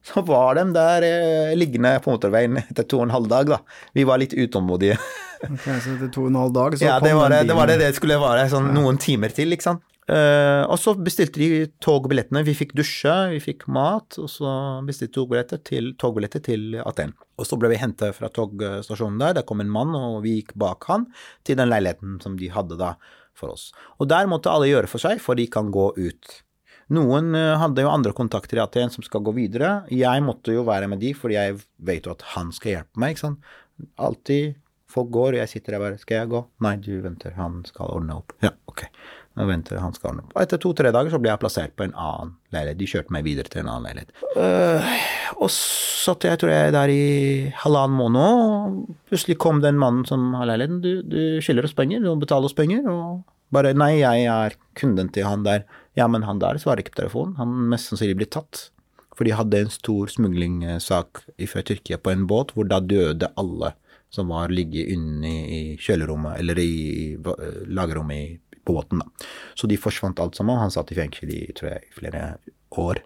så 0.04 0.22
var 0.28 0.58
de 0.60 0.66
der 0.76 1.06
eh, 1.08 1.54
liggende 1.56 1.95
på 2.04 2.12
motorveien 2.12 2.60
etter 2.60 2.84
to 2.84 2.99
og 2.99 3.08
en 3.08 3.16
halv 3.16 3.30
dag, 3.32 3.54
da. 3.56 3.60
Vi 3.95 4.04
var 4.08 4.20
litt 4.20 4.36
utålmodige. 4.36 4.97
okay, 5.47 5.80
så 5.80 5.95
etter 5.95 6.12
to 6.12 6.26
og 6.26 6.34
en 6.34 6.41
halv 6.41 6.54
dag 6.56 6.78
så 6.78 6.89
ja, 6.89 6.99
kom 6.99 7.08
det 7.08 7.16
var 7.20 7.34
det, 7.34 7.41
det 7.47 7.58
var 7.58 7.72
det 7.72 7.80
det 7.82 7.89
skulle 7.95 8.20
være. 8.20 8.45
Sånn 8.51 8.74
noen 8.76 8.99
timer 9.01 9.34
til, 9.36 9.56
ikke 9.56 9.70
sant. 9.72 9.89
Uh, 10.04 10.68
og 10.68 10.76
så 10.84 10.91
bestilte 10.99 11.39
de 11.39 11.64
togbillettene. 11.84 12.43
Vi 12.43 12.56
fikk 12.60 12.74
dusje, 12.76 13.14
vi 13.32 13.39
fikk 13.39 13.70
mat, 13.72 14.18
og 14.20 14.28
så 14.28 14.51
bestilte 14.84 15.16
togbilletter 15.16 15.62
til, 15.64 15.93
togbilletter 15.99 16.43
til 16.43 16.76
Aten. 16.84 17.16
Og 17.39 17.47
så 17.47 17.56
ble 17.60 17.72
vi 17.72 17.80
hentet 17.80 18.18
fra 18.18 18.28
togstasjonen 18.34 19.22
der. 19.24 19.38
Der 19.39 19.47
kom 19.47 19.64
en 19.64 19.72
mann, 19.72 19.95
og 19.95 20.20
vi 20.28 20.41
gikk 20.41 20.51
bak 20.60 20.89
han 20.91 21.08
til 21.47 21.60
den 21.62 21.72
leiligheten 21.72 22.20
som 22.24 22.36
de 22.39 22.51
hadde 22.51 22.80
da 22.82 22.97
for 23.38 23.56
oss. 23.56 23.70
Og 24.04 24.12
der 24.12 24.28
måtte 24.30 24.51
alle 24.51 24.68
gjøre 24.70 24.91
for 24.91 25.01
seg, 25.01 25.24
for 25.24 25.39
de 25.39 25.47
kan 25.51 25.72
gå 25.74 25.93
ut. 25.95 26.43
Noen 26.94 27.32
eh, 27.38 27.54
hadde 27.62 27.86
jo 27.86 27.92
andre 27.94 28.14
kontakter 28.18 28.60
i 28.60 28.64
Aten 28.64 28.92
som 28.94 29.06
skal 29.06 29.24
gå 29.24 29.36
videre. 29.38 29.84
Jeg 29.94 30.26
måtte 30.26 30.56
jo 30.56 30.66
være 30.68 30.90
med 30.92 31.00
de, 31.04 31.14
fordi 31.18 31.40
jeg 31.40 31.62
vet 31.78 32.10
jo 32.10 32.18
at 32.18 32.26
han 32.36 32.52
skal 32.56 32.78
hjelpe 32.78 33.04
meg. 33.04 33.16
ikke 33.16 33.28
sant? 33.28 33.56
Alltid 34.02 34.60
folk 34.94 35.10
går, 35.14 35.34
og 35.34 35.42
jeg 35.42 35.50
sitter 35.50 35.76
der 35.76 35.82
bare 35.82 35.98
Skal 36.02 36.20
jeg 36.22 36.32
gå? 36.34 36.44
Nei, 36.64 36.76
du 36.84 36.94
venter, 37.02 37.36
han 37.40 37.62
skal 37.68 37.94
ordne 37.96 38.20
opp. 38.20 38.36
Ja, 38.44 38.54
ok. 38.70 38.86
Nå 39.34 39.48
venter 39.50 39.80
han 39.82 39.96
skal 39.96 40.12
ordne. 40.12 40.26
opp. 40.28 40.36
Og 40.36 40.44
etter 40.44 40.62
to-tre 40.62 40.92
dager 40.94 41.14
så 41.14 41.20
ble 41.22 41.32
jeg 41.32 41.42
plassert 41.42 41.74
på 41.78 41.88
en 41.88 41.96
annen 41.98 42.36
leilighet. 42.54 42.80
De 42.80 42.90
kjørte 42.92 43.16
meg 43.16 43.26
videre 43.26 43.50
til 43.50 43.64
en 43.64 43.72
annen 43.74 43.88
leilighet. 43.90 44.14
Uh, 44.38 44.90
og 45.40 45.50
satt 45.54 46.28
jeg 46.28 46.42
tror 46.42 46.54
jeg 46.54 46.76
der 46.76 46.94
i 46.94 47.06
halvannen 47.64 47.98
måned, 47.98 48.44
og 48.44 48.98
plutselig 49.10 49.40
kom 49.42 49.64
den 49.64 49.80
mannen 49.82 50.06
som 50.10 50.36
har 50.38 50.52
leiligheten. 50.52 50.84
Du, 50.84 51.02
du 51.02 51.42
skylder 51.42 51.66
oss 51.70 51.78
penger, 51.78 52.04
du 52.04 52.12
må 52.12 52.20
betale 52.22 52.50
oss 52.50 52.58
penger. 52.58 52.86
Og 52.92 53.24
bare 53.54 53.74
nei, 53.78 53.96
jeg 54.04 54.28
er 54.30 54.58
kunden 54.78 55.10
til 55.14 55.26
han 55.26 55.48
der. 55.48 55.66
Ja, 56.00 56.08
men 56.10 56.26
han 56.26 56.41
der 56.41 56.58
svarer 56.62 56.82
ikke 56.82 56.96
på 56.96 57.04
telefonen. 57.04 57.36
Han 57.38 57.54
mest 57.72 57.91
sannsynlig 57.91 58.18
blir 58.24 58.32
tatt. 58.34 58.70
For 59.14 59.28
de 59.28 59.36
hadde 59.38 59.60
en 59.62 59.70
stor 59.74 60.10
smuglingssak 60.10 61.22
fra 61.52 61.62
Tyrkia 61.66 62.00
på 62.02 62.14
en 62.14 62.26
båt, 62.30 62.56
hvor 62.56 62.66
da 62.66 62.80
døde 62.82 63.30
alle 63.38 63.76
som 64.14 64.30
var 64.30 64.50
ligget 64.54 64.89
inne 64.94 65.32
i 65.50 65.62
kjølerommet, 65.82 66.38
eller 66.41 66.60
i, 66.62 66.74
i 67.14 67.70
lagerrommet 67.74 68.41
på 68.66 68.74
båten. 68.74 69.02
da. 69.02 69.26
Så 69.58 69.68
de 69.68 69.78
forsvant 69.78 70.20
alt 70.22 70.38
sammen. 70.38 70.58
Han 70.58 70.74
satt 70.74 70.94
i 70.94 70.98
fengsel 70.98 71.34
i 71.34 71.41
tror 71.58 71.76
jeg, 71.76 71.89
flere 71.98 72.28
år. 72.82 73.02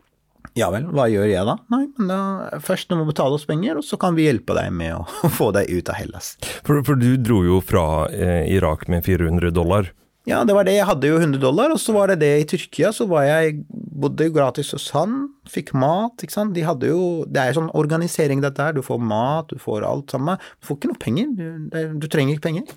Ja 0.57 0.69
vel, 0.73 0.87
hva 0.95 1.07
gjør 1.11 1.27
jeg 1.27 1.43
da? 1.47 1.57
Nei, 1.73 1.83
men 1.97 2.09
da, 2.09 2.19
først 2.63 2.89
du 2.89 2.95
må 2.97 3.05
betale 3.09 3.35
oss 3.35 3.45
penger, 3.47 3.79
og 3.79 3.85
så 3.85 3.99
kan 3.99 4.15
vi 4.17 4.27
hjelpe 4.27 4.55
deg 4.57 4.71
med 4.73 4.95
å 4.95 5.29
få 5.39 5.51
deg 5.55 5.69
ut 5.69 5.91
av 5.91 5.99
Hellas. 5.99 6.33
For, 6.63 6.81
for 6.87 6.99
du 6.99 7.15
dro 7.19 7.43
jo 7.45 7.59
fra 7.63 8.07
eh, 8.11 8.47
Irak 8.55 8.87
med 8.91 9.05
400 9.05 9.51
dollar. 9.55 9.91
Ja, 10.27 10.41
det 10.43 10.51
var 10.57 10.65
det. 10.67 10.73
Jeg 10.75 10.87
hadde 10.89 11.07
jo 11.07 11.19
100 11.21 11.39
dollar, 11.39 11.71
og 11.71 11.79
så 11.79 11.93
var 11.95 12.11
det 12.11 12.17
det 12.19 12.31
i 12.41 12.47
Tyrkia. 12.51 12.89
Så 12.91 13.05
var 13.07 13.23
jeg, 13.23 13.61
bodde 13.71 14.27
gratis 14.35 14.73
hos 14.75 14.89
han, 14.91 15.29
fikk 15.47 15.71
mat, 15.79 16.19
ikke 16.19 16.35
sant. 16.35 16.51
De 16.53 16.65
hadde 16.67 16.89
jo 16.91 17.23
Det 17.31 17.39
er 17.41 17.55
sånn 17.55 17.71
organisering, 17.71 18.43
dette 18.43 18.59
her. 18.59 18.75
Du 18.75 18.83
får 18.83 18.99
mat, 18.99 19.47
du 19.47 19.61
får 19.61 19.87
alt 19.87 20.11
sammen. 20.11 20.35
Du 20.59 20.67
får 20.67 20.79
ikke 20.81 20.91
noe 20.91 20.99
penger. 20.99 21.31
Du, 21.37 21.79
du 22.03 22.07
trenger 22.11 22.35
ikke 22.35 22.49
penger. 22.49 22.75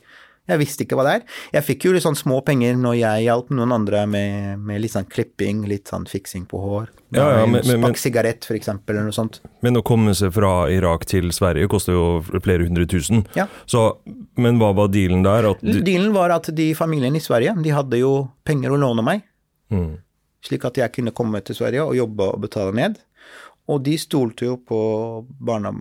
Jeg 0.48 0.58
visste 0.58 0.82
ikke 0.82 0.96
hva 0.98 1.04
det 1.06 1.12
er. 1.20 1.24
Jeg 1.52 1.62
fikk 1.62 1.84
jo 1.86 1.92
litt 1.94 2.02
sånn 2.02 2.16
små 2.18 2.40
penger 2.44 2.74
når 2.74 2.96
jeg 2.98 3.24
hjalp 3.28 3.50
noen 3.54 3.70
andre 3.72 4.00
med, 4.10 4.58
med 4.58 4.80
litt 4.82 4.90
sånn 4.90 5.06
klipping, 5.08 5.60
litt 5.68 5.86
sånn 5.92 6.08
fiksing 6.10 6.46
på 6.50 6.58
hår. 6.58 6.88
Ja, 7.14 7.28
ja, 7.40 7.46
men- 7.46 7.62
men- 7.66 7.80
men- 7.80 7.92
Spakk 7.92 7.98
sigarett, 8.02 8.44
for 8.44 8.54
eksempel, 8.54 8.96
eller 8.96 9.04
noe 9.04 9.12
sånt. 9.14 9.40
Men 9.62 9.74
å 9.76 9.82
komme 9.84 10.10
seg 10.14 10.32
fra 10.32 10.66
Irak 10.70 11.04
til 11.06 11.30
Sverige 11.30 11.68
koster 11.68 11.92
jo 11.92 12.20
flere 12.40 12.66
hundre 12.66 12.86
tusen. 12.86 13.26
Ja. 13.36 13.46
Så, 13.66 13.98
men 14.36 14.58
hva 14.58 14.74
var 14.74 14.88
dealen 14.88 15.22
der? 15.22 15.54
Du, 15.62 15.80
Dealen 15.82 16.12
var 16.12 16.30
at 16.30 16.52
de 16.54 16.72
familiene 16.74 17.16
i 17.16 17.20
Sverige, 17.20 17.54
de 17.62 17.70
hadde 17.70 17.98
jo 18.00 18.30
penger 18.44 18.70
å 18.70 18.78
låne 18.78 19.04
meg. 19.04 19.22
Mm. 19.70 19.98
slik 20.42 20.64
at 20.64 20.74
jeg 20.74 20.90
kunne 20.92 21.12
komme 21.12 21.44
til 21.44 21.54
Sverige 21.54 21.84
og 21.86 21.94
jobbe 21.94 22.20
og 22.32 22.40
betale 22.40 22.72
ned. 22.74 22.96
Og 23.70 23.82
de 23.86 23.96
stolte 24.00 24.48
jo 24.48 24.56
på 24.66 24.80
barna, 25.38 25.72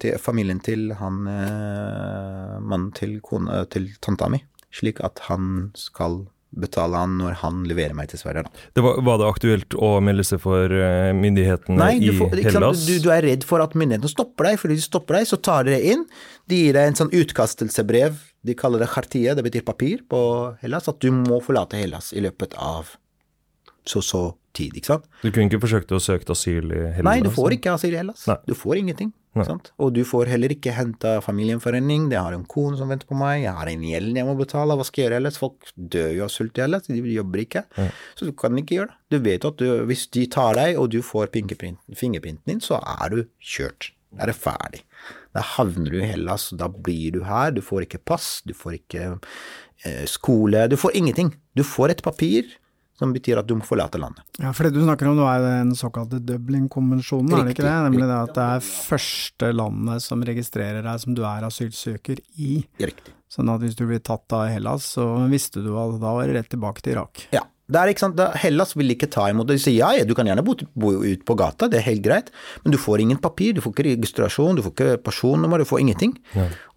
til, 0.00 0.16
familien 0.22 0.62
til 0.64 0.88
han 0.98 1.26
eh, 1.30 2.56
mannen 2.62 2.88
til 2.96 3.18
kone, 3.24 3.60
til 3.70 3.92
tanta 4.02 4.30
mi, 4.32 4.40
slik 4.74 5.02
at 5.04 5.26
han 5.28 5.68
skal 5.78 6.24
betale 6.56 6.98
han 6.98 7.16
når 7.20 7.38
han 7.42 7.64
leverer 7.68 7.94
meg 7.96 8.10
til 8.10 8.20
Sverige. 8.20 8.46
Da. 8.46 8.66
det 8.78 8.84
var, 8.84 9.00
var 9.04 9.20
det 9.20 9.28
aktuelt 9.28 9.76
å 9.76 9.90
melde 10.04 10.24
seg 10.26 10.40
for 10.42 10.72
eh, 10.72 11.12
myndighetene 11.16 11.78
Nei, 11.78 11.92
i 12.00 12.12
får, 12.16 12.36
Hellas? 12.46 12.84
du, 12.88 12.94
du 13.02 13.10
er 13.12 13.26
redd 13.26 13.46
for 13.46 13.62
at 13.64 13.76
myndighetene 13.78 14.12
stopper 14.12 14.50
deg, 14.50 14.60
fordi 14.62 14.78
de 14.78 14.86
stopper 14.86 15.20
deg, 15.20 15.30
så 15.30 15.40
tar 15.42 15.66
de 15.68 15.76
deg 15.76 15.88
inn. 15.94 16.04
De 16.50 16.60
gir 16.62 16.78
deg 16.78 16.90
en 16.90 17.00
sånn 17.02 17.12
utkastelsebrev, 17.16 18.20
de 18.46 18.56
kaller 18.58 18.82
det 18.82 18.90
chartie, 18.92 19.34
det 19.36 19.44
betyr 19.46 19.66
papir 19.66 20.04
på 20.08 20.20
Hellas, 20.62 20.88
at 20.90 21.02
du 21.02 21.10
må 21.14 21.42
forlate 21.44 21.80
Hellas 21.80 22.12
i 22.16 22.22
løpet 22.24 22.56
av 22.62 22.94
så 23.90 24.02
så 24.04 24.22
tid, 24.56 24.76
ikke 24.78 24.94
sant. 24.94 25.06
Du 25.22 25.28
kunne 25.30 25.50
ikke 25.50 25.60
forsøkt 25.62 25.92
å 25.92 26.00
søke 26.00 26.32
asyl 26.32 26.72
i 26.72 26.82
Hellas? 26.96 27.06
Nei, 27.06 27.20
du 27.24 27.30
får 27.32 27.56
ikke 27.58 27.74
asyl 27.76 27.94
i 27.94 28.00
Hellas. 28.00 28.24
Nei. 28.30 28.38
Du 28.48 28.54
får 28.56 28.80
ingenting. 28.80 29.12
Sant? 29.44 29.68
Og 29.82 29.90
du 29.92 30.00
får 30.08 30.30
heller 30.32 30.54
ikke 30.54 30.72
henta 30.72 31.18
familiegjenforening. 31.24 32.06
Jeg 32.12 32.22
har 32.24 32.32
en 32.32 32.46
kone 32.48 32.78
som 32.78 32.88
venter 32.88 33.08
på 33.10 33.18
meg, 33.18 33.42
jeg 33.42 33.52
har 33.58 33.68
en 33.68 33.84
gjeld 33.84 34.16
jeg 34.16 34.28
må 34.28 34.36
betale. 34.38 34.76
Hva 34.78 34.86
skal 34.88 35.02
jeg 35.02 35.10
gjøre 35.10 35.18
ellers? 35.20 35.40
Folk 35.42 35.68
dør 35.76 36.14
jo 36.16 36.24
av 36.24 36.32
sult 36.32 36.56
i 36.56 36.64
Hellas, 36.64 36.88
de 36.88 37.12
jobber 37.12 37.42
ikke. 37.44 37.66
Ja. 37.76 37.90
Så 38.16 38.30
du 38.30 38.32
kan 38.38 38.56
ikke 38.56 38.78
gjøre 38.78 38.94
det. 38.94 38.98
Du 39.12 39.18
vet 39.28 39.44
at 39.50 39.60
du, 39.60 39.66
hvis 39.90 40.06
de 40.16 40.24
tar 40.32 40.56
deg, 40.56 40.80
og 40.80 40.88
du 40.94 41.02
får 41.04 41.28
fingerprinten 41.36 42.48
din, 42.48 42.64
så 42.64 42.80
er 42.80 43.12
du 43.12 43.22
kjørt. 43.44 43.90
Da 44.16 44.24
er 44.24 44.32
det 44.32 44.38
ferdig. 44.40 44.84
Da 45.36 45.44
havner 45.44 45.92
du 45.92 46.00
i 46.00 46.08
Hellas, 46.08 46.48
da 46.56 46.70
blir 46.72 47.18
du 47.18 47.24
her. 47.28 47.52
Du 47.52 47.60
får 47.64 47.84
ikke 47.84 48.00
pass, 48.08 48.38
du 48.48 48.54
får 48.56 48.78
ikke 48.80 49.08
eh, 49.84 50.06
skole, 50.08 50.64
du 50.72 50.78
får 50.80 50.96
ingenting. 50.96 51.34
Du 51.58 51.64
får 51.66 51.92
et 51.92 52.06
papir 52.06 52.56
som 52.98 53.12
betyr 53.12 53.40
at 53.40 53.48
du 53.48 53.56
må 53.58 53.66
forlate 53.66 54.00
landet. 54.00 54.24
Ja, 54.40 54.52
for 54.56 54.66
det 54.66 54.76
du 54.76 54.82
snakker 54.84 55.10
om 55.10 55.18
nå 55.18 55.26
er 55.28 55.44
den 55.44 55.74
såkalte 55.76 56.20
Dublin-konvensjonen, 56.24 57.34
er 57.36 57.48
det 57.48 57.56
ikke 57.56 57.66
det? 57.66 57.74
Nemlig 57.88 58.06
det 58.08 58.20
at 58.20 58.34
det 58.38 58.46
er 58.56 58.70
første 58.70 59.50
landet 59.52 60.04
som 60.04 60.24
registrerer 60.26 60.86
deg 60.86 61.02
som 61.02 61.16
du 61.16 61.22
er 61.28 61.46
asylsøker 61.48 62.22
i. 62.40 62.62
Riktig. 62.80 63.12
Sånn 63.32 63.50
at 63.52 63.60
hvis 63.64 63.76
du 63.76 63.84
blir 63.88 64.00
tatt 64.04 64.32
av 64.36 64.46
Hellas, 64.48 64.86
så 64.96 65.04
visste 65.28 65.60
du 65.64 65.74
at 65.76 65.98
da 66.00 66.14
var 66.16 66.28
det 66.28 66.38
rett 66.38 66.50
tilbake 66.54 66.84
til 66.84 66.96
Irak. 66.96 67.26
Ja. 67.34 67.42
Er 67.66 67.90
da 68.14 68.28
Hellas 68.38 68.76
vil 68.78 68.92
ikke 68.94 69.08
ta 69.10 69.24
imot 69.26 69.48
det. 69.48 69.56
De 69.58 69.62
sier 69.64 69.80
ja, 69.80 69.88
ja, 69.98 70.04
du 70.06 70.14
kan 70.14 70.28
gjerne 70.28 70.44
bo, 70.46 70.54
bo 70.78 70.92
ut 71.02 71.24
på 71.26 71.34
gata, 71.34 71.66
det 71.66 71.80
er 71.80 71.88
helt 71.88 72.04
greit, 72.04 72.28
men 72.62 72.70
du 72.70 72.78
får 72.78 73.02
ingen 73.02 73.18
papir, 73.18 73.56
du 73.56 73.60
får 73.64 73.72
ikke 73.74 73.86
registrasjon, 73.88 74.54
du 74.54 74.62
får 74.62 74.74
ikke 74.74 74.98
personnummer, 75.02 75.58
du 75.58 75.66
får 75.66 75.82
ingenting. 75.82 76.14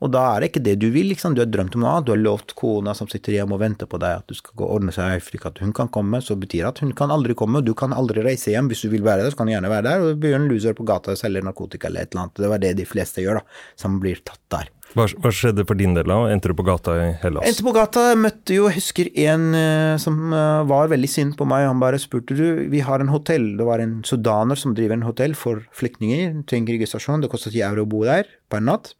Og 0.01 0.09
da 0.15 0.23
er 0.31 0.41
det 0.41 0.49
ikke 0.49 0.63
det 0.65 0.79
du 0.81 0.87
vil, 0.89 1.11
liksom. 1.11 1.35
Du 1.37 1.43
har 1.43 1.51
drømt 1.51 1.77
om 1.77 1.83
noe 1.83 1.91
annet, 1.93 2.07
du 2.07 2.13
har 2.15 2.21
lovt 2.23 2.55
kona 2.57 2.95
som 2.97 3.09
sitter 3.11 3.37
hjemme 3.37 3.53
og 3.53 3.61
venter 3.61 3.89
på 3.91 3.99
deg 4.01 4.23
at 4.23 4.31
du 4.31 4.37
skal 4.39 4.57
gå 4.57 4.65
og 4.65 4.79
ordne 4.79 4.95
seg 4.95 5.21
slik 5.27 5.45
at 5.45 5.61
hun 5.61 5.75
kan 5.77 5.91
komme, 5.93 6.23
så 6.25 6.39
betyr 6.39 6.63
det 6.63 6.71
at 6.71 6.83
hun 6.85 6.95
kan 6.97 7.13
aldri 7.13 7.37
komme, 7.37 7.61
og 7.61 7.69
du 7.69 7.75
kan 7.77 7.93
aldri 7.93 8.25
reise 8.25 8.55
hjem. 8.55 8.73
Hvis 8.73 8.81
du 8.87 8.89
vil 8.95 9.05
være 9.05 9.27
der, 9.27 9.35
så 9.35 9.43
kan 9.43 9.51
du 9.51 9.53
gjerne 9.53 9.69
være 9.69 9.87
der, 9.91 10.07
og 10.09 10.19
bli 10.23 10.33
en 10.33 10.49
loser 10.49 10.73
på 10.73 10.87
gata 10.89 11.13
og 11.13 11.21
selger 11.21 11.45
narkotika 11.45 11.91
eller 11.91 12.07
et 12.07 12.15
eller 12.15 12.25
annet. 12.25 12.41
Det 12.41 12.53
var 12.55 12.65
det 12.65 12.75
de 12.81 12.89
fleste 12.89 13.21
gjør, 13.21 13.43
da, 13.43 13.63
som 13.77 14.01
blir 14.01 14.25
tatt 14.25 14.41
der. 14.57 14.73
Hva, 14.97 15.05
hva 15.21 15.29
skjedde 15.33 15.65
for 15.69 15.77
din 15.77 15.93
del 15.93 16.07
da? 16.09 16.17
Endte 16.33 16.49
du 16.49 16.55
på 16.57 16.65
gata 16.65 16.95
i 16.97 17.09
Hellas? 17.21 17.45
Endte 17.45 17.65
på 17.65 17.73
gata, 17.75 18.05
møtte 18.17 18.55
jo, 18.55 18.65
jeg 18.69 18.79
husker 18.79 19.09
en 19.27 19.49
eh, 19.57 19.97
som 20.01 20.33
eh, 20.33 20.61
var 20.69 20.89
veldig 20.89 21.09
sint 21.11 21.35
på 21.37 21.45
meg. 21.49 21.67
Han 21.69 21.81
bare 21.81 21.99
spurte 22.01 22.37
du, 22.37 22.45
vi 22.71 22.81
har 22.85 23.03
en 23.03 23.11
hotell. 23.13 23.51
Det 23.59 23.67
var 23.67 23.83
en 23.83 23.99
sudaner 24.07 24.57
som 24.57 24.73
driver 24.77 24.97
en 24.97 25.05
hotell 25.05 25.35
for 25.37 25.61
flyktninger. 25.77 26.39
Trenger 26.49 26.79
registrasjon. 26.79 27.21
Det 27.21 27.29
koster 27.29 27.53
10 27.53 27.67
euro 27.67 27.85
å 27.85 27.91
bo 27.91 28.01
der 28.07 28.31
per 28.49 28.63
natt. 28.65 28.95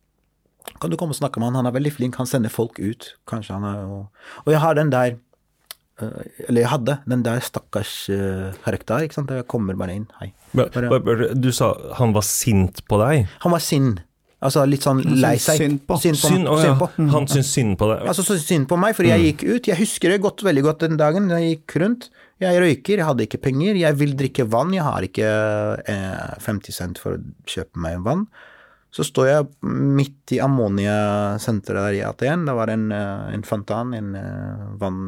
Kan 0.78 0.92
du 0.92 0.98
komme 1.00 1.16
og 1.16 1.18
snakke 1.18 1.42
med 1.42 1.50
han? 1.50 1.64
Han 1.64 1.72
er 1.72 1.74
veldig 1.80 1.94
flink. 1.96 2.20
Han 2.22 2.30
sender 2.30 2.54
folk 2.54 2.78
ut. 2.78 3.16
Kanskje 3.30 3.58
han 3.58 3.66
er 3.66 3.82
Og, 3.90 4.52
jeg 4.52 4.62
har 4.62 4.78
den 4.78 4.92
der 4.94 5.16
eh, 6.04 6.46
Eller 6.46 6.68
jeg 6.68 6.72
hadde 6.76 7.00
den 7.10 7.24
der 7.26 7.42
stakkars 7.42 7.96
uh, 8.14 8.54
karakter, 8.62 9.08
ikke 9.08 9.18
sant. 9.18 9.34
Jeg 9.34 9.48
kommer 9.50 9.74
bare 9.80 9.98
inn. 9.98 10.06
Hei. 10.22 10.30
Bare- 10.54 11.34
du 11.34 11.50
sa 11.56 11.74
han 11.98 12.14
var 12.14 12.28
sint 12.30 12.84
på 12.86 13.02
deg? 13.02 13.26
Han 13.42 13.58
var 13.58 13.66
sinn. 13.66 13.98
Altså 14.40 14.64
litt 14.70 14.86
sånn 14.86 15.02
lei 15.20 15.34
seg. 15.42 15.60
synd 15.60 15.82
på. 15.84 15.98
Synd 16.00 16.16
på. 16.16 16.30
Synd, 16.32 16.48
å, 16.48 16.56
synd 16.62 16.72
ja. 16.72 16.76
på. 16.80 17.08
Han 17.12 17.28
syns 17.28 17.50
synd 17.52 17.76
på 17.80 17.90
deg? 17.92 18.06
Altså 18.08 18.24
så 18.24 18.38
synd 18.40 18.70
på 18.72 18.78
meg, 18.80 18.96
fordi 18.96 19.12
jeg 19.12 19.26
gikk 19.26 19.44
ut. 19.50 19.68
Jeg 19.68 19.80
husker 19.82 20.14
det 20.14 20.22
godt, 20.24 20.46
veldig 20.48 20.64
godt 20.70 20.86
den 20.86 21.00
dagen 21.00 21.28
jeg 21.34 21.50
gikk 21.58 21.76
rundt. 21.84 22.08
Jeg 22.40 22.62
røyker, 22.64 23.02
jeg 23.02 23.08
hadde 23.10 23.26
ikke 23.28 23.42
penger, 23.50 23.76
jeg 23.76 24.00
vil 24.00 24.16
drikke 24.16 24.46
vann, 24.48 24.72
jeg 24.72 24.86
har 24.86 25.04
ikke 25.04 25.32
eh, 25.92 26.38
50 26.40 26.78
cent 26.78 27.02
for 27.02 27.18
å 27.18 27.50
kjøpe 27.52 27.84
meg 27.84 28.00
vann. 28.06 28.24
Så 28.96 29.04
står 29.06 29.28
jeg 29.28 29.50
midt 30.00 30.34
i 30.34 30.40
Ammonia-senteret 30.42 31.90
der 31.90 31.98
i 32.00 32.06
Aten. 32.08 32.48
Det 32.48 32.56
var 32.58 32.72
en, 32.72 32.88
eh, 32.96 33.26
en 33.36 33.44
fontan, 33.46 33.92
en 33.98 34.16
eh, 34.18 34.70
vann... 34.80 35.02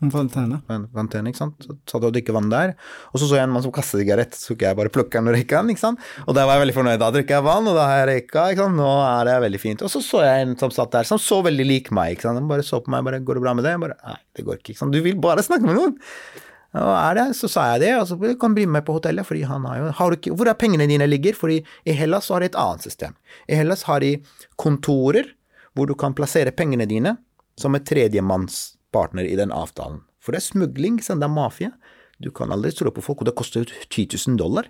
En 0.00 0.10
fontene. 0.12 1.28
ikke 1.28 1.36
sant. 1.36 1.56
Så 1.60 1.74
satt 1.84 2.00
jeg 2.00 2.08
og 2.08 2.14
drikket 2.14 2.32
vann 2.36 2.48
der. 2.52 2.72
Og 3.12 3.20
så 3.20 3.28
så 3.28 3.36
jeg 3.36 3.44
en 3.44 3.52
mann 3.52 3.64
som 3.64 3.72
kastet 3.76 4.00
sigarett, 4.00 4.32
så 4.32 4.54
skulle 4.54 4.70
jeg 4.70 4.78
bare 4.78 4.92
plukke 4.92 5.18
den 5.18 5.28
og 5.28 5.36
røyke 5.36 5.52
den, 5.52 5.72
ikke 5.74 5.82
sant. 5.82 6.06
Og 6.24 6.36
da 6.36 6.46
var 6.48 6.56
jeg 6.56 6.64
veldig 6.64 6.76
fornøyd. 6.78 7.00
Da 7.02 7.10
drikker 7.12 7.36
jeg 7.36 7.44
vann, 7.44 7.68
og 7.68 7.76
da 7.76 7.86
har 7.90 8.00
jeg 8.00 8.08
røyka, 8.10 8.46
ikke 8.54 8.64
sant. 8.64 8.80
Nå 8.80 8.90
er 9.04 9.28
det 9.28 9.38
veldig 9.44 9.60
fint. 9.60 9.84
Og 9.84 9.92
så 9.92 10.00
så 10.04 10.22
jeg 10.24 10.46
en 10.46 10.54
som 10.62 10.72
satt 10.72 10.94
der, 10.96 11.08
som 11.08 11.20
så 11.20 11.42
veldig 11.44 11.66
lik 11.68 11.90
meg, 11.92 12.16
ikke 12.16 12.28
sant. 12.28 12.40
Han 12.40 12.48
bare 12.48 12.64
så 12.64 12.80
på 12.80 12.94
meg, 12.94 13.04
bare 13.04 13.20
'går 13.20 13.34
det 13.36 13.44
bra 13.44 13.54
med 13.54 13.64
det?' 13.64 13.76
Jeg 13.76 13.80
bare 13.80 13.98
'nei, 14.00 14.18
det 14.36 14.44
går 14.46 14.56
ikke', 14.56 14.70
ikke 14.70 14.78
sant. 14.80 14.92
Du 14.92 15.02
vil 15.02 15.20
bare 15.20 15.44
snakke 15.44 15.68
med 15.68 15.76
noen. 15.76 15.98
Og 16.70 16.92
er 16.94 17.14
det, 17.18 17.26
så 17.34 17.48
sa 17.50 17.66
jeg 17.72 17.80
det, 17.82 17.92
og 17.98 18.06
så 18.06 18.38
kan 18.38 18.54
bli 18.54 18.64
med 18.64 18.84
på 18.86 18.94
hotellet, 18.94 19.26
fordi 19.26 19.42
han 19.42 19.64
har 19.66 19.78
jo 19.78 19.90
har 19.90 20.10
ikke, 20.14 20.32
Hvor 20.32 20.46
er 20.46 20.54
pengene 20.54 20.86
dine 20.86 21.06
ligger? 21.06 21.34
Fordi 21.34 21.64
i 21.84 21.92
Hellas 21.92 22.28
har 22.28 22.40
de 22.40 22.46
et 22.46 22.54
annet 22.54 22.82
system. 22.82 23.14
I 23.48 23.54
Hellas 23.54 23.82
har 23.82 24.00
de 24.00 24.22
kontorer 24.56 25.34
hvor 25.74 25.86
du 25.86 25.94
kan 25.94 26.14
plassere 26.14 26.52
pengene 26.52 26.86
dine 26.86 27.18
som 27.58 27.74
en 27.74 27.84
tredjemannspartner 28.90 29.24
i 29.24 29.36
den 29.36 29.52
avtalen. 29.52 30.02
For 30.20 30.32
det 30.32 30.40
er 30.40 30.50
smugling, 30.52 30.98
det 30.98 31.24
er 31.24 31.28
mafia. 31.28 31.70
Du 32.20 32.30
kan 32.30 32.50
aldri 32.52 32.70
stole 32.70 32.92
på 32.92 33.02
folk, 33.02 33.20
og 33.20 33.26
det 33.26 33.34
koster 33.34 33.62
jo 33.62 33.66
10 33.88 34.16
000 34.28 34.36
dollar. 34.36 34.68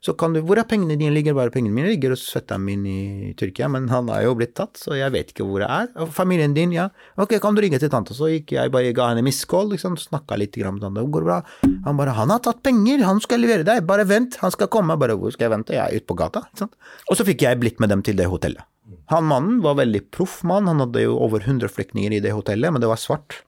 Så 0.00 0.14
kan 0.14 0.32
du, 0.32 0.40
hvor 0.40 0.56
er 0.56 0.62
pengene 0.62 0.94
dine 0.96 1.10
ligger? 1.10 1.34
Bare 1.34 1.50
pengene 1.50 1.74
mine 1.74 1.88
ligger 1.90 2.12
hos 2.14 2.30
fetteren 2.30 2.62
min 2.62 2.84
i 2.86 3.34
Tyrkia, 3.34 3.66
men 3.68 3.88
han 3.90 4.08
er 4.08 4.22
jo 4.28 4.36
blitt 4.38 4.54
tatt, 4.54 4.78
så 4.78 4.94
jeg 4.94 5.10
vet 5.10 5.32
ikke 5.32 5.42
hvor 5.42 5.58
det 5.58 5.66
er. 5.66 5.88
Og 5.98 6.12
familien 6.14 6.54
din, 6.54 6.70
ja. 6.72 6.86
Ok, 7.18 7.34
kan 7.42 7.56
du 7.56 7.60
ringe 7.60 7.80
til 7.82 7.90
tante? 7.90 8.14
Så 8.14 8.30
gikk 8.30 8.54
jeg 8.54 8.70
bare 8.70 8.94
ga 8.94 9.08
henne 9.10 9.26
miskål, 9.26 9.72
liksom, 9.74 9.98
snakka 9.98 10.38
litt 10.38 10.56
med 10.56 10.80
tante. 10.80 11.02
Går 11.02 11.26
det 11.26 11.28
bra? 11.28 11.40
Han 11.84 11.98
bare, 11.98 12.14
han 12.14 12.30
har 12.30 12.38
tatt 12.38 12.62
penger, 12.62 13.02
han 13.02 13.18
skal 13.20 13.42
levere 13.42 13.66
deg, 13.66 13.82
bare 13.90 14.06
vent, 14.06 14.38
han 14.38 14.54
skal 14.54 14.70
komme. 14.70 14.96
Bare, 14.96 15.18
hvor 15.18 15.34
skal 15.34 15.48
jeg 15.48 15.56
vente? 15.56 15.74
Jeg 15.74 15.82
er 15.82 15.98
ute 15.98 16.06
på 16.06 16.16
gata, 16.22 16.46
sant. 16.54 16.78
Og 17.10 17.18
så 17.18 17.26
fikk 17.26 17.42
jeg 17.42 17.58
blikk 17.58 17.82
med 17.82 17.90
dem 17.90 18.06
til 18.06 18.16
det 18.16 18.30
hotellet. 18.30 18.62
Han 19.10 19.26
mannen 19.26 19.60
var 19.64 19.80
veldig 19.82 20.06
proff 20.14 20.44
mann, 20.46 20.70
han 20.70 20.80
hadde 20.84 21.02
jo 21.08 21.18
over 21.18 21.42
100 21.42 21.74
flyktninger 21.74 22.14
i 22.14 22.22
det 22.22 22.36
hotellet, 22.36 22.70
men 22.70 22.80
det 22.80 22.88
var 22.88 23.02
svart. 23.02 23.42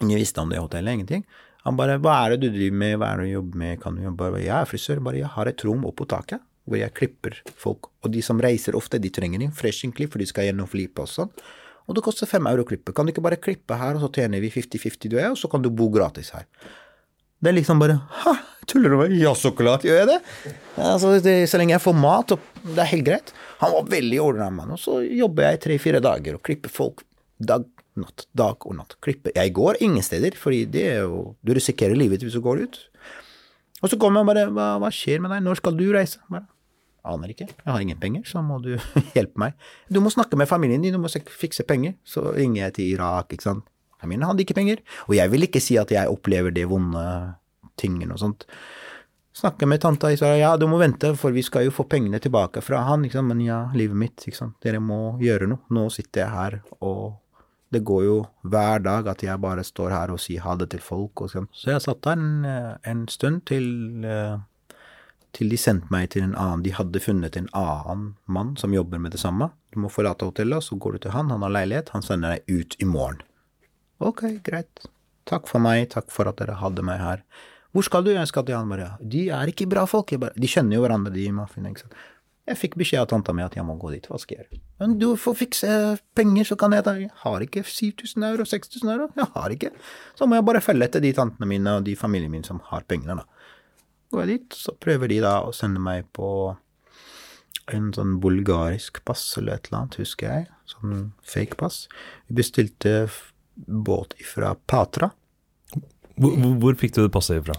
Ingen 0.00 0.18
visste 0.20 0.42
om 0.42 0.50
det 0.52 0.60
hotellet, 0.60 0.98
ingenting. 0.98 1.24
Han 1.64 1.76
bare 1.76 1.98
'Hva 1.98 2.14
er 2.24 2.30
det 2.30 2.40
du 2.40 2.50
driver 2.50 2.76
med, 2.76 2.98
hva 2.98 3.12
er 3.12 3.16
det 3.16 3.26
du 3.26 3.32
jobber 3.32 3.56
med, 3.58 3.80
kan 3.80 3.96
du 3.96 4.02
jobbe?' 4.02 4.16
Bare, 4.16 4.40
'Jeg 4.40 4.60
er 4.60 4.70
frisør, 4.70 5.02
bare 5.02 5.18
jeg 5.18 5.26
har 5.34 5.48
et 5.48 5.64
rom 5.64 5.84
oppå 5.84 6.06
taket 6.06 6.40
hvor 6.66 6.78
jeg 6.78 6.94
klipper 6.94 7.42
folk'. 7.46 7.88
Og 8.04 8.12
de 8.12 8.22
som 8.22 8.40
reiser 8.40 8.74
ofte, 8.74 8.98
de 8.98 9.10
trenger 9.10 9.42
en 9.42 9.52
freshing 9.52 9.92
klipp, 9.94 10.12
for 10.12 10.18
de 10.18 10.26
skal 10.26 10.44
gjennom 10.44 10.68
flipe 10.68 10.98
og 10.98 11.08
sånn. 11.08 11.30
Og 11.86 11.94
det 11.94 12.02
koster 12.02 12.26
fem 12.26 12.46
euro 12.46 12.64
å 12.64 12.66
klippe. 12.66 12.92
Kan 12.94 13.06
du 13.06 13.12
ikke 13.12 13.22
bare 13.22 13.38
klippe 13.38 13.78
her, 13.78 13.94
og 13.94 14.02
så 14.02 14.10
tjener 14.12 14.40
vi 14.42 14.50
50-50 14.50 15.08
du 15.08 15.16
er, 15.18 15.30
og 15.30 15.38
så 15.38 15.50
kan 15.50 15.62
du 15.62 15.70
bo 15.70 15.88
gratis 15.88 16.30
her. 16.30 16.46
Det 17.42 17.50
er 17.52 17.58
liksom 17.58 17.78
bare 17.78 18.00
Hæ, 18.24 18.32
tuller 18.66 18.90
du 18.90 18.96
med 18.96 19.10
meg? 19.10 19.18
Ja, 19.20 19.34
så 19.34 19.52
klart 19.54 19.84
gjør 19.86 20.00
jeg 20.00 20.08
det. 20.08 20.20
Altså, 20.76 21.12
det. 21.22 21.36
Så 21.50 21.60
lenge 21.60 21.76
jeg 21.76 21.84
får 21.84 21.94
mat, 21.94 22.32
og 22.32 22.40
det 22.64 22.82
er 22.82 22.92
helt 22.94 23.06
greit. 23.06 23.32
Han 23.60 23.72
var 23.72 23.90
veldig 23.92 24.20
ordna 24.22 24.50
mann, 24.50 24.74
og 24.74 24.80
så 24.82 24.98
jobber 25.04 25.50
jeg 25.50 25.62
tre-fire 25.66 26.02
dager 26.02 26.38
og 26.38 26.42
klipper 26.46 26.72
folk 26.72 27.04
dag, 27.38 27.66
natt, 28.00 28.26
dag 28.36 28.66
og 28.68 28.76
natt. 28.78 28.96
Klippe. 29.04 29.32
Jeg 29.36 29.54
går 29.56 29.80
ingen 29.84 30.04
steder, 30.04 30.36
fordi 30.38 30.64
det 30.70 30.84
er 30.90 31.00
jo 31.06 31.36
Du 31.44 31.54
risikerer 31.56 31.96
livet 31.98 32.24
hvis 32.24 32.36
du 32.36 32.42
går 32.44 32.66
ut. 32.66 32.82
Og 33.82 33.92
så 33.92 33.98
kommer 34.00 34.22
jeg 34.22 34.30
bare 34.30 34.44
hva, 34.56 34.68
hva 34.80 34.90
skjer 34.92 35.20
med 35.22 35.34
deg, 35.34 35.42
når 35.44 35.60
skal 35.60 35.76
du 35.76 35.86
reise? 35.94 36.22
Bare, 36.32 36.48
Aner 37.06 37.30
ikke, 37.30 37.46
jeg 37.46 37.70
har 37.70 37.82
ingen 37.82 37.98
penger, 38.02 38.24
så 38.26 38.40
må 38.42 38.58
du 38.64 38.72
hjelpe 39.16 39.38
meg. 39.38 39.54
Du 39.92 40.00
må 40.02 40.10
snakke 40.10 40.38
med 40.38 40.48
familien 40.50 40.82
din, 40.82 40.96
du 40.96 41.02
må 41.02 41.10
fikse 41.12 41.66
penger. 41.68 41.94
Så 42.02 42.24
ringer 42.34 42.64
jeg 42.64 42.76
til 42.78 42.96
Irak, 42.96 43.30
ikke 43.30 43.46
sant. 43.46 43.68
Familien 44.02 44.26
hadde 44.26 44.42
ikke 44.42 44.56
penger. 44.58 44.82
Og 45.06 45.14
jeg 45.18 45.30
vil 45.32 45.46
ikke 45.46 45.62
si 45.62 45.78
at 45.80 45.92
jeg 45.94 46.10
opplever 46.10 46.54
de 46.54 46.66
vonde 46.68 47.04
tingene 47.78 48.16
og 48.16 48.22
sånt. 48.24 48.48
Snakke 49.36 49.68
med 49.68 49.82
tanta 49.84 50.08
i 50.08 50.16
Sverige, 50.16 50.40
ja, 50.40 50.54
du 50.56 50.64
må 50.66 50.78
vente, 50.80 51.10
for 51.20 51.34
vi 51.36 51.44
skal 51.44 51.66
jo 51.66 51.72
få 51.76 51.84
pengene 51.92 52.18
tilbake 52.24 52.62
fra 52.64 52.80
han, 52.88 53.04
ikke 53.04 53.18
sant. 53.18 53.30
Men 53.30 53.44
ja, 53.44 53.60
livet 53.76 53.98
mitt, 54.00 54.24
ikke 54.24 54.40
sant. 54.40 54.56
Dere 54.64 54.80
må 54.80 55.18
gjøre 55.22 55.48
noe. 55.50 55.62
Nå 55.76 55.86
sitter 55.92 56.24
jeg 56.24 56.32
her, 56.32 56.58
og 56.80 57.18
det 57.74 57.82
går 57.86 58.02
jo 58.06 58.18
hver 58.46 58.82
dag 58.84 59.08
at 59.10 59.24
jeg 59.26 59.42
bare 59.42 59.64
står 59.66 59.90
her 59.90 60.12
og 60.14 60.20
sier 60.22 60.44
ha 60.44 60.54
det 60.58 60.70
til 60.74 60.82
folk 60.82 61.24
og 61.24 61.32
sånn. 61.32 61.48
Så 61.50 61.72
jeg 61.72 61.82
satt 61.82 62.04
der 62.06 62.20
en, 62.20 62.44
en 62.86 63.06
stund 63.10 63.42
til 63.50 63.66
uh, 64.06 64.38
til 65.36 65.52
de 65.52 65.58
sendte 65.60 65.92
meg 65.92 66.10
til 66.14 66.24
en 66.24 66.36
annen. 66.38 66.62
De 66.64 66.72
hadde 66.72 67.02
funnet 67.02 67.36
en 67.36 67.48
annen 67.56 68.06
mann 68.24 68.54
som 68.60 68.74
jobber 68.74 69.00
med 69.02 69.12
det 69.12 69.20
samme. 69.20 69.50
Du 69.74 69.80
må 69.82 69.90
forlate 69.92 70.28
hotellet, 70.28 70.64
så 70.64 70.78
går 70.80 70.96
du 70.96 71.04
til 71.04 71.16
han, 71.16 71.32
han 71.32 71.44
har 71.44 71.52
leilighet, 71.52 71.92
han 71.92 72.04
sender 72.04 72.36
deg 72.36 72.62
ut 72.62 72.78
i 72.80 72.88
morgen. 72.88 73.20
Ok, 74.00 74.24
greit. 74.46 74.86
Takk 75.28 75.48
for 75.50 75.62
meg, 75.62 75.90
takk 75.92 76.08
for 76.14 76.30
at 76.30 76.40
dere 76.40 76.56
hadde 76.60 76.84
meg 76.86 77.02
her. 77.02 77.24
Hvor 77.74 77.84
skal 77.84 78.06
du? 78.06 78.12
Jeg 78.14 78.28
skal 78.30 78.46
til 78.48 78.56
han 78.56 78.70
bare. 78.72 78.94
De 79.04 79.26
er 79.36 79.50
ikke 79.52 79.66
bra 79.68 79.82
folk. 79.90 80.14
Bare, 80.20 80.32
de 80.38 80.48
kjenner 80.48 80.78
jo 80.78 80.84
hverandre, 80.86 81.12
de 81.12 81.26
i 81.28 81.32
sant. 81.76 81.96
Jeg 82.46 82.58
fikk 82.60 82.76
beskjed 82.78 83.02
av 83.02 83.08
tanta 83.10 83.32
mi 83.34 83.42
at 83.42 83.56
jeg 83.58 83.66
må 83.66 83.74
gå 83.80 83.90
dit. 83.90 84.04
Hva 84.06 84.20
skal 84.22 84.36
jeg 84.36 84.44
gjøre? 84.44 84.60
Men 84.82 84.92
du 85.00 85.08
får 85.18 85.34
fikse 85.40 85.70
penger, 86.14 86.46
så 86.46 86.56
kan 86.60 86.76
jeg 86.76 86.84
ta 86.86 86.94
Jeg 87.00 87.10
har 87.24 87.42
ikke 87.42 87.64
7000 87.66 88.26
euro, 88.28 88.46
6000 88.46 88.92
euro. 88.92 89.08
Jeg 89.18 89.26
har 89.34 89.54
ikke. 89.56 89.72
Så 90.14 90.28
må 90.30 90.38
jeg 90.38 90.46
bare 90.46 90.62
følge 90.62 90.86
etter 90.86 91.02
de 91.02 91.10
tantene 91.16 91.48
mine 91.50 91.78
og 91.80 91.88
de 91.88 91.96
familiene 91.98 92.30
mine 92.36 92.46
som 92.46 92.62
har 92.70 92.86
pengene, 92.86 93.18
da 93.18 93.26
går 94.12 94.22
jeg 94.22 94.38
dit, 94.38 94.56
så 94.56 94.74
prøver 94.78 95.10
de 95.10 95.20
da 95.24 95.40
å 95.44 95.52
sende 95.54 95.82
meg 95.82 96.06
på 96.16 96.28
en 97.74 97.88
sånn 97.94 98.18
bulgarisk 98.22 99.02
pass 99.08 99.24
eller 99.40 99.56
et 99.56 99.68
eller 99.68 99.80
annet, 99.80 99.98
husker 99.98 100.30
jeg. 100.30 100.48
Sånn 100.70 101.10
fake 101.26 101.58
pass. 101.58 101.86
Vi 102.28 102.38
bestilte 102.38 103.08
båt 103.66 104.14
fra 104.26 104.54
Patra. 104.70 105.10
Hvor, 106.16 106.36
hvor, 106.62 106.76
fikk 106.80 106.94
du 106.96 107.02
det 107.02 107.12
passet 107.12 107.42
ifra? 107.42 107.56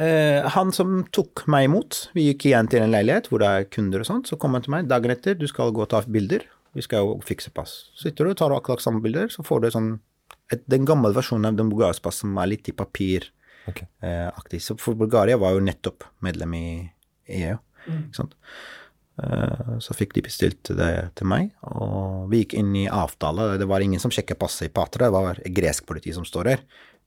Eh, 0.00 0.46
han 0.54 0.70
som 0.72 1.02
tok 1.12 1.44
meg 1.52 1.68
imot, 1.68 2.06
vi 2.16 2.30
gikk 2.30 2.48
igjen 2.48 2.70
til 2.72 2.84
en 2.84 2.94
leilighet 2.94 3.28
hvor 3.28 3.42
det 3.42 3.50
er 3.50 3.66
kunder 3.68 4.04
og 4.04 4.08
sånt, 4.08 4.30
så 4.30 4.38
kom 4.40 4.56
han 4.56 4.64
til 4.64 4.72
meg 4.76 4.88
dagen 4.88 5.12
etter, 5.12 5.36
du 5.36 5.44
skal 5.50 5.74
gå 5.76 5.84
og 5.84 5.90
ta 5.92 6.00
bilder, 6.08 6.46
vi 6.76 6.84
skal 6.86 7.04
jo 7.04 7.18
fikse 7.26 7.52
pass. 7.52 7.90
Så 7.92 8.08
sitter 8.08 8.24
du 8.24 8.32
og 8.32 8.38
tar 8.40 8.54
akkurat 8.56 8.82
samme 8.82 9.02
bilder, 9.04 9.28
så 9.32 9.44
får 9.44 9.64
du 9.66 9.72
sånn 9.74 9.90
et, 10.50 10.64
den 10.70 10.88
gamle 10.88 11.12
versjonen 11.14 11.50
av 11.50 11.60
den 11.60 11.68
bulgariske 11.70 12.06
passen 12.06 12.30
som 12.30 12.40
er 12.42 12.54
litt 12.54 12.72
i 12.72 12.76
papir 12.76 13.28
Okay. 13.68 13.86
Eh, 14.00 14.58
så 14.58 14.76
for 14.78 14.94
Bulgaria 14.98 15.38
var 15.38 15.54
jo 15.54 15.64
nettopp 15.64 16.04
medlem 16.24 16.54
i 16.56 16.66
EU. 17.40 17.56
Mm. 17.86 18.04
Ikke 18.08 18.20
sant? 18.22 18.36
Eh, 19.20 19.74
så 19.84 19.96
fikk 19.96 20.14
de 20.16 20.24
bestilt 20.26 20.72
det 20.76 20.92
til 21.18 21.28
meg, 21.30 21.52
og 21.68 22.30
vi 22.32 22.44
gikk 22.44 22.56
inn 22.60 22.72
i 22.78 22.88
avtale. 22.88 23.52
Det 23.60 23.68
var 23.70 23.84
ingen 23.84 24.02
som 24.02 24.12
sjekket 24.14 24.40
passet 24.40 24.70
i 24.70 24.72
Patra, 24.74 25.08
det 25.08 25.16
var 25.16 25.42
gresk 25.60 25.86
politi 25.88 26.14
som 26.16 26.26
står 26.26 26.54
her. 26.54 26.64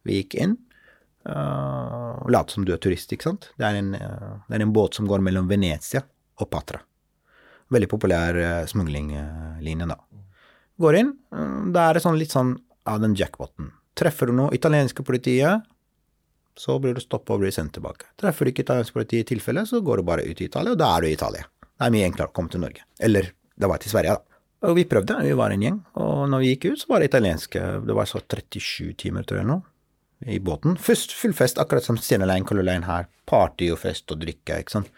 Vi 0.07 0.21
gikk 0.21 0.37
inn 0.43 0.57
uh, 1.30 2.24
late 2.32 2.55
som 2.55 2.65
du 2.65 2.74
er 2.76 2.82
turist, 2.82 3.11
ikke 3.13 3.30
sant. 3.30 3.49
Det 3.59 3.67
er, 3.67 3.80
en, 3.80 3.93
uh, 3.95 4.41
det 4.47 4.57
er 4.57 4.65
en 4.65 4.74
båt 4.76 4.97
som 4.97 5.07
går 5.09 5.24
mellom 5.26 5.49
Venezia 5.51 6.03
og 6.41 6.49
Patra. 6.51 6.82
Veldig 7.74 7.89
populær 7.91 8.39
uh, 8.39 8.65
smuglinglinje, 8.69 9.88
da. 9.89 9.99
Går 10.84 10.99
inn, 10.99 11.13
uh, 11.36 11.61
da 11.76 11.89
er 11.89 12.01
sånn 12.03 12.19
litt 12.19 12.34
sånn 12.36 12.55
av 12.89 12.99
den 13.03 13.15
jackpoten. 13.17 13.71
Treffer 13.97 14.30
du 14.30 14.38
noe 14.38 14.55
italienske 14.55 15.05
politiet, 15.05 15.63
så 16.57 16.78
blir 16.82 16.93
du 16.93 17.01
stoppa 17.01 17.36
og 17.36 17.43
blir 17.43 17.53
sendt 17.53 17.76
tilbake. 17.78 18.11
Treffer 18.19 18.45
du 18.45 18.53
ikke 18.53 18.65
italiensk 18.65 18.93
politi 18.93 19.21
i 19.21 19.28
tilfelle, 19.28 19.65
så 19.69 19.82
går 19.82 20.01
du 20.01 20.09
bare 20.09 20.26
ut 20.26 20.41
i 20.41 20.49
Italia, 20.49 20.74
og 20.74 20.82
da 20.82 20.91
er 20.95 21.05
du 21.05 21.09
i 21.09 21.15
Italia. 21.15 21.47
Det 21.63 21.88
er 21.88 21.93
mye 21.95 22.07
enklere 22.09 22.30
å 22.30 22.36
komme 22.36 22.53
til 22.53 22.61
Norge. 22.61 22.86
Eller 23.01 23.32
det 23.34 23.69
var 23.69 23.82
til 23.82 23.93
Sverige, 23.93 24.17
da. 24.17 24.39
Og 24.63 24.78
vi 24.78 24.86
prøvde, 24.88 25.17
vi 25.26 25.34
var 25.36 25.51
en 25.51 25.63
gjeng, 25.65 25.80
og 25.99 26.21
når 26.32 26.39
vi 26.39 26.51
gikk 26.53 26.69
ut, 26.69 26.80
så 26.80 26.91
var 26.93 27.01
det 27.01 27.09
italienske 27.09 27.61
Det 27.84 27.95
var 27.97 28.07
så 28.07 28.21
37 28.21 28.93
timer, 29.01 29.26
tror 29.28 29.41
jeg 29.41 29.49
nå, 29.49 29.57
i 30.28 30.39
båten. 30.39 30.78
Først 30.80 31.15
full 31.17 31.34
fest, 31.38 31.59
akkurat 31.61 31.86
som 31.86 31.97
Stena 31.99 32.28
Line, 32.30 32.45
Color 32.47 32.67
Line 32.67 32.88
her. 32.88 33.09
Party 33.30 33.69
og 33.74 33.82
fest 33.82 34.11
og 34.13 34.21
drikke, 34.24 34.61
ikke 34.61 34.78
sant. 34.78 34.89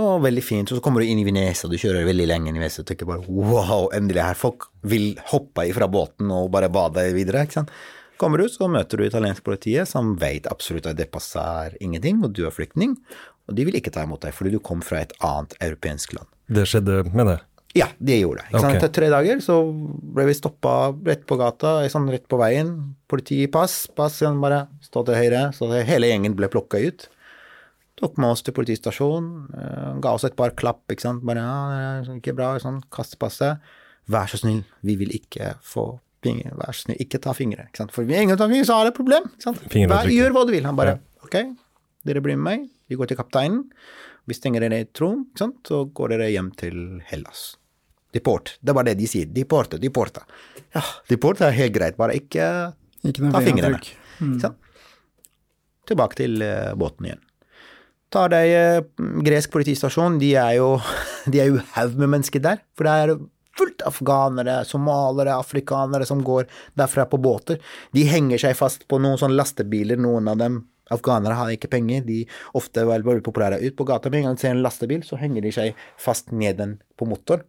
Og 0.00 0.24
veldig 0.24 0.42
fint. 0.42 0.70
Og 0.72 0.78
så 0.78 0.84
kommer 0.84 1.02
du 1.02 1.10
inn 1.10 1.20
i 1.22 1.26
Venezia, 1.26 1.70
du 1.70 1.78
kjører 1.78 2.06
veldig 2.08 2.26
lenge 2.26 2.50
inn 2.50 2.56
i 2.58 2.62
Venezia 2.62 2.82
og 2.82 2.88
tenker 2.90 3.08
bare 3.08 3.22
wow, 3.28 3.86
endelig 3.94 4.24
her. 4.24 4.38
Folk 4.38 4.68
vil 4.82 5.12
hoppe 5.30 5.68
ifra 5.70 5.88
båten 5.90 6.32
og 6.34 6.50
bare 6.54 6.72
bade 6.72 7.06
videre, 7.14 7.46
ikke 7.46 7.60
sant. 7.60 7.74
Kommer 8.18 8.38
du, 8.38 8.48
så 8.50 8.68
møter 8.70 8.98
du 8.98 9.06
italiensk 9.06 9.42
politiet, 9.46 9.90
som 9.90 10.12
vet 10.20 10.46
absolutt 10.50 10.86
at 10.86 10.98
det 10.98 11.10
passer 11.14 11.74
ingenting, 11.82 12.20
og 12.22 12.34
du 12.34 12.44
er 12.46 12.54
flyktning, 12.54 12.94
og 13.48 13.56
de 13.58 13.66
vil 13.66 13.78
ikke 13.78 13.92
ta 13.94 14.04
imot 14.06 14.22
deg 14.22 14.34
fordi 14.36 14.54
du 14.54 14.60
kom 14.62 14.82
fra 14.86 15.02
et 15.02 15.14
annet 15.24 15.56
europeisk 15.58 16.14
land. 16.14 16.30
Det 16.46 16.66
skjedde 16.70 17.02
med 17.10 17.32
det? 17.32 17.40
Ja, 17.74 17.88
det 17.98 18.20
gjorde 18.20 18.44
det. 18.44 18.54
Okay. 18.54 18.76
Etter 18.78 18.90
tre 18.94 19.08
dager 19.10 19.40
så 19.42 19.56
ble 19.66 20.28
vi 20.28 20.36
stoppa 20.38 20.92
rett 20.94 21.24
på 21.26 21.38
gata, 21.40 21.80
sånn 21.90 22.06
rett 22.12 22.28
på 22.30 22.38
veien. 22.38 22.70
Politi, 23.10 23.40
pass, 23.50 23.88
pass, 23.98 24.20
sånn 24.22 24.38
bare 24.42 24.68
stå 24.84 25.02
til 25.08 25.18
høyre. 25.18 25.48
Så 25.56 25.66
hele 25.74 26.10
gjengen 26.12 26.36
ble 26.38 26.50
plukka 26.52 26.78
ut. 26.84 27.08
Tok 27.98 28.18
med 28.18 28.34
oss 28.34 28.44
til 28.46 28.54
politistasjonen, 28.54 29.34
eh, 29.58 29.90
ga 30.02 30.14
oss 30.14 30.26
et 30.26 30.36
par 30.38 30.54
klapp, 30.58 30.82
ikke 30.90 31.02
sant. 31.02 31.22
Bare 31.26 31.42
ja, 31.42 31.58
det 32.02 32.14
er 32.14 32.16
ikke 32.18 32.36
bra, 32.38 32.52
sånn, 32.62 32.80
kast 32.94 33.18
passet. 33.18 33.62
Vær 34.10 34.30
så 34.30 34.38
snill, 34.38 34.62
vi 34.82 34.96
vil 35.00 35.14
ikke 35.14 35.54
få 35.62 35.86
fingre, 36.24 36.54
vær 36.58 36.74
så 36.74 36.88
snill, 36.88 36.98
ikke 37.02 37.22
ta 37.26 37.34
fingre. 37.34 37.68
Ikke 37.70 37.82
sant? 37.82 37.94
For 37.94 38.06
hvis 38.06 38.22
ingen 38.22 38.38
tar 38.38 38.50
fingre, 38.50 38.66
så 38.66 38.78
har 38.78 38.86
det 38.86 38.94
et 38.94 38.98
problem. 38.98 39.28
Ikke 39.34 39.48
sant? 39.48 39.66
Vær, 39.66 40.10
gjør 40.10 40.34
hva 40.34 40.46
du 40.46 40.54
vil. 40.54 40.66
Han 40.66 40.78
bare 40.78 40.96
ja. 40.96 41.02
ok, 41.26 41.38
dere 42.06 42.22
blir 42.22 42.38
med 42.38 42.46
meg, 42.50 42.70
vi 42.90 42.98
går 42.98 43.10
til 43.10 43.18
kapteinen. 43.18 43.66
Vi 44.24 44.38
stenger 44.38 44.64
dere 44.64 44.80
i 44.80 44.86
ikke 44.86 45.50
så 45.68 45.84
går 45.92 46.14
dere 46.14 46.32
hjem 46.32 46.54
til 46.56 46.78
Hellas. 47.10 47.54
Deport. 48.14 48.56
Det 48.60 48.70
er 48.70 48.78
bare 48.78 48.92
det 48.92 48.98
de 49.02 49.10
sier. 49.10 49.26
Deporte, 49.26 49.80
deporte. 49.82 50.22
Ja, 50.74 50.82
deport 51.10 51.42
er 51.42 51.54
helt 51.56 51.74
greit, 51.74 51.98
bare 51.98 52.16
ikke, 52.18 52.46
ikke 53.02 53.30
ta 53.34 53.42
fingrene. 53.42 53.80
Mm. 54.22 54.38
Tilbake 55.90 56.18
til 56.22 56.42
uh, 56.44 56.72
båten 56.78 57.10
igjen. 57.10 57.22
Tar 58.14 58.30
deg 58.30 58.54
uh, 58.54 59.06
gresk 59.26 59.50
politistasjon, 59.54 60.20
de 60.22 60.34
er 60.38 60.58
jo 60.60 60.76
de 61.30 61.42
er 61.42 61.50
jo 61.50 61.62
haug 61.74 61.96
med 61.98 62.14
mennesker 62.16 62.42
der. 62.44 62.62
For 62.78 62.86
det 62.86 62.94
er 62.94 63.16
fullt 63.58 63.82
afghanere, 63.86 64.60
somalere, 64.66 65.34
afrikanere 65.34 66.06
som 66.06 66.22
går 66.26 66.46
derfra 66.78 67.06
på 67.10 67.20
båter. 67.22 67.58
De 67.94 68.06
henger 68.08 68.46
seg 68.46 68.56
fast 68.58 68.86
på 68.90 68.98
noen 69.02 69.18
sånne 69.20 69.38
lastebiler, 69.38 70.00
noen 70.00 70.30
av 70.30 70.38
dem. 70.42 70.62
Afghanere 70.92 71.36
har 71.38 71.52
ikke 71.54 71.70
penger, 71.72 72.02
de 72.04 72.24
ofte 72.58 72.82
er 72.82 72.90
veldig 72.90 73.24
populære 73.24 73.62
ut 73.62 73.76
på 73.78 73.86
gata. 73.88 74.10
Med 74.12 74.20
en 74.20 74.28
gang 74.28 74.38
de 74.38 74.44
ser 74.44 74.54
en 74.54 74.64
lastebil, 74.64 75.04
så 75.06 75.18
henger 75.20 75.46
de 75.46 75.52
seg 75.54 75.86
fast 76.00 76.34
ned 76.34 76.58
den 76.60 76.76
på 76.98 77.08
motor. 77.08 77.46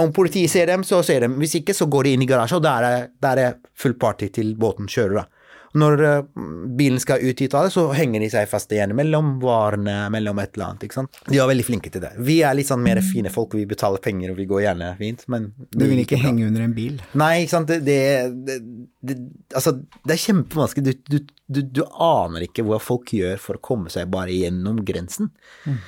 Om 0.00 0.10
politiet 0.12 0.50
ser 0.50 0.66
dem, 0.66 0.82
så 0.86 1.02
ser 1.06 1.22
de. 1.22 1.30
Hvis 1.38 1.54
ikke, 1.60 1.74
så 1.76 1.86
går 1.90 2.08
de 2.08 2.16
inn 2.16 2.24
i 2.24 2.28
garasjen, 2.30 2.58
og 2.58 2.66
der 2.66 2.86
er, 2.88 3.08
der 3.22 3.40
er 3.42 3.56
full 3.78 3.94
party 3.94 4.32
til 4.34 4.54
båten 4.58 4.90
kjører. 4.90 5.22
da. 5.22 5.44
Når 5.74 6.02
uh, 6.06 6.42
bilen 6.78 7.00
skal 7.02 7.22
ut 7.26 7.40
hit, 7.42 7.54
så 7.74 7.84
henger 7.98 8.22
de 8.22 8.28
seg 8.30 8.46
fast 8.46 8.70
igjen 8.74 8.92
mellom 8.94 9.32
varene, 9.42 10.04
mellom 10.14 10.38
et 10.38 10.54
eller 10.54 10.68
annet. 10.68 10.86
ikke 10.86 11.00
sant? 11.00 11.18
De 11.26 11.40
er 11.42 11.50
veldig 11.50 11.66
flinke 11.66 11.90
til 11.90 12.04
det. 12.04 12.12
Vi 12.22 12.36
er 12.46 12.54
litt 12.54 12.70
sånn 12.70 12.82
mer 12.84 13.00
fine 13.02 13.32
folk, 13.34 13.56
vi 13.58 13.66
betaler 13.66 14.02
penger 14.02 14.30
og 14.30 14.38
vi 14.38 14.46
går 14.50 14.62
gjerne 14.68 14.92
fint, 15.00 15.24
men 15.34 15.50
Du 15.74 15.82
vil 15.82 16.04
ikke 16.04 16.20
henge 16.22 16.46
under 16.46 16.62
en 16.62 16.76
bil? 16.76 17.00
Nei, 17.18 17.32
ikke 17.42 17.56
sant. 17.56 17.74
Det, 17.74 17.98
det, 18.46 18.60
det, 19.02 19.18
altså, 19.50 19.74
det 20.06 20.14
er 20.14 20.22
kjempevanskelig. 20.28 20.84
Du, 20.86 21.16
du, 21.16 21.34
du, 21.58 21.62
du, 21.80 21.82
aner 22.06 22.46
ikke 22.46 22.66
hva 22.66 22.78
folk 22.82 23.10
gjør 23.18 23.42
for 23.42 23.58
å 23.58 23.64
komme 23.72 23.90
seg 23.94 24.10
bare 24.14 24.34
gjennom 24.34 24.78
grensen. 24.86 25.32
Mm. 25.66 25.82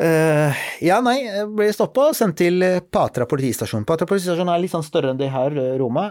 Uh, 0.00 0.56
ja, 0.80 1.02
nei, 1.04 1.18
jeg 1.26 1.50
ble 1.52 1.68
stoppa 1.74 2.08
og 2.10 2.16
sendt 2.16 2.38
til 2.40 2.64
Patra 2.92 3.26
politistasjon. 3.28 3.84
Patra 3.88 4.08
politistasjon 4.08 4.50
er 4.50 4.62
litt 4.62 4.72
sånn 4.72 4.86
større 4.86 5.12
enn 5.12 5.20
det 5.20 5.30
her, 5.34 5.54
Roma. 5.80 6.08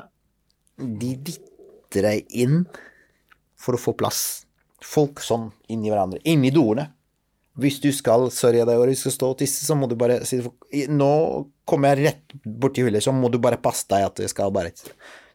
De 0.78 1.16
dytter 1.18 2.08
deg 2.08 2.40
inn 2.44 2.64
for 3.62 3.78
å 3.78 3.82
få 3.82 3.96
plass. 3.98 4.46
Folk 4.82 5.22
sånn 5.24 5.50
inni 5.72 5.92
hverandre. 5.92 6.22
Inni 6.30 6.54
doene. 6.54 6.90
Hvis 7.62 7.82
du 7.84 7.90
skal 7.94 8.30
sørge 8.32 8.64
deg 8.66 8.80
og 8.80 8.88
du 8.88 8.96
skal 8.96 9.14
stå 9.14 9.30
og 9.34 9.40
tisse, 9.42 9.66
så 9.68 9.76
må 9.76 9.90
du 9.92 9.98
bare 10.00 10.22
si 10.26 10.40
Nå 10.88 11.12
kommer 11.68 11.92
jeg 11.92 12.06
rett 12.08 12.36
borti 12.46 12.86
hullet, 12.86 13.04
så 13.04 13.12
må 13.12 13.28
du 13.30 13.42
bare 13.44 13.60
passe 13.62 13.90
deg 13.92 14.06
at 14.08 14.22
du 14.22 14.28
skal 14.32 14.54
bare 14.56 14.72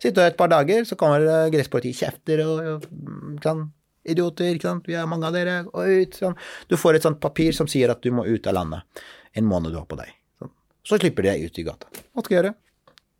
Sitte 0.01 0.24
et 0.24 0.36
par 0.36 0.48
dager, 0.52 0.85
så 0.89 0.97
kommer 0.98 1.24
gresspolitiet 1.52 2.01
kjefter 2.01 2.43
og, 2.44 2.64
og 2.73 3.36
kan 3.44 3.66
Idioter, 4.07 4.55
ikke 4.55 4.69
sant, 4.69 4.87
vi 4.89 4.99
er 4.99 5.09
mange 5.11 5.27
av 5.28 5.35
dere, 5.37 5.62
ut, 5.66 6.20
sånn. 6.20 6.37
Du 6.70 6.77
får 6.78 6.99
et 6.99 7.09
sånt 7.09 7.23
papir 7.23 7.57
som 7.57 7.70
sier 7.70 7.93
at 7.93 8.05
du 8.05 8.12
må 8.15 8.27
ut 8.27 8.47
av 8.47 8.57
landet 8.59 9.07
en 9.37 9.49
måned 9.49 9.74
du 9.74 9.81
har 9.81 9.89
på 9.91 9.99
deg. 9.99 10.15
Sånn. 10.41 10.55
Så 10.87 11.01
slipper 11.03 11.27
de 11.27 11.35
deg 11.35 11.51
ut 11.51 11.59
i 11.61 11.66
gata. 11.66 11.91
Hva 12.15 12.24
skal 12.24 12.37
jeg 12.37 12.43
gjøre? 12.43 12.55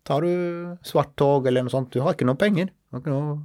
tar 0.07 0.21
du 0.21 0.77
svart 0.87 1.15
tog 1.19 1.47
eller 1.47 1.65
noe 1.65 1.73
sånt. 1.73 1.91
Du 1.91 2.03
har 2.03 2.15
ikke 2.15 2.27
noe 2.27 2.39
penger. 2.39 2.71
Du 2.71 2.95
har 2.95 3.03
ikke 3.03 3.13
noe 3.13 3.37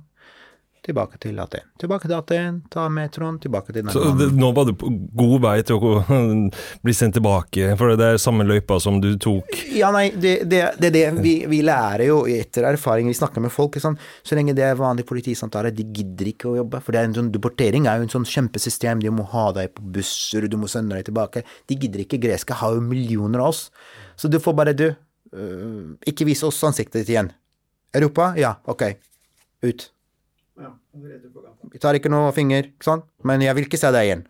Tilbake 0.83 1.19
til 1.23 1.37
Aten. 1.39 1.63
Tilbake 1.79 2.09
til 2.09 2.17
Aten, 2.17 2.57
ta 2.71 2.89
metroen, 2.91 3.37
tilbake 3.39 3.71
til 3.71 3.87
Så 3.95 4.01
det, 4.19 4.27
nå 4.35 4.49
var 4.51 4.67
du 4.67 4.73
på 4.75 4.89
god 5.15 5.37
vei 5.45 5.53
til 5.63 5.79
å 5.79 5.93
bli 6.85 6.95
sendt 6.99 7.15
tilbake, 7.15 7.77
for 7.79 7.95
det 7.95 8.09
er 8.09 8.19
samme 8.19 8.43
løypa 8.49 8.81
som 8.83 8.99
du 9.03 9.13
tok? 9.23 9.61
Ja, 9.71 9.93
nei, 9.95 10.09
det 10.11 10.33
er 10.41 10.51
det, 10.51 10.63
det, 10.83 10.91
det. 10.97 11.05
Vi, 11.23 11.37
vi, 11.47 11.61
lærer 11.63 12.09
jo 12.09 12.17
etter 12.27 12.67
erfaring, 12.73 13.07
vi 13.13 13.15
snakker 13.15 13.45
med 13.45 13.55
folk. 13.55 13.79
Sånn, 13.79 13.95
så 14.27 14.39
lenge 14.39 14.57
det 14.59 14.67
er 14.67 14.81
vanlig 14.81 15.07
politisamtale, 15.07 15.71
de 15.71 15.87
gidder 15.87 16.33
ikke 16.33 16.51
å 16.51 16.57
jobbe. 16.65 16.83
For 16.83 16.91
det 16.91 17.05
er 17.05 17.13
en 17.13 17.17
sånn 17.21 17.31
deportering 17.39 17.87
er 17.87 18.03
jo 18.03 18.09
en 18.09 18.15
sånn 18.17 18.29
kjempesystem. 18.33 19.07
De 19.07 19.15
må 19.15 19.29
ha 19.37 19.47
deg 19.55 19.71
på 19.79 19.87
busser, 20.01 20.51
du 20.51 20.59
må 20.59 20.71
sende 20.73 20.99
deg 20.99 21.07
tilbake. 21.13 21.47
De 21.71 21.79
gidder 21.79 22.03
ikke. 22.03 22.25
Greske 22.27 22.59
har 22.59 22.75
jo 22.75 22.83
millioner 22.83 23.47
av 23.47 23.55
oss. 23.55 23.69
Så 24.19 24.27
du 24.27 24.41
får 24.43 24.59
bare, 24.59 24.75
du, 24.75 24.89
øh, 25.31 25.95
ikke 26.11 26.27
vise 26.27 26.51
oss 26.51 26.59
ansiktet 26.67 27.05
ditt 27.05 27.15
igjen. 27.15 27.31
Europa? 27.95 28.33
Ja, 28.35 28.57
ok. 28.67 28.89
Ut. 29.63 29.93
Vi 31.73 31.81
tar 31.81 31.97
ikke 31.99 32.13
noe 32.13 32.33
finger, 32.37 32.69
ikke 32.69 32.89
sant? 32.89 33.07
Men 33.27 33.43
jeg 33.45 33.57
vil 33.57 33.69
ikke 33.69 33.81
se 33.81 33.91
deg 33.95 34.09
igjen. 34.09 34.25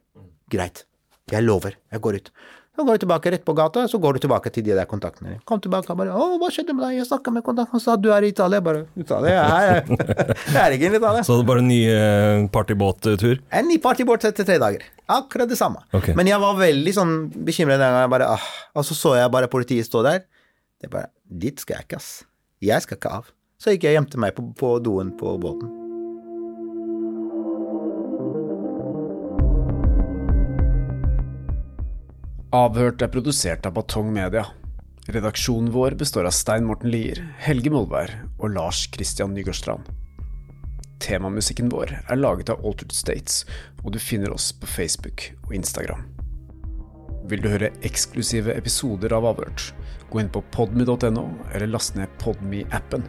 Greit. 0.53 0.85
Jeg 1.33 1.47
lover. 1.47 1.79
Jeg 1.93 2.03
går 2.05 2.21
ut. 2.21 2.31
Så 2.73 2.87
går 2.89 2.97
du 2.97 3.03
tilbake 3.03 3.31
rett 3.35 3.43
på 3.45 3.53
gata, 3.53 3.83
så 3.89 3.99
går 4.01 4.17
du 4.17 4.23
tilbake 4.25 4.49
til 4.49 4.65
de 4.65 4.73
der 4.73 4.87
kontaktene. 4.89 5.35
Kom 5.45 5.61
tilbake 5.61 5.93
og 5.93 5.99
bare 5.99 6.09
'Å, 6.09 6.39
hva 6.41 6.49
skjedde 6.49 6.73
med 6.73 6.87
deg?' 6.87 6.97
Jeg 6.97 7.07
snakka 7.07 7.31
med 7.31 7.45
kontakten, 7.45 7.73
han 7.73 7.81
sa 7.81 7.97
du 7.97 8.09
er 8.11 8.25
i 8.25 8.29
Italia. 8.33 8.57
Jeg 8.57 8.65
Bare 8.65 8.87
Italia? 8.97 9.29
Jeg 9.29 9.69
er, 9.69 9.85
jeg 10.55 10.63
er 10.63 10.73
ikke 10.73 10.89
i 10.89 10.97
Italia. 10.97 11.23
Så 11.23 11.37
det 11.37 11.47
bare 11.47 11.59
en 11.59 11.69
ny 11.69 11.85
eh, 11.85 12.49
partybåttur? 12.49 13.43
En 13.53 13.69
ny 13.69 13.77
partybåt 13.77 14.25
etter 14.25 14.45
tre 14.45 14.57
dager. 14.57 14.81
Akkurat 15.07 15.49
det 15.49 15.59
samme. 15.59 15.85
Okay. 15.93 16.15
Men 16.15 16.27
jeg 16.27 16.41
var 16.41 16.57
veldig 16.57 16.95
sånn 16.97 17.15
bekymret 17.45 17.77
den 17.77 17.93
gangen. 17.93 18.07
Jeg 18.07 18.15
bare, 18.17 18.31
ah. 18.39 18.49
Og 18.75 18.89
så 18.89 18.97
så 18.97 19.15
jeg 19.21 19.31
bare 19.31 19.53
politiet 19.53 19.85
stå 19.85 20.03
der. 20.03 20.25
Det 20.81 20.89
er 20.89 20.97
bare 20.97 21.13
Dit 21.29 21.61
skal 21.61 21.77
jeg 21.77 21.85
ikke, 21.85 22.01
ass. 22.01 22.25
Jeg 22.63 22.81
skal 22.81 22.97
ikke 22.97 23.13
av. 23.21 23.29
Så 23.61 23.77
gikk 23.77 23.85
jeg 23.85 23.97
og 23.97 24.01
gjemte 24.01 24.19
meg 24.19 24.35
på, 24.35 24.49
på 24.57 24.79
doen 24.81 25.13
på 25.13 25.37
båten. 25.37 25.82
Avhørt 32.53 33.01
er 33.01 33.09
produsert 33.09 33.65
av 33.65 33.73
Batong 33.79 34.11
Media. 34.13 34.43
Redaksjonen 35.09 35.71
vår 35.73 35.95
består 35.97 36.27
av 36.29 36.35
Stein 36.37 36.67
Morten 36.69 36.91
Lier, 36.93 37.17
Helge 37.41 37.71
Molvær 37.73 38.13
og 38.37 38.53
Lars 38.53 38.83
Christian 38.93 39.33
Nygårdstrand. 39.33 39.87
Temamusikken 41.01 41.71
vår 41.73 41.95
er 42.03 42.21
laget 42.21 42.53
av 42.53 42.61
Altered 42.61 42.93
States, 42.93 43.47
og 43.81 43.95
du 43.95 43.99
finner 43.99 44.37
oss 44.37 44.51
på 44.53 44.69
Facebook 44.69 45.31
og 45.47 45.57
Instagram. 45.57 46.05
Vil 47.33 47.41
du 47.41 47.49
høre 47.55 47.73
eksklusive 47.89 48.53
episoder 48.53 49.17
av 49.17 49.31
Avhørt, 49.33 49.71
gå 50.13 50.21
inn 50.21 50.29
på 50.29 50.45
podme.no, 50.53 51.25
eller 51.55 51.73
last 51.73 51.97
ned 51.97 52.13
Podme-appen. 52.21 53.09